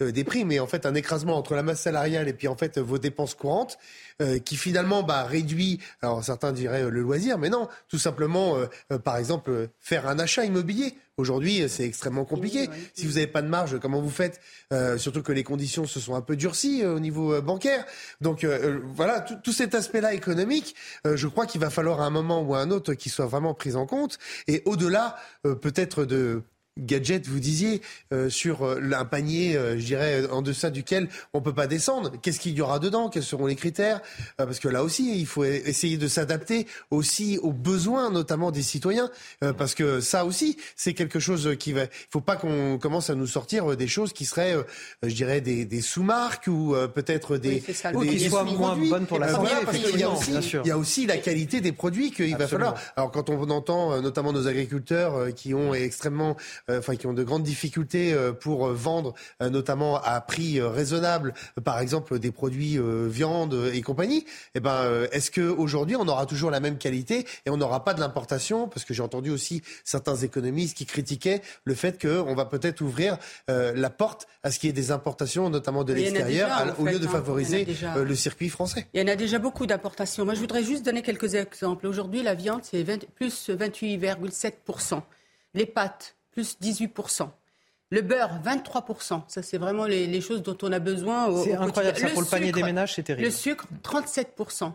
euh, 0.03 0.13
des 0.13 0.25
prix 0.25 0.45
mais 0.45 0.61
en 0.61 0.67
fait 0.67 0.87
un 0.87 0.95
écrasement 0.95 1.37
entre 1.37 1.55
la 1.55 1.63
masse 1.63 1.81
salariale 1.81 2.29
et 2.29 2.33
puis 2.33 2.49
en 2.49 2.57
fait 2.57 2.79
vos 2.79 2.99
dépenses 2.99 3.35
courantes 3.35 3.79
qui 4.45 4.57
finalement 4.57 5.03
bah, 5.03 5.25
réduit 5.25 5.81
alors 6.01 6.23
certains 6.23 6.53
diraient 6.53 6.89
le 6.89 7.01
loisir 7.01 7.37
mais 7.37 7.49
non 7.49 7.69
tout 7.89 7.99
simplement 7.99 8.57
par 9.03 9.17
exemple 9.17 9.24
faire 9.81 10.09
un 10.09 10.19
achat 10.19 10.45
immobilier 10.45 10.95
Aujourd'hui, 11.17 11.65
c'est 11.69 11.85
extrêmement 11.85 12.25
compliqué. 12.25 12.69
Si 12.95 13.07
vous 13.07 13.15
n'avez 13.15 13.29
pas 13.29 13.41
de 13.41 13.47
marge, 13.47 13.79
comment 13.79 14.01
vous 14.01 14.11
faites 14.11 14.41
euh, 14.73 14.99
Surtout 14.99 15.23
que 15.23 15.31
les 15.31 15.45
conditions 15.45 15.87
se 15.87 16.01
sont 16.01 16.17
un 16.17 16.21
peu 16.21 16.35
durcies 16.35 16.83
euh, 16.83 16.97
au 16.97 16.99
niveau 16.99 17.35
euh, 17.35 17.41
bancaire. 17.41 17.85
Donc 18.21 18.45
voilà, 18.45 19.21
tout, 19.21 19.53
cet 19.53 19.77
aspect-là 19.77 20.13
économique, 20.15 20.75
je 21.05 21.29
crois 21.29 21.47
qu'il 21.47 21.61
va 21.61 21.71
falloir 21.71 22.01
à 22.01 22.07
un 22.07 22.11
moment 22.11 22.43
ou 22.43 22.55
à 22.55 22.61
un 22.61 22.71
autre 22.71 22.95
qu'il 22.95 23.13
soit 23.13 23.27
vraiment 23.27 23.55
pris 23.55 23.77
en 23.77 23.87
compte. 23.87 24.19
Et 24.49 24.63
au-delà, 24.65 25.17
peut-être 25.43 26.05
de 26.05 26.43
gadget, 26.79 27.27
vous 27.27 27.39
disiez, 27.39 27.83
euh, 28.13 28.29
sur 28.29 28.65
euh, 28.65 28.81
un 28.93 29.05
panier, 29.05 29.57
euh, 29.57 29.79
je 29.79 29.85
dirais, 29.85 30.27
en 30.31 30.43
deçà 30.43 30.71
duquel 30.71 31.09
on 31.33 31.41
peut 31.41 31.55
pas 31.55 31.67
descendre. 31.67 32.13
Qu'est-ce 32.21 32.41
qu'il 32.41 32.55
y 32.55 32.61
aura 32.61 32.79
dedans? 32.79 33.09
Quels 33.09 33.23
seront 33.23 33.47
les 33.47 33.55
critères? 33.55 34.01
Parce 34.37 34.59
que 34.59 34.69
là 34.69 34.83
aussi, 34.83 35.19
il 35.19 35.27
faut 35.27 35.45
essayer 35.45 35.97
de 35.97 36.09
s'adapter 36.09 36.67
aussi 36.91 37.39
aux 37.43 37.53
besoins, 37.53 38.11
notamment 38.11 38.51
des 38.51 38.63
citoyens, 38.63 39.11
parce 39.57 39.75
que 39.75 40.01
ça 40.01 40.25
aussi, 40.25 40.57
c'est 40.77 40.95
quelque 40.95 41.19
chose 41.19 41.57
qui 41.59 41.73
va. 41.73 41.85
Il 41.85 42.11
faut 42.11 42.21
pas 42.21 42.37
qu'on 42.37 42.79
commence 42.79 43.11
à 43.11 43.15
nous 43.15 43.27
sortir 43.27 43.77
des 43.77 43.87
choses 43.87 44.13
qui 44.13 44.25
seraient, 44.25 44.57
je 45.03 45.15
dirais, 45.15 45.41
des, 45.41 45.65
des 45.65 45.81
sous-marques 45.81 46.47
ou 46.47 46.75
peut-être 46.95 47.37
des, 47.37 47.63
ou 47.95 48.01
qui 48.03 48.29
soient 48.29 48.45
moins 48.45 48.77
bonnes 48.77 49.07
pour 49.07 49.19
la 49.19 49.29
santé. 49.29 49.51
parce 49.65 49.79
qu'il 49.79 49.99
y 49.99 50.03
a 50.03 50.11
aussi, 50.11 50.33
il 50.65 50.69
y 50.69 50.71
a 50.71 50.79
aussi 50.79 51.07
la 51.07 51.19
qualité 51.19 51.61
des 51.61 51.73
produits 51.73 52.11
qu'il 52.11 52.37
va 52.37 52.49
falloir. 52.49 52.75
Alors 52.97 53.11
quand 53.11 53.31
on 53.31 53.49
entend 53.51 54.01
notamment 54.03 54.33
nos 54.33 54.47
agriculteurs 54.47 55.35
qui 55.35 55.55
ont 55.55 55.75
extrêmement 55.75 56.37
euh, 56.64 56.64
enfin 56.71 56.97
qui 56.97 57.07
ont 57.07 57.13
de 57.13 57.23
grandes 57.23 57.43
difficultés 57.43 58.13
euh, 58.13 58.33
pour 58.33 58.67
euh, 58.67 58.73
vendre, 58.75 59.15
notamment 59.41 60.01
à 60.03 60.21
prix 60.21 60.61
raisonnable, 60.61 61.35
par 61.65 61.79
exemple 61.79 62.19
des 62.19 62.31
produits 62.31 62.79
viande 63.09 63.71
et 63.73 63.83
compagnie. 63.83 64.25
Eh 64.55 64.61
ben, 64.61 65.07
est-ce 65.13 65.31
que 65.31 65.41
aujourd'hui 65.41 65.97
on 65.97 66.07
aura 66.09 66.27
toujours 66.27 66.51
la 66.51 66.61
même 66.61 66.79
qualité 66.79 67.27
et 67.47 67.51
on 67.51 67.57
n'aura 67.57 67.85
pas 67.85 67.95
de 67.95 68.01
l'importation? 68.01 68.69
Parce 68.69 68.85
que 68.85 68.95
j'ai 68.95 69.03
entendu 69.03 69.31
aussi 69.31 69.63
certains 69.85 70.17
économistes 70.17 70.77
qui 70.77 70.87
critiquaient 70.87 71.43
le 71.65 71.75
fait 71.75 72.01
qu'on 72.01 72.35
va 72.35 72.45
peut-être 72.45 72.81
ouvrir 72.81 73.19
la 73.49 73.91
porte 73.91 74.27
à 74.43 74.51
ce 74.51 74.59
qu'il 74.59 74.69
y 74.69 74.71
ait 74.71 74.75
des 74.75 74.91
importations, 74.91 75.51
notamment 75.51 75.85
de 75.85 75.93
l'extérieur, 75.93 76.75
au 76.79 76.87
lieu 76.87 76.99
de 76.99 77.07
hein. 77.07 77.11
favoriser 77.11 77.67
le 77.97 78.15
circuit 78.15 78.49
français. 78.49 78.87
Il 78.95 79.01
y 79.01 79.05
en 79.05 79.09
a 79.09 79.17
déjà 79.17 79.39
beaucoup 79.39 79.67
d'importations. 79.67 80.25
Moi, 80.25 80.35
je 80.35 80.41
voudrais 80.41 80.65
juste 80.65 80.85
donner 80.85 81.03
quelques 81.03 81.35
exemples. 81.35 81.87
Aujourd'hui, 81.87 82.23
la 82.23 82.35
viande, 82.35 82.61
c'est 82.63 82.85
plus 83.15 83.51
28,7%. 83.51 85.03
Les 85.55 85.67
pâtes, 85.67 86.14
plus 86.35 86.59
18%. 86.61 87.29
Le 87.91 88.03
beurre, 88.03 88.41
23%. 88.45 89.23
Ça, 89.29 89.43
c'est 89.43 89.59
vraiment 89.59 89.85
les, 89.85 90.21
choses 90.21 90.43
dont 90.43 90.57
on 90.63 90.73
a 90.73 90.79
besoin. 90.81 91.45
C'est 91.45 91.55
incroyable, 91.55 91.99
ça, 91.99 92.09
pour 92.09 92.23
le 92.23 92.27
panier 92.27 92.51
des 92.51 92.63
ménages, 92.63 92.95
c'est 92.95 93.05
terrible. 93.05 93.25
Le 93.25 93.31
sucre, 93.31 93.67
37%. 93.83 94.73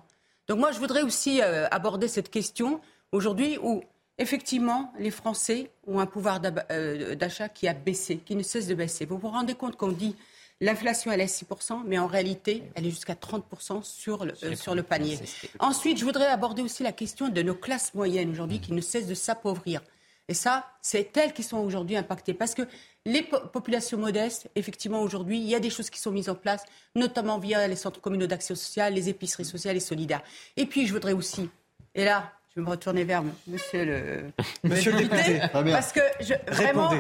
Donc 0.48 0.60
moi, 0.60 0.72
je 0.72 0.80
voudrais 0.80 1.02
aussi 1.02 1.42
euh, 1.42 1.68
aborder 1.70 2.08
cette 2.08 2.30
question 2.30 2.80
aujourd'hui 3.12 3.58
où, 3.62 3.84
effectivement, 4.18 4.94
les 4.98 5.12
Français 5.12 5.70
ont 5.86 6.00
un 6.00 6.06
pouvoir 6.06 6.40
euh, 6.72 7.16
d'achat 7.16 7.50
qui 7.50 7.68
a 7.68 7.74
baissé, 7.74 8.18
qui 8.18 8.36
ne 8.36 8.44
cesse 8.44 8.68
de 8.68 8.74
baisser. 8.74 9.06
Vous 9.06 9.18
vous 9.18 9.30
rendez 9.30 9.54
compte 9.54 9.76
qu'on 9.76 9.92
dit 9.92 10.16
L'inflation, 10.62 11.10
elle 11.12 11.22
est 11.22 11.44
6%, 11.44 11.84
mais 11.86 11.98
en 11.98 12.08
réalité, 12.08 12.64
elle 12.76 12.86
est 12.86 12.90
jusqu'à 12.90 13.14
30% 13.14 13.82
sur 13.82 14.26
le, 14.26 14.34
euh, 14.44 14.56
sur 14.56 14.76
le 14.76 14.84
panier. 14.84 15.18
Ensuite, 15.60 15.98
je 15.98 16.04
voudrais 16.04 16.28
aborder 16.28 16.62
aussi 16.62 16.84
la 16.84 16.92
question 16.92 17.30
de 17.30 17.42
nos 17.42 17.56
classes 17.56 17.94
moyennes 17.94 18.30
aujourd'hui 18.30 18.60
qui 18.60 18.74
ne 18.74 18.82
cessent 18.82 19.08
de 19.08 19.14
s'appauvrir. 19.14 19.82
Et 20.30 20.36
ça, 20.36 20.68
c'est 20.82 21.18
elles 21.18 21.34
qui 21.34 21.42
sont 21.42 21.58
aujourd'hui 21.58 21.98
impactées. 21.98 22.36
Parce 22.36 22.54
que 22.54 22.62
les 23.06 23.24
populations 23.24 23.98
modestes, 23.98 24.48
effectivement, 24.56 25.02
aujourd'hui, 25.02 25.40
il 25.40 25.48
y 25.48 25.56
a 25.56 25.60
des 25.60 25.72
choses 25.72 25.90
qui 25.90 26.00
sont 26.00 26.12
mises 26.12 26.30
en 26.30 26.36
place, 26.36 26.64
notamment 26.96 27.40
via 27.40 27.68
les 27.68 27.76
centres 27.76 28.00
communaux 28.00 28.28
d'action 28.28 28.54
sociale, 28.54 28.94
les 28.94 29.10
épiceries 29.10 29.44
sociales 29.44 29.76
et 29.76 29.80
solidaires. 29.82 30.22
Et 30.56 30.68
puis, 30.68 30.86
je 30.86 30.94
voudrais 30.94 31.14
aussi, 31.14 31.50
et 31.96 32.06
là, 32.06 32.32
je 32.52 32.62
vais 32.62 32.66
me 32.66 32.70
retourner 32.70 33.04
vers 33.06 33.24
monsieur 33.48 33.86
le, 33.86 34.24
monsieur 34.64 34.92
le 34.92 35.00
député, 35.00 35.42
parce 35.52 35.92
que 35.92 36.02
je, 36.20 36.36
vraiment, 36.54 36.92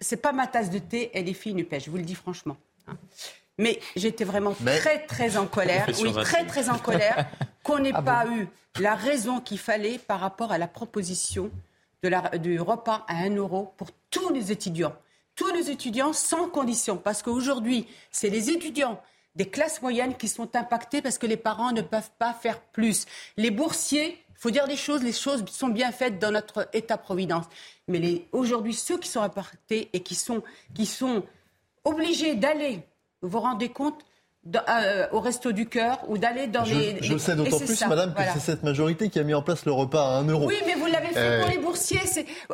c'est 0.00 0.16
pas 0.16 0.32
ma 0.32 0.46
tasse 0.46 0.70
de 0.70 0.78
thé, 0.78 1.10
et 1.12 1.22
les 1.22 1.34
filles 1.34 1.54
ne 1.54 1.64
pêchent, 1.64 1.84
je 1.84 1.90
vous 1.90 1.98
le 1.98 2.02
dis 2.02 2.14
franchement. 2.14 2.56
Hein. 2.88 2.96
Mais 3.58 3.78
j'étais 3.94 4.24
vraiment 4.24 4.54
très, 4.64 5.04
très 5.04 5.36
en 5.36 5.46
colère, 5.46 5.86
oui, 6.00 6.12
très, 6.12 6.46
très 6.46 6.70
en 6.70 6.78
colère, 6.78 7.26
qu'on 7.62 7.78
n'ait 7.78 7.92
ah 7.92 8.02
pas 8.02 8.26
eu 8.26 8.48
la 8.80 8.94
raison 8.94 9.40
qu'il 9.40 9.58
fallait 9.58 9.98
par 9.98 10.20
rapport 10.20 10.50
à 10.50 10.58
la 10.58 10.66
proposition 10.66 11.50
du 12.38 12.60
repas 12.60 13.04
à 13.08 13.24
1 13.24 13.36
euro 13.36 13.72
pour 13.76 13.88
tous 14.10 14.32
les 14.32 14.52
étudiants. 14.52 14.94
Tous 15.34 15.52
les 15.52 15.70
étudiants 15.70 16.12
sans 16.12 16.48
condition. 16.48 16.96
Parce 16.96 17.22
qu'aujourd'hui, 17.22 17.86
c'est 18.10 18.30
les 18.30 18.50
étudiants 18.50 19.00
des 19.34 19.48
classes 19.48 19.82
moyennes 19.82 20.16
qui 20.16 20.28
sont 20.28 20.54
impactés 20.54 21.02
parce 21.02 21.18
que 21.18 21.26
les 21.26 21.36
parents 21.36 21.72
ne 21.72 21.82
peuvent 21.82 22.10
pas 22.18 22.32
faire 22.32 22.60
plus. 22.60 23.06
Les 23.36 23.50
boursiers, 23.50 24.18
il 24.30 24.38
faut 24.38 24.50
dire 24.50 24.66
les 24.66 24.76
choses, 24.76 25.02
les 25.02 25.12
choses 25.12 25.44
sont 25.50 25.68
bien 25.68 25.90
faites 25.90 26.18
dans 26.18 26.30
notre 26.30 26.68
État-providence. 26.72 27.46
Mais 27.88 28.26
aujourd'hui, 28.32 28.74
ceux 28.74 28.98
qui 28.98 29.08
sont 29.08 29.22
impactés 29.22 29.88
et 29.92 30.00
qui 30.00 30.14
sont, 30.14 30.42
qui 30.74 30.86
sont 30.86 31.24
obligés 31.84 32.36
d'aller, 32.36 32.82
vous 33.22 33.28
vous 33.28 33.40
rendez 33.40 33.70
compte, 33.70 34.04
euh, 34.46 35.06
au 35.12 35.20
resto 35.20 35.52
du 35.52 35.66
cœur 35.66 36.00
ou 36.08 36.18
d'aller 36.18 36.46
dans 36.46 36.64
les. 36.64 36.98
Je 37.00 37.16
sais 37.16 37.34
d'autant 37.34 37.58
plus, 37.58 37.86
madame, 37.86 38.12
que 38.12 38.20
c'est 38.34 38.40
cette 38.40 38.62
majorité 38.62 39.08
qui 39.08 39.18
a 39.18 39.22
mis 39.22 39.32
en 39.32 39.40
place 39.40 39.64
le 39.64 39.72
repas 39.72 40.16
à 40.16 40.18
1 40.18 40.24
euro. 40.24 40.46
Oui, 40.46 40.56
mais 40.66 40.74
vous 40.74 40.86
l'avez 40.86 41.08
fait 41.08 41.38
pour 41.40 41.48
euh, 41.48 41.50
les 41.50 41.58
boursiers. 41.58 42.00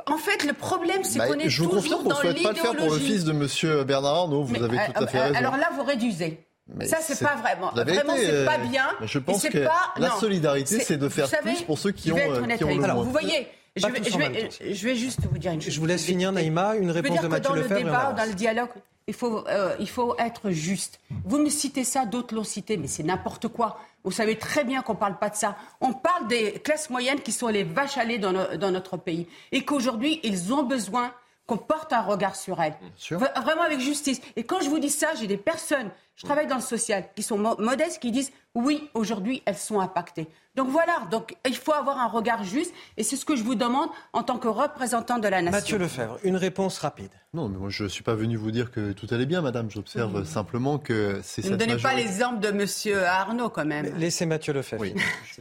En 0.07 0.17
fait, 0.17 0.45
le 0.45 0.53
problème, 0.53 1.03
c'est 1.03 1.19
bah, 1.19 1.27
qu'on 1.27 1.39
est 1.39 1.49
Je 1.49 1.63
vous 1.63 1.69
confirme 1.69 2.05
qu'on 2.05 2.11
ne 2.11 2.15
souhaite 2.15 2.43
pas 2.43 2.53
le 2.53 2.59
faire 2.59 2.77
pour 2.77 2.91
le 2.91 2.99
fils 2.99 3.25
de 3.25 3.33
M. 3.33 3.85
Bernard 3.85 4.15
Arnault. 4.15 4.45
Vous 4.45 4.63
avez 4.63 4.77
tout 4.77 5.03
à 5.03 5.07
fait 5.09 5.19
euh, 5.19 5.23
raison. 5.25 5.35
Alors 5.35 5.57
là, 5.57 5.69
vous 5.75 5.83
réduisez. 5.83 6.47
ça, 6.85 6.99
c'est 7.01 7.19
pas 7.19 7.35
vraiment. 7.35 7.73
Vraiment, 7.73 8.15
c'est 8.17 8.45
pas 8.45 8.59
bien. 8.59 8.87
je 9.03 9.19
pense 9.19 9.49
que 9.49 9.67
la 9.97 10.11
solidarité, 10.11 10.81
c'est 10.81 10.97
de 10.97 11.09
faire 11.09 11.29
plus 11.43 11.63
pour 11.63 11.79
ceux 11.79 11.91
qui 11.91 12.13
ont, 12.13 12.17
qui 12.57 12.65
ont 12.65 12.77
le 12.77 12.85
Alors, 12.85 13.03
vous 13.03 13.11
voyez, 13.11 13.49
je 13.77 13.87
vais, 13.87 14.03
je, 14.05 14.19
vais, 14.19 14.75
je 14.75 14.87
vais, 14.87 14.97
juste 14.97 15.21
vous 15.31 15.39
dire 15.39 15.53
une 15.53 15.61
chose. 15.61 15.73
Je 15.73 15.81
vous 15.81 15.87
laisse 15.87 16.05
finir, 16.05 16.33
Naïma. 16.33 16.77
Une 16.77 16.91
réponse 16.91 17.21
de 17.21 17.29
Mathieu 17.29 17.55
Lefebvre. 17.55 17.69
Dans 17.69 17.77
le 17.77 17.85
débat, 17.85 18.15
dans 18.17 18.25
le 18.29 18.35
dialogue, 18.35 18.69
il 19.11 19.15
faut, 19.15 19.45
euh, 19.49 19.75
il 19.81 19.89
faut 19.89 20.15
être 20.19 20.51
juste. 20.51 21.01
Vous 21.25 21.39
me 21.39 21.49
citez 21.49 21.83
ça, 21.83 22.07
d'autres 22.07 22.33
l'ont 22.33 22.45
cité, 22.45 22.77
mais 22.77 22.87
c'est 22.87 23.03
n'importe 23.03 23.49
quoi. 23.49 23.81
Vous 24.05 24.13
savez 24.13 24.39
très 24.39 24.63
bien 24.63 24.83
qu'on 24.83 24.95
ne 24.95 24.99
parle 24.99 25.19
pas 25.19 25.31
de 25.31 25.35
ça. 25.35 25.57
On 25.81 25.93
parle 25.93 26.29
des 26.29 26.53
classes 26.53 26.91
moyennes 26.91 27.21
qui 27.21 27.33
sont 27.33 27.49
les 27.49 27.65
vaches 27.65 27.99
à 27.99 28.05
lait 28.05 28.19
dans, 28.19 28.33
dans 28.57 28.71
notre 28.71 28.97
pays 28.97 29.27
et 29.51 29.65
qu'aujourd'hui, 29.65 30.21
ils 30.23 30.55
ont 30.55 30.63
besoin 30.63 31.13
qu'on 31.47 31.59
porte 31.59 31.93
un 31.93 32.03
regard 32.03 32.37
sur 32.37 32.63
elles. 32.63 32.77
Vraiment 33.11 33.63
avec 33.63 33.81
justice. 33.81 34.21
Et 34.37 34.45
quand 34.45 34.61
je 34.61 34.71
vous 34.71 34.79
dis 34.79 34.91
ça, 34.91 35.09
j'ai 35.19 35.27
des 35.27 35.37
personnes, 35.37 35.91
je 36.21 36.27
travaille 36.27 36.47
dans 36.47 36.57
le 36.57 36.61
social, 36.61 37.05
qui 37.17 37.23
sont 37.23 37.39
modestes, 37.39 37.99
qui 37.99 38.11
disent 38.11 38.31
oui, 38.55 38.91
aujourd'hui, 38.93 39.43
elles 39.47 39.57
sont 39.57 39.81
impactées. 39.81 40.29
Donc 40.57 40.69
voilà, 40.69 41.07
donc 41.11 41.37
il 41.49 41.57
faut 41.57 41.73
avoir 41.73 41.99
un 41.99 42.09
regard 42.09 42.43
juste 42.43 42.75
et 42.97 43.05
c'est 43.05 43.15
ce 43.15 43.25
que 43.25 43.37
je 43.37 43.45
vous 43.45 43.55
demande 43.55 43.89
en 44.13 44.25
tant 44.25 44.37
que 44.37 44.49
représentant 44.49 45.19
de 45.19 45.29
la 45.29 45.41
nation. 45.41 45.59
Mathieu 45.59 45.79
Lefebvre, 45.79 46.19
une 46.25 46.37
réponse 46.37 46.79
rapide. 46.79 47.13
Non, 47.33 47.49
mais 47.49 47.57
moi 47.57 47.71
je 47.71 47.85
ne 47.85 47.89
suis 47.89 48.03
pas 48.03 48.17
venu 48.17 48.37
vous 48.37 48.51
dire 48.51 48.73
que 48.73 48.91
tout 48.91 49.07
allait 49.13 49.27
bien, 49.27 49.41
madame. 49.43 49.71
J'observe 49.71 50.25
simplement 50.25 50.79
que 50.79 51.21
c'est 51.23 51.43
cette. 51.43 51.53
Ne 51.53 51.57
donnez 51.57 51.77
pas 51.77 51.95
l'exemple 51.95 52.41
de 52.41 52.51
monsieur 52.51 53.07
Arnaud 53.07 53.49
quand 53.49 53.65
même. 53.65 53.97
laissez 53.97 54.27
Mathieu 54.27 54.53
Lefebvre. 54.53 54.83
Oui, 54.83 54.93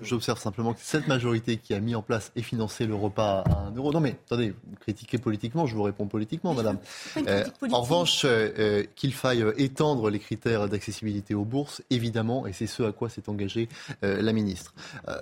j'observe 0.04 0.40
simplement 0.40 0.76
que 0.76 0.80
cette 0.84 1.08
majorité 1.08 1.58
qui 1.58 1.74
a 1.74 1.80
mis 1.80 1.96
en 1.96 2.04
place 2.04 2.32
et 2.36 2.44
financé 2.44 2.86
le 2.86 2.94
repas 2.94 3.44
à 3.50 3.68
un 3.68 3.72
euro. 3.72 3.92
Non, 3.92 4.02
mais 4.02 4.16
attendez, 4.28 4.52
vous 4.52 4.76
critiquez 4.80 5.18
politiquement, 5.18 5.66
je 5.66 5.74
vous 5.74 5.82
réponds 5.82 6.06
politiquement, 6.06 6.54
madame. 6.54 6.78
Euh, 7.28 7.44
en 7.72 7.82
revanche, 7.82 8.24
euh, 8.26 8.50
euh, 8.60 8.84
qu'il 8.96 9.14
faille 9.16 9.44
étendre 9.58 10.12
les 10.12 10.20
critères 10.20 10.69
d'accessibilité 10.70 11.36
aux 11.36 11.46
bourses, 11.46 11.82
évidemment, 11.90 12.48
et 12.48 12.54
c'est 12.54 12.68
ce 12.68 12.84
à 12.84 12.92
quoi 12.92 13.10
s'est 13.10 13.30
engagée 13.30 13.68
la 14.02 14.32
ministre. 14.34 14.74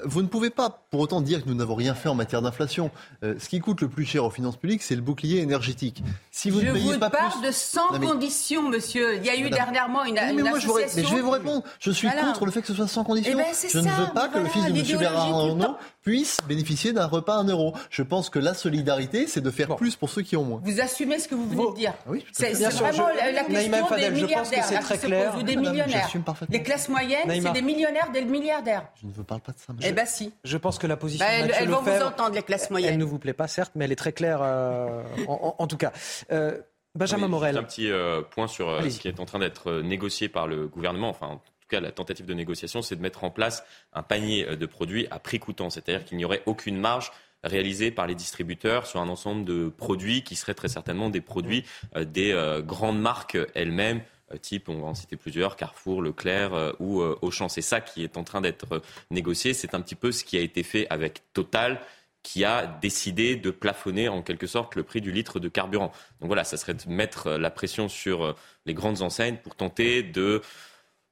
vous 0.04 0.22
ne 0.22 0.28
pouvez 0.28 0.50
pas 0.50 0.86
pour 0.91 1.00
autant 1.00 1.22
dire 1.22 1.43
que 1.43 1.50
nous 1.50 1.56
n'avons 1.56 1.76
rien 1.76 1.95
fait 1.95 2.10
en 2.10 2.16
matière 2.16 2.41
d'inflation. 2.41 2.91
ce 3.22 3.50
qui 3.50 3.60
coûte 3.60 3.82
le 3.82 3.88
plus 3.88 4.06
cher 4.06 4.24
aux 4.24 4.30
finances 4.30 4.58
publiques, 4.58 4.84
c'est 4.84 4.95
le 4.95 5.02
bouclier 5.02 5.39
énergétique. 5.39 6.04
Si 6.32 6.50
vous 6.50 6.62
je 6.62 6.70
vous 6.70 7.00
parle 7.00 7.43
de 7.43 7.52
100 7.52 8.00
conditions, 8.00 8.70
monsieur. 8.70 9.16
Il 9.18 9.26
y 9.26 9.30
a 9.30 9.38
eu 9.38 9.50
dernièrement 9.50 10.04
une, 10.06 10.16
mais 10.16 10.34
moi, 10.34 10.60
je, 10.60 10.68
mais 10.68 11.04
je 11.04 11.16
vais 11.16 11.22
vous 11.22 11.32
répondre. 11.32 11.64
Je 11.80 11.91
suis 11.91 12.10
contre 12.10 12.45
le 12.45 12.52
fait 12.52 12.62
que 12.62 12.68
ce 12.68 12.74
soit 12.74 12.88
sans 12.88 13.04
conditions. 13.04 13.34
Eh 13.34 13.36
ben, 13.36 13.70
je 13.70 13.80
ne 13.80 13.89
veux 13.89 14.14
pas 14.14 14.28
que 14.28 14.39
le 14.39 14.45
fils 14.45 14.66
de 14.66 14.70
M. 14.70 15.00
Bernard 15.00 15.36
Arnault 15.36 15.78
puisse 16.08 16.38
bénéficier 16.47 16.93
d'un 16.93 17.05
repas 17.05 17.34
à 17.34 17.39
un 17.39 17.47
euro. 17.49 17.74
Je 17.89 18.01
pense 18.01 18.30
que 18.30 18.39
la 18.39 18.53
solidarité, 18.53 19.28
c'est 19.28 19.41
de 19.41 19.51
faire 19.51 19.76
plus 19.76 19.97
pour 19.97 20.10
ceux 20.10 20.22
qui 20.22 20.38
ont 20.38 20.45
moins. 20.45 20.62
Vous 20.64 20.80
assumez 20.80 21.20
ce 21.20 21.28
que 21.28 21.36
vous 21.36 21.49
venez 21.49 21.70
de 21.70 21.76
dire. 21.76 21.93
Oui, 22.05 22.24
c'est 22.32 22.53
vraiment 22.53 23.10
la 23.10 23.43
question 23.43 23.97
des 23.97 24.10
milliardaires. 24.12 24.16
Je 24.16 24.34
pense 24.34 24.49
que 24.49 24.55
c'est 24.64 24.80
très 24.80 24.97
clair. 24.99 25.43
des 25.43 25.58
millionnaires. 25.58 26.10
Les 26.47 26.64
classes 26.64 26.88
moyennes, 26.88 27.30
c'est 27.30 27.51
des 27.51 27.62
millionnaires, 27.62 28.10
des 28.14 28.24
milliardaires. 28.24 28.88
Je 29.01 29.08
ne 29.08 29.12
veux 29.12 29.26
pas 29.26 29.36
de 29.36 29.41
ça. 29.58 29.74
Eh 29.84 29.91
bien 29.91 30.05
si. 30.05 30.32
Je 30.45 30.55
pense 30.55 30.80
que 30.80 30.88
la 30.88 30.95
position 30.95 31.26
bah, 31.26 31.53
elles, 31.60 31.68
vont 31.68 31.82
vous 31.82 32.01
entendre, 32.01 32.36
les 32.36 32.41
classes 32.41 32.70
moyennes. 32.70 32.93
Elle 32.93 32.99
ne 32.99 33.03
vous 33.03 33.20
plaît 33.20 33.34
pas, 33.34 33.49
certes, 33.49 33.74
mais 33.76 33.84
elle 33.84 33.91
est 33.91 33.97
très 33.97 34.14
claire 34.14 34.39
euh, 34.41 35.03
en, 35.28 35.68
tout 35.68 35.78
cas. 35.78 35.91
Euh, 36.32 36.58
Benjamin 36.95 37.28
Morel. 37.28 37.58
Un 37.58 37.64
petit 37.64 37.91
euh, 37.91 38.22
point 38.22 38.47
sur 38.47 38.70
euh, 38.70 38.89
ce 38.89 38.99
qui 38.99 39.08
est 39.08 39.20
en 39.20 39.26
train 39.26 39.39
d'être 39.39 39.82
négocié 39.82 40.30
par 40.30 40.47
le 40.47 40.68
gouvernement. 40.68 41.10
Enfin, 41.10 41.28
en 41.28 41.41
tout 41.68 41.76
cas, 41.76 41.82
la 41.82 41.91
tentative 41.91 42.26
de 42.26 42.34
négociation, 42.34 42.82
c'est 42.82 42.95
de 42.95 43.01
mettre 43.01 43.24
en 43.24 43.30
place 43.30 43.63
un 43.93 44.03
panier 44.03 44.55
de 44.55 44.65
produits 44.65 45.07
à 45.11 45.20
prix 45.20 45.39
coûtant. 45.39 45.70
C'est-à-dire 45.70 46.05
qu'il 46.05 46.18
n'y 46.18 46.26
aurait 46.26 46.43
aucune 46.45 46.78
marge 46.78 47.11
réalisée 47.43 47.91
par 47.91 48.07
les 48.07 48.15
distributeurs 48.15 48.88
sur 48.88 48.99
un 48.99 49.09
ensemble 49.09 49.45
de 49.45 49.70
produits 49.70 50.24
qui 50.24 50.36
seraient 50.36 50.55
très 50.55 50.70
certainement 50.70 51.09
des 51.09 51.22
produits 51.22 51.65
des 51.95 52.61
grandes 52.65 52.99
marques 52.99 53.38
elles-mêmes 53.53 54.01
type, 54.41 54.68
on 54.70 54.82
va 54.82 54.88
en 54.88 54.95
citer 54.95 55.15
plusieurs, 55.15 55.55
Carrefour, 55.55 56.01
Leclerc 56.01 56.74
ou 56.80 57.01
Auchan. 57.01 57.47
C'est 57.47 57.61
ça 57.61 57.80
qui 57.80 58.03
est 58.03 58.18
en 58.18 58.24
train 58.24 58.41
d'être 58.41 58.82
négocié. 59.11 59.53
C'est 59.53 59.76
un 59.76 59.82
petit 59.82 59.95
peu 59.95 60.11
ce 60.11 60.24
qui 60.24 60.38
a 60.38 60.41
été 60.41 60.63
fait 60.63 60.88
avec 60.89 61.22
Total 61.34 61.80
qui 62.28 62.43
a 62.43 62.68
décidé 62.68 63.38
de 63.38 63.51
plafonner 63.51 64.09
en 64.09 64.22
quelque 64.22 64.47
sorte 64.47 64.76
le 64.76 64.84
prix 64.84 64.99
du 64.99 65.13
litre 65.13 65.39
de 65.39 65.47
carburant. 65.47 65.93
Donc 66.20 66.28
voilà, 66.28 66.43
ça 66.43 66.57
serait 66.57 66.74
de 66.74 66.89
mettre 66.89 67.32
la 67.32 67.49
pression 67.49 67.88
sur 67.88 68.26
euh, 68.26 68.34
les 68.65 68.74
grandes 68.74 69.01
enseignes 69.01 69.38
pour 69.38 69.55
tenter 69.55 70.03
de 70.03 70.41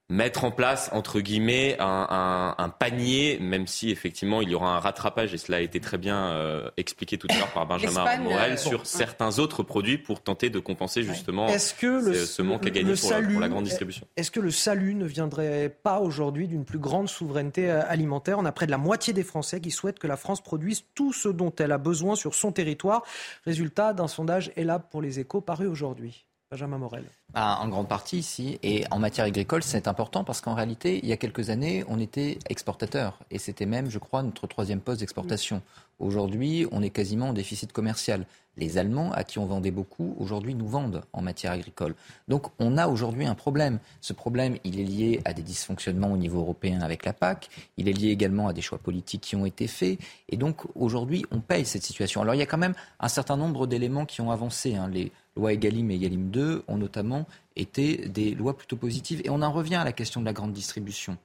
mettre 0.09 0.43
en 0.43 0.51
place, 0.51 0.89
entre 0.93 1.19
guillemets, 1.19 1.77
un, 1.79 2.73
panier, 2.79 3.39
même 3.39 3.67
si 3.67 3.89
effectivement 3.89 4.41
il 4.41 4.49
y 4.49 4.55
aura 4.55 4.75
un 4.75 4.79
rattrapage, 4.79 5.33
et 5.33 5.37
cela 5.37 5.57
a 5.57 5.61
été 5.61 5.79
très 5.79 5.97
bien 5.97 6.27
euh, 6.27 6.69
expliqué 6.77 7.17
tout 7.17 7.27
à 7.29 7.37
l'heure 7.37 7.51
par 7.53 7.65
Benjamin 7.65 8.17
Morel, 8.17 8.53
euh, 8.53 8.57
sur 8.57 8.85
certains 8.85 9.39
autres 9.39 9.63
produits 9.63 9.97
pour 9.97 10.21
tenter 10.21 10.49
de 10.49 10.59
compenser 10.59 11.03
justement 11.03 11.47
ce, 11.47 12.41
manque 12.41 12.65
à 12.67 12.69
gagner 12.69 12.93
pour, 12.93 13.39
la, 13.39 13.49
grande 13.49 13.63
distribution? 13.63 14.07
Est-ce 14.17 14.31
que 14.31 14.39
le 14.39 14.51
salut 14.51 14.95
ne 14.95 15.05
viendrait 15.05 15.69
pas 15.69 15.99
aujourd'hui 15.99 16.47
d'une 16.47 16.65
plus 16.65 16.79
grande 16.79 17.09
souveraineté 17.09 17.69
euh, 17.69 17.81
alimentaire? 17.87 18.37
On 18.37 18.45
a 18.45 18.51
près 18.51 18.65
de 18.65 18.71
la 18.71 18.77
moitié 18.77 19.13
des 19.13 19.23
Français 19.23 19.61
qui 19.61 19.71
souhaitent 19.71 19.99
que 19.99 20.07
la 20.07 20.17
France 20.17 20.41
produise 20.41 20.83
tout 20.93 21.13
ce 21.13 21.29
dont 21.29 21.53
elle 21.57 21.71
a 21.71 21.77
besoin 21.77 22.15
sur 22.15 22.35
son 22.35 22.51
territoire. 22.51 23.03
Résultat 23.45 23.93
d'un 23.93 24.07
sondage 24.07 24.51
là 24.65 24.79
pour 24.79 25.01
les 25.01 25.19
échos 25.19 25.41
paru 25.41 25.67
aujourd'hui. 25.67 26.24
Benjamin 26.51 26.77
Morel. 26.77 27.05
Bah, 27.33 27.57
en 27.59 27.67
grande 27.67 27.87
partie, 27.87 28.21
si. 28.21 28.59
Et 28.61 28.85
en 28.91 28.99
matière 28.99 29.25
agricole, 29.25 29.63
c'est 29.63 29.87
important 29.87 30.23
parce 30.23 30.41
qu'en 30.41 30.53
réalité, 30.53 30.99
il 31.01 31.09
y 31.09 31.13
a 31.13 31.17
quelques 31.17 31.49
années, 31.49 31.83
on 31.87 31.99
était 31.99 32.37
exportateur. 32.49 33.19
Et 33.31 33.39
c'était 33.39 33.65
même, 33.65 33.89
je 33.89 33.97
crois, 33.97 34.21
notre 34.21 34.45
troisième 34.47 34.79
poste 34.79 34.99
d'exportation. 34.99 35.61
Aujourd'hui, 35.99 36.67
on 36.71 36.83
est 36.83 36.91
quasiment 36.91 37.29
en 37.29 37.33
déficit 37.33 37.73
commercial. 37.73 38.25
Les 38.57 38.77
Allemands, 38.77 39.11
à 39.11 39.23
qui 39.23 39.39
on 39.39 39.45
vendait 39.45 39.71
beaucoup, 39.71 40.15
aujourd'hui 40.19 40.55
nous 40.55 40.67
vendent 40.67 41.03
en 41.13 41.21
matière 41.21 41.51
agricole. 41.51 41.95
Donc 42.27 42.47
on 42.59 42.77
a 42.77 42.87
aujourd'hui 42.87 43.25
un 43.25 43.35
problème. 43.35 43.79
Ce 44.01 44.13
problème, 44.13 44.57
il 44.63 44.79
est 44.79 44.83
lié 44.83 45.21
à 45.25 45.33
des 45.33 45.41
dysfonctionnements 45.41 46.11
au 46.11 46.17
niveau 46.17 46.39
européen 46.39 46.81
avec 46.81 47.05
la 47.05 47.13
PAC. 47.13 47.49
Il 47.77 47.89
est 47.89 47.93
lié 47.93 48.09
également 48.09 48.47
à 48.47 48.53
des 48.53 48.61
choix 48.61 48.77
politiques 48.77 49.21
qui 49.21 49.35
ont 49.35 49.45
été 49.45 49.67
faits. 49.67 49.99
Et 50.29 50.37
donc 50.37 50.61
aujourd'hui, 50.75 51.25
on 51.31 51.39
paye 51.39 51.65
cette 51.65 51.83
situation. 51.83 52.21
Alors 52.21 52.35
il 52.35 52.39
y 52.39 52.43
a 52.43 52.45
quand 52.45 52.57
même 52.57 52.75
un 52.99 53.09
certain 53.09 53.37
nombre 53.37 53.67
d'éléments 53.67 54.05
qui 54.05 54.21
ont 54.21 54.31
avancé. 54.31 54.75
Hein. 54.75 54.89
Les 54.91 55.11
lois 55.35 55.53
Egalim 55.53 55.91
et 55.91 55.95
Egalim 55.95 56.29
2 56.29 56.63
ont 56.67 56.77
notamment 56.77 57.25
été 57.55 58.07
des 58.07 58.35
lois 58.35 58.55
plutôt 58.55 58.77
positives. 58.77 59.21
Et 59.25 59.29
on 59.29 59.41
en 59.41 59.51
revient 59.51 59.75
à 59.75 59.83
la 59.83 59.91
question 59.91 60.21
de 60.21 60.25
la 60.25 60.33
grande 60.33 60.53
distribution. 60.53 61.17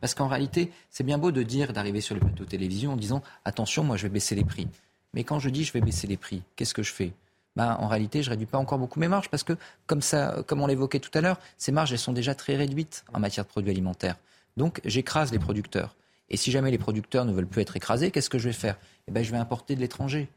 Parce 0.00 0.14
qu'en 0.14 0.28
réalité, 0.28 0.70
c'est 0.90 1.04
bien 1.04 1.18
beau 1.18 1.32
de 1.32 1.42
dire, 1.42 1.72
d'arriver 1.72 2.00
sur 2.00 2.14
le 2.14 2.20
plateau 2.20 2.44
de 2.44 2.48
télévision 2.48 2.92
en 2.92 2.96
disant 2.96 3.22
attention, 3.44 3.84
moi 3.84 3.96
je 3.96 4.04
vais 4.04 4.12
baisser 4.12 4.34
les 4.34 4.44
prix. 4.44 4.68
Mais 5.16 5.24
quand 5.24 5.40
je 5.40 5.48
dis 5.48 5.64
je 5.64 5.72
vais 5.72 5.80
baisser 5.80 6.06
les 6.06 6.18
prix, 6.18 6.42
qu'est-ce 6.54 6.74
que 6.74 6.82
je 6.82 6.92
fais? 6.92 7.12
Ben, 7.56 7.74
en 7.80 7.88
réalité, 7.88 8.22
je 8.22 8.28
ne 8.28 8.32
réduis 8.32 8.46
pas 8.46 8.58
encore 8.58 8.78
beaucoup 8.78 9.00
mes 9.00 9.08
marges 9.08 9.30
parce 9.30 9.42
que, 9.42 9.54
comme, 9.86 10.02
ça, 10.02 10.44
comme 10.46 10.60
on 10.60 10.66
l'évoquait 10.66 11.00
tout 11.00 11.10
à 11.14 11.22
l'heure, 11.22 11.40
ces 11.56 11.72
marges 11.72 11.96
sont 11.96 12.12
déjà 12.12 12.34
très 12.34 12.54
réduites 12.54 13.02
en 13.14 13.18
matière 13.18 13.46
de 13.46 13.48
produits 13.48 13.70
alimentaires. 13.70 14.16
Donc, 14.58 14.82
j'écrase 14.84 15.32
les 15.32 15.38
producteurs. 15.38 15.96
Et 16.28 16.36
si 16.36 16.50
jamais 16.50 16.70
les 16.70 16.76
producteurs 16.76 17.24
ne 17.24 17.32
veulent 17.32 17.46
plus 17.46 17.62
être 17.62 17.76
écrasés, 17.76 18.10
qu'est-ce 18.10 18.28
que 18.28 18.38
je 18.38 18.48
vais 18.48 18.52
faire? 18.52 18.76
Eh 19.08 19.10
ben, 19.10 19.24
Je 19.24 19.30
vais 19.30 19.38
importer 19.38 19.74
de 19.74 19.80
l'étranger. 19.80 20.28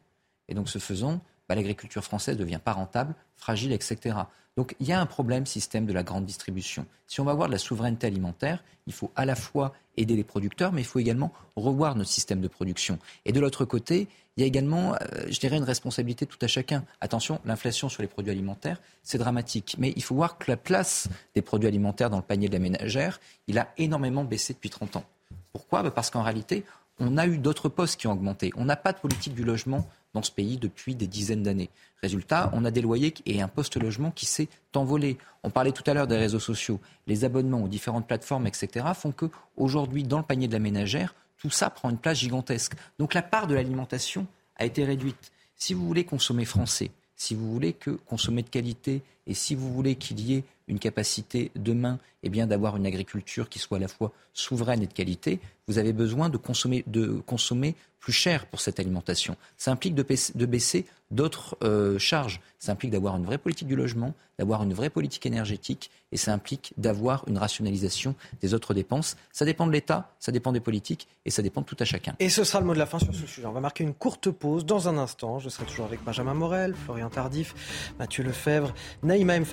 Et 0.48 0.54
donc, 0.54 0.70
ce 0.70 0.78
faisant, 0.78 1.20
ben, 1.50 1.56
l'agriculture 1.56 2.04
française 2.04 2.36
devient 2.36 2.60
pas 2.64 2.72
rentable, 2.72 3.12
fragile, 3.36 3.72
etc. 3.72 4.16
Donc 4.56 4.76
il 4.78 4.86
y 4.86 4.92
a 4.92 5.00
un 5.00 5.06
problème 5.06 5.46
système 5.46 5.84
de 5.84 5.92
la 5.92 6.04
grande 6.04 6.24
distribution. 6.24 6.86
Si 7.08 7.20
on 7.20 7.24
va 7.24 7.32
avoir 7.32 7.48
de 7.48 7.52
la 7.52 7.58
souveraineté 7.58 8.06
alimentaire, 8.06 8.62
il 8.86 8.92
faut 8.92 9.10
à 9.16 9.24
la 9.24 9.34
fois 9.34 9.74
aider 9.96 10.14
les 10.14 10.22
producteurs, 10.22 10.70
mais 10.72 10.82
il 10.82 10.84
faut 10.84 11.00
également 11.00 11.32
revoir 11.56 11.96
notre 11.96 12.08
système 12.08 12.40
de 12.40 12.46
production. 12.46 13.00
Et 13.24 13.32
de 13.32 13.40
l'autre 13.40 13.64
côté, 13.64 14.06
il 14.36 14.42
y 14.42 14.44
a 14.44 14.46
également, 14.46 14.94
euh, 14.94 15.26
je 15.28 15.40
dirais, 15.40 15.56
une 15.56 15.64
responsabilité 15.64 16.24
tout 16.24 16.38
à 16.40 16.46
chacun. 16.46 16.84
Attention, 17.00 17.40
l'inflation 17.44 17.88
sur 17.88 18.02
les 18.02 18.08
produits 18.08 18.30
alimentaires, 18.30 18.80
c'est 19.02 19.18
dramatique. 19.18 19.74
Mais 19.76 19.92
il 19.96 20.04
faut 20.04 20.14
voir 20.14 20.38
que 20.38 20.48
la 20.48 20.56
place 20.56 21.08
des 21.34 21.42
produits 21.42 21.66
alimentaires 21.66 22.10
dans 22.10 22.18
le 22.18 22.22
panier 22.22 22.46
de 22.46 22.52
la 22.52 22.60
ménagère, 22.60 23.18
il 23.48 23.58
a 23.58 23.72
énormément 23.76 24.22
baissé 24.22 24.52
depuis 24.52 24.70
30 24.70 24.94
ans. 24.94 25.04
Pourquoi? 25.52 25.82
Bah, 25.82 25.90
Parce 25.90 26.10
qu'en 26.10 26.22
réalité, 26.22 26.64
on 27.00 27.16
a 27.16 27.26
eu 27.26 27.38
d'autres 27.38 27.68
postes 27.68 27.98
qui 27.98 28.06
ont 28.06 28.12
augmenté. 28.12 28.52
On 28.56 28.64
n'a 28.64 28.76
pas 28.76 28.92
de 28.92 28.98
politique 28.98 29.34
du 29.34 29.42
logement 29.42 29.88
dans 30.14 30.22
ce 30.22 30.30
pays 30.30 30.58
depuis 30.58 30.94
des 30.94 31.06
dizaines 31.06 31.42
d'années. 31.42 31.70
Résultat, 32.02 32.50
on 32.52 32.64
a 32.64 32.70
des 32.70 32.80
loyers 32.80 33.14
et 33.26 33.40
un 33.42 33.48
poste-logement 33.48 34.10
qui 34.10 34.26
s'est 34.26 34.48
envolé. 34.74 35.18
On 35.42 35.50
parlait 35.50 35.72
tout 35.72 35.84
à 35.86 35.94
l'heure 35.94 36.06
des 36.06 36.16
réseaux 36.16 36.40
sociaux. 36.40 36.80
Les 37.06 37.24
abonnements 37.24 37.62
aux 37.62 37.68
différentes 37.68 38.06
plateformes, 38.06 38.46
etc., 38.46 38.86
font 38.94 39.12
que 39.12 39.26
aujourd'hui, 39.56 40.04
dans 40.04 40.18
le 40.18 40.24
panier 40.24 40.48
de 40.48 40.52
la 40.52 40.58
ménagère, 40.58 41.14
tout 41.38 41.50
ça 41.50 41.70
prend 41.70 41.90
une 41.90 41.98
place 41.98 42.18
gigantesque. 42.18 42.74
Donc 42.98 43.14
la 43.14 43.22
part 43.22 43.46
de 43.46 43.54
l'alimentation 43.54 44.26
a 44.56 44.64
été 44.64 44.84
réduite. 44.84 45.32
Si 45.56 45.74
vous 45.74 45.86
voulez 45.86 46.04
consommer 46.04 46.44
français, 46.44 46.90
si 47.16 47.34
vous 47.34 47.50
voulez 47.52 47.72
que 47.72 47.90
consommer 47.90 48.42
de 48.42 48.48
qualité 48.48 49.02
et 49.26 49.34
si 49.34 49.54
vous 49.54 49.72
voulez 49.72 49.96
qu'il 49.96 50.20
y 50.20 50.34
ait 50.34 50.44
une 50.68 50.78
capacité 50.78 51.50
demain 51.56 51.98
eh 52.22 52.28
bien 52.28 52.46
d'avoir 52.46 52.76
une 52.76 52.86
agriculture 52.86 53.48
qui 53.48 53.58
soit 53.58 53.78
à 53.78 53.80
la 53.80 53.88
fois 53.88 54.12
souveraine 54.34 54.82
et 54.82 54.86
de 54.86 54.92
qualité, 54.92 55.40
vous 55.66 55.78
avez 55.78 55.92
besoin 55.92 56.28
de 56.28 56.36
consommer, 56.36 56.84
de 56.86 57.20
consommer 57.26 57.74
plus 57.98 58.12
cher 58.12 58.46
pour 58.46 58.60
cette 58.60 58.80
alimentation. 58.80 59.36
Ça 59.56 59.70
implique 59.70 59.94
de 59.94 60.46
baisser, 60.46 60.86
d'autres 61.10 61.56
euh, 61.62 61.98
charges. 61.98 62.40
Ça 62.58 62.72
implique 62.72 62.90
d'avoir 62.90 63.16
une 63.16 63.24
vraie 63.24 63.38
politique 63.38 63.68
du 63.68 63.76
logement, 63.76 64.14
d'avoir 64.38 64.62
une 64.62 64.72
vraie 64.72 64.90
politique 64.90 65.26
énergétique, 65.26 65.90
et 66.12 66.16
ça 66.16 66.32
implique 66.32 66.72
d'avoir 66.76 67.24
une 67.28 67.36
rationalisation 67.36 68.14
des 68.40 68.54
autres 68.54 68.74
dépenses. 68.74 69.16
Ça 69.32 69.44
dépend 69.44 69.66
de 69.66 69.72
l'État, 69.72 70.10
ça 70.18 70.32
dépend 70.32 70.50
des 70.52 70.60
politiques, 70.60 71.08
et 71.24 71.30
ça 71.30 71.42
dépend 71.42 71.60
de 71.60 71.66
tout 71.66 71.76
à 71.78 71.84
chacun. 71.84 72.14
Et 72.20 72.30
ce 72.30 72.42
sera 72.42 72.60
le 72.60 72.66
mot 72.66 72.74
de 72.74 72.78
la 72.78 72.86
fin 72.86 72.98
sur 72.98 73.14
ce 73.14 73.26
sujet. 73.26 73.46
On 73.46 73.52
va 73.52 73.60
marquer 73.60 73.84
une 73.84 73.94
courte 73.94 74.30
pause 74.30 74.64
dans 74.64 74.88
un 74.88 74.96
instant. 74.96 75.38
Je 75.38 75.48
serai 75.48 75.66
toujours 75.66 75.84
avec 75.84 76.02
Benjamin 76.02 76.34
Morel, 76.34 76.74
Florian 76.74 77.10
Tardif, 77.10 77.92
Mathieu 77.98 78.24
Lefebvre, 78.24 78.72
Naïma 79.10 79.34
M. 79.34 79.44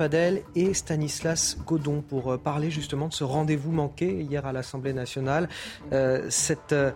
Et 0.53 0.76
Stanislas 0.76 1.58
Godon 1.66 2.03
pour 2.08 2.32
euh, 2.32 2.38
parler 2.38 2.70
justement 2.70 3.08
de 3.08 3.14
ce 3.14 3.24
rendez-vous 3.24 3.72
manqué 3.72 4.22
hier 4.22 4.45
à 4.45 4.53
l'Assemblée 4.53 4.93
nationale. 4.93 5.49
Euh, 5.93 6.28
cette 6.30 6.74
euh, 6.74 6.91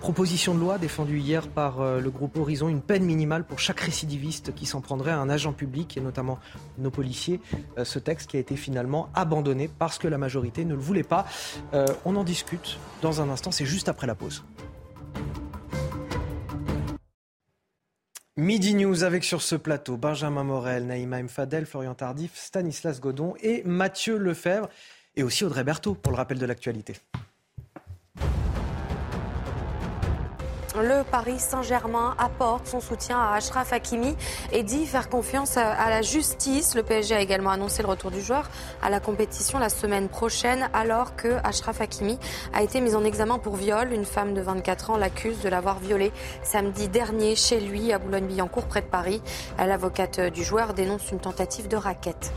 proposition 0.00 0.52
de 0.52 0.58
loi 0.58 0.78
défendue 0.78 1.20
hier 1.20 1.46
par 1.46 1.80
le 1.80 2.10
groupe 2.10 2.36
Horizon, 2.36 2.68
une 2.68 2.80
peine 2.80 3.04
minimale 3.04 3.44
pour 3.44 3.60
chaque 3.60 3.78
récidiviste 3.78 4.52
qui 4.56 4.66
s'en 4.66 4.80
prendrait 4.80 5.12
à 5.12 5.20
un 5.20 5.30
agent 5.30 5.52
public 5.52 5.96
et 5.96 6.00
notamment 6.00 6.40
nos 6.78 6.90
policiers. 6.90 7.40
ce 7.80 8.00
texte 8.00 8.28
qui 8.30 8.36
a 8.38 8.40
été 8.40 8.56
finalement 8.56 9.08
abandonné 9.14 9.68
parce 9.78 9.98
que 9.98 10.08
la 10.08 10.18
majorité 10.18 10.64
ne 10.64 10.74
le 10.74 10.80
voulait 10.80 11.04
pas. 11.04 11.26
on 12.04 12.16
en 12.16 12.24
discute 12.24 12.78
dans 13.02 13.20
un 13.20 13.30
instant, 13.30 13.52
c'est 13.52 13.66
juste 13.66 13.88
après 13.88 14.08
la 14.08 14.16
pause. 14.16 14.42
Midi 18.40 18.74
News 18.74 19.04
avec 19.04 19.22
sur 19.22 19.42
ce 19.42 19.54
plateau 19.54 19.98
Benjamin 19.98 20.44
Morel, 20.44 20.86
Naïma 20.86 21.22
Mfadel, 21.22 21.66
Florian 21.66 21.94
Tardif, 21.94 22.34
Stanislas 22.34 22.98
Godon 22.98 23.34
et 23.42 23.62
Mathieu 23.66 24.16
Lefebvre 24.16 24.70
et 25.14 25.22
aussi 25.22 25.44
Audrey 25.44 25.62
Berthaud 25.62 25.92
pour 25.92 26.10
le 26.10 26.16
rappel 26.16 26.38
de 26.38 26.46
l'actualité. 26.46 26.94
Le 30.76 31.02
Paris 31.02 31.40
Saint-Germain 31.40 32.14
apporte 32.16 32.68
son 32.68 32.80
soutien 32.80 33.18
à 33.18 33.34
Ashraf 33.34 33.72
Hakimi 33.72 34.14
et 34.52 34.62
dit 34.62 34.86
faire 34.86 35.08
confiance 35.08 35.56
à 35.56 35.90
la 35.90 36.00
justice. 36.00 36.76
Le 36.76 36.84
PSG 36.84 37.16
a 37.16 37.20
également 37.20 37.50
annoncé 37.50 37.82
le 37.82 37.88
retour 37.88 38.12
du 38.12 38.20
joueur 38.20 38.48
à 38.80 38.88
la 38.88 39.00
compétition 39.00 39.58
la 39.58 39.68
semaine 39.68 40.08
prochaine 40.08 40.70
alors 40.72 41.16
que 41.16 41.38
Ashraf 41.42 41.80
Hakimi 41.80 42.18
a 42.54 42.62
été 42.62 42.80
mis 42.80 42.94
en 42.94 43.04
examen 43.04 43.38
pour 43.38 43.56
viol. 43.56 43.92
Une 43.92 44.04
femme 44.04 44.32
de 44.32 44.40
24 44.40 44.90
ans 44.90 44.96
l'accuse 44.96 45.40
de 45.40 45.48
l'avoir 45.48 45.80
violé 45.80 46.12
samedi 46.44 46.88
dernier 46.88 47.34
chez 47.34 47.58
lui 47.58 47.92
à 47.92 47.98
Boulogne-Billancourt 47.98 48.66
près 48.66 48.82
de 48.82 48.86
Paris. 48.86 49.20
L'avocate 49.58 50.20
du 50.20 50.44
joueur 50.44 50.72
dénonce 50.72 51.10
une 51.10 51.18
tentative 51.18 51.66
de 51.66 51.76
raquette. 51.76 52.32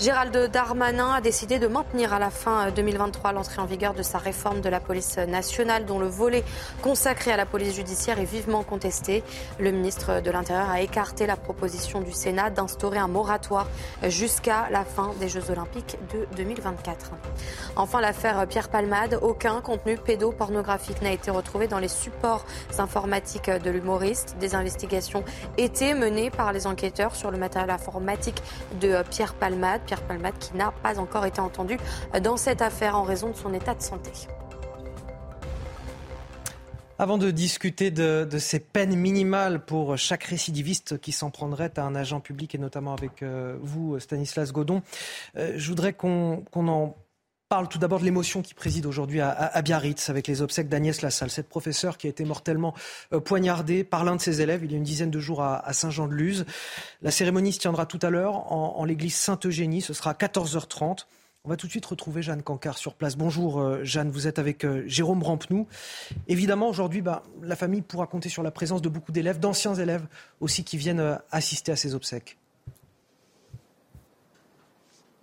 Gérald 0.00 0.50
Darmanin 0.50 1.12
a 1.12 1.20
décidé 1.20 1.60
de 1.60 1.68
maintenir 1.68 2.12
à 2.12 2.18
la 2.18 2.30
fin 2.30 2.72
2023 2.72 3.30
l'entrée 3.32 3.60
en 3.60 3.64
vigueur 3.64 3.94
de 3.94 4.02
sa 4.02 4.18
réforme 4.18 4.60
de 4.60 4.68
la 4.68 4.80
police 4.80 5.18
nationale 5.18 5.86
dont 5.86 6.00
le 6.00 6.08
volet 6.08 6.42
consacré 6.82 7.30
à 7.30 7.36
la 7.36 7.46
police 7.46 7.76
judiciaire 7.76 8.18
est 8.18 8.24
vivement 8.24 8.64
contesté. 8.64 9.22
Le 9.60 9.70
ministre 9.70 10.20
de 10.20 10.30
l'Intérieur 10.32 10.68
a 10.68 10.80
écarté 10.80 11.26
la 11.26 11.36
proposition 11.36 12.00
du 12.00 12.10
Sénat 12.10 12.50
d'instaurer 12.50 12.98
un 12.98 13.06
moratoire 13.06 13.68
jusqu'à 14.02 14.68
la 14.72 14.84
fin 14.84 15.12
des 15.20 15.28
Jeux 15.28 15.48
olympiques 15.50 15.96
de 16.12 16.26
2024. 16.36 17.12
Enfin, 17.76 18.00
l'affaire 18.00 18.44
Pierre 18.48 18.70
Palmade, 18.70 19.20
aucun 19.22 19.60
contenu 19.60 19.96
pédopornographique 19.96 21.02
n'a 21.02 21.12
été 21.12 21.30
retrouvé 21.30 21.68
dans 21.68 21.78
les 21.78 21.88
supports 21.88 22.44
informatiques 22.78 23.48
de 23.48 23.70
l'humoriste. 23.70 24.36
Des 24.40 24.56
investigations 24.56 25.24
étaient 25.56 25.94
menées 25.94 26.30
par 26.30 26.52
les 26.52 26.66
enquêteurs 26.66 27.14
sur 27.14 27.30
le 27.30 27.38
matériel 27.38 27.70
informatique 27.70 28.42
de 28.80 29.04
Pierre 29.08 29.34
Palmade. 29.34 29.83
Pierre 29.84 30.02
Palmade 30.02 30.38
qui 30.38 30.56
n'a 30.56 30.72
pas 30.72 30.98
encore 30.98 31.26
été 31.26 31.40
entendu 31.40 31.78
dans 32.22 32.36
cette 32.36 32.62
affaire 32.62 32.96
en 32.96 33.02
raison 33.02 33.30
de 33.30 33.36
son 33.36 33.52
état 33.54 33.74
de 33.74 33.82
santé. 33.82 34.10
Avant 36.96 37.18
de 37.18 37.32
discuter 37.32 37.90
de, 37.90 38.28
ces 38.38 38.60
peines 38.60 38.94
minimales 38.94 39.64
pour 39.64 39.98
chaque 39.98 40.24
récidiviste 40.24 41.00
qui 41.00 41.10
s'en 41.10 41.30
prendrait 41.30 41.72
à 41.76 41.82
un 41.82 41.96
agent 41.96 42.20
public 42.20 42.54
et 42.54 42.58
notamment 42.58 42.92
avec 42.92 43.22
euh, 43.22 43.56
vous, 43.60 43.98
Stanislas 43.98 44.52
Godon, 44.52 44.82
euh, 45.36 45.54
je 45.56 45.68
voudrais 45.68 45.92
qu'on 45.92 46.44
en 46.54 46.94
parle 47.48 47.68
tout 47.68 47.78
d'abord 47.78 48.00
de 48.00 48.04
l'émotion 48.04 48.42
qui 48.42 48.54
préside 48.54 48.86
aujourd'hui 48.86 49.20
à, 49.20 49.62
Biarritz 49.62 50.08
avec 50.08 50.26
les 50.26 50.42
obsèques 50.42 50.68
d'Agnès 50.68 51.02
Lassalle, 51.02 51.30
cette 51.30 51.48
professeure 51.48 51.98
qui 51.98 52.06
a 52.06 52.10
été 52.10 52.24
mortellement 52.24 52.74
euh, 53.12 53.20
poignardée 53.20 53.84
par 53.84 54.04
l'un 54.04 54.16
de 54.16 54.20
ses 54.20 54.40
élèves 54.40 54.64
il 54.64 54.72
y 54.72 54.74
a 54.74 54.78
une 54.78 54.84
dizaine 54.84 55.10
de 55.10 55.20
jours 55.20 55.42
à, 55.42 55.72
Saint-Jean-de-Luz. 55.72 56.46
La 57.02 57.10
cérémonie 57.10 57.52
se 57.52 57.58
tiendra 57.58 57.86
tout 57.86 57.98
à 58.02 58.10
l'heure 58.10 58.50
en, 58.52 58.84
l'église 58.84 59.14
Sainte-Eugénie, 59.14 59.82
ce 59.82 59.92
sera 59.92 60.10
à 60.10 60.14
14h30. 60.14 61.06
On 61.46 61.50
va 61.50 61.56
tout 61.56 61.66
de 61.66 61.70
suite 61.70 61.84
retrouver 61.84 62.22
Jeanne 62.22 62.42
Cancard 62.42 62.78
sur 62.78 62.94
place. 62.94 63.16
Bonjour 63.16 63.60
euh, 63.60 63.84
Jeanne, 63.84 64.10
vous 64.10 64.26
êtes 64.26 64.38
avec 64.38 64.64
euh, 64.64 64.82
Jérôme 64.86 65.22
Rampenou. 65.22 65.66
Évidemment, 66.26 66.68
aujourd'hui, 66.70 67.02
bah, 67.02 67.22
la 67.42 67.54
famille 67.54 67.82
pourra 67.82 68.06
compter 68.06 68.30
sur 68.30 68.42
la 68.42 68.50
présence 68.50 68.80
de 68.80 68.88
beaucoup 68.88 69.12
d'élèves, 69.12 69.38
d'anciens 69.38 69.74
élèves 69.74 70.06
aussi, 70.40 70.64
qui 70.64 70.78
viennent 70.78 71.18
assister 71.30 71.70
à 71.70 71.76
ces 71.76 71.94
obsèques. 71.94 72.38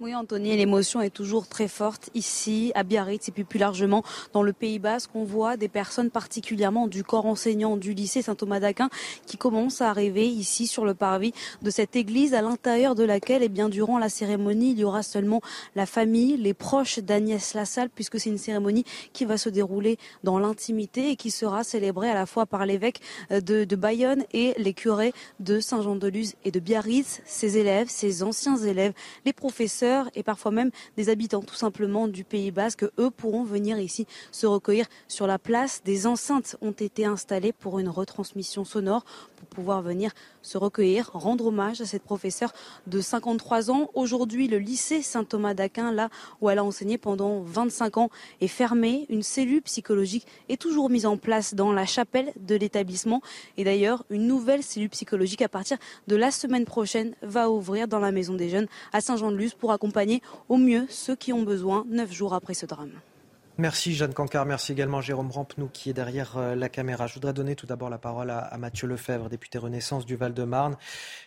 Oui, 0.03 0.15
Anthony, 0.15 0.57
l'émotion 0.57 0.99
est 0.99 1.11
toujours 1.11 1.47
très 1.47 1.67
forte 1.67 2.09
ici, 2.15 2.71
à 2.73 2.81
Biarritz, 2.81 3.27
et 3.27 3.31
puis 3.31 3.43
plus 3.43 3.59
largement 3.59 4.03
dans 4.33 4.41
le 4.41 4.51
Pays 4.51 4.79
Basque. 4.79 5.11
On 5.13 5.25
voit 5.25 5.57
des 5.57 5.67
personnes 5.67 6.09
particulièrement 6.09 6.87
du 6.87 7.03
corps 7.03 7.27
enseignant 7.27 7.77
du 7.77 7.93
lycée 7.93 8.23
Saint-Thomas 8.23 8.59
d'Aquin 8.59 8.89
qui 9.27 9.37
commencent 9.37 9.79
à 9.79 9.91
arriver 9.91 10.27
ici 10.27 10.65
sur 10.65 10.85
le 10.85 10.95
parvis 10.95 11.33
de 11.61 11.69
cette 11.69 11.95
église 11.95 12.33
à 12.33 12.41
l'intérieur 12.41 12.95
de 12.95 13.03
laquelle, 13.03 13.43
eh 13.43 13.47
bien, 13.47 13.69
durant 13.69 13.99
la 13.99 14.09
cérémonie, 14.09 14.71
il 14.71 14.79
y 14.79 14.83
aura 14.83 15.03
seulement 15.03 15.39
la 15.75 15.85
famille, 15.85 16.35
les 16.35 16.55
proches 16.55 16.97
d'Agnès 16.97 17.53
Lassalle, 17.53 17.91
puisque 17.93 18.19
c'est 18.19 18.31
une 18.31 18.39
cérémonie 18.39 18.85
qui 19.13 19.25
va 19.25 19.37
se 19.37 19.49
dérouler 19.49 19.99
dans 20.23 20.39
l'intimité 20.39 21.11
et 21.11 21.15
qui 21.15 21.29
sera 21.29 21.63
célébrée 21.63 22.09
à 22.09 22.15
la 22.15 22.25
fois 22.25 22.47
par 22.47 22.65
l'évêque 22.65 23.01
euh, 23.29 23.39
de, 23.39 23.65
de 23.65 23.75
Bayonne 23.75 24.23
et 24.33 24.55
les 24.57 24.73
curés 24.73 25.13
de 25.39 25.59
Saint-Jean-de-Luz 25.59 26.33
et 26.43 26.49
de 26.49 26.59
Biarritz, 26.59 27.21
ses 27.23 27.59
élèves, 27.59 27.87
ses 27.87 28.23
anciens 28.23 28.57
élèves, 28.57 28.93
les 29.25 29.33
professeurs 29.33 29.90
et 30.15 30.23
parfois 30.23 30.51
même 30.51 30.71
des 30.97 31.09
habitants 31.09 31.41
tout 31.41 31.55
simplement 31.55 32.07
du 32.07 32.23
Pays 32.23 32.51
Basque. 32.51 32.85
Eux 32.97 33.09
pourront 33.09 33.43
venir 33.43 33.79
ici 33.79 34.07
se 34.31 34.47
recueillir 34.47 34.85
sur 35.07 35.27
la 35.27 35.39
place. 35.39 35.81
Des 35.83 36.07
enceintes 36.07 36.55
ont 36.61 36.71
été 36.71 37.05
installées 37.05 37.53
pour 37.53 37.79
une 37.79 37.89
retransmission 37.89 38.65
sonore 38.65 39.03
pour 39.35 39.47
pouvoir 39.47 39.81
venir 39.81 40.11
se 40.41 40.57
recueillir, 40.57 41.11
rendre 41.13 41.47
hommage 41.47 41.81
à 41.81 41.85
cette 41.85 42.03
professeure 42.03 42.53
de 42.87 43.01
53 43.01 43.71
ans. 43.71 43.89
Aujourd'hui, 43.93 44.47
le 44.47 44.57
lycée 44.57 45.01
Saint-Thomas 45.01 45.53
d'Aquin, 45.53 45.91
là 45.91 46.09
où 46.41 46.49
elle 46.49 46.59
a 46.59 46.63
enseigné 46.63 46.97
pendant 46.97 47.41
25 47.41 47.97
ans, 47.97 48.09
est 48.39 48.47
fermé. 48.47 49.05
Une 49.09 49.23
cellule 49.23 49.61
psychologique 49.61 50.25
est 50.49 50.61
toujours 50.61 50.89
mise 50.89 51.05
en 51.05 51.17
place 51.17 51.53
dans 51.53 51.71
la 51.73 51.85
chapelle 51.85 52.33
de 52.39 52.55
l'établissement. 52.55 53.21
Et 53.57 53.63
d'ailleurs, 53.63 54.03
une 54.09 54.27
nouvelle 54.27 54.63
cellule 54.63 54.89
psychologique 54.89 55.41
à 55.41 55.49
partir 55.49 55.77
de 56.07 56.15
la 56.15 56.31
semaine 56.31 56.65
prochaine 56.65 57.15
va 57.21 57.49
ouvrir 57.49 57.87
dans 57.87 57.99
la 57.99 58.11
maison 58.11 58.33
des 58.33 58.49
jeunes 58.49 58.67
à 58.93 59.01
Saint-Jean-de-Luz 59.01 59.53
pour 59.53 59.71
au 60.49 60.57
mieux 60.57 60.85
ceux 60.89 61.15
qui 61.15 61.33
ont 61.33 61.43
besoin 61.43 61.85
neuf 61.89 62.11
jours 62.11 62.33
après 62.33 62.53
ce 62.53 62.65
drame. 62.65 62.91
Merci 63.57 63.93
Jeanne 63.93 64.13
Cancard, 64.13 64.45
merci 64.45 64.71
également 64.71 65.01
Jérôme 65.01 65.29
Rampenou 65.29 65.69
qui 65.71 65.89
est 65.89 65.93
derrière 65.93 66.37
euh, 66.37 66.55
la 66.55 66.69
caméra. 66.69 67.05
Je 67.05 67.13
voudrais 67.15 67.33
donner 67.33 67.55
tout 67.55 67.67
d'abord 67.67 67.89
la 67.89 67.97
parole 67.97 68.31
à, 68.31 68.57
Mathieu 68.57 68.87
Lefebvre, 68.87 69.29
député 69.29 69.57
Renaissance 69.57 70.05
du 70.05 70.15
Val-de-Marne. 70.15 70.77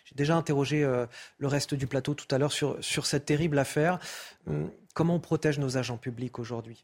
J'ai 0.05 0.15
déjà 0.15 0.35
interrogé 0.35 0.83
euh, 0.83 1.05
le 1.37 1.47
reste 1.47 1.75
du 1.75 1.87
plateau 1.87 2.13
tout 2.13 2.27
à 2.31 2.37
l'heure 2.37 2.51
sur, 2.51 2.77
sur 2.81 3.05
cette 3.05 3.25
terrible 3.25 3.59
affaire. 3.59 3.99
Hum, 4.47 4.69
comment 4.93 5.15
on 5.15 5.19
protège 5.19 5.59
nos 5.59 5.77
agents 5.77 5.97
publics 5.97 6.39
aujourd'hui? 6.39 6.83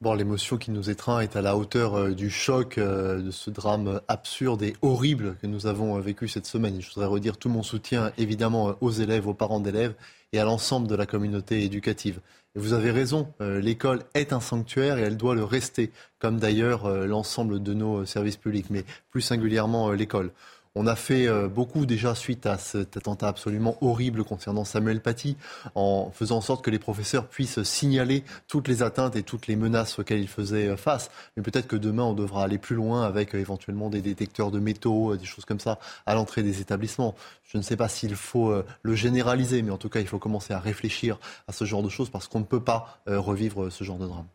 Bon, 0.00 0.14
l'émotion 0.14 0.56
qui 0.56 0.70
nous 0.70 0.90
étreint 0.90 1.20
est 1.20 1.36
à 1.36 1.42
la 1.42 1.56
hauteur 1.56 1.94
euh, 1.94 2.10
du 2.12 2.30
choc 2.30 2.78
de 2.78 3.30
ce 3.30 3.50
drame 3.50 4.00
absurde 4.08 4.62
et 4.62 4.74
horrible 4.82 5.36
que 5.40 5.46
nous 5.46 5.66
avons 5.66 5.98
vécu 6.00 6.28
cette 6.28 6.46
semaine. 6.46 6.80
Je 6.80 6.88
voudrais 6.88 7.06
redire 7.06 7.36
tout 7.36 7.48
mon 7.48 7.62
soutien 7.62 8.12
évidemment 8.18 8.74
aux 8.80 8.90
élèves, 8.90 9.28
aux 9.28 9.34
parents 9.34 9.60
d'élèves 9.60 9.94
et 10.32 10.38
à 10.38 10.44
l'ensemble 10.44 10.88
de 10.88 10.94
la 10.94 11.06
communauté 11.06 11.62
éducative. 11.64 12.20
Vous 12.54 12.74
avez 12.74 12.90
raison, 12.90 13.32
euh, 13.40 13.60
l'école 13.60 14.02
est 14.12 14.34
un 14.34 14.40
sanctuaire 14.40 14.98
et 14.98 15.02
elle 15.02 15.16
doit 15.16 15.34
le 15.34 15.44
rester, 15.44 15.90
comme 16.18 16.38
d'ailleurs 16.38 16.84
euh, 16.84 17.06
l'ensemble 17.06 17.62
de 17.62 17.72
nos 17.72 18.04
services 18.04 18.36
publics, 18.36 18.66
mais 18.68 18.84
plus 19.10 19.22
singulièrement 19.22 19.88
euh, 19.88 19.94
l'école. 19.94 20.32
On 20.74 20.86
a 20.86 20.96
fait 20.96 21.26
euh, 21.26 21.48
beaucoup 21.48 21.84
déjà 21.84 22.14
suite 22.14 22.46
à 22.46 22.56
cet 22.56 22.96
attentat 22.96 23.28
absolument 23.28 23.76
horrible 23.82 24.24
concernant 24.24 24.64
Samuel 24.64 25.02
Paty, 25.02 25.36
en 25.74 26.10
faisant 26.14 26.38
en 26.38 26.40
sorte 26.40 26.64
que 26.64 26.70
les 26.70 26.78
professeurs 26.78 27.28
puissent 27.28 27.62
signaler 27.62 28.24
toutes 28.48 28.68
les 28.68 28.82
atteintes 28.82 29.14
et 29.14 29.22
toutes 29.22 29.48
les 29.48 29.56
menaces 29.56 29.98
auxquelles 29.98 30.20
ils 30.20 30.28
faisaient 30.28 30.68
euh, 30.68 30.76
face. 30.78 31.10
Mais 31.36 31.42
peut-être 31.42 31.66
que 31.66 31.76
demain, 31.76 32.04
on 32.04 32.14
devra 32.14 32.44
aller 32.44 32.56
plus 32.56 32.74
loin 32.74 33.04
avec 33.04 33.34
euh, 33.34 33.38
éventuellement 33.38 33.90
des 33.90 34.00
détecteurs 34.00 34.50
de 34.50 34.60
métaux, 34.60 35.14
des 35.14 35.26
choses 35.26 35.44
comme 35.44 35.60
ça, 35.60 35.78
à 36.06 36.14
l'entrée 36.14 36.42
des 36.42 36.62
établissements. 36.62 37.14
Je 37.42 37.58
ne 37.58 37.62
sais 37.62 37.76
pas 37.76 37.88
s'il 37.88 38.16
faut 38.16 38.54
le 38.82 38.94
généraliser, 38.94 39.60
mais 39.60 39.70
en 39.70 39.76
tout 39.76 39.90
cas, 39.90 40.00
il 40.00 40.06
faut 40.06 40.18
commencer 40.18 40.54
à 40.54 40.58
réfléchir 40.58 41.18
à 41.48 41.52
ce 41.52 41.66
genre 41.66 41.82
de 41.82 41.90
choses 41.90 42.08
parce 42.08 42.28
qu'on 42.28 42.40
ne 42.40 42.44
peut 42.44 42.64
pas 42.64 43.02
revivre 43.06 43.70
ce 43.70 43.84
genre 43.84 43.98
de 43.98 44.06
drame. 44.06 44.26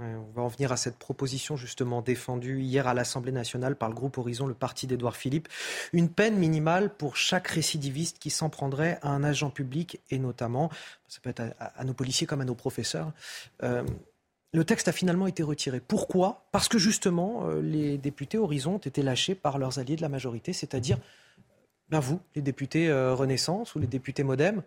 On 0.00 0.32
va 0.34 0.42
en 0.42 0.48
venir 0.48 0.72
à 0.72 0.78
cette 0.78 0.96
proposition 0.96 1.56
justement 1.56 2.00
défendue 2.00 2.60
hier 2.60 2.88
à 2.88 2.94
l'Assemblée 2.94 3.32
nationale 3.32 3.76
par 3.76 3.90
le 3.90 3.94
groupe 3.94 4.16
Horizon, 4.16 4.46
le 4.46 4.54
parti 4.54 4.86
d'Édouard 4.86 5.14
Philippe. 5.14 5.48
Une 5.92 6.08
peine 6.08 6.36
minimale 6.36 6.94
pour 6.94 7.16
chaque 7.16 7.48
récidiviste 7.48 8.18
qui 8.18 8.30
s'en 8.30 8.48
prendrait 8.48 8.98
à 9.02 9.10
un 9.10 9.22
agent 9.22 9.50
public 9.50 10.00
et 10.08 10.18
notamment, 10.18 10.70
ça 11.06 11.18
peut 11.22 11.30
être 11.30 11.42
à, 11.58 11.84
nos 11.84 11.92
policiers 11.92 12.26
comme 12.26 12.40
à 12.40 12.46
nos 12.46 12.54
professeurs. 12.54 13.12
Euh, 13.62 13.84
le 14.52 14.64
texte 14.64 14.88
a 14.88 14.92
finalement 14.92 15.26
été 15.26 15.42
retiré. 15.42 15.80
Pourquoi? 15.80 16.46
Parce 16.50 16.68
que 16.68 16.78
justement, 16.78 17.46
euh, 17.46 17.60
les 17.60 17.98
députés 17.98 18.38
Horizon 18.38 18.76
ont 18.76 18.78
été 18.78 19.02
lâchés 19.02 19.34
par 19.34 19.58
leurs 19.58 19.78
alliés 19.78 19.96
de 19.96 20.02
la 20.02 20.08
majorité, 20.08 20.52
c'est-à-dire 20.52 20.98
ben 21.90 22.00
vous, 22.00 22.20
les 22.34 22.42
députés 22.42 22.88
euh, 22.88 23.14
Renaissance 23.14 23.74
ou 23.74 23.80
les 23.80 23.86
députés 23.86 24.22
Modem 24.22 24.62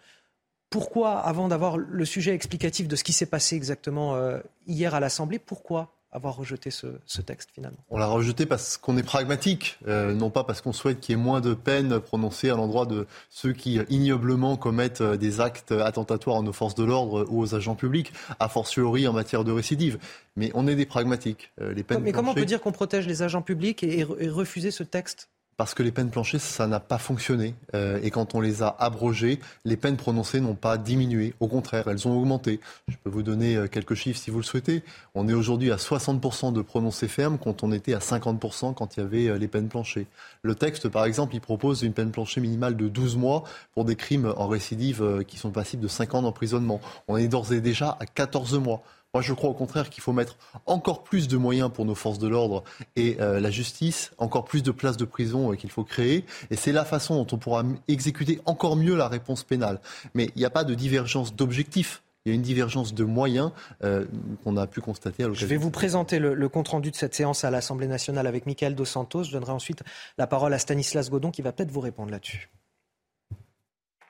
pourquoi, 0.74 1.20
avant 1.20 1.50
d'avoir 1.50 1.78
le 1.78 2.04
sujet 2.04 2.34
explicatif 2.34 2.88
de 2.88 2.96
ce 2.96 3.04
qui 3.04 3.14
s'est 3.14 3.28
passé 3.28 3.56
exactement 3.56 4.16
euh, 4.16 4.40
hier 4.66 4.96
à 4.96 5.00
l'Assemblée, 5.00 5.38
pourquoi 5.38 5.94
avoir 6.12 6.36
rejeté 6.36 6.72
ce, 6.72 6.88
texte 7.22 7.52
finalement? 7.54 7.78
On 7.92 7.98
l'a 8.00 8.08
rejeté 8.08 8.48
parce 8.48 8.78
qu'on 8.78 8.98
est 8.98 9.04
pragmatique, 9.04 9.78
euh, 9.88 10.16
non 10.16 10.32
pas 10.32 10.44
parce 10.44 10.62
qu'on 10.62 10.74
souhaite 10.74 11.00
qu'il 11.00 11.16
y 11.16 11.20
ait 11.20 11.22
moins 11.22 11.42
de 11.42 11.54
peines 11.54 12.00
prononcées 12.00 12.50
à 12.50 12.56
l'endroit 12.56 12.88
de 12.88 13.06
ceux 13.30 13.54
qui 13.54 13.82
ignoblement 13.90 14.58
commettent 14.58 15.02
euh, 15.02 15.16
des 15.16 15.42
actes 15.42 15.74
attentatoires 15.74 16.38
à 16.38 16.42
nos 16.42 16.54
forces 16.54 16.74
de 16.74 16.84
l'ordre 16.84 17.28
ou 17.30 17.44
aux 17.44 17.54
agents 17.54 17.76
publics, 17.76 18.12
a 18.40 18.50
fortiori 18.50 19.08
en 19.08 19.14
matière 19.14 19.44
de 19.44 19.52
récidive. 19.52 20.00
Mais 20.36 20.50
on 20.56 20.68
est 20.68 20.76
des 20.76 20.88
pragmatiques. 20.88 21.52
Les 21.62 21.84
peines 21.84 22.02
Mais 22.02 22.12
comment 22.12 22.32
on 22.32 22.34
peut 22.34 22.46
dire 22.46 22.62
qu'on 22.62 22.72
protège 22.72 23.06
les 23.06 23.22
agents 23.22 23.44
publics 23.44 23.84
et 23.84 24.04
refuser 24.04 24.72
ce 24.72 24.82
texte 24.82 25.30
parce 25.58 25.74
que 25.74 25.84
les 25.84 25.92
peines 25.92 26.10
planchées, 26.10 26.40
ça 26.40 26.68
n'a 26.68 26.80
pas 26.80 26.98
fonctionné. 26.98 27.56
Euh, 27.76 28.00
et 28.02 28.12
quand 28.12 28.36
on 28.36 28.42
les 28.42 28.64
a 28.64 28.76
abrogées, 28.80 29.40
les 29.66 29.78
peines 29.78 29.98
prononcées 29.98 30.40
n'ont 30.40 30.56
pas 30.56 30.78
diminué. 30.78 31.34
Au 31.40 31.48
contraire, 31.48 31.88
elles 31.88 32.08
ont 32.08 32.18
augmenté. 32.18 32.60
Je 32.88 32.96
peux 33.04 33.10
vous 33.10 33.24
donner 33.24 33.56
euh, 33.56 33.68
quelques 33.68 33.94
chiffres 33.94 34.20
si 34.20 34.32
vous 34.32 34.38
le 34.38 34.44
souhaitez. 34.44 34.84
On 35.16 35.28
est 35.28 35.34
aujourd'hui 35.34 35.72
à 35.72 35.76
60% 35.76 36.54
de 36.54 36.62
prononcés 36.62 37.08
fermes 37.08 37.38
quand 37.38 37.64
on 37.64 37.72
était 37.72 37.94
à 37.94 38.00
50% 38.00 38.74
quand 38.74 38.98
il 38.98 39.02
y 39.02 39.04
avait 39.04 39.28
euh, 39.28 39.38
les 39.38 39.48
peines 39.48 39.70
planchées. 39.70 40.08
Le 40.42 40.56
texte, 40.56 40.90
par 40.90 41.06
exemple, 41.06 41.36
il 41.36 41.42
propose 41.42 41.84
une 41.84 41.94
peine 41.94 42.12
planchée 42.12 42.42
minimale 42.42 42.76
de 42.76 42.88
12 42.88 43.18
mois 43.18 43.44
pour 43.74 43.86
des 43.86 43.96
crimes 43.96 44.34
en 44.38 44.48
récidive 44.48 45.24
qui 45.28 45.38
sont 45.38 45.52
passibles 45.52 45.84
de 45.84 45.88
5 45.88 46.16
ans 46.16 46.22
d'emprisonnement. 46.22 46.82
On 47.08 47.18
est 47.18 47.28
d'ores 47.28 47.54
et 47.54 47.62
déjà 47.62 47.98
à 48.00 48.06
14 48.06 48.56
mois. 48.60 48.84
Moi, 49.14 49.22
je 49.22 49.34
crois 49.34 49.52
au 49.52 49.54
contraire 49.54 49.92
qu'il 49.92 50.02
faut 50.02 50.12
mettre 50.12 50.38
encore 50.66 51.04
plus 51.04 51.28
de 51.28 51.38
moyens 51.38 51.70
pour 51.72 51.86
nos 51.86 51.94
forces 51.94 52.18
de 52.18 52.28
l'ordre 52.28 52.64
et 52.96 53.18
euh, 53.20 53.40
la 53.40 53.52
justice, 53.52 54.12
encore 54.18 54.44
plus 54.44 54.64
de 54.64 54.72
places 54.72 54.98
de 54.98 55.06
prison 55.06 55.52
euh, 55.52 55.56
qu'il 55.56 55.70
faut 55.70 55.84
créer. 55.84 56.26
Et 56.50 56.56
c'est 56.56 56.72
la 56.72 56.84
façon 56.84 57.24
dont 57.24 57.36
on 57.36 57.38
pourra 57.38 57.64
exécuter 57.88 58.42
encore 58.46 58.76
mieux 58.76 58.96
la 58.96 59.08
réponse 59.08 59.44
pénale. 59.44 59.80
Mais 60.16 60.32
il 60.36 60.40
n'y 60.40 60.46
a 60.46 60.50
pas 60.50 60.64
de 60.64 60.74
divergence 60.74 61.36
d'objectifs. 61.36 62.02
Il 62.26 62.30
y 62.30 62.32
a 62.32 62.36
une 62.36 62.42
divergence 62.42 62.96
de 62.96 63.04
moyens 63.04 63.52
euh, 63.84 64.06
qu'on 64.44 64.58
a 64.58 64.66
pu 64.66 64.82
constater 64.82 65.22
à 65.22 65.28
l'occasion. 65.28 65.46
Je 65.46 65.54
vais 65.54 65.58
vous 65.58 65.70
présenter 65.70 66.18
le, 66.18 66.50
compte-rendu 66.50 66.90
de 66.90 66.96
cette 66.96 67.14
séance 67.14 67.44
à 67.44 67.52
l'Assemblée 67.52 67.88
nationale 67.88 68.26
avec 68.26 68.48
Michael 68.48 68.74
Dos 68.74 68.86
Santos. 68.86 69.26
Je 69.26 69.32
donnerai 69.32 69.52
ensuite 69.52 69.84
la 70.18 70.26
parole 70.26 70.56
à 70.56 70.58
Stanislas 70.58 71.12
Godon 71.12 71.30
qui 71.30 71.44
va 71.44 71.52
peut-être 71.52 71.70
vous 71.70 71.82
répondre 71.82 72.10
là-dessus. 72.10 72.50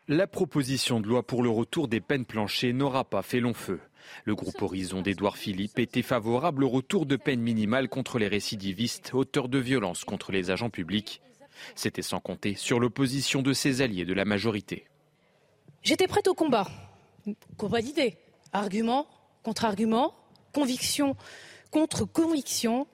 La 0.08 0.28
proposition 0.28 1.02
de 1.02 1.08
loi 1.08 1.24
pour 1.24 1.44
le 1.44 1.50
retour 1.50 1.90
des 1.90 2.00
peines 2.00 2.26
planchées 2.26 2.72
n'aura 2.72 3.04
pas 3.04 3.22
fait 3.22 3.42
long 3.42 3.54
feu. 3.54 3.82
Le 4.26 4.36
groupe 4.36 4.62
Horizon 4.62 5.02
d'Édouard 5.02 5.38
Philippe 5.38 5.80
était 5.80 6.02
favorable 6.02 6.64
au 6.64 6.70
retour 6.70 7.06
de 7.06 7.16
peine 7.16 7.42
minimale 7.42 7.90
contre 7.90 8.20
les 8.20 8.28
récidivistes 8.28 9.14
auteurs 9.14 9.50
de 9.50 9.60
violences 9.60 10.04
contre 10.04 10.32
les 10.32 10.52
agents 10.52 10.70
publics. 10.70 11.22
C'était 11.76 12.02
sans 12.02 12.20
compter 12.20 12.56
sur 12.56 12.80
l'opposition 12.80 13.42
de 13.42 13.54
ses 13.54 13.82
alliés 13.82 14.06
de 14.06 14.14
la 14.14 14.26
majorité. 14.26 14.86
J'étais 15.82 16.08
prête 16.08 16.28
au 16.28 16.34
combat. 16.34 16.68
Combat 17.58 17.82
d'idées. 17.82 18.18
Argument 18.52 19.08
contre 19.44 19.66
argument, 19.66 20.16
conviction 20.54 21.16
contre 21.70 22.06
conviction. 22.06 22.88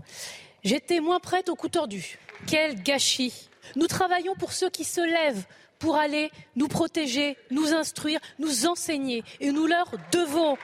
J'étais 0.64 1.00
moins 1.00 1.20
prête 1.20 1.50
au 1.50 1.56
coup 1.56 1.70
tordu. 1.70 2.18
Quel 2.48 2.82
gâchis. 2.82 3.50
Nous 3.76 3.88
travaillons 3.88 4.36
pour 4.36 4.54
ceux 4.54 4.70
qui 4.70 4.84
se 4.84 5.02
lèvent, 5.02 5.46
pour 5.78 5.96
aller 5.96 6.32
nous 6.56 6.68
protéger, 6.68 7.38
nous 7.52 7.74
instruire, 7.74 8.20
nous 8.40 8.66
enseigner. 8.66 9.24
Et 9.40 9.52
nous 9.52 9.68
leur 9.68 9.92
devons. 10.12 10.58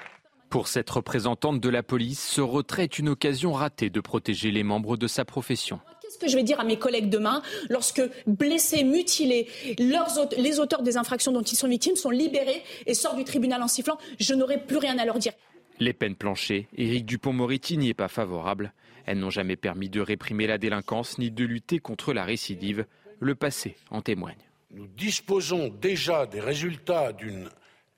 Pour 0.50 0.68
cette 0.68 0.90
représentante 0.90 1.60
de 1.60 1.70
la 1.70 1.84
police, 1.84 2.26
ce 2.26 2.42
retrait 2.42 2.84
est 2.84 3.00
une 3.00 3.10
occasion 3.10 3.54
ratée 3.54 3.90
de 3.90 4.00
protéger 4.00 4.52
les 4.52 4.64
membres 4.64 4.98
de 4.98 5.08
sa 5.08 5.26
profession. 5.26 5.80
Qu'est-ce 6.02 6.18
que 6.18 6.28
je 6.28 6.36
vais 6.36 6.44
dire 6.44 6.60
à 6.60 6.64
mes 6.64 6.78
collègues 6.78 7.10
demain 7.10 7.42
lorsque 7.70 8.02
blessés, 8.28 8.84
mutilés, 8.84 9.48
les 9.78 10.60
auteurs 10.60 10.82
des 10.82 10.98
infractions 10.98 11.32
dont 11.32 11.42
ils 11.42 11.58
sont 11.58 11.68
victimes 11.68 11.96
sont 11.96 12.10
libérés 12.10 12.64
et 12.86 12.94
sortent 12.94 13.18
du 13.18 13.26
tribunal 13.26 13.62
en 13.62 13.68
sifflant 13.68 13.98
Je 14.20 14.34
n'aurai 14.34 14.64
plus 14.64 14.78
rien 14.78 14.98
à 14.98 15.06
leur 15.06 15.20
dire. 15.20 15.34
Les 15.80 15.94
peines 15.94 16.16
planchées, 16.16 16.70
Éric 16.78 17.06
Dupont-Moretti 17.06 17.78
n'y 17.78 17.90
est 17.90 17.94
pas 17.94 18.08
favorable. 18.08 18.74
Elles 19.06 19.20
n'ont 19.20 19.30
jamais 19.30 19.58
permis 19.58 19.90
de 19.90 20.00
réprimer 20.00 20.48
la 20.48 20.58
délinquance 20.58 21.18
ni 21.18 21.32
de 21.32 21.44
lutter 21.44 21.80
contre 21.80 22.14
la 22.14 22.24
récidive. 22.24 22.86
Le 23.20 23.36
passé 23.36 23.76
en 23.92 24.02
témoigne. 24.02 24.38
Nous 24.72 24.88
disposons 24.88 25.70
déjà 25.70 26.26
des 26.26 26.40
résultats 26.40 27.14
d'une 27.14 27.50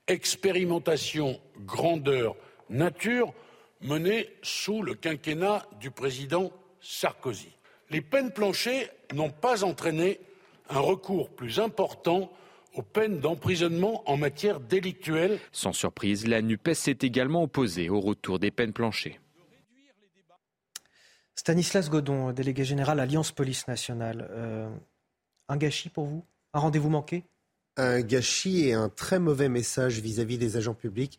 expérimentation 0.08 1.40
grandeur 1.60 2.36
nature 2.68 3.32
menée 3.80 4.28
sous 4.42 4.82
le 4.82 4.94
quinquennat 4.94 5.66
du 5.80 5.90
président 5.90 6.52
Sarkozy. 6.80 7.52
Les 7.90 8.00
peines 8.00 8.32
planchées 8.32 8.88
n'ont 9.14 9.30
pas 9.30 9.64
entraîné 9.64 10.20
un 10.68 10.80
recours 10.80 11.30
plus 11.30 11.60
important 11.60 12.30
aux 12.74 12.82
peines 12.82 13.20
d'emprisonnement 13.20 14.08
en 14.08 14.16
matière 14.16 14.60
délictuelle. 14.60 15.38
Sans 15.52 15.72
surprise, 15.72 16.26
la 16.26 16.42
NUPES 16.42 16.74
s'est 16.74 16.98
également 17.00 17.42
opposée 17.42 17.88
au 17.88 18.00
retour 18.00 18.38
des 18.38 18.50
peines 18.50 18.72
planchées. 18.72 19.18
Stanislas 21.34 21.88
Godon, 21.88 22.32
délégué 22.32 22.64
général 22.64 23.00
Alliance 23.00 23.32
Police 23.32 23.68
Nationale. 23.68 24.28
Euh, 24.30 24.68
un 25.48 25.56
gâchis 25.56 25.88
pour 25.88 26.04
vous? 26.06 26.24
Un 26.52 26.58
rendez-vous 26.58 26.90
manqué? 26.90 27.24
Un 27.78 28.00
gâchis 28.00 28.68
et 28.68 28.74
un 28.74 28.90
très 28.90 29.18
mauvais 29.18 29.48
message 29.48 30.00
vis-à-vis 30.00 30.36
-vis 30.36 30.40
des 30.40 30.56
agents 30.56 30.74
publics 30.74 31.18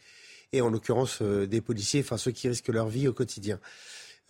et 0.53 0.61
en 0.61 0.69
l'occurrence 0.69 1.19
euh, 1.22 1.48
des 1.48 1.61
policiers, 1.61 2.02
enfin 2.02 2.18
ceux 2.18 2.31
qui 2.31 2.48
risquent 2.48 2.69
leur 2.69 2.88
vie 2.88 3.07
au 3.07 3.14
quotidien. 3.14 3.60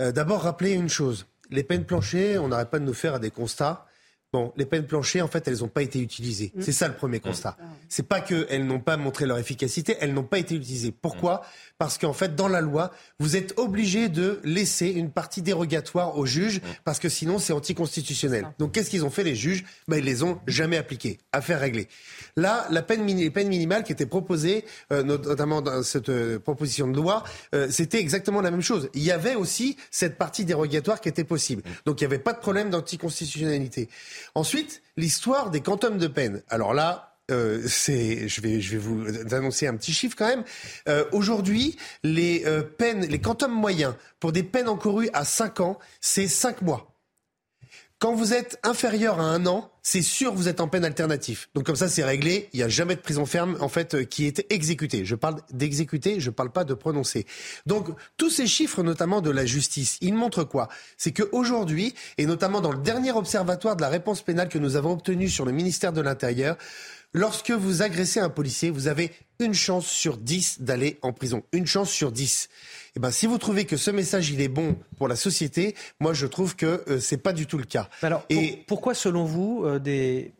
Euh, 0.01 0.11
d'abord, 0.11 0.41
rappeler 0.41 0.71
une 0.71 0.89
chose. 0.89 1.25
Les 1.49 1.63
peines 1.63 1.85
planchées, 1.85 2.37
on 2.37 2.49
n'arrête 2.49 2.69
pas 2.69 2.79
de 2.79 2.85
nous 2.85 2.93
faire 2.93 3.19
des 3.19 3.31
constats. 3.31 3.85
Bon, 4.31 4.53
les 4.57 4.65
peines 4.67 4.85
planchées, 4.85 5.23
en 5.23 5.27
fait, 5.27 5.47
elles 5.47 5.61
n'ont 5.61 5.67
pas 5.67 5.81
été 5.81 5.99
utilisées. 5.99 6.51
Mm. 6.53 6.61
C'est 6.61 6.71
ça 6.71 6.87
le 6.87 6.93
premier 6.93 7.19
constat. 7.19 7.57
Mm. 7.59 7.65
C'est 7.87 8.07
pas 8.07 8.21
qu'elles 8.21 8.65
n'ont 8.65 8.79
pas 8.79 8.95
montré 8.95 9.25
leur 9.25 9.39
efficacité, 9.39 9.97
elles 10.01 10.13
n'ont 10.13 10.23
pas 10.23 10.37
été 10.37 10.53
utilisées. 10.53 10.91
Pourquoi 10.91 11.41
Parce 11.79 11.97
qu'en 11.97 12.13
fait, 12.13 12.35
dans 12.35 12.47
la 12.47 12.61
loi, 12.61 12.91
vous 13.17 13.35
êtes 13.35 13.57
obligé 13.57 14.07
de 14.07 14.39
laisser 14.43 14.89
une 14.89 15.09
partie 15.09 15.41
dérogatoire 15.41 16.15
aux 16.15 16.27
juges, 16.27 16.57
mm. 16.59 16.67
parce 16.83 16.99
que 16.99 17.09
sinon, 17.09 17.39
c'est 17.39 17.53
anticonstitutionnel. 17.53 18.45
Donc, 18.59 18.73
qu'est-ce 18.73 18.91
qu'ils 18.91 19.03
ont 19.03 19.09
fait, 19.09 19.23
les 19.23 19.33
juges? 19.33 19.65
Ben, 19.87 19.97
Ils 19.97 20.05
les 20.05 20.21
ont 20.21 20.39
jamais 20.45 20.77
appliqués. 20.77 21.17
Affaire 21.31 21.59
réglée. 21.59 21.87
Là, 22.35 22.67
la 22.69 22.83
peine, 22.83 23.07
les 23.07 23.31
peines 23.31 23.49
minimales 23.49 23.83
qui 23.83 23.93
étaient 23.93 24.05
proposées, 24.05 24.63
euh, 24.91 25.01
notamment 25.01 25.63
dans 25.63 25.81
cette 25.81 26.09
euh, 26.09 26.37
proposition 26.37 26.87
de 26.87 26.95
loi, 26.95 27.23
euh, 27.55 27.67
c'était 27.71 27.99
exactement 27.99 28.41
la 28.41 28.51
même 28.51 28.61
chose. 28.61 28.89
Il 28.93 29.01
y 29.01 29.11
avait 29.11 29.33
aussi 29.33 29.75
cette 29.89 30.19
partie 30.19 30.45
dérogatoire 30.45 31.01
qui 31.01 31.09
était 31.09 31.23
possible. 31.23 31.63
Donc, 31.85 31.99
il 31.99 32.03
n'y 32.03 32.13
avait 32.13 32.21
pas 32.21 32.33
de 32.33 32.39
problème 32.39 32.69
d'anticonstitutionnalité. 32.69 33.89
Ensuite, 34.35 34.81
l'histoire 34.97 35.49
des 35.49 35.61
quantums 35.61 35.97
de 35.97 36.07
peine. 36.07 36.41
Alors 36.49 36.73
là, 36.73 37.09
euh, 37.31 37.61
c'est, 37.67 38.27
je 38.27 38.41
vais, 38.41 38.59
je 38.59 38.71
vais 38.71 38.77
vous 38.77 39.33
annoncer 39.33 39.67
un 39.67 39.75
petit 39.75 39.93
chiffre 39.93 40.15
quand 40.17 40.27
même. 40.27 40.43
Euh, 40.87 41.05
aujourd'hui, 41.11 41.77
les 42.03 42.43
euh, 42.45 42.63
peines, 42.63 43.05
les 43.05 43.21
quantums 43.21 43.53
moyens 43.53 43.93
pour 44.19 44.31
des 44.31 44.43
peines 44.43 44.67
encourues 44.67 45.09
à 45.13 45.25
5 45.25 45.59
ans, 45.59 45.79
c'est 46.01 46.27
5 46.27 46.61
mois. 46.61 46.95
Quand 47.99 48.13
vous 48.13 48.33
êtes 48.33 48.57
inférieur 48.63 49.19
à 49.19 49.23
un 49.23 49.45
an, 49.45 49.69
c'est 49.81 50.01
sûr 50.01 50.33
vous 50.33 50.47
êtes 50.47 50.61
en 50.61 50.69
peine 50.69 50.85
alternative. 50.85 51.47
Donc 51.53 51.65
comme 51.65 51.75
ça 51.75 51.89
c'est 51.89 52.05
réglé, 52.05 52.47
il 52.53 52.57
n'y 52.57 52.63
a 52.63 52.69
jamais 52.69 52.95
de 52.95 53.01
prison 53.01 53.25
ferme 53.25 53.57
en 53.59 53.67
fait 53.67 53.93
euh, 53.93 54.03
qui 54.05 54.25
est 54.25 54.45
exécutée. 54.49 55.03
Je 55.03 55.15
parle 55.15 55.41
d'exécuter, 55.51 56.21
je 56.21 56.29
ne 56.29 56.33
parle 56.33 56.49
pas 56.49 56.63
de 56.63 56.73
prononcer. 56.73 57.25
Donc 57.65 57.89
tous 58.15 58.29
ces 58.29 58.47
chiffres 58.47 58.83
notamment 58.83 59.19
de 59.19 59.29
la 59.29 59.45
justice, 59.45 59.97
ils 59.99 60.13
montrent 60.13 60.45
quoi? 60.45 60.69
C'est 60.95 61.11
qu'aujourd'hui, 61.11 61.93
et 62.17 62.25
notamment 62.25 62.61
dans 62.61 62.71
le 62.71 62.77
dernier 62.77 63.11
observatoire 63.11 63.75
de 63.75 63.81
la 63.81 63.89
réponse 63.89 64.21
pénale 64.21 64.47
que 64.47 64.59
nous 64.59 64.77
avons 64.77 64.93
obtenu 64.93 65.27
sur 65.27 65.43
le 65.43 65.51
ministère 65.51 65.91
de 65.91 65.99
l'Intérieur, 65.99 66.55
lorsque 67.13 67.51
vous 67.51 67.81
agressez 67.81 68.19
un 68.19 68.29
policier, 68.29 68.69
vous 68.69 68.87
avez 68.87 69.11
une 69.39 69.53
chance 69.53 69.87
sur 69.87 70.17
dix 70.17 70.61
d'aller 70.61 70.99
en 71.01 71.13
prison. 71.13 71.43
Une 71.53 71.65
chance 71.65 71.89
sur 71.89 72.11
dix. 72.11 72.49
Eh 72.95 72.99
ben, 72.99 73.11
si 73.11 73.25
vous 73.25 73.37
trouvez 73.37 73.65
que 73.65 73.77
ce 73.77 73.91
message 73.91 74.29
il 74.31 74.41
est 74.41 74.49
bon 74.49 74.75
pour 74.97 75.07
la 75.07 75.15
société, 75.15 75.75
moi 75.99 76.13
je 76.13 76.25
trouve 76.25 76.55
que 76.55 76.83
ce 76.85 76.93
euh, 76.93 76.99
c'est 76.99 77.17
pas 77.17 77.33
du 77.33 77.45
tout 77.45 77.57
le 77.57 77.63
cas. 77.63 77.89
Alors, 78.01 78.25
Et... 78.29 78.63
pourquoi 78.67 78.93
selon 78.93 79.23
vous 79.25 79.63
euh, 79.63 79.79
des 79.79 80.33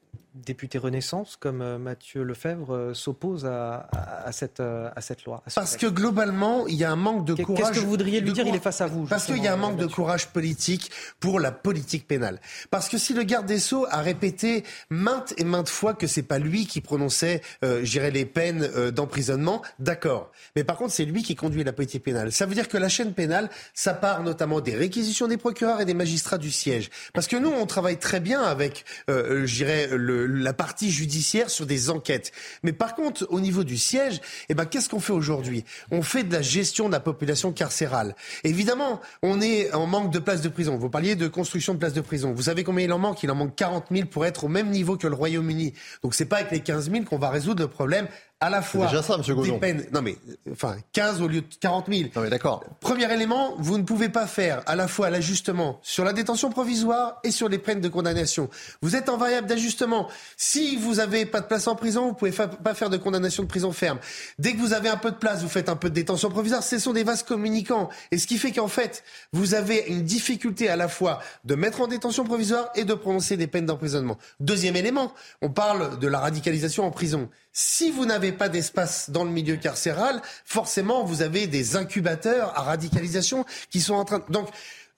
député 0.45 0.77
Renaissance 0.77 1.35
comme 1.39 1.61
euh, 1.61 1.77
Mathieu 1.77 2.23
Lefebvre 2.23 2.73
euh, 2.73 2.93
s'oppose 2.93 3.45
à, 3.45 3.87
cette, 4.31 4.59
euh, 4.59 4.89
à 4.95 5.01
cette 5.01 5.25
loi 5.25 5.43
Parce 5.55 5.77
que 5.77 5.87
globalement, 5.87 6.67
il 6.67 6.75
y 6.75 6.83
a 6.83 6.91
un 6.91 6.95
manque 6.95 7.25
de 7.25 7.33
courage. 7.35 7.67
Qu'est-ce 7.67 7.79
que 7.79 7.83
vous 7.83 7.89
voudriez 7.89 8.21
lui 8.21 8.33
dire 8.33 8.45
Il 8.47 8.55
est 8.55 8.63
face 8.63 8.81
à 8.81 8.87
vous. 8.87 9.05
Parce 9.05 9.25
qu'il 9.25 9.43
y 9.43 9.47
a 9.47 9.53
un 9.53 9.57
manque 9.57 9.77
de 9.77 9.85
courage 9.85 10.27
politique 10.27 10.91
pour 11.19 11.39
la 11.39 11.51
politique 11.51 12.07
pénale. 12.07 12.39
Parce 12.69 12.89
que 12.89 12.97
si 12.97 13.13
le 13.13 13.23
garde 13.23 13.45
des 13.45 13.59
Sceaux 13.59 13.85
a 13.89 14.01
répété 14.01 14.63
maintes 14.89 15.33
et 15.37 15.43
maintes 15.43 15.69
fois 15.69 15.93
que 15.93 16.07
c'est 16.07 16.23
pas 16.23 16.39
lui 16.39 16.65
qui 16.65 16.81
prononçait, 16.81 17.41
euh, 17.63 17.83
les 18.11 18.25
peines 18.25 18.91
d'emprisonnement, 18.91 19.61
d'accord. 19.77 20.31
Mais 20.55 20.63
par 20.63 20.77
contre, 20.77 20.93
c'est 20.93 21.05
lui 21.05 21.21
qui 21.21 21.35
conduit 21.35 21.63
la 21.63 21.73
politique 21.73 22.03
pénale. 22.03 22.31
Ça 22.31 22.45
veut 22.45 22.55
dire 22.55 22.67
que 22.67 22.77
la 22.77 22.89
chaîne 22.89 23.13
pénale, 23.13 23.49
ça 23.73 23.93
part 23.93 24.23
notamment 24.23 24.61
des 24.61 24.75
réquisitions 24.75 25.27
des 25.27 25.37
procureurs 25.37 25.81
et 25.81 25.85
des 25.85 25.93
magistrats 25.93 26.37
du 26.37 26.51
siège. 26.51 26.89
Parce 27.13 27.27
que 27.27 27.35
nous, 27.35 27.49
on 27.49 27.65
travaille 27.65 27.97
très 27.97 28.19
bien 28.19 28.41
avec, 28.41 28.85
euh, 29.09 29.45
le 29.91 30.25
la 30.29 30.53
partie 30.53 30.91
judiciaire 30.91 31.49
sur 31.49 31.65
des 31.65 31.89
enquêtes. 31.89 32.31
Mais 32.63 32.73
par 32.73 32.95
contre, 32.95 33.27
au 33.29 33.39
niveau 33.39 33.63
du 33.63 33.77
siège, 33.77 34.21
eh 34.49 34.53
ben, 34.53 34.65
qu'est-ce 34.65 34.89
qu'on 34.89 34.99
fait 34.99 35.13
aujourd'hui? 35.13 35.65
On 35.91 36.01
fait 36.01 36.23
de 36.23 36.33
la 36.33 36.41
gestion 36.41 36.87
de 36.87 36.93
la 36.93 36.99
population 36.99 37.51
carcérale. 37.51 38.15
Évidemment, 38.43 39.01
on 39.21 39.41
est 39.41 39.73
en 39.73 39.87
manque 39.87 40.11
de 40.11 40.19
places 40.19 40.41
de 40.41 40.49
prison. 40.49 40.77
Vous 40.77 40.89
parliez 40.89 41.15
de 41.15 41.27
construction 41.27 41.73
de 41.73 41.79
places 41.79 41.93
de 41.93 42.01
prison. 42.01 42.33
Vous 42.33 42.43
savez 42.43 42.63
combien 42.63 42.85
il 42.85 42.93
en 42.93 42.99
manque? 42.99 43.23
Il 43.23 43.31
en 43.31 43.35
manque 43.35 43.55
40 43.55 43.85
000 43.91 44.07
pour 44.07 44.25
être 44.25 44.45
au 44.45 44.47
même 44.47 44.69
niveau 44.69 44.97
que 44.97 45.07
le 45.07 45.15
Royaume-Uni. 45.15 45.73
Donc 46.03 46.15
c'est 46.15 46.25
pas 46.25 46.37
avec 46.37 46.51
les 46.51 46.59
15 46.61 46.91
000 46.91 47.03
qu'on 47.05 47.17
va 47.17 47.29
résoudre 47.29 47.61
le 47.61 47.69
problème 47.69 48.07
à 48.41 48.49
la 48.49 48.61
fois 48.61 48.85
déjà 48.85 49.03
ça, 49.03 49.17
monsieur 49.17 49.35
des 49.35 49.51
peines, 49.53 49.85
non 49.91 50.01
mais, 50.01 50.17
enfin, 50.51 50.77
15 50.93 51.21
au 51.21 51.27
lieu 51.27 51.41
de 51.41 51.55
40 51.59 51.87
000. 51.89 52.09
Non 52.15 52.21
mais 52.21 52.29
d'accord. 52.29 52.63
Premier 52.79 53.11
élément, 53.13 53.55
vous 53.57 53.77
ne 53.77 53.83
pouvez 53.83 54.07
pas 54.07 54.27
faire 54.27 54.61
à 54.65 54.75
la 54.75 54.87
fois 54.87 55.09
l'ajustement 55.09 55.79
sur 55.81 56.05
la 56.05 56.13
détention 56.13 56.49
provisoire 56.49 57.19
et 57.23 57.31
sur 57.31 57.49
les 57.49 57.57
peines 57.57 57.81
de 57.81 57.89
condamnation. 57.89 58.49
Vous 58.81 58.95
êtes 58.95 59.09
en 59.09 59.17
variable 59.17 59.47
d'ajustement. 59.47 60.07
Si 60.37 60.77
vous 60.77 60.95
n'avez 60.95 61.25
pas 61.25 61.41
de 61.41 61.47
place 61.47 61.67
en 61.67 61.75
prison, 61.75 62.07
vous 62.07 62.13
pouvez 62.13 62.31
pas 62.31 62.73
faire 62.73 62.89
de 62.89 62.97
condamnation 62.97 63.43
de 63.43 63.47
prison 63.49 63.73
ferme. 63.73 63.99
Dès 64.37 64.53
que 64.53 64.59
vous 64.59 64.73
avez 64.73 64.87
un 64.87 64.97
peu 64.97 65.11
de 65.11 65.17
place, 65.17 65.41
vous 65.41 65.49
faites 65.49 65.67
un 65.67 65.75
peu 65.75 65.89
de 65.89 65.95
détention 65.95 66.29
provisoire. 66.29 66.63
Ce 66.63 66.79
sont 66.79 66.93
des 66.93 67.03
vases 67.03 67.23
communicants. 67.23 67.89
Et 68.11 68.17
ce 68.17 68.25
qui 68.25 68.37
fait 68.37 68.51
qu'en 68.51 68.69
fait, 68.69 69.03
vous 69.33 69.53
avez 69.53 69.85
une 69.87 70.03
difficulté 70.03 70.69
à 70.69 70.77
la 70.77 70.87
fois 70.87 71.19
de 71.43 71.55
mettre 71.55 71.81
en 71.81 71.87
détention 71.87 72.23
provisoire 72.23 72.69
et 72.75 72.85
de 72.85 72.93
prononcer 72.93 73.35
des 73.35 73.47
peines 73.47 73.65
d'emprisonnement. 73.65 74.17
Deuxième 74.39 74.77
élément, 74.77 75.13
on 75.41 75.49
parle 75.49 75.99
de 75.99 76.07
la 76.07 76.19
radicalisation 76.19 76.85
en 76.85 76.91
prison. 76.91 77.29
Si 77.51 77.91
vous 77.91 78.05
n'avez 78.05 78.31
pas 78.31 78.49
d'espace 78.49 79.09
dans 79.09 79.23
le 79.23 79.31
milieu 79.31 79.55
carcéral, 79.55 80.21
forcément, 80.45 81.03
vous 81.03 81.21
avez 81.21 81.47
des 81.47 81.75
incubateurs 81.75 82.57
à 82.57 82.61
radicalisation 82.61 83.45
qui 83.69 83.81
sont 83.81 83.95
en 83.95 84.05
train. 84.05 84.23
Donc, 84.29 84.49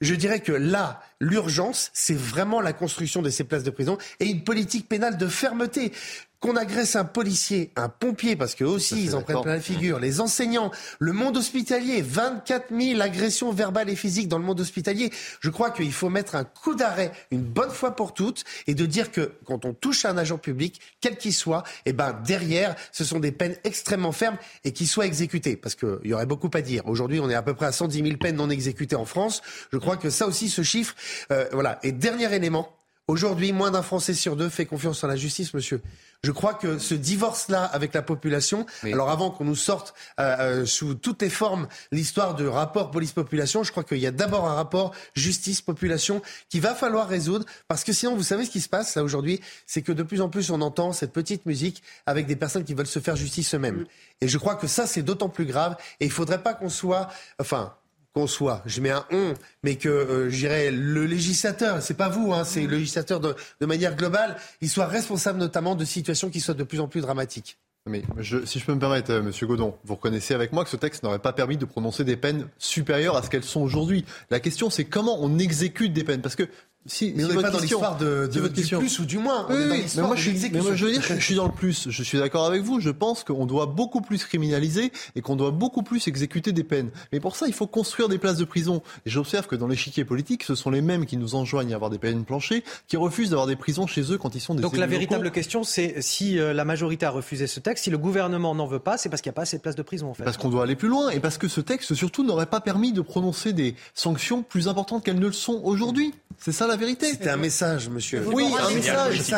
je 0.02 0.16
dirais 0.16 0.40
que 0.40 0.52
là, 0.52 1.02
l'urgence, 1.20 1.92
c'est 1.94 2.18
vraiment 2.18 2.60
la 2.60 2.74
construction 2.74 3.22
de 3.22 3.30
ces 3.30 3.44
places 3.44 3.64
de 3.64 3.70
prison 3.70 3.98
et 4.20 4.26
une 4.26 4.44
politique 4.44 4.90
pénale 4.90 5.18
de 5.18 5.28
fermeté 5.28 5.94
qu'on 6.42 6.56
agresse 6.56 6.96
un 6.96 7.06
policier, 7.06 7.72
un 7.76 7.88
pompier, 7.88 8.36
parce 8.36 8.56
que 8.56 8.64
aussi 8.64 9.04
ils 9.04 9.16
en 9.16 9.22
prennent 9.22 9.42
plein 9.42 9.54
la 9.54 9.62
figure, 9.62 10.00
les 10.00 10.20
enseignants, 10.20 10.72
le 11.00 11.14
monde 11.14 11.38
hospitalier, 11.38 12.02
24 12.02 12.74
000 12.76 13.00
agressions 13.00 13.52
verbales 13.54 13.90
et 13.90 13.96
physiques 13.96 14.28
dans 14.28 14.40
le 14.40 14.44
monde 14.44 14.60
hospitalier. 14.60 15.12
Je 15.40 15.50
crois 15.52 15.70
qu'il 15.70 15.94
faut 15.94 16.10
mettre 16.10 16.36
un 16.36 16.44
coup 16.44 16.74
d'arrêt 16.74 17.12
une 17.30 17.44
bonne 17.44 17.70
fois 17.70 17.96
pour 17.96 18.16
toutes 18.16 18.44
et 18.66 18.74
de 18.74 18.86
dire 18.88 19.12
que 19.12 19.34
quand 19.46 19.66
on 19.66 19.74
touche 19.74 20.04
à 20.04 20.10
un 20.10 20.18
agent 20.18 20.40
public, 20.40 20.82
quel 21.00 21.16
qu'il 21.16 21.34
soit, 21.34 21.64
eh 21.86 21.94
ben 21.94 22.20
derrière, 22.26 22.76
ce 22.92 23.04
sont 23.04 23.20
des 23.20 23.32
peines 23.32 23.56
extrêmement 23.64 24.12
fermes 24.12 24.38
et 24.64 24.72
qui 24.72 24.88
soient 24.88 25.06
exécutées. 25.06 25.56
Parce 25.56 25.76
qu'il 25.76 26.00
y 26.06 26.14
aurait 26.14 26.26
beaucoup 26.26 26.50
à 26.56 26.62
dire. 26.62 26.88
Aujourd'hui, 26.88 27.20
on 27.20 27.30
est 27.30 27.36
à 27.36 27.44
peu 27.44 27.54
près 27.54 27.68
à 27.68 27.72
110 27.72 28.04
000 28.04 28.18
peines 28.18 28.36
non 28.36 28.50
exécutées 28.50 28.96
en 28.96 29.06
France. 29.06 29.44
Je 29.72 29.78
crois 29.78 29.96
que 29.96 30.10
ça 30.10 30.26
aussi, 30.26 30.50
ce 30.50 30.64
chiffre, 30.64 30.96
euh, 31.32 31.46
voilà. 31.52 31.80
Et 31.84 31.92
dernier 31.92 32.34
élément, 32.34 32.76
Aujourd'hui, 33.12 33.52
moins 33.52 33.72
d'un 33.72 33.82
Français 33.82 34.14
sur 34.14 34.38
deux 34.38 34.48
fait 34.48 34.66
confiance 34.66 35.04
en 35.04 35.08
la 35.08 35.18
justice, 35.18 35.54
monsieur. 35.54 35.82
Je 36.24 36.32
crois 36.32 36.54
que 36.54 36.78
ce 36.78 36.94
divorce-là 36.94 37.66
avec 37.66 37.94
la 37.94 38.02
population, 38.02 38.66
alors 38.84 39.10
avant 39.10 39.32
qu'on 39.32 39.44
nous 39.44 39.58
sorte 39.58 39.94
euh, 40.18 40.38
euh, 40.40 40.66
sous 40.66 40.96
toutes 40.96 41.22
les 41.22 41.30
formes 41.30 41.68
l'histoire 41.92 42.36
de 42.36 42.48
rapport 42.48 42.90
police-population, 42.90 43.64
je 43.64 43.72
crois 43.72 43.84
qu'il 43.84 43.98
y 43.98 44.08
a 44.08 44.12
d'abord 44.12 44.48
un 44.48 44.54
rapport 44.54 44.94
justice-population 45.14 46.22
qu'il 46.48 46.62
va 46.62 46.74
falloir 46.74 47.10
résoudre, 47.10 47.46
parce 47.68 47.84
que 47.84 47.92
sinon, 47.92 48.16
vous 48.16 48.24
savez 48.24 48.46
ce 48.46 48.50
qui 48.50 48.62
se 48.62 48.70
passe 48.70 48.96
là 48.96 49.04
aujourd'hui, 49.04 49.42
c'est 49.68 49.82
que 49.82 49.92
de 49.92 50.04
plus 50.04 50.22
en 50.22 50.30
plus 50.30 50.50
on 50.50 50.62
entend 50.62 50.94
cette 50.94 51.12
petite 51.12 51.46
musique 51.46 51.84
avec 52.06 52.28
des 52.28 52.38
personnes 52.38 52.64
qui 52.64 52.76
veulent 52.76 52.88
se 52.88 53.00
faire 53.00 53.18
justice 53.18 53.54
eux-mêmes. 53.56 53.80
Mm. 53.80 53.86
Et 54.22 54.30
je 54.30 54.38
crois 54.38 54.56
que 54.56 54.68
ça, 54.68 54.88
c'est 54.88 55.02
d'autant 55.02 55.28
plus 55.28 55.46
grave, 55.46 55.76
et 56.00 56.06
il 56.06 56.08
ne 56.08 56.14
faudrait 56.14 56.44
pas 56.44 56.54
qu'on 56.54 56.70
soit, 56.70 57.10
enfin, 57.42 57.74
qu'on 58.14 58.28
soit, 58.28 58.62
je 58.66 58.82
mets 58.82 58.90
un 58.90 59.06
on, 59.12 59.34
mais 59.64 59.76
que 59.76 59.90
euh, 59.90 60.72
le 60.72 61.06
législateur, 61.06 61.82
c'est 61.82 61.94
pas 61.94 62.10
vous, 62.10 62.34
hein, 62.34 62.44
c'est 62.44 62.62
le 62.62 62.78
législateur 62.78 63.20
de, 63.20 63.36
de, 63.60 63.66
manière 63.66 63.96
globale, 63.96 64.38
il 64.60 64.70
soit 64.70 64.88
responsable 64.88 65.40
notamment 65.40 65.76
de 65.76 65.86
situations 65.86 66.30
qui 66.30 66.42
soient 66.42 66.54
de 66.54 66.64
plus 66.64 66.80
en 66.80 66.88
plus 66.88 67.02
dramatiques. 67.02 67.58
Mais 67.88 68.04
je, 68.20 68.46
si 68.46 68.60
je 68.60 68.66
peux 68.66 68.76
me 68.76 68.80
permettre, 68.80 69.12
euh, 69.12 69.24
Monsieur 69.24 69.48
Godon, 69.48 69.76
vous 69.86 69.96
reconnaissez 69.96 70.36
avec 70.36 70.52
moi 70.52 70.64
que 70.64 70.70
ce 70.70 70.76
texte 70.76 71.02
n'aurait 71.02 71.20
pas 71.20 71.34
permis 71.34 71.58
de 71.58 71.66
prononcer 71.66 72.04
des 72.04 72.16
peines 72.16 72.48
supérieures 72.60 73.18
à 73.18 73.24
ce 73.24 73.30
qu'elles 73.30 73.44
sont 73.44 73.62
aujourd'hui. 73.62 74.06
La 74.30 74.40
question, 74.40 74.70
c'est 74.70 74.86
comment 74.86 75.18
on 75.20 75.40
exécute 75.40 75.92
des 75.92 76.04
peines, 76.04 76.22
parce 76.22 76.36
que 76.36 76.48
si, 76.88 77.14
mais 77.16 77.26
on 77.26 77.28
n'est 77.28 77.36
pas 77.36 77.52
dans 77.52 77.60
l'histoire 77.60 77.98
de, 77.98 78.28
de, 78.34 78.48
du 78.48 78.64
plus 78.64 79.00
ou 79.00 79.06
du 79.06 79.20
moins. 79.20 79.46
Oui, 79.50 79.56
oui, 79.56 79.86
mais 79.96 80.02
moi, 80.02 80.16
je, 80.16 80.32
mais 80.52 80.62
moi, 80.62 80.74
je 80.74 80.86
veux 80.86 80.92
dire, 80.92 81.04
je, 81.04 81.14
suis 81.20 81.36
dans 81.36 81.46
le 81.46 81.52
plus. 81.52 81.90
Je 81.90 82.04
suis 82.04 82.18
d'accord 82.18 82.46
avec 82.46 82.64
vous. 82.64 82.80
Je 82.80 82.90
pense 82.90 83.24
qu'on 83.24 83.46
doit 83.46 83.68
beaucoup 83.68 84.02
plus 84.02 84.26
criminaliser 84.26 84.92
et 85.16 85.22
qu'on 85.22 85.36
doit 85.36 85.52
beaucoup 85.52 85.84
plus 85.84 86.08
exécuter 86.08 86.54
des 86.54 86.64
peines. 86.64 86.90
Mais 87.12 87.20
pour 87.20 87.36
ça, 87.36 87.46
il 87.46 87.54
faut 87.54 87.68
construire 87.68 88.10
des 88.10 88.18
places 88.18 88.38
de 88.38 88.46
prison. 88.46 88.82
Et 89.06 89.12
j'observe 89.12 89.46
que 89.46 89.56
dans 89.56 89.68
l'échiquier 89.68 90.06
politique, 90.06 90.44
ce 90.44 90.56
sont 90.56 90.72
les 90.72 90.82
mêmes 90.82 91.06
qui 91.06 91.18
nous 91.18 91.36
enjoignent 91.36 91.72
à 91.72 91.76
avoir 91.76 91.92
des 91.92 92.00
peines 92.00 92.26
planchées, 92.26 92.64
qui 92.88 92.98
refusent 92.98 93.30
d'avoir 93.30 93.46
des 93.46 93.56
prisons 93.56 93.86
chez 93.86 94.12
eux 94.12 94.18
quand 94.18 94.34
ils 94.34 94.42
sont 94.42 94.56
des 94.56 94.64
Donc 94.64 94.76
la 94.76 94.88
véritable 94.88 95.30
question, 95.30 95.64
c'est 95.64 96.02
si 96.02 96.40
euh, 96.40 96.52
la 96.52 96.66
majorité 96.66 97.06
a 97.06 97.12
refusé 97.12 97.46
ce 97.46 97.60
texte, 97.60 97.84
si 97.84 97.92
le 97.92 98.00
gouvernement 98.00 98.56
n'en 98.56 98.66
veut 98.66 98.80
pas, 98.80 98.98
c'est 98.98 99.10
parce 99.10 99.22
qu'il 99.22 99.30
n'y 99.30 99.36
a 99.36 99.38
pas 99.38 99.44
assez 99.44 99.58
de 99.58 99.62
places 99.62 99.76
de 99.76 99.84
prison. 99.84 100.10
En 100.10 100.14
fait. 100.16 100.24
Parce 100.24 100.38
qu'on 100.38 100.50
doit 100.50 100.64
aller 100.64 100.76
plus 100.76 100.90
loin 100.90 101.10
et 101.12 101.20
parce 101.20 101.38
que 101.38 101.48
ce 101.48 101.62
texte, 101.62 101.94
surtout, 101.94 102.24
n'aurait 102.24 102.48
pas 102.48 102.60
permis 102.60 102.92
de 102.92 103.02
prononcer 103.02 103.54
des 103.54 103.76
sanctions 103.94 104.42
plus 104.42 104.68
importantes 104.68 105.06
qu'elles 105.06 105.20
ne 105.20 105.28
le 105.28 105.32
sont 105.32 105.62
aujourd'hui. 105.64 106.16
C'est 106.40 106.52
ça 106.52 106.71
la 106.72 106.78
vérité. 106.78 107.08
C'était 107.12 107.30
un 107.30 107.38
message, 107.38 107.90
monsieur. 107.90 108.26
Oui, 108.28 108.52
un 108.60 108.74
message. 108.74 109.32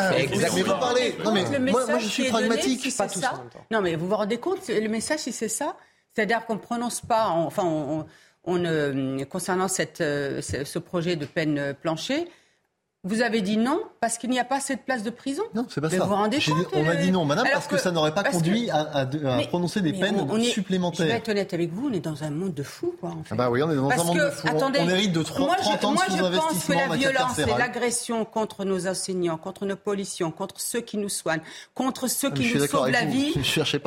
Mais 0.54 0.62
vous 0.62 0.70
parlez. 0.70 1.14
Non, 1.24 1.32
mais 1.32 1.70
moi, 1.70 1.86
moi, 1.86 1.98
je 1.98 2.08
suis 2.08 2.28
pragmatique. 2.28 2.96
pas 2.96 3.08
tout 3.08 3.20
ça. 3.20 3.42
Non, 3.70 3.80
mais 3.80 3.96
vous 3.96 4.08
vous 4.08 4.16
rendez 4.16 4.38
compte, 4.38 4.68
le 4.68 4.88
message, 4.88 5.20
si 5.20 5.32
c'est 5.32 5.48
ça, 5.48 5.76
c'est-à-dire 6.12 6.46
qu'on 6.46 6.54
ne 6.54 6.60
prononce 6.60 7.00
pas, 7.00 7.28
enfin, 7.28 7.64
on, 7.64 8.06
on, 8.44 9.24
concernant 9.26 9.68
cette, 9.68 10.00
euh, 10.00 10.40
ce 10.40 10.78
projet 10.78 11.16
de 11.16 11.26
peine 11.26 11.74
plancher, 11.80 12.28
vous 13.04 13.20
avez 13.20 13.42
dit 13.42 13.58
non 13.58 13.80
parce 14.00 14.16
qu'il 14.16 14.30
n'y 14.30 14.40
a 14.40 14.44
pas 14.44 14.56
assez 14.56 14.74
de 14.76 14.80
place 14.80 15.02
de 15.02 15.10
prison 15.10 15.42
Non, 15.54 15.66
c'est 15.68 15.80
pas 15.80 15.90
ça. 15.90 15.98
Vous 15.98 16.08
vous 16.08 16.14
rendez 16.14 16.38
compte 16.40 16.66
On 16.72 16.82
m'a 16.82 16.96
dit 16.96 17.10
non, 17.10 17.26
madame, 17.26 17.46
parce 17.52 17.66
que, 17.66 17.76
ça 17.76 17.90
n'aurait 17.90 18.14
pas 18.14 18.24
conduit 18.24 18.70
à, 18.70 19.06
prononcer 19.48 19.82
des 19.82 19.92
peines 19.92 20.26
supplémentaires. 20.42 21.06
Je 21.06 21.12
vais 21.12 21.18
être 21.18 21.28
honnête 21.28 21.52
avec 21.52 21.72
vous, 21.72 21.88
on 21.90 21.92
est 21.92 22.00
dans 22.00 22.24
un 22.24 22.30
monde 22.30 22.54
de 22.54 22.62
fous, 22.62 22.94
quoi. 22.98 23.10
En 23.10 23.22
fait. 23.22 23.32
Ah 23.32 23.34
bah 23.34 23.50
oui, 23.50 23.62
on 23.62 23.70
est 23.70 23.76
dans 23.76 23.90
un 23.90 24.04
monde 24.04 24.18
de 24.18 24.30
fous. 24.30 24.48
Attendez, 24.48 24.80
on 24.82 24.88
hérite 24.88 25.12
de 25.12 25.22
30, 25.22 25.46
moi, 25.46 25.56
je, 25.62 25.86
ans 25.86 25.92
moi, 25.92 26.06
de 26.06 26.12
je 26.12 26.38
pense 26.38 26.64
que 26.64 26.72
la 26.72 26.96
violence 26.96 27.38
et 27.38 27.46
l'agression 27.46 28.24
contre 28.24 28.64
nos 28.64 28.86
enseignants, 28.86 29.36
contre 29.36 29.66
nos 29.66 29.76
policiers, 29.76 30.26
contre 30.36 30.60
ceux 30.60 30.80
qui 30.80 30.96
nous 30.96 31.08
soignent, 31.08 31.42
contre 31.74 32.08
ceux 32.08 32.28
ah, 32.32 32.34
qui 32.34 32.54
nous 32.54 32.66
sauvent 32.66 32.90
la 32.90 33.04
vie, 33.04 33.34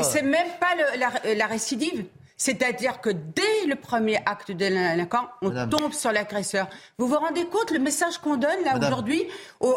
c'est 0.03 0.21
même 0.21 0.47
pas 0.59 0.75
le, 0.75 0.99
la, 0.99 1.35
la 1.35 1.47
récidive. 1.47 2.05
C'est-à-dire 2.37 3.01
que 3.01 3.09
dès 3.09 3.67
le 3.67 3.75
premier 3.75 4.17
acte 4.27 4.51
de 4.51 4.57
délinquant, 4.57 5.27
on 5.41 5.49
tombe 5.67 5.91
sur 5.91 6.11
l'agresseur. 6.11 6.67
Vous 6.99 7.07
vous 7.07 7.17
rendez 7.17 7.45
compte 7.45 7.71
le 7.71 7.79
message 7.79 8.19
qu'on 8.19 8.37
donne 8.37 8.63
là 8.63 8.77
aujourd'hui 8.77 9.23
aux, 9.59 9.75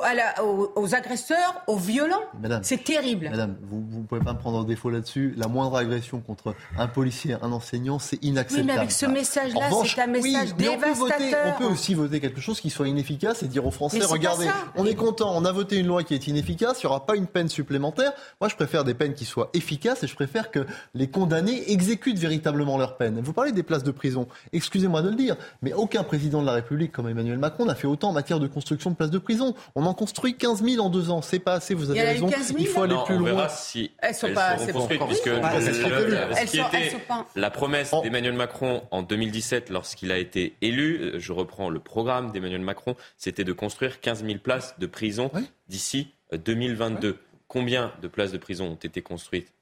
aux, 0.76 0.94
agresseurs, 0.94 1.62
aux 1.66 1.76
violents? 1.76 2.20
C'est 2.62 2.84
terrible. 2.84 3.30
Madame, 3.30 3.56
vous 3.62 4.00
ne 4.00 4.04
pouvez 4.04 4.20
pas 4.20 4.34
me 4.34 4.38
prendre 4.38 4.58
en 4.58 4.64
défaut 4.64 4.90
là-dessus. 4.90 5.32
La 5.38 5.48
moindre 5.48 5.76
agression 5.76 6.20
contre 6.20 6.54
un 6.76 6.86
policier, 6.86 7.36
un 7.40 7.50
enseignant, 7.50 7.98
c'est 7.98 8.22
inacceptable. 8.22 8.68
Oui, 8.68 8.74
mais 8.74 8.78
avec 8.78 8.92
ce 8.92 9.06
message-là, 9.06 9.70
c'est 9.86 10.02
un 10.02 10.06
message 10.06 10.54
dévastateur. 10.54 10.90
On 10.90 10.92
peut, 10.92 10.98
voter, 10.98 11.34
on 11.46 11.58
peut, 11.58 11.64
aussi 11.64 11.94
voter 11.94 12.20
quelque 12.20 12.42
chose 12.42 12.60
qui 12.60 12.68
soit 12.68 12.88
inefficace 12.88 13.42
et 13.42 13.48
dire 13.48 13.64
aux 13.66 13.70
Français, 13.70 14.04
regardez, 14.04 14.48
on 14.76 14.84
est 14.84 14.94
content, 14.94 15.34
on 15.34 15.46
a 15.46 15.52
voté 15.52 15.78
une 15.78 15.86
loi 15.86 16.04
qui 16.04 16.12
est 16.12 16.26
inefficace, 16.26 16.82
il 16.82 16.86
n'y 16.86 16.90
aura 16.90 17.06
pas 17.06 17.16
une 17.16 17.26
peine 17.26 17.48
supplémentaire. 17.48 18.12
Moi, 18.38 18.50
je 18.50 18.56
préfère 18.56 18.84
des 18.84 18.92
peines 18.92 19.14
qui 19.14 19.24
soient 19.24 19.48
efficaces 19.54 20.02
et 20.02 20.06
je 20.06 20.14
préfère 20.14 20.50
que 20.50 20.66
les 20.94 21.08
condamnés 21.08 21.72
exécutent 21.72 22.18
véritablement 22.18 22.49
leur 22.56 22.96
peine. 22.96 23.20
Vous 23.20 23.32
parlez 23.32 23.52
des 23.52 23.62
places 23.62 23.84
de 23.84 23.90
prison. 23.90 24.28
Excusez-moi 24.52 25.02
de 25.02 25.10
le 25.10 25.16
dire, 25.16 25.36
mais 25.62 25.72
aucun 25.72 26.02
président 26.02 26.40
de 26.40 26.46
la 26.46 26.52
République 26.52 26.92
comme 26.92 27.08
Emmanuel 27.08 27.38
Macron 27.38 27.64
n'a 27.64 27.74
fait 27.74 27.86
autant 27.86 28.10
en 28.10 28.12
matière 28.12 28.40
de 28.40 28.46
construction 28.46 28.90
de 28.90 28.96
places 28.96 29.10
de 29.10 29.18
prison. 29.18 29.54
On 29.74 29.84
en 29.86 29.94
construit 29.94 30.34
15 30.34 30.62
000 30.62 30.84
en 30.84 30.90
deux 30.90 31.10
ans. 31.10 31.22
C'est 31.22 31.38
pas 31.38 31.54
assez, 31.54 31.74
vous 31.74 31.90
avez 31.90 32.02
raison. 32.02 32.30
Il 32.58 32.66
faut 32.66 32.82
aller 32.82 32.96
plus 33.06 33.16
on 33.16 33.20
loin. 33.20 33.30
Verra 33.30 33.48
si 33.48 33.90
elles 33.98 34.14
sont 34.14 34.32
pas 34.32 34.56
construites, 34.56 35.02
puisque 35.06 35.28
ce 35.28 36.50
qui 36.50 36.60
était 36.60 36.96
la 37.36 37.50
promesse 37.50 37.92
d'Emmanuel 38.02 38.34
Macron 38.34 38.82
en 38.90 39.02
2017 39.02 39.70
lorsqu'il 39.70 40.12
a 40.12 40.18
été 40.18 40.56
élu, 40.60 41.00
euh, 41.00 41.18
je 41.18 41.32
reprends 41.32 41.70
le 41.70 41.80
programme 41.80 42.32
d'Emmanuel 42.32 42.60
Macron, 42.60 42.96
c'était 43.16 43.44
de 43.44 43.52
construire 43.52 44.00
15 44.00 44.24
000 44.24 44.38
places 44.38 44.74
de 44.78 44.86
prison 44.86 45.30
d'ici 45.68 46.14
2022. 46.32 47.08
Euh, 47.08 47.14
Combien 47.50 47.92
de 48.00 48.06
places 48.06 48.30
de 48.30 48.38
prison 48.38 48.66
ont 48.66 48.74
été 48.76 49.02
construites 49.02 49.52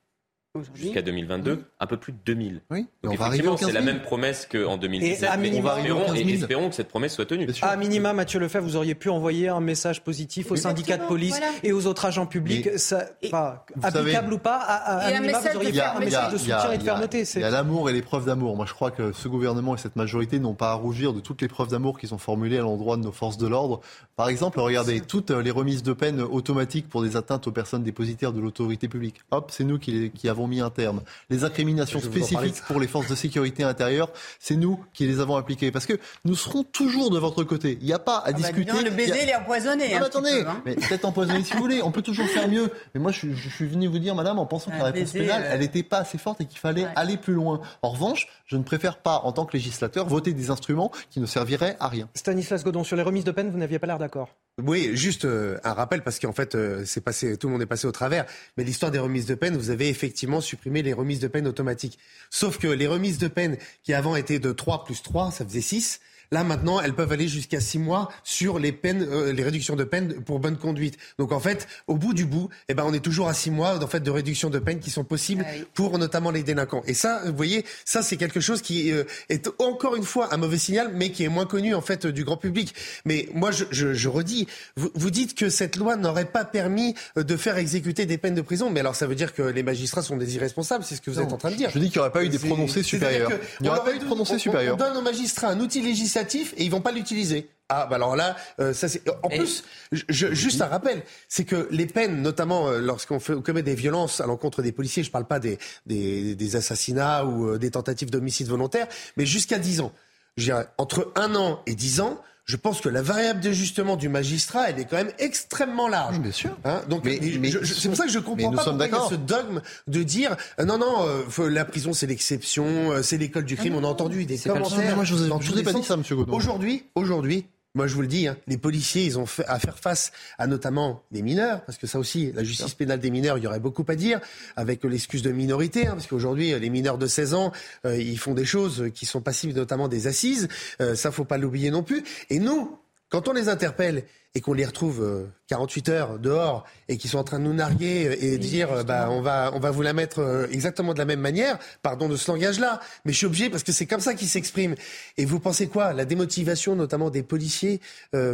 jusqu'à 0.74 1.02
2022, 1.02 1.64
un 1.78 1.86
peu 1.86 1.96
plus 1.96 2.12
de 2.12 2.18
2000. 2.24 2.62
Oui. 2.70 2.86
Donc 3.02 3.14
effectivement, 3.14 3.56
c'est 3.56 3.72
la 3.72 3.80
même 3.80 4.00
promesse 4.00 4.48
qu'en 4.50 4.76
2017. 4.76 5.22
Et, 5.22 5.36
mais 5.38 5.48
espérons, 5.48 6.14
et 6.14 6.32
espérons 6.32 6.68
que 6.70 6.74
cette 6.74 6.88
promesse 6.88 7.14
soit 7.14 7.26
tenue. 7.26 7.46
À 7.62 7.76
minima, 7.76 8.12
Mathieu 8.12 8.40
Lefebvre, 8.40 8.64
vous 8.64 8.76
auriez 8.76 8.94
pu 8.94 9.08
envoyer 9.10 9.48
un 9.48 9.60
message 9.60 10.02
positif 10.02 10.50
aux 10.50 10.56
syndicats 10.56 10.96
de 10.96 11.06
police 11.06 11.40
et 11.62 11.72
aux 11.72 11.86
autres 11.86 12.06
agents 12.06 12.26
publics, 12.26 12.78
ça, 12.78 13.06
pas, 13.30 13.66
applicable 13.82 14.32
ou 14.34 14.38
pas. 14.38 14.56
À, 14.56 15.06
à 15.06 15.20
minima, 15.20 15.40
vous 15.40 15.56
auriez 15.56 15.72
fait 15.72 15.80
un 15.80 16.00
message 16.00 16.32
de 16.32 16.38
soutien 16.38 16.72
et 16.72 16.78
de 16.78 16.82
fermeté. 16.82 17.24
Il 17.34 17.40
y 17.40 17.44
a 17.44 17.50
l'amour 17.50 17.90
et 17.90 17.92
les 17.92 18.02
preuves 18.02 18.26
d'amour. 18.26 18.56
Moi, 18.56 18.66
je 18.66 18.74
crois 18.74 18.90
que 18.90 19.12
ce 19.12 19.28
gouvernement 19.28 19.74
et 19.74 19.78
cette 19.78 19.96
majorité 19.96 20.38
n'ont 20.38 20.54
pas 20.54 20.70
à 20.70 20.74
rougir 20.74 21.12
de 21.12 21.20
toutes 21.20 21.42
les 21.42 21.48
preuves 21.48 21.68
d'amour 21.68 21.98
qui 21.98 22.06
sont 22.06 22.18
formulées 22.18 22.58
à 22.58 22.62
l'endroit 22.62 22.96
de 22.96 23.02
nos 23.02 23.12
forces 23.12 23.38
de 23.38 23.46
l'ordre. 23.46 23.80
Par 24.16 24.28
exemple, 24.28 24.60
regardez 24.60 25.00
toutes 25.00 25.30
les 25.30 25.50
remises 25.50 25.82
de 25.82 25.92
peine 25.92 26.20
automatiques 26.20 26.88
pour 26.88 27.02
des 27.02 27.16
atteintes 27.16 27.46
aux 27.46 27.52
personnes 27.52 27.82
dépositaires 27.82 28.32
de 28.32 28.40
l'autorité 28.40 28.88
publique. 28.88 29.16
Hop, 29.30 29.50
c'est 29.52 29.64
nous 29.64 29.78
qui, 29.78 30.10
qui 30.10 30.28
avons 30.28 30.37
mis 30.46 30.60
un 30.60 30.70
terme 30.70 31.02
les 31.30 31.44
incriminations 31.44 32.00
spécifiques 32.00 32.62
pour 32.66 32.80
les 32.80 32.86
forces 32.86 33.08
de 33.08 33.14
sécurité 33.14 33.62
intérieure, 33.62 34.10
c'est 34.38 34.56
nous 34.56 34.80
qui 34.92 35.06
les 35.06 35.20
avons 35.20 35.36
appliquées. 35.36 35.70
Parce 35.70 35.86
que 35.86 35.98
nous 36.24 36.34
serons 36.34 36.64
toujours 36.64 37.10
de 37.10 37.18
votre 37.18 37.44
côté. 37.44 37.78
Il 37.80 37.86
n'y 37.86 37.92
a 37.92 37.98
pas 37.98 38.18
à 38.18 38.22
ah 38.26 38.32
bah, 38.32 38.38
discuter. 38.38 38.82
le 38.82 38.90
baiser, 38.90 39.22
il 39.22 39.28
est 39.28 39.36
empoisonné. 39.36 39.98
Non, 39.98 40.06
attendez, 40.06 40.44
hein. 40.46 40.62
mais 40.64 40.74
peut-être 40.74 41.04
empoisonné 41.04 41.42
si 41.42 41.52
vous 41.54 41.60
voulez. 41.60 41.82
On 41.82 41.90
peut 41.90 42.02
toujours 42.02 42.26
faire 42.26 42.48
mieux. 42.48 42.70
Mais 42.94 43.00
moi, 43.00 43.12
je, 43.12 43.32
suis 43.32 43.66
venu 43.66 43.86
vous 43.86 43.98
dire, 43.98 44.14
madame, 44.14 44.38
en 44.38 44.46
pensant 44.46 44.70
que 44.70 44.76
la 44.76 44.84
réponse 44.84 45.12
pénale, 45.12 45.42
euh, 45.42 45.50
elle 45.52 45.60
n'était 45.60 45.82
pas 45.82 45.98
assez 45.98 46.18
forte 46.18 46.40
et 46.40 46.46
qu'il 46.46 46.58
fallait 46.58 46.86
aller 46.96 47.16
plus 47.16 47.34
loin. 47.34 47.60
En 47.82 47.90
revanche, 47.90 48.28
je 48.46 48.56
ne 48.56 48.62
préfère 48.62 48.98
pas, 48.98 49.20
en 49.24 49.32
tant 49.32 49.44
que 49.44 49.56
législateur, 49.56 50.06
voter 50.06 50.32
des 50.32 50.50
instruments 50.50 50.90
qui 51.10 51.20
ne 51.20 51.26
serviraient 51.26 51.76
à 51.80 51.88
rien. 51.88 52.08
Stanislas 52.14 52.64
Godon, 52.64 52.84
sur 52.84 52.96
les 52.96 53.02
remises 53.02 53.24
de 53.24 53.32
peine, 53.32 53.50
vous 53.50 53.58
n'aviez 53.58 53.78
pas 53.78 53.86
l'air 53.86 53.98
d'accord 53.98 54.30
Oui, 54.60 54.90
juste 54.96 55.24
euh, 55.24 55.56
un 55.62 55.72
rappel 55.72 56.02
parce 56.02 56.18
qu'en 56.18 56.32
fait, 56.32 56.56
euh, 56.56 56.82
c'est 56.84 57.00
passé, 57.00 57.36
tout 57.36 57.46
le 57.46 57.52
monde 57.52 57.62
est 57.62 57.66
passé 57.66 57.86
au 57.86 57.92
travers. 57.92 58.26
Mais 58.56 58.64
l'histoire 58.64 58.90
des 58.90 58.98
remises 58.98 59.26
de 59.26 59.36
peine, 59.36 59.56
vous 59.56 59.70
avez 59.70 59.88
effectivement 59.88 60.40
supprimé 60.40 60.82
les 60.82 60.92
remises 60.92 61.20
de 61.20 61.28
peine 61.28 61.46
automatiques. 61.46 61.96
Sauf 62.28 62.58
que 62.58 62.66
les 62.66 62.88
remises 62.88 63.18
de 63.18 63.28
peine 63.28 63.56
qui 63.84 63.94
avant 63.94 64.16
étaient 64.16 64.40
de 64.40 64.50
3 64.50 64.84
plus 64.84 65.00
3, 65.00 65.30
ça 65.30 65.44
faisait 65.44 65.60
6. 65.60 66.00
Là 66.30 66.44
maintenant, 66.44 66.80
elles 66.80 66.94
peuvent 66.94 67.12
aller 67.12 67.28
jusqu'à 67.28 67.60
six 67.60 67.78
mois 67.78 68.10
sur 68.22 68.58
les 68.58 68.72
peines, 68.72 69.06
euh, 69.10 69.32
les 69.32 69.42
réductions 69.42 69.76
de 69.76 69.84
peine 69.84 70.22
pour 70.24 70.40
bonne 70.40 70.58
conduite. 70.58 70.98
Donc 71.18 71.32
en 71.32 71.40
fait, 71.40 71.66
au 71.86 71.96
bout 71.96 72.12
du 72.12 72.26
bout, 72.26 72.50
eh 72.68 72.74
ben 72.74 72.84
on 72.86 72.92
est 72.92 73.00
toujours 73.00 73.28
à 73.28 73.34
six 73.34 73.50
mois 73.50 73.82
en 73.82 73.86
fait 73.86 74.00
de 74.00 74.10
réduction 74.10 74.50
de 74.50 74.58
peine 74.58 74.78
qui 74.78 74.90
sont 74.90 75.04
possibles 75.04 75.44
ah 75.48 75.64
pour 75.72 75.98
notamment 75.98 76.30
les 76.30 76.42
délinquants. 76.42 76.82
Et 76.86 76.92
ça, 76.94 77.22
vous 77.24 77.36
voyez, 77.36 77.64
ça 77.84 78.02
c'est 78.02 78.16
quelque 78.16 78.40
chose 78.40 78.60
qui 78.60 78.92
euh, 78.92 79.04
est 79.30 79.48
encore 79.58 79.96
une 79.96 80.04
fois 80.04 80.34
un 80.34 80.36
mauvais 80.36 80.58
signal, 80.58 80.90
mais 80.94 81.10
qui 81.10 81.24
est 81.24 81.28
moins 81.28 81.46
connu 81.46 81.74
en 81.74 81.80
fait 81.80 82.06
du 82.06 82.24
grand 82.24 82.36
public. 82.36 82.74
Mais 83.06 83.28
moi, 83.32 83.50
je, 83.50 83.64
je, 83.70 83.94
je 83.94 84.08
redis, 84.08 84.46
vous, 84.76 84.90
vous, 84.94 85.10
dites 85.10 85.34
que 85.34 85.48
cette 85.48 85.76
loi 85.76 85.96
n'aurait 85.96 86.26
pas 86.26 86.44
permis 86.44 86.94
euh, 87.16 87.22
de 87.22 87.36
faire 87.36 87.56
exécuter 87.56 88.04
des 88.04 88.18
peines 88.18 88.34
de 88.34 88.42
prison, 88.42 88.68
mais 88.68 88.80
alors 88.80 88.96
ça 88.96 89.06
veut 89.06 89.14
dire 89.14 89.32
que 89.32 89.42
les 89.42 89.62
magistrats 89.62 90.02
sont 90.02 90.16
des 90.16 90.36
irresponsables, 90.36 90.84
c'est 90.84 90.96
ce 90.96 91.00
que 91.00 91.10
vous 91.10 91.20
êtes 91.20 91.32
en 91.32 91.38
train 91.38 91.50
de 91.50 91.56
dire. 91.56 91.70
Je 91.70 91.78
dis 91.78 91.88
qu'il 91.88 91.96
n'y 91.96 92.00
aurait 92.00 92.12
pas 92.12 92.24
eu 92.24 92.28
des 92.28 92.38
prononcés 92.38 92.82
supérieurs. 92.82 93.30
Il 93.60 93.62
n'y 93.62 93.68
aurait 93.70 93.84
pas 93.84 93.94
eu 93.94 93.98
de 93.98 94.04
prononcés 94.04 94.38
supérieurs. 94.38 94.74
On 94.74 94.78
donne 94.78 94.96
aux 94.96 95.02
magistrats 95.02 95.48
un 95.48 95.60
outil 95.60 95.80
législatif 95.80 96.17
et 96.56 96.64
ils 96.64 96.70
vont 96.70 96.80
pas 96.80 96.92
l'utiliser. 96.92 97.48
Ah, 97.70 97.86
bah 97.86 97.96
alors 97.96 98.16
là, 98.16 98.34
euh, 98.60 98.72
ça 98.72 98.88
c'est. 98.88 99.02
En 99.22 99.28
plus, 99.28 99.62
je, 99.92 100.32
juste 100.32 100.62
un 100.62 100.66
rappel, 100.66 101.02
c'est 101.28 101.44
que 101.44 101.68
les 101.70 101.86
peines, 101.86 102.22
notamment 102.22 102.68
euh, 102.68 102.78
lorsqu'on 102.78 103.18
commet 103.18 103.62
des 103.62 103.74
violences 103.74 104.22
à 104.22 104.26
l'encontre 104.26 104.62
des 104.62 104.72
policiers, 104.72 105.02
je 105.02 105.10
parle 105.10 105.26
pas 105.26 105.38
des, 105.38 105.58
des, 105.84 106.34
des 106.34 106.56
assassinats 106.56 107.26
ou 107.26 107.46
euh, 107.46 107.58
des 107.58 107.70
tentatives 107.70 108.10
d'homicide 108.10 108.48
volontaire, 108.48 108.88
mais 109.18 109.26
jusqu'à 109.26 109.58
10 109.58 109.82
ans. 109.82 109.92
Je 110.38 110.44
dirais, 110.44 110.66
entre 110.78 111.12
un 111.14 111.34
an 111.34 111.60
et 111.66 111.74
10 111.74 112.00
ans, 112.00 112.22
je 112.48 112.56
pense 112.56 112.80
que 112.80 112.88
la 112.88 113.02
variable 113.02 113.40
d'ajustement 113.40 113.96
du 113.96 114.08
magistrat, 114.08 114.70
elle 114.70 114.80
est 114.80 114.86
quand 114.86 114.96
même 114.96 115.12
extrêmement 115.18 115.86
large. 115.86 116.18
Bien 116.18 116.32
sûr. 116.32 116.56
Hein 116.64 116.80
donc, 116.88 117.06
c'est 117.06 117.88
pour 117.88 117.96
ça 117.96 118.06
que 118.06 118.10
je 118.10 118.18
comprends 118.18 118.50
pas 118.52 118.64
pourquoi 118.64 118.86
il 118.86 118.90
y 118.90 118.94
a 118.94 119.08
ce 119.10 119.14
dogme 119.16 119.60
de 119.86 120.02
dire 120.02 120.34
euh, 120.58 120.64
non, 120.64 120.78
non, 120.78 121.06
euh, 121.06 121.48
la 121.50 121.66
prison 121.66 121.92
c'est 121.92 122.06
l'exception, 122.06 122.64
euh, 122.64 123.02
c'est 123.02 123.18
l'école 123.18 123.44
du 123.44 123.56
crime. 123.56 123.74
Ah 123.76 123.80
on 123.82 123.84
a 123.84 123.88
entendu 123.88 124.24
des 124.24 124.38
commentaires. 124.38 124.96
Moi, 124.96 125.04
je 125.04 125.14
vous 125.14 125.58
ai, 125.58 125.62
pas 125.62 125.74
dit 125.74 125.82
ça, 125.82 125.98
Monsieur 125.98 126.16
Godon. 126.16 126.32
Aujourd'hui, 126.32 126.84
aujourd'hui, 126.94 127.44
moi, 127.74 127.86
je 127.86 127.94
vous 127.94 128.00
le 128.00 128.08
dis, 128.08 128.26
hein, 128.26 128.36
les 128.46 128.56
policiers, 128.56 129.04
ils 129.04 129.18
ont 129.18 129.26
fait, 129.26 129.44
à 129.46 129.58
faire 129.58 129.78
face 129.78 130.10
à 130.38 130.46
notamment 130.46 131.04
des 131.10 131.22
mineurs, 131.22 131.64
parce 131.64 131.78
que 131.78 131.86
ça 131.86 131.98
aussi, 131.98 132.32
la 132.32 132.42
justice 132.42 132.74
pénale 132.74 132.98
des 132.98 133.10
mineurs, 133.10 133.38
il 133.38 133.44
y 133.44 133.46
aurait 133.46 133.60
beaucoup 133.60 133.84
à 133.88 133.94
dire, 133.94 134.20
avec 134.56 134.82
l'excuse 134.84 135.22
de 135.22 135.30
minorité, 135.30 135.86
hein, 135.86 135.92
parce 135.92 136.06
qu'aujourd'hui, 136.06 136.58
les 136.58 136.70
mineurs 136.70 136.98
de 136.98 137.06
16 137.06 137.34
ans, 137.34 137.52
euh, 137.84 137.96
ils 137.96 138.18
font 138.18 138.34
des 138.34 138.46
choses 138.46 138.90
qui 138.94 139.06
sont 139.06 139.20
passibles 139.20 139.52
notamment 139.52 139.88
des 139.88 140.06
assises. 140.06 140.48
Euh, 140.80 140.94
ça, 140.94 141.10
faut 141.10 141.24
pas 141.24 141.38
l'oublier 141.38 141.70
non 141.70 141.82
plus. 141.82 142.02
Et 142.30 142.38
nous, 142.38 142.78
quand 143.10 143.28
on 143.28 143.32
les 143.32 143.48
interpelle 143.48 144.04
et 144.34 144.40
qu'on 144.40 144.52
les 144.52 144.64
retrouve 144.64 145.26
48 145.48 145.88
euh, 145.88 145.92
heures 145.92 146.18
dehors 146.18 146.64
et 146.88 146.96
qu'ils 146.96 147.10
sont 147.10 147.18
en 147.18 147.24
train 147.24 147.38
de 147.38 147.44
nous 147.44 147.54
narguer 147.54 148.16
et 148.20 148.32
de 148.32 148.36
dire 148.36 148.72
euh, 148.72 148.82
bah 148.82 149.08
on 149.10 149.20
va 149.20 149.50
on 149.54 149.58
va 149.58 149.70
vous 149.70 149.82
la 149.82 149.92
mettre 149.92 150.20
euh, 150.20 150.46
exactement 150.50 150.92
de 150.92 150.98
la 150.98 151.04
même 151.04 151.20
manière, 151.20 151.58
pardon 151.82 152.08
de 152.08 152.16
ce 152.16 152.30
langage-là, 152.30 152.80
mais 153.04 153.12
je 153.12 153.18
suis 153.18 153.26
obligé 153.26 153.50
parce 153.50 153.62
que 153.62 153.72
c'est 153.72 153.86
comme 153.86 154.00
ça 154.00 154.14
qu'ils 154.14 154.28
s'expriment. 154.28 154.74
Et 155.16 155.24
vous 155.24 155.40
pensez 155.40 155.66
quoi 155.66 155.92
La 155.92 156.04
démotivation 156.04 156.76
notamment 156.76 157.10
des 157.10 157.22
policiers 157.22 157.80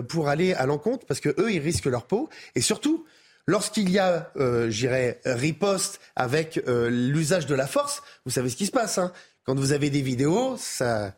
pour 0.09 0.29
aller 0.29 0.53
à 0.55 0.67
l'encontre? 0.67 1.07
Parce 1.07 1.21
que 1.21 1.35
eux 1.41 1.53
ils 1.53 1.61
risquent 1.61 1.87
leur 1.87 2.07
peau 2.07 2.29
et 2.55 2.61
surtout 2.61 3.05
Lorsqu'il 3.47 3.91
y 3.91 3.99
a, 3.99 4.33
euh, 4.39 4.71
j'irais, 4.71 5.21
riposte 5.27 6.01
avec 6.17 6.59
l'usage 6.67 7.45
de 7.45 7.55
la 7.55 7.67
force, 7.67 8.03
vous 8.25 8.31
savez 8.31 8.49
ce 8.49 8.57
qui 8.57 8.65
se 8.65 8.71
passe. 8.71 8.97
Hein 8.97 9.13
Quand 9.45 9.55
vous 9.55 9.73
avez 9.73 9.91
des 9.91 10.01
vidéos, 10.01 10.57
ça, 10.59 11.13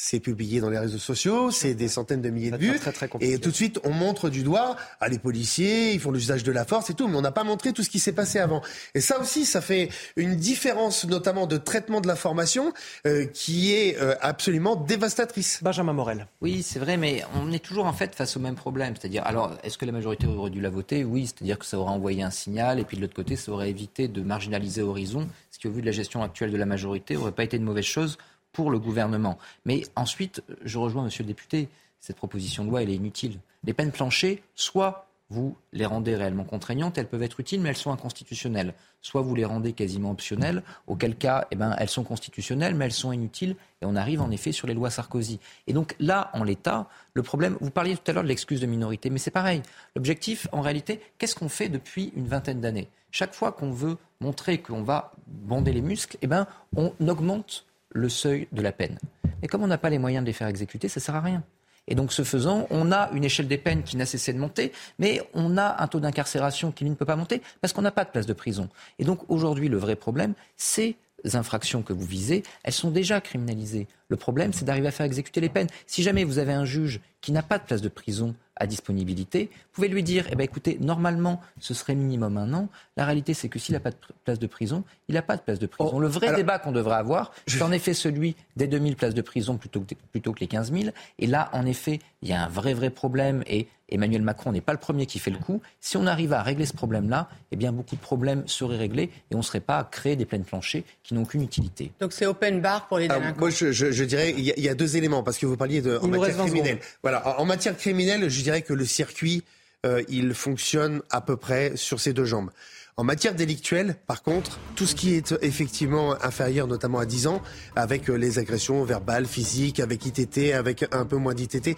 c'est 0.00 0.20
publié 0.20 0.60
dans 0.60 0.70
les 0.70 0.78
réseaux 0.78 0.96
sociaux, 0.96 1.50
c'est 1.50 1.74
des 1.74 1.88
centaines 1.88 2.22
de 2.22 2.30
milliers 2.30 2.52
de 2.52 2.56
vues. 2.56 2.80
et 3.20 3.40
tout 3.40 3.50
de 3.50 3.54
suite, 3.54 3.80
on 3.82 3.90
montre 3.90 4.30
du 4.30 4.44
doigt 4.44 4.76
à 5.00 5.08
les 5.08 5.18
policiers, 5.18 5.92
ils 5.92 5.98
font 5.98 6.12
l'usage 6.12 6.44
de 6.44 6.52
la 6.52 6.64
force 6.64 6.88
et 6.88 6.94
tout, 6.94 7.08
mais 7.08 7.16
on 7.16 7.20
n'a 7.20 7.32
pas 7.32 7.42
montré 7.42 7.72
tout 7.72 7.82
ce 7.82 7.90
qui 7.90 7.98
s'est 7.98 8.12
passé 8.12 8.38
avant. 8.38 8.62
Et 8.94 9.00
ça 9.00 9.18
aussi, 9.18 9.44
ça 9.44 9.60
fait 9.60 9.88
une 10.14 10.36
différence, 10.36 11.04
notamment 11.04 11.48
de 11.48 11.56
traitement 11.56 12.00
de 12.00 12.06
l'information, 12.06 12.72
euh, 13.08 13.26
qui 13.26 13.74
est 13.74 14.00
euh, 14.00 14.14
absolument 14.20 14.76
dévastatrice. 14.76 15.64
Benjamin 15.64 15.94
Morel. 15.94 16.28
Oui, 16.42 16.62
c'est 16.62 16.78
vrai, 16.78 16.96
mais 16.96 17.24
on 17.34 17.50
est 17.50 17.58
toujours 17.58 17.86
en 17.86 17.92
fait 17.92 18.14
face 18.14 18.36
au 18.36 18.40
même 18.40 18.54
problème. 18.54 18.94
C'est-à-dire, 18.96 19.26
alors, 19.26 19.58
est-ce 19.64 19.78
que 19.78 19.84
la 19.84 19.92
majorité 19.92 20.28
aurait 20.28 20.50
dû 20.50 20.60
la 20.60 20.70
voter? 20.70 21.02
Oui, 21.02 21.26
c'est-à-dire 21.26 21.58
que 21.58 21.66
ça 21.66 21.76
aurait 21.76 21.90
envoyé 21.92 22.22
un 22.22 22.30
signal, 22.30 22.78
et 22.78 22.84
puis 22.84 22.96
de 22.96 23.02
l'autre 23.02 23.16
côté, 23.16 23.34
ça 23.34 23.50
aurait 23.50 23.70
évité 23.70 24.06
de 24.06 24.22
marginaliser 24.22 24.80
Horizon, 24.80 25.28
ce 25.50 25.58
qui, 25.58 25.66
au 25.66 25.72
vu 25.72 25.80
de 25.80 25.86
la 25.86 25.92
gestion 25.92 26.22
actuelle 26.22 26.52
de 26.52 26.56
la 26.56 26.66
majorité, 26.66 27.16
aurait 27.16 27.32
pas 27.32 27.42
été 27.42 27.56
une 27.56 27.64
mauvaise 27.64 27.84
chose 27.84 28.16
pour 28.52 28.70
le 28.70 28.78
gouvernement. 28.78 29.38
Mais 29.64 29.82
ensuite, 29.96 30.42
je 30.64 30.78
rejoins 30.78 31.04
Monsieur 31.04 31.22
le 31.24 31.28
député, 31.28 31.68
cette 32.00 32.16
proposition 32.16 32.64
de 32.64 32.70
loi, 32.70 32.82
elle 32.82 32.90
est 32.90 32.96
inutile. 32.96 33.38
Les 33.64 33.74
peines 33.74 33.92
planchées, 33.92 34.42
soit 34.54 35.08
vous 35.30 35.56
les 35.72 35.84
rendez 35.84 36.16
réellement 36.16 36.44
contraignantes, 36.44 36.96
elles 36.96 37.08
peuvent 37.08 37.22
être 37.22 37.38
utiles, 37.38 37.60
mais 37.60 37.68
elles 37.68 37.76
sont 37.76 37.92
inconstitutionnelles. 37.92 38.72
Soit 39.02 39.20
vous 39.20 39.34
les 39.34 39.44
rendez 39.44 39.74
quasiment 39.74 40.10
optionnelles, 40.10 40.62
auquel 40.86 41.16
cas, 41.16 41.46
eh 41.50 41.56
ben, 41.56 41.74
elles 41.78 41.90
sont 41.90 42.02
constitutionnelles, 42.02 42.74
mais 42.74 42.86
elles 42.86 42.92
sont 42.92 43.12
inutiles, 43.12 43.54
et 43.82 43.84
on 43.84 43.94
arrive 43.94 44.22
en 44.22 44.30
effet 44.30 44.52
sur 44.52 44.66
les 44.66 44.74
lois 44.74 44.90
Sarkozy. 44.90 45.38
Et 45.66 45.74
donc 45.74 45.94
là, 45.98 46.30
en 46.32 46.44
l'état, 46.44 46.88
le 47.12 47.22
problème, 47.22 47.58
vous 47.60 47.70
parliez 47.70 47.96
tout 47.96 48.10
à 48.10 48.14
l'heure 48.14 48.22
de 48.22 48.28
l'excuse 48.28 48.60
de 48.60 48.66
minorité, 48.66 49.10
mais 49.10 49.18
c'est 49.18 49.30
pareil. 49.30 49.62
L'objectif, 49.94 50.48
en 50.52 50.62
réalité, 50.62 51.00
qu'est-ce 51.18 51.34
qu'on 51.34 51.50
fait 51.50 51.68
depuis 51.68 52.12
une 52.16 52.26
vingtaine 52.26 52.60
d'années? 52.60 52.88
Chaque 53.10 53.34
fois 53.34 53.52
qu'on 53.52 53.70
veut 53.70 53.98
montrer 54.20 54.58
qu'on 54.58 54.82
va 54.82 55.12
bonder 55.26 55.72
les 55.72 55.82
muscles, 55.82 56.16
eh 56.22 56.26
ben, 56.26 56.46
on 56.74 56.92
augmente 57.06 57.66
le 57.90 58.08
seuil 58.08 58.48
de 58.52 58.62
la 58.62 58.72
peine. 58.72 58.98
Et 59.42 59.46
comme 59.46 59.62
on 59.62 59.66
n'a 59.66 59.78
pas 59.78 59.90
les 59.90 59.98
moyens 59.98 60.22
de 60.22 60.26
les 60.26 60.32
faire 60.32 60.48
exécuter, 60.48 60.88
ça 60.88 61.00
ne 61.00 61.04
sert 61.04 61.14
à 61.14 61.20
rien. 61.20 61.42
Et 61.88 61.94
donc, 61.94 62.12
ce 62.12 62.22
faisant, 62.22 62.66
on 62.70 62.92
a 62.92 63.10
une 63.12 63.24
échelle 63.24 63.48
des 63.48 63.56
peines 63.56 63.82
qui 63.82 63.96
n'a 63.96 64.04
cessé 64.04 64.32
de 64.32 64.38
monter, 64.38 64.72
mais 64.98 65.22
on 65.32 65.56
a 65.56 65.82
un 65.82 65.86
taux 65.86 66.00
d'incarcération 66.00 66.70
qui, 66.70 66.84
ne 66.84 66.94
peut 66.94 67.06
pas 67.06 67.16
monter 67.16 67.40
parce 67.60 67.72
qu'on 67.72 67.82
n'a 67.82 67.90
pas 67.90 68.04
de 68.04 68.10
place 68.10 68.26
de 68.26 68.34
prison. 68.34 68.68
Et 68.98 69.04
donc, 69.04 69.20
aujourd'hui, 69.28 69.68
le 69.68 69.78
vrai 69.78 69.96
problème, 69.96 70.34
c'est 70.56 70.96
infractions 71.32 71.82
que 71.82 71.92
vous 71.92 72.04
visez, 72.04 72.42
elles 72.62 72.72
sont 72.72 72.90
déjà 72.90 73.20
criminalisées. 73.20 73.88
Le 74.08 74.16
problème, 74.16 74.52
c'est 74.52 74.64
d'arriver 74.64 74.88
à 74.88 74.92
faire 74.92 75.06
exécuter 75.06 75.40
les 75.40 75.48
peines. 75.48 75.66
Si 75.86 76.02
jamais 76.02 76.24
vous 76.24 76.38
avez 76.38 76.52
un 76.52 76.64
juge 76.64 77.00
qui 77.20 77.32
n'a 77.32 77.42
pas 77.42 77.58
de 77.58 77.64
place 77.64 77.82
de 77.82 77.88
prison 77.88 78.34
à 78.58 78.66
disponibilité, 78.66 79.50
vous 79.52 79.68
pouvez 79.72 79.88
lui 79.88 80.02
dire, 80.02 80.26
eh 80.30 80.36
ben, 80.36 80.44
écoutez, 80.44 80.78
normalement, 80.80 81.40
ce 81.60 81.74
serait 81.74 81.94
minimum 81.94 82.36
un 82.36 82.52
an. 82.52 82.68
La 82.96 83.04
réalité, 83.04 83.34
c'est 83.34 83.48
que 83.48 83.58
s'il 83.58 83.74
n'a 83.74 83.80
pas 83.80 83.90
de 83.90 83.96
place 84.24 84.38
de 84.38 84.46
prison, 84.46 84.84
il 85.08 85.14
n'a 85.14 85.22
pas 85.22 85.36
de 85.36 85.42
place 85.42 85.58
de 85.58 85.66
prison. 85.66 85.90
Oh, 85.94 86.00
le 86.00 86.08
vrai 86.08 86.34
débat 86.34 86.58
qu'on 86.58 86.72
devrait 86.72 86.96
avoir, 86.96 87.32
c'est 87.46 87.62
en 87.62 87.72
effet 87.72 87.94
celui 87.94 88.36
des 88.58 88.66
2000 88.66 88.96
places 88.96 89.14
de 89.14 89.22
prison 89.22 89.56
plutôt 89.56 89.80
que, 89.80 89.94
plutôt 90.12 90.32
que 90.32 90.40
les 90.40 90.46
15 90.46 90.72
000. 90.72 90.90
Et 91.18 91.26
là, 91.26 91.48
en 91.52 91.64
effet, 91.64 92.00
il 92.20 92.28
y 92.28 92.32
a 92.32 92.44
un 92.44 92.48
vrai, 92.48 92.74
vrai 92.74 92.90
problème 92.90 93.42
et 93.46 93.68
Emmanuel 93.90 94.20
Macron 94.20 94.52
n'est 94.52 94.60
pas 94.60 94.72
le 94.72 94.78
premier 94.78 95.06
qui 95.06 95.18
fait 95.18 95.30
le 95.30 95.38
coup. 95.38 95.62
Si 95.80 95.96
on 95.96 96.06
arrive 96.06 96.34
à 96.34 96.42
régler 96.42 96.66
ce 96.66 96.74
problème-là, 96.74 97.28
eh 97.52 97.56
bien, 97.56 97.72
beaucoup 97.72 97.96
de 97.96 98.00
problèmes 98.00 98.46
seraient 98.46 98.76
réglés 98.76 99.10
et 99.30 99.34
on 99.34 99.38
ne 99.38 99.42
serait 99.42 99.60
pas 99.60 99.78
à 99.78 99.84
créer 99.84 100.16
des 100.16 100.26
plaines 100.26 100.44
planchées 100.44 100.84
qui 101.02 101.14
n'ont 101.14 101.24
qu'une 101.24 101.42
utilité. 101.42 101.92
Donc 102.00 102.12
c'est 102.12 102.26
open 102.26 102.60
bar 102.60 102.86
pour 102.88 102.98
les 102.98 103.08
délinquants. 103.08 103.38
moi, 103.38 103.50
je, 103.50 104.04
dirais, 104.04 104.34
il 104.36 104.44
y, 104.44 104.68
a 104.68 104.74
deux 104.74 104.96
éléments 104.96 105.22
parce 105.22 105.38
que 105.38 105.46
vous 105.46 105.56
parliez 105.56 105.80
de 105.80 105.98
en 106.02 106.08
matière 106.08 106.36
criminelle. 106.36 106.78
Voilà, 107.02 107.40
en, 107.40 107.44
matière 107.46 107.76
criminelle, 107.76 108.28
je 108.28 108.42
dirais 108.42 108.62
que 108.62 108.74
le 108.74 108.84
circuit, 108.84 109.42
euh, 109.86 110.02
il 110.08 110.34
fonctionne 110.34 111.00
à 111.10 111.20
peu 111.20 111.36
près 111.36 111.76
sur 111.76 112.00
ses 112.00 112.12
deux 112.12 112.26
jambes. 112.26 112.50
En 112.98 113.04
matière 113.04 113.32
délictuelle, 113.32 113.94
par 114.08 114.24
contre, 114.24 114.58
tout 114.74 114.84
ce 114.84 114.96
qui 114.96 115.14
est 115.14 115.32
effectivement 115.40 116.16
inférieur, 116.20 116.66
notamment 116.66 116.98
à 116.98 117.06
10 117.06 117.28
ans, 117.28 117.40
avec 117.76 118.10
euh, 118.10 118.16
les 118.16 118.40
agressions 118.40 118.82
verbales, 118.82 119.26
physiques, 119.26 119.78
avec 119.78 120.04
ITT, 120.04 120.52
avec 120.52 120.84
un 120.92 121.04
peu 121.04 121.14
moins 121.16 121.32
d'ITT, 121.32 121.76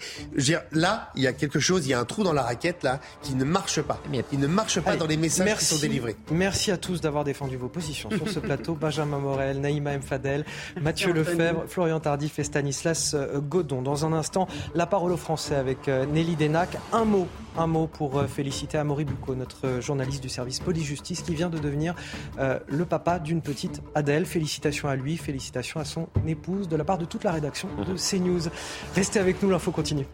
là, 0.71 1.11
il 1.15 1.21
y 1.21 1.27
a 1.27 1.33
quelque 1.33 1.59
chose, 1.59 1.85
il 1.85 1.91
y 1.91 1.93
a 1.93 1.99
un 1.99 2.05
trou 2.05 2.23
dans 2.23 2.33
la 2.33 2.41
raquette 2.41 2.81
là 2.81 2.99
qui 3.21 3.35
ne 3.35 3.43
marche 3.43 3.83
pas. 3.83 4.01
Il 4.31 4.39
ne 4.39 4.47
marche 4.47 4.79
pas 4.79 4.95
dans 4.95 5.05
les 5.05 5.15
messages 5.15 5.59
qui 5.59 5.65
sont 5.65 5.77
délivrés. 5.77 6.15
Merci 6.31 6.71
à 6.71 6.77
tous 6.77 7.01
d'avoir 7.01 7.23
défendu 7.23 7.55
vos 7.55 7.69
positions 7.69 8.09
sur 8.09 8.27
ce 8.27 8.39
plateau. 8.47 8.73
Benjamin 8.73 9.19
Morel, 9.19 9.61
Naïma 9.61 9.95
Mfadel, 9.99 10.43
Mathieu 10.81 11.13
Lefebvre, 11.13 11.65
Florian 11.67 11.99
Tardif 11.99 12.39
et 12.39 12.43
Stanislas 12.43 13.13
euh, 13.13 13.39
Godon. 13.39 13.83
Dans 13.83 14.07
un 14.07 14.13
instant, 14.13 14.47
la 14.73 14.87
parole 14.87 15.11
aux 15.11 15.17
Français 15.17 15.53
avec 15.53 15.87
euh, 15.87 16.07
Nelly 16.07 16.35
Denac. 16.35 16.77
Un 16.91 17.05
mot, 17.05 17.27
un 17.59 17.67
mot 17.67 17.85
pour 17.85 18.23
féliciter 18.23 18.79
Amaury 18.79 19.05
Bucco, 19.05 19.35
notre 19.35 19.81
journaliste 19.81 20.23
du 20.23 20.29
service 20.29 20.59
police-justice 20.59 21.10
qui 21.19 21.35
vient 21.35 21.49
de 21.49 21.59
devenir 21.59 21.95
euh, 22.39 22.59
le 22.67 22.85
papa 22.85 23.19
d'une 23.19 23.41
petite 23.41 23.81
Adèle. 23.95 24.25
Félicitations 24.25 24.87
à 24.87 24.95
lui, 24.95 25.17
félicitations 25.17 25.79
à 25.79 25.85
son 25.85 26.07
épouse 26.27 26.67
de 26.67 26.75
la 26.75 26.83
part 26.83 26.97
de 26.97 27.05
toute 27.05 27.23
la 27.23 27.31
rédaction 27.31 27.67
de 27.77 27.95
CNews. 27.95 28.49
Restez 28.95 29.19
avec 29.19 29.41
nous, 29.43 29.49
l'info 29.49 29.71
continue. 29.71 30.05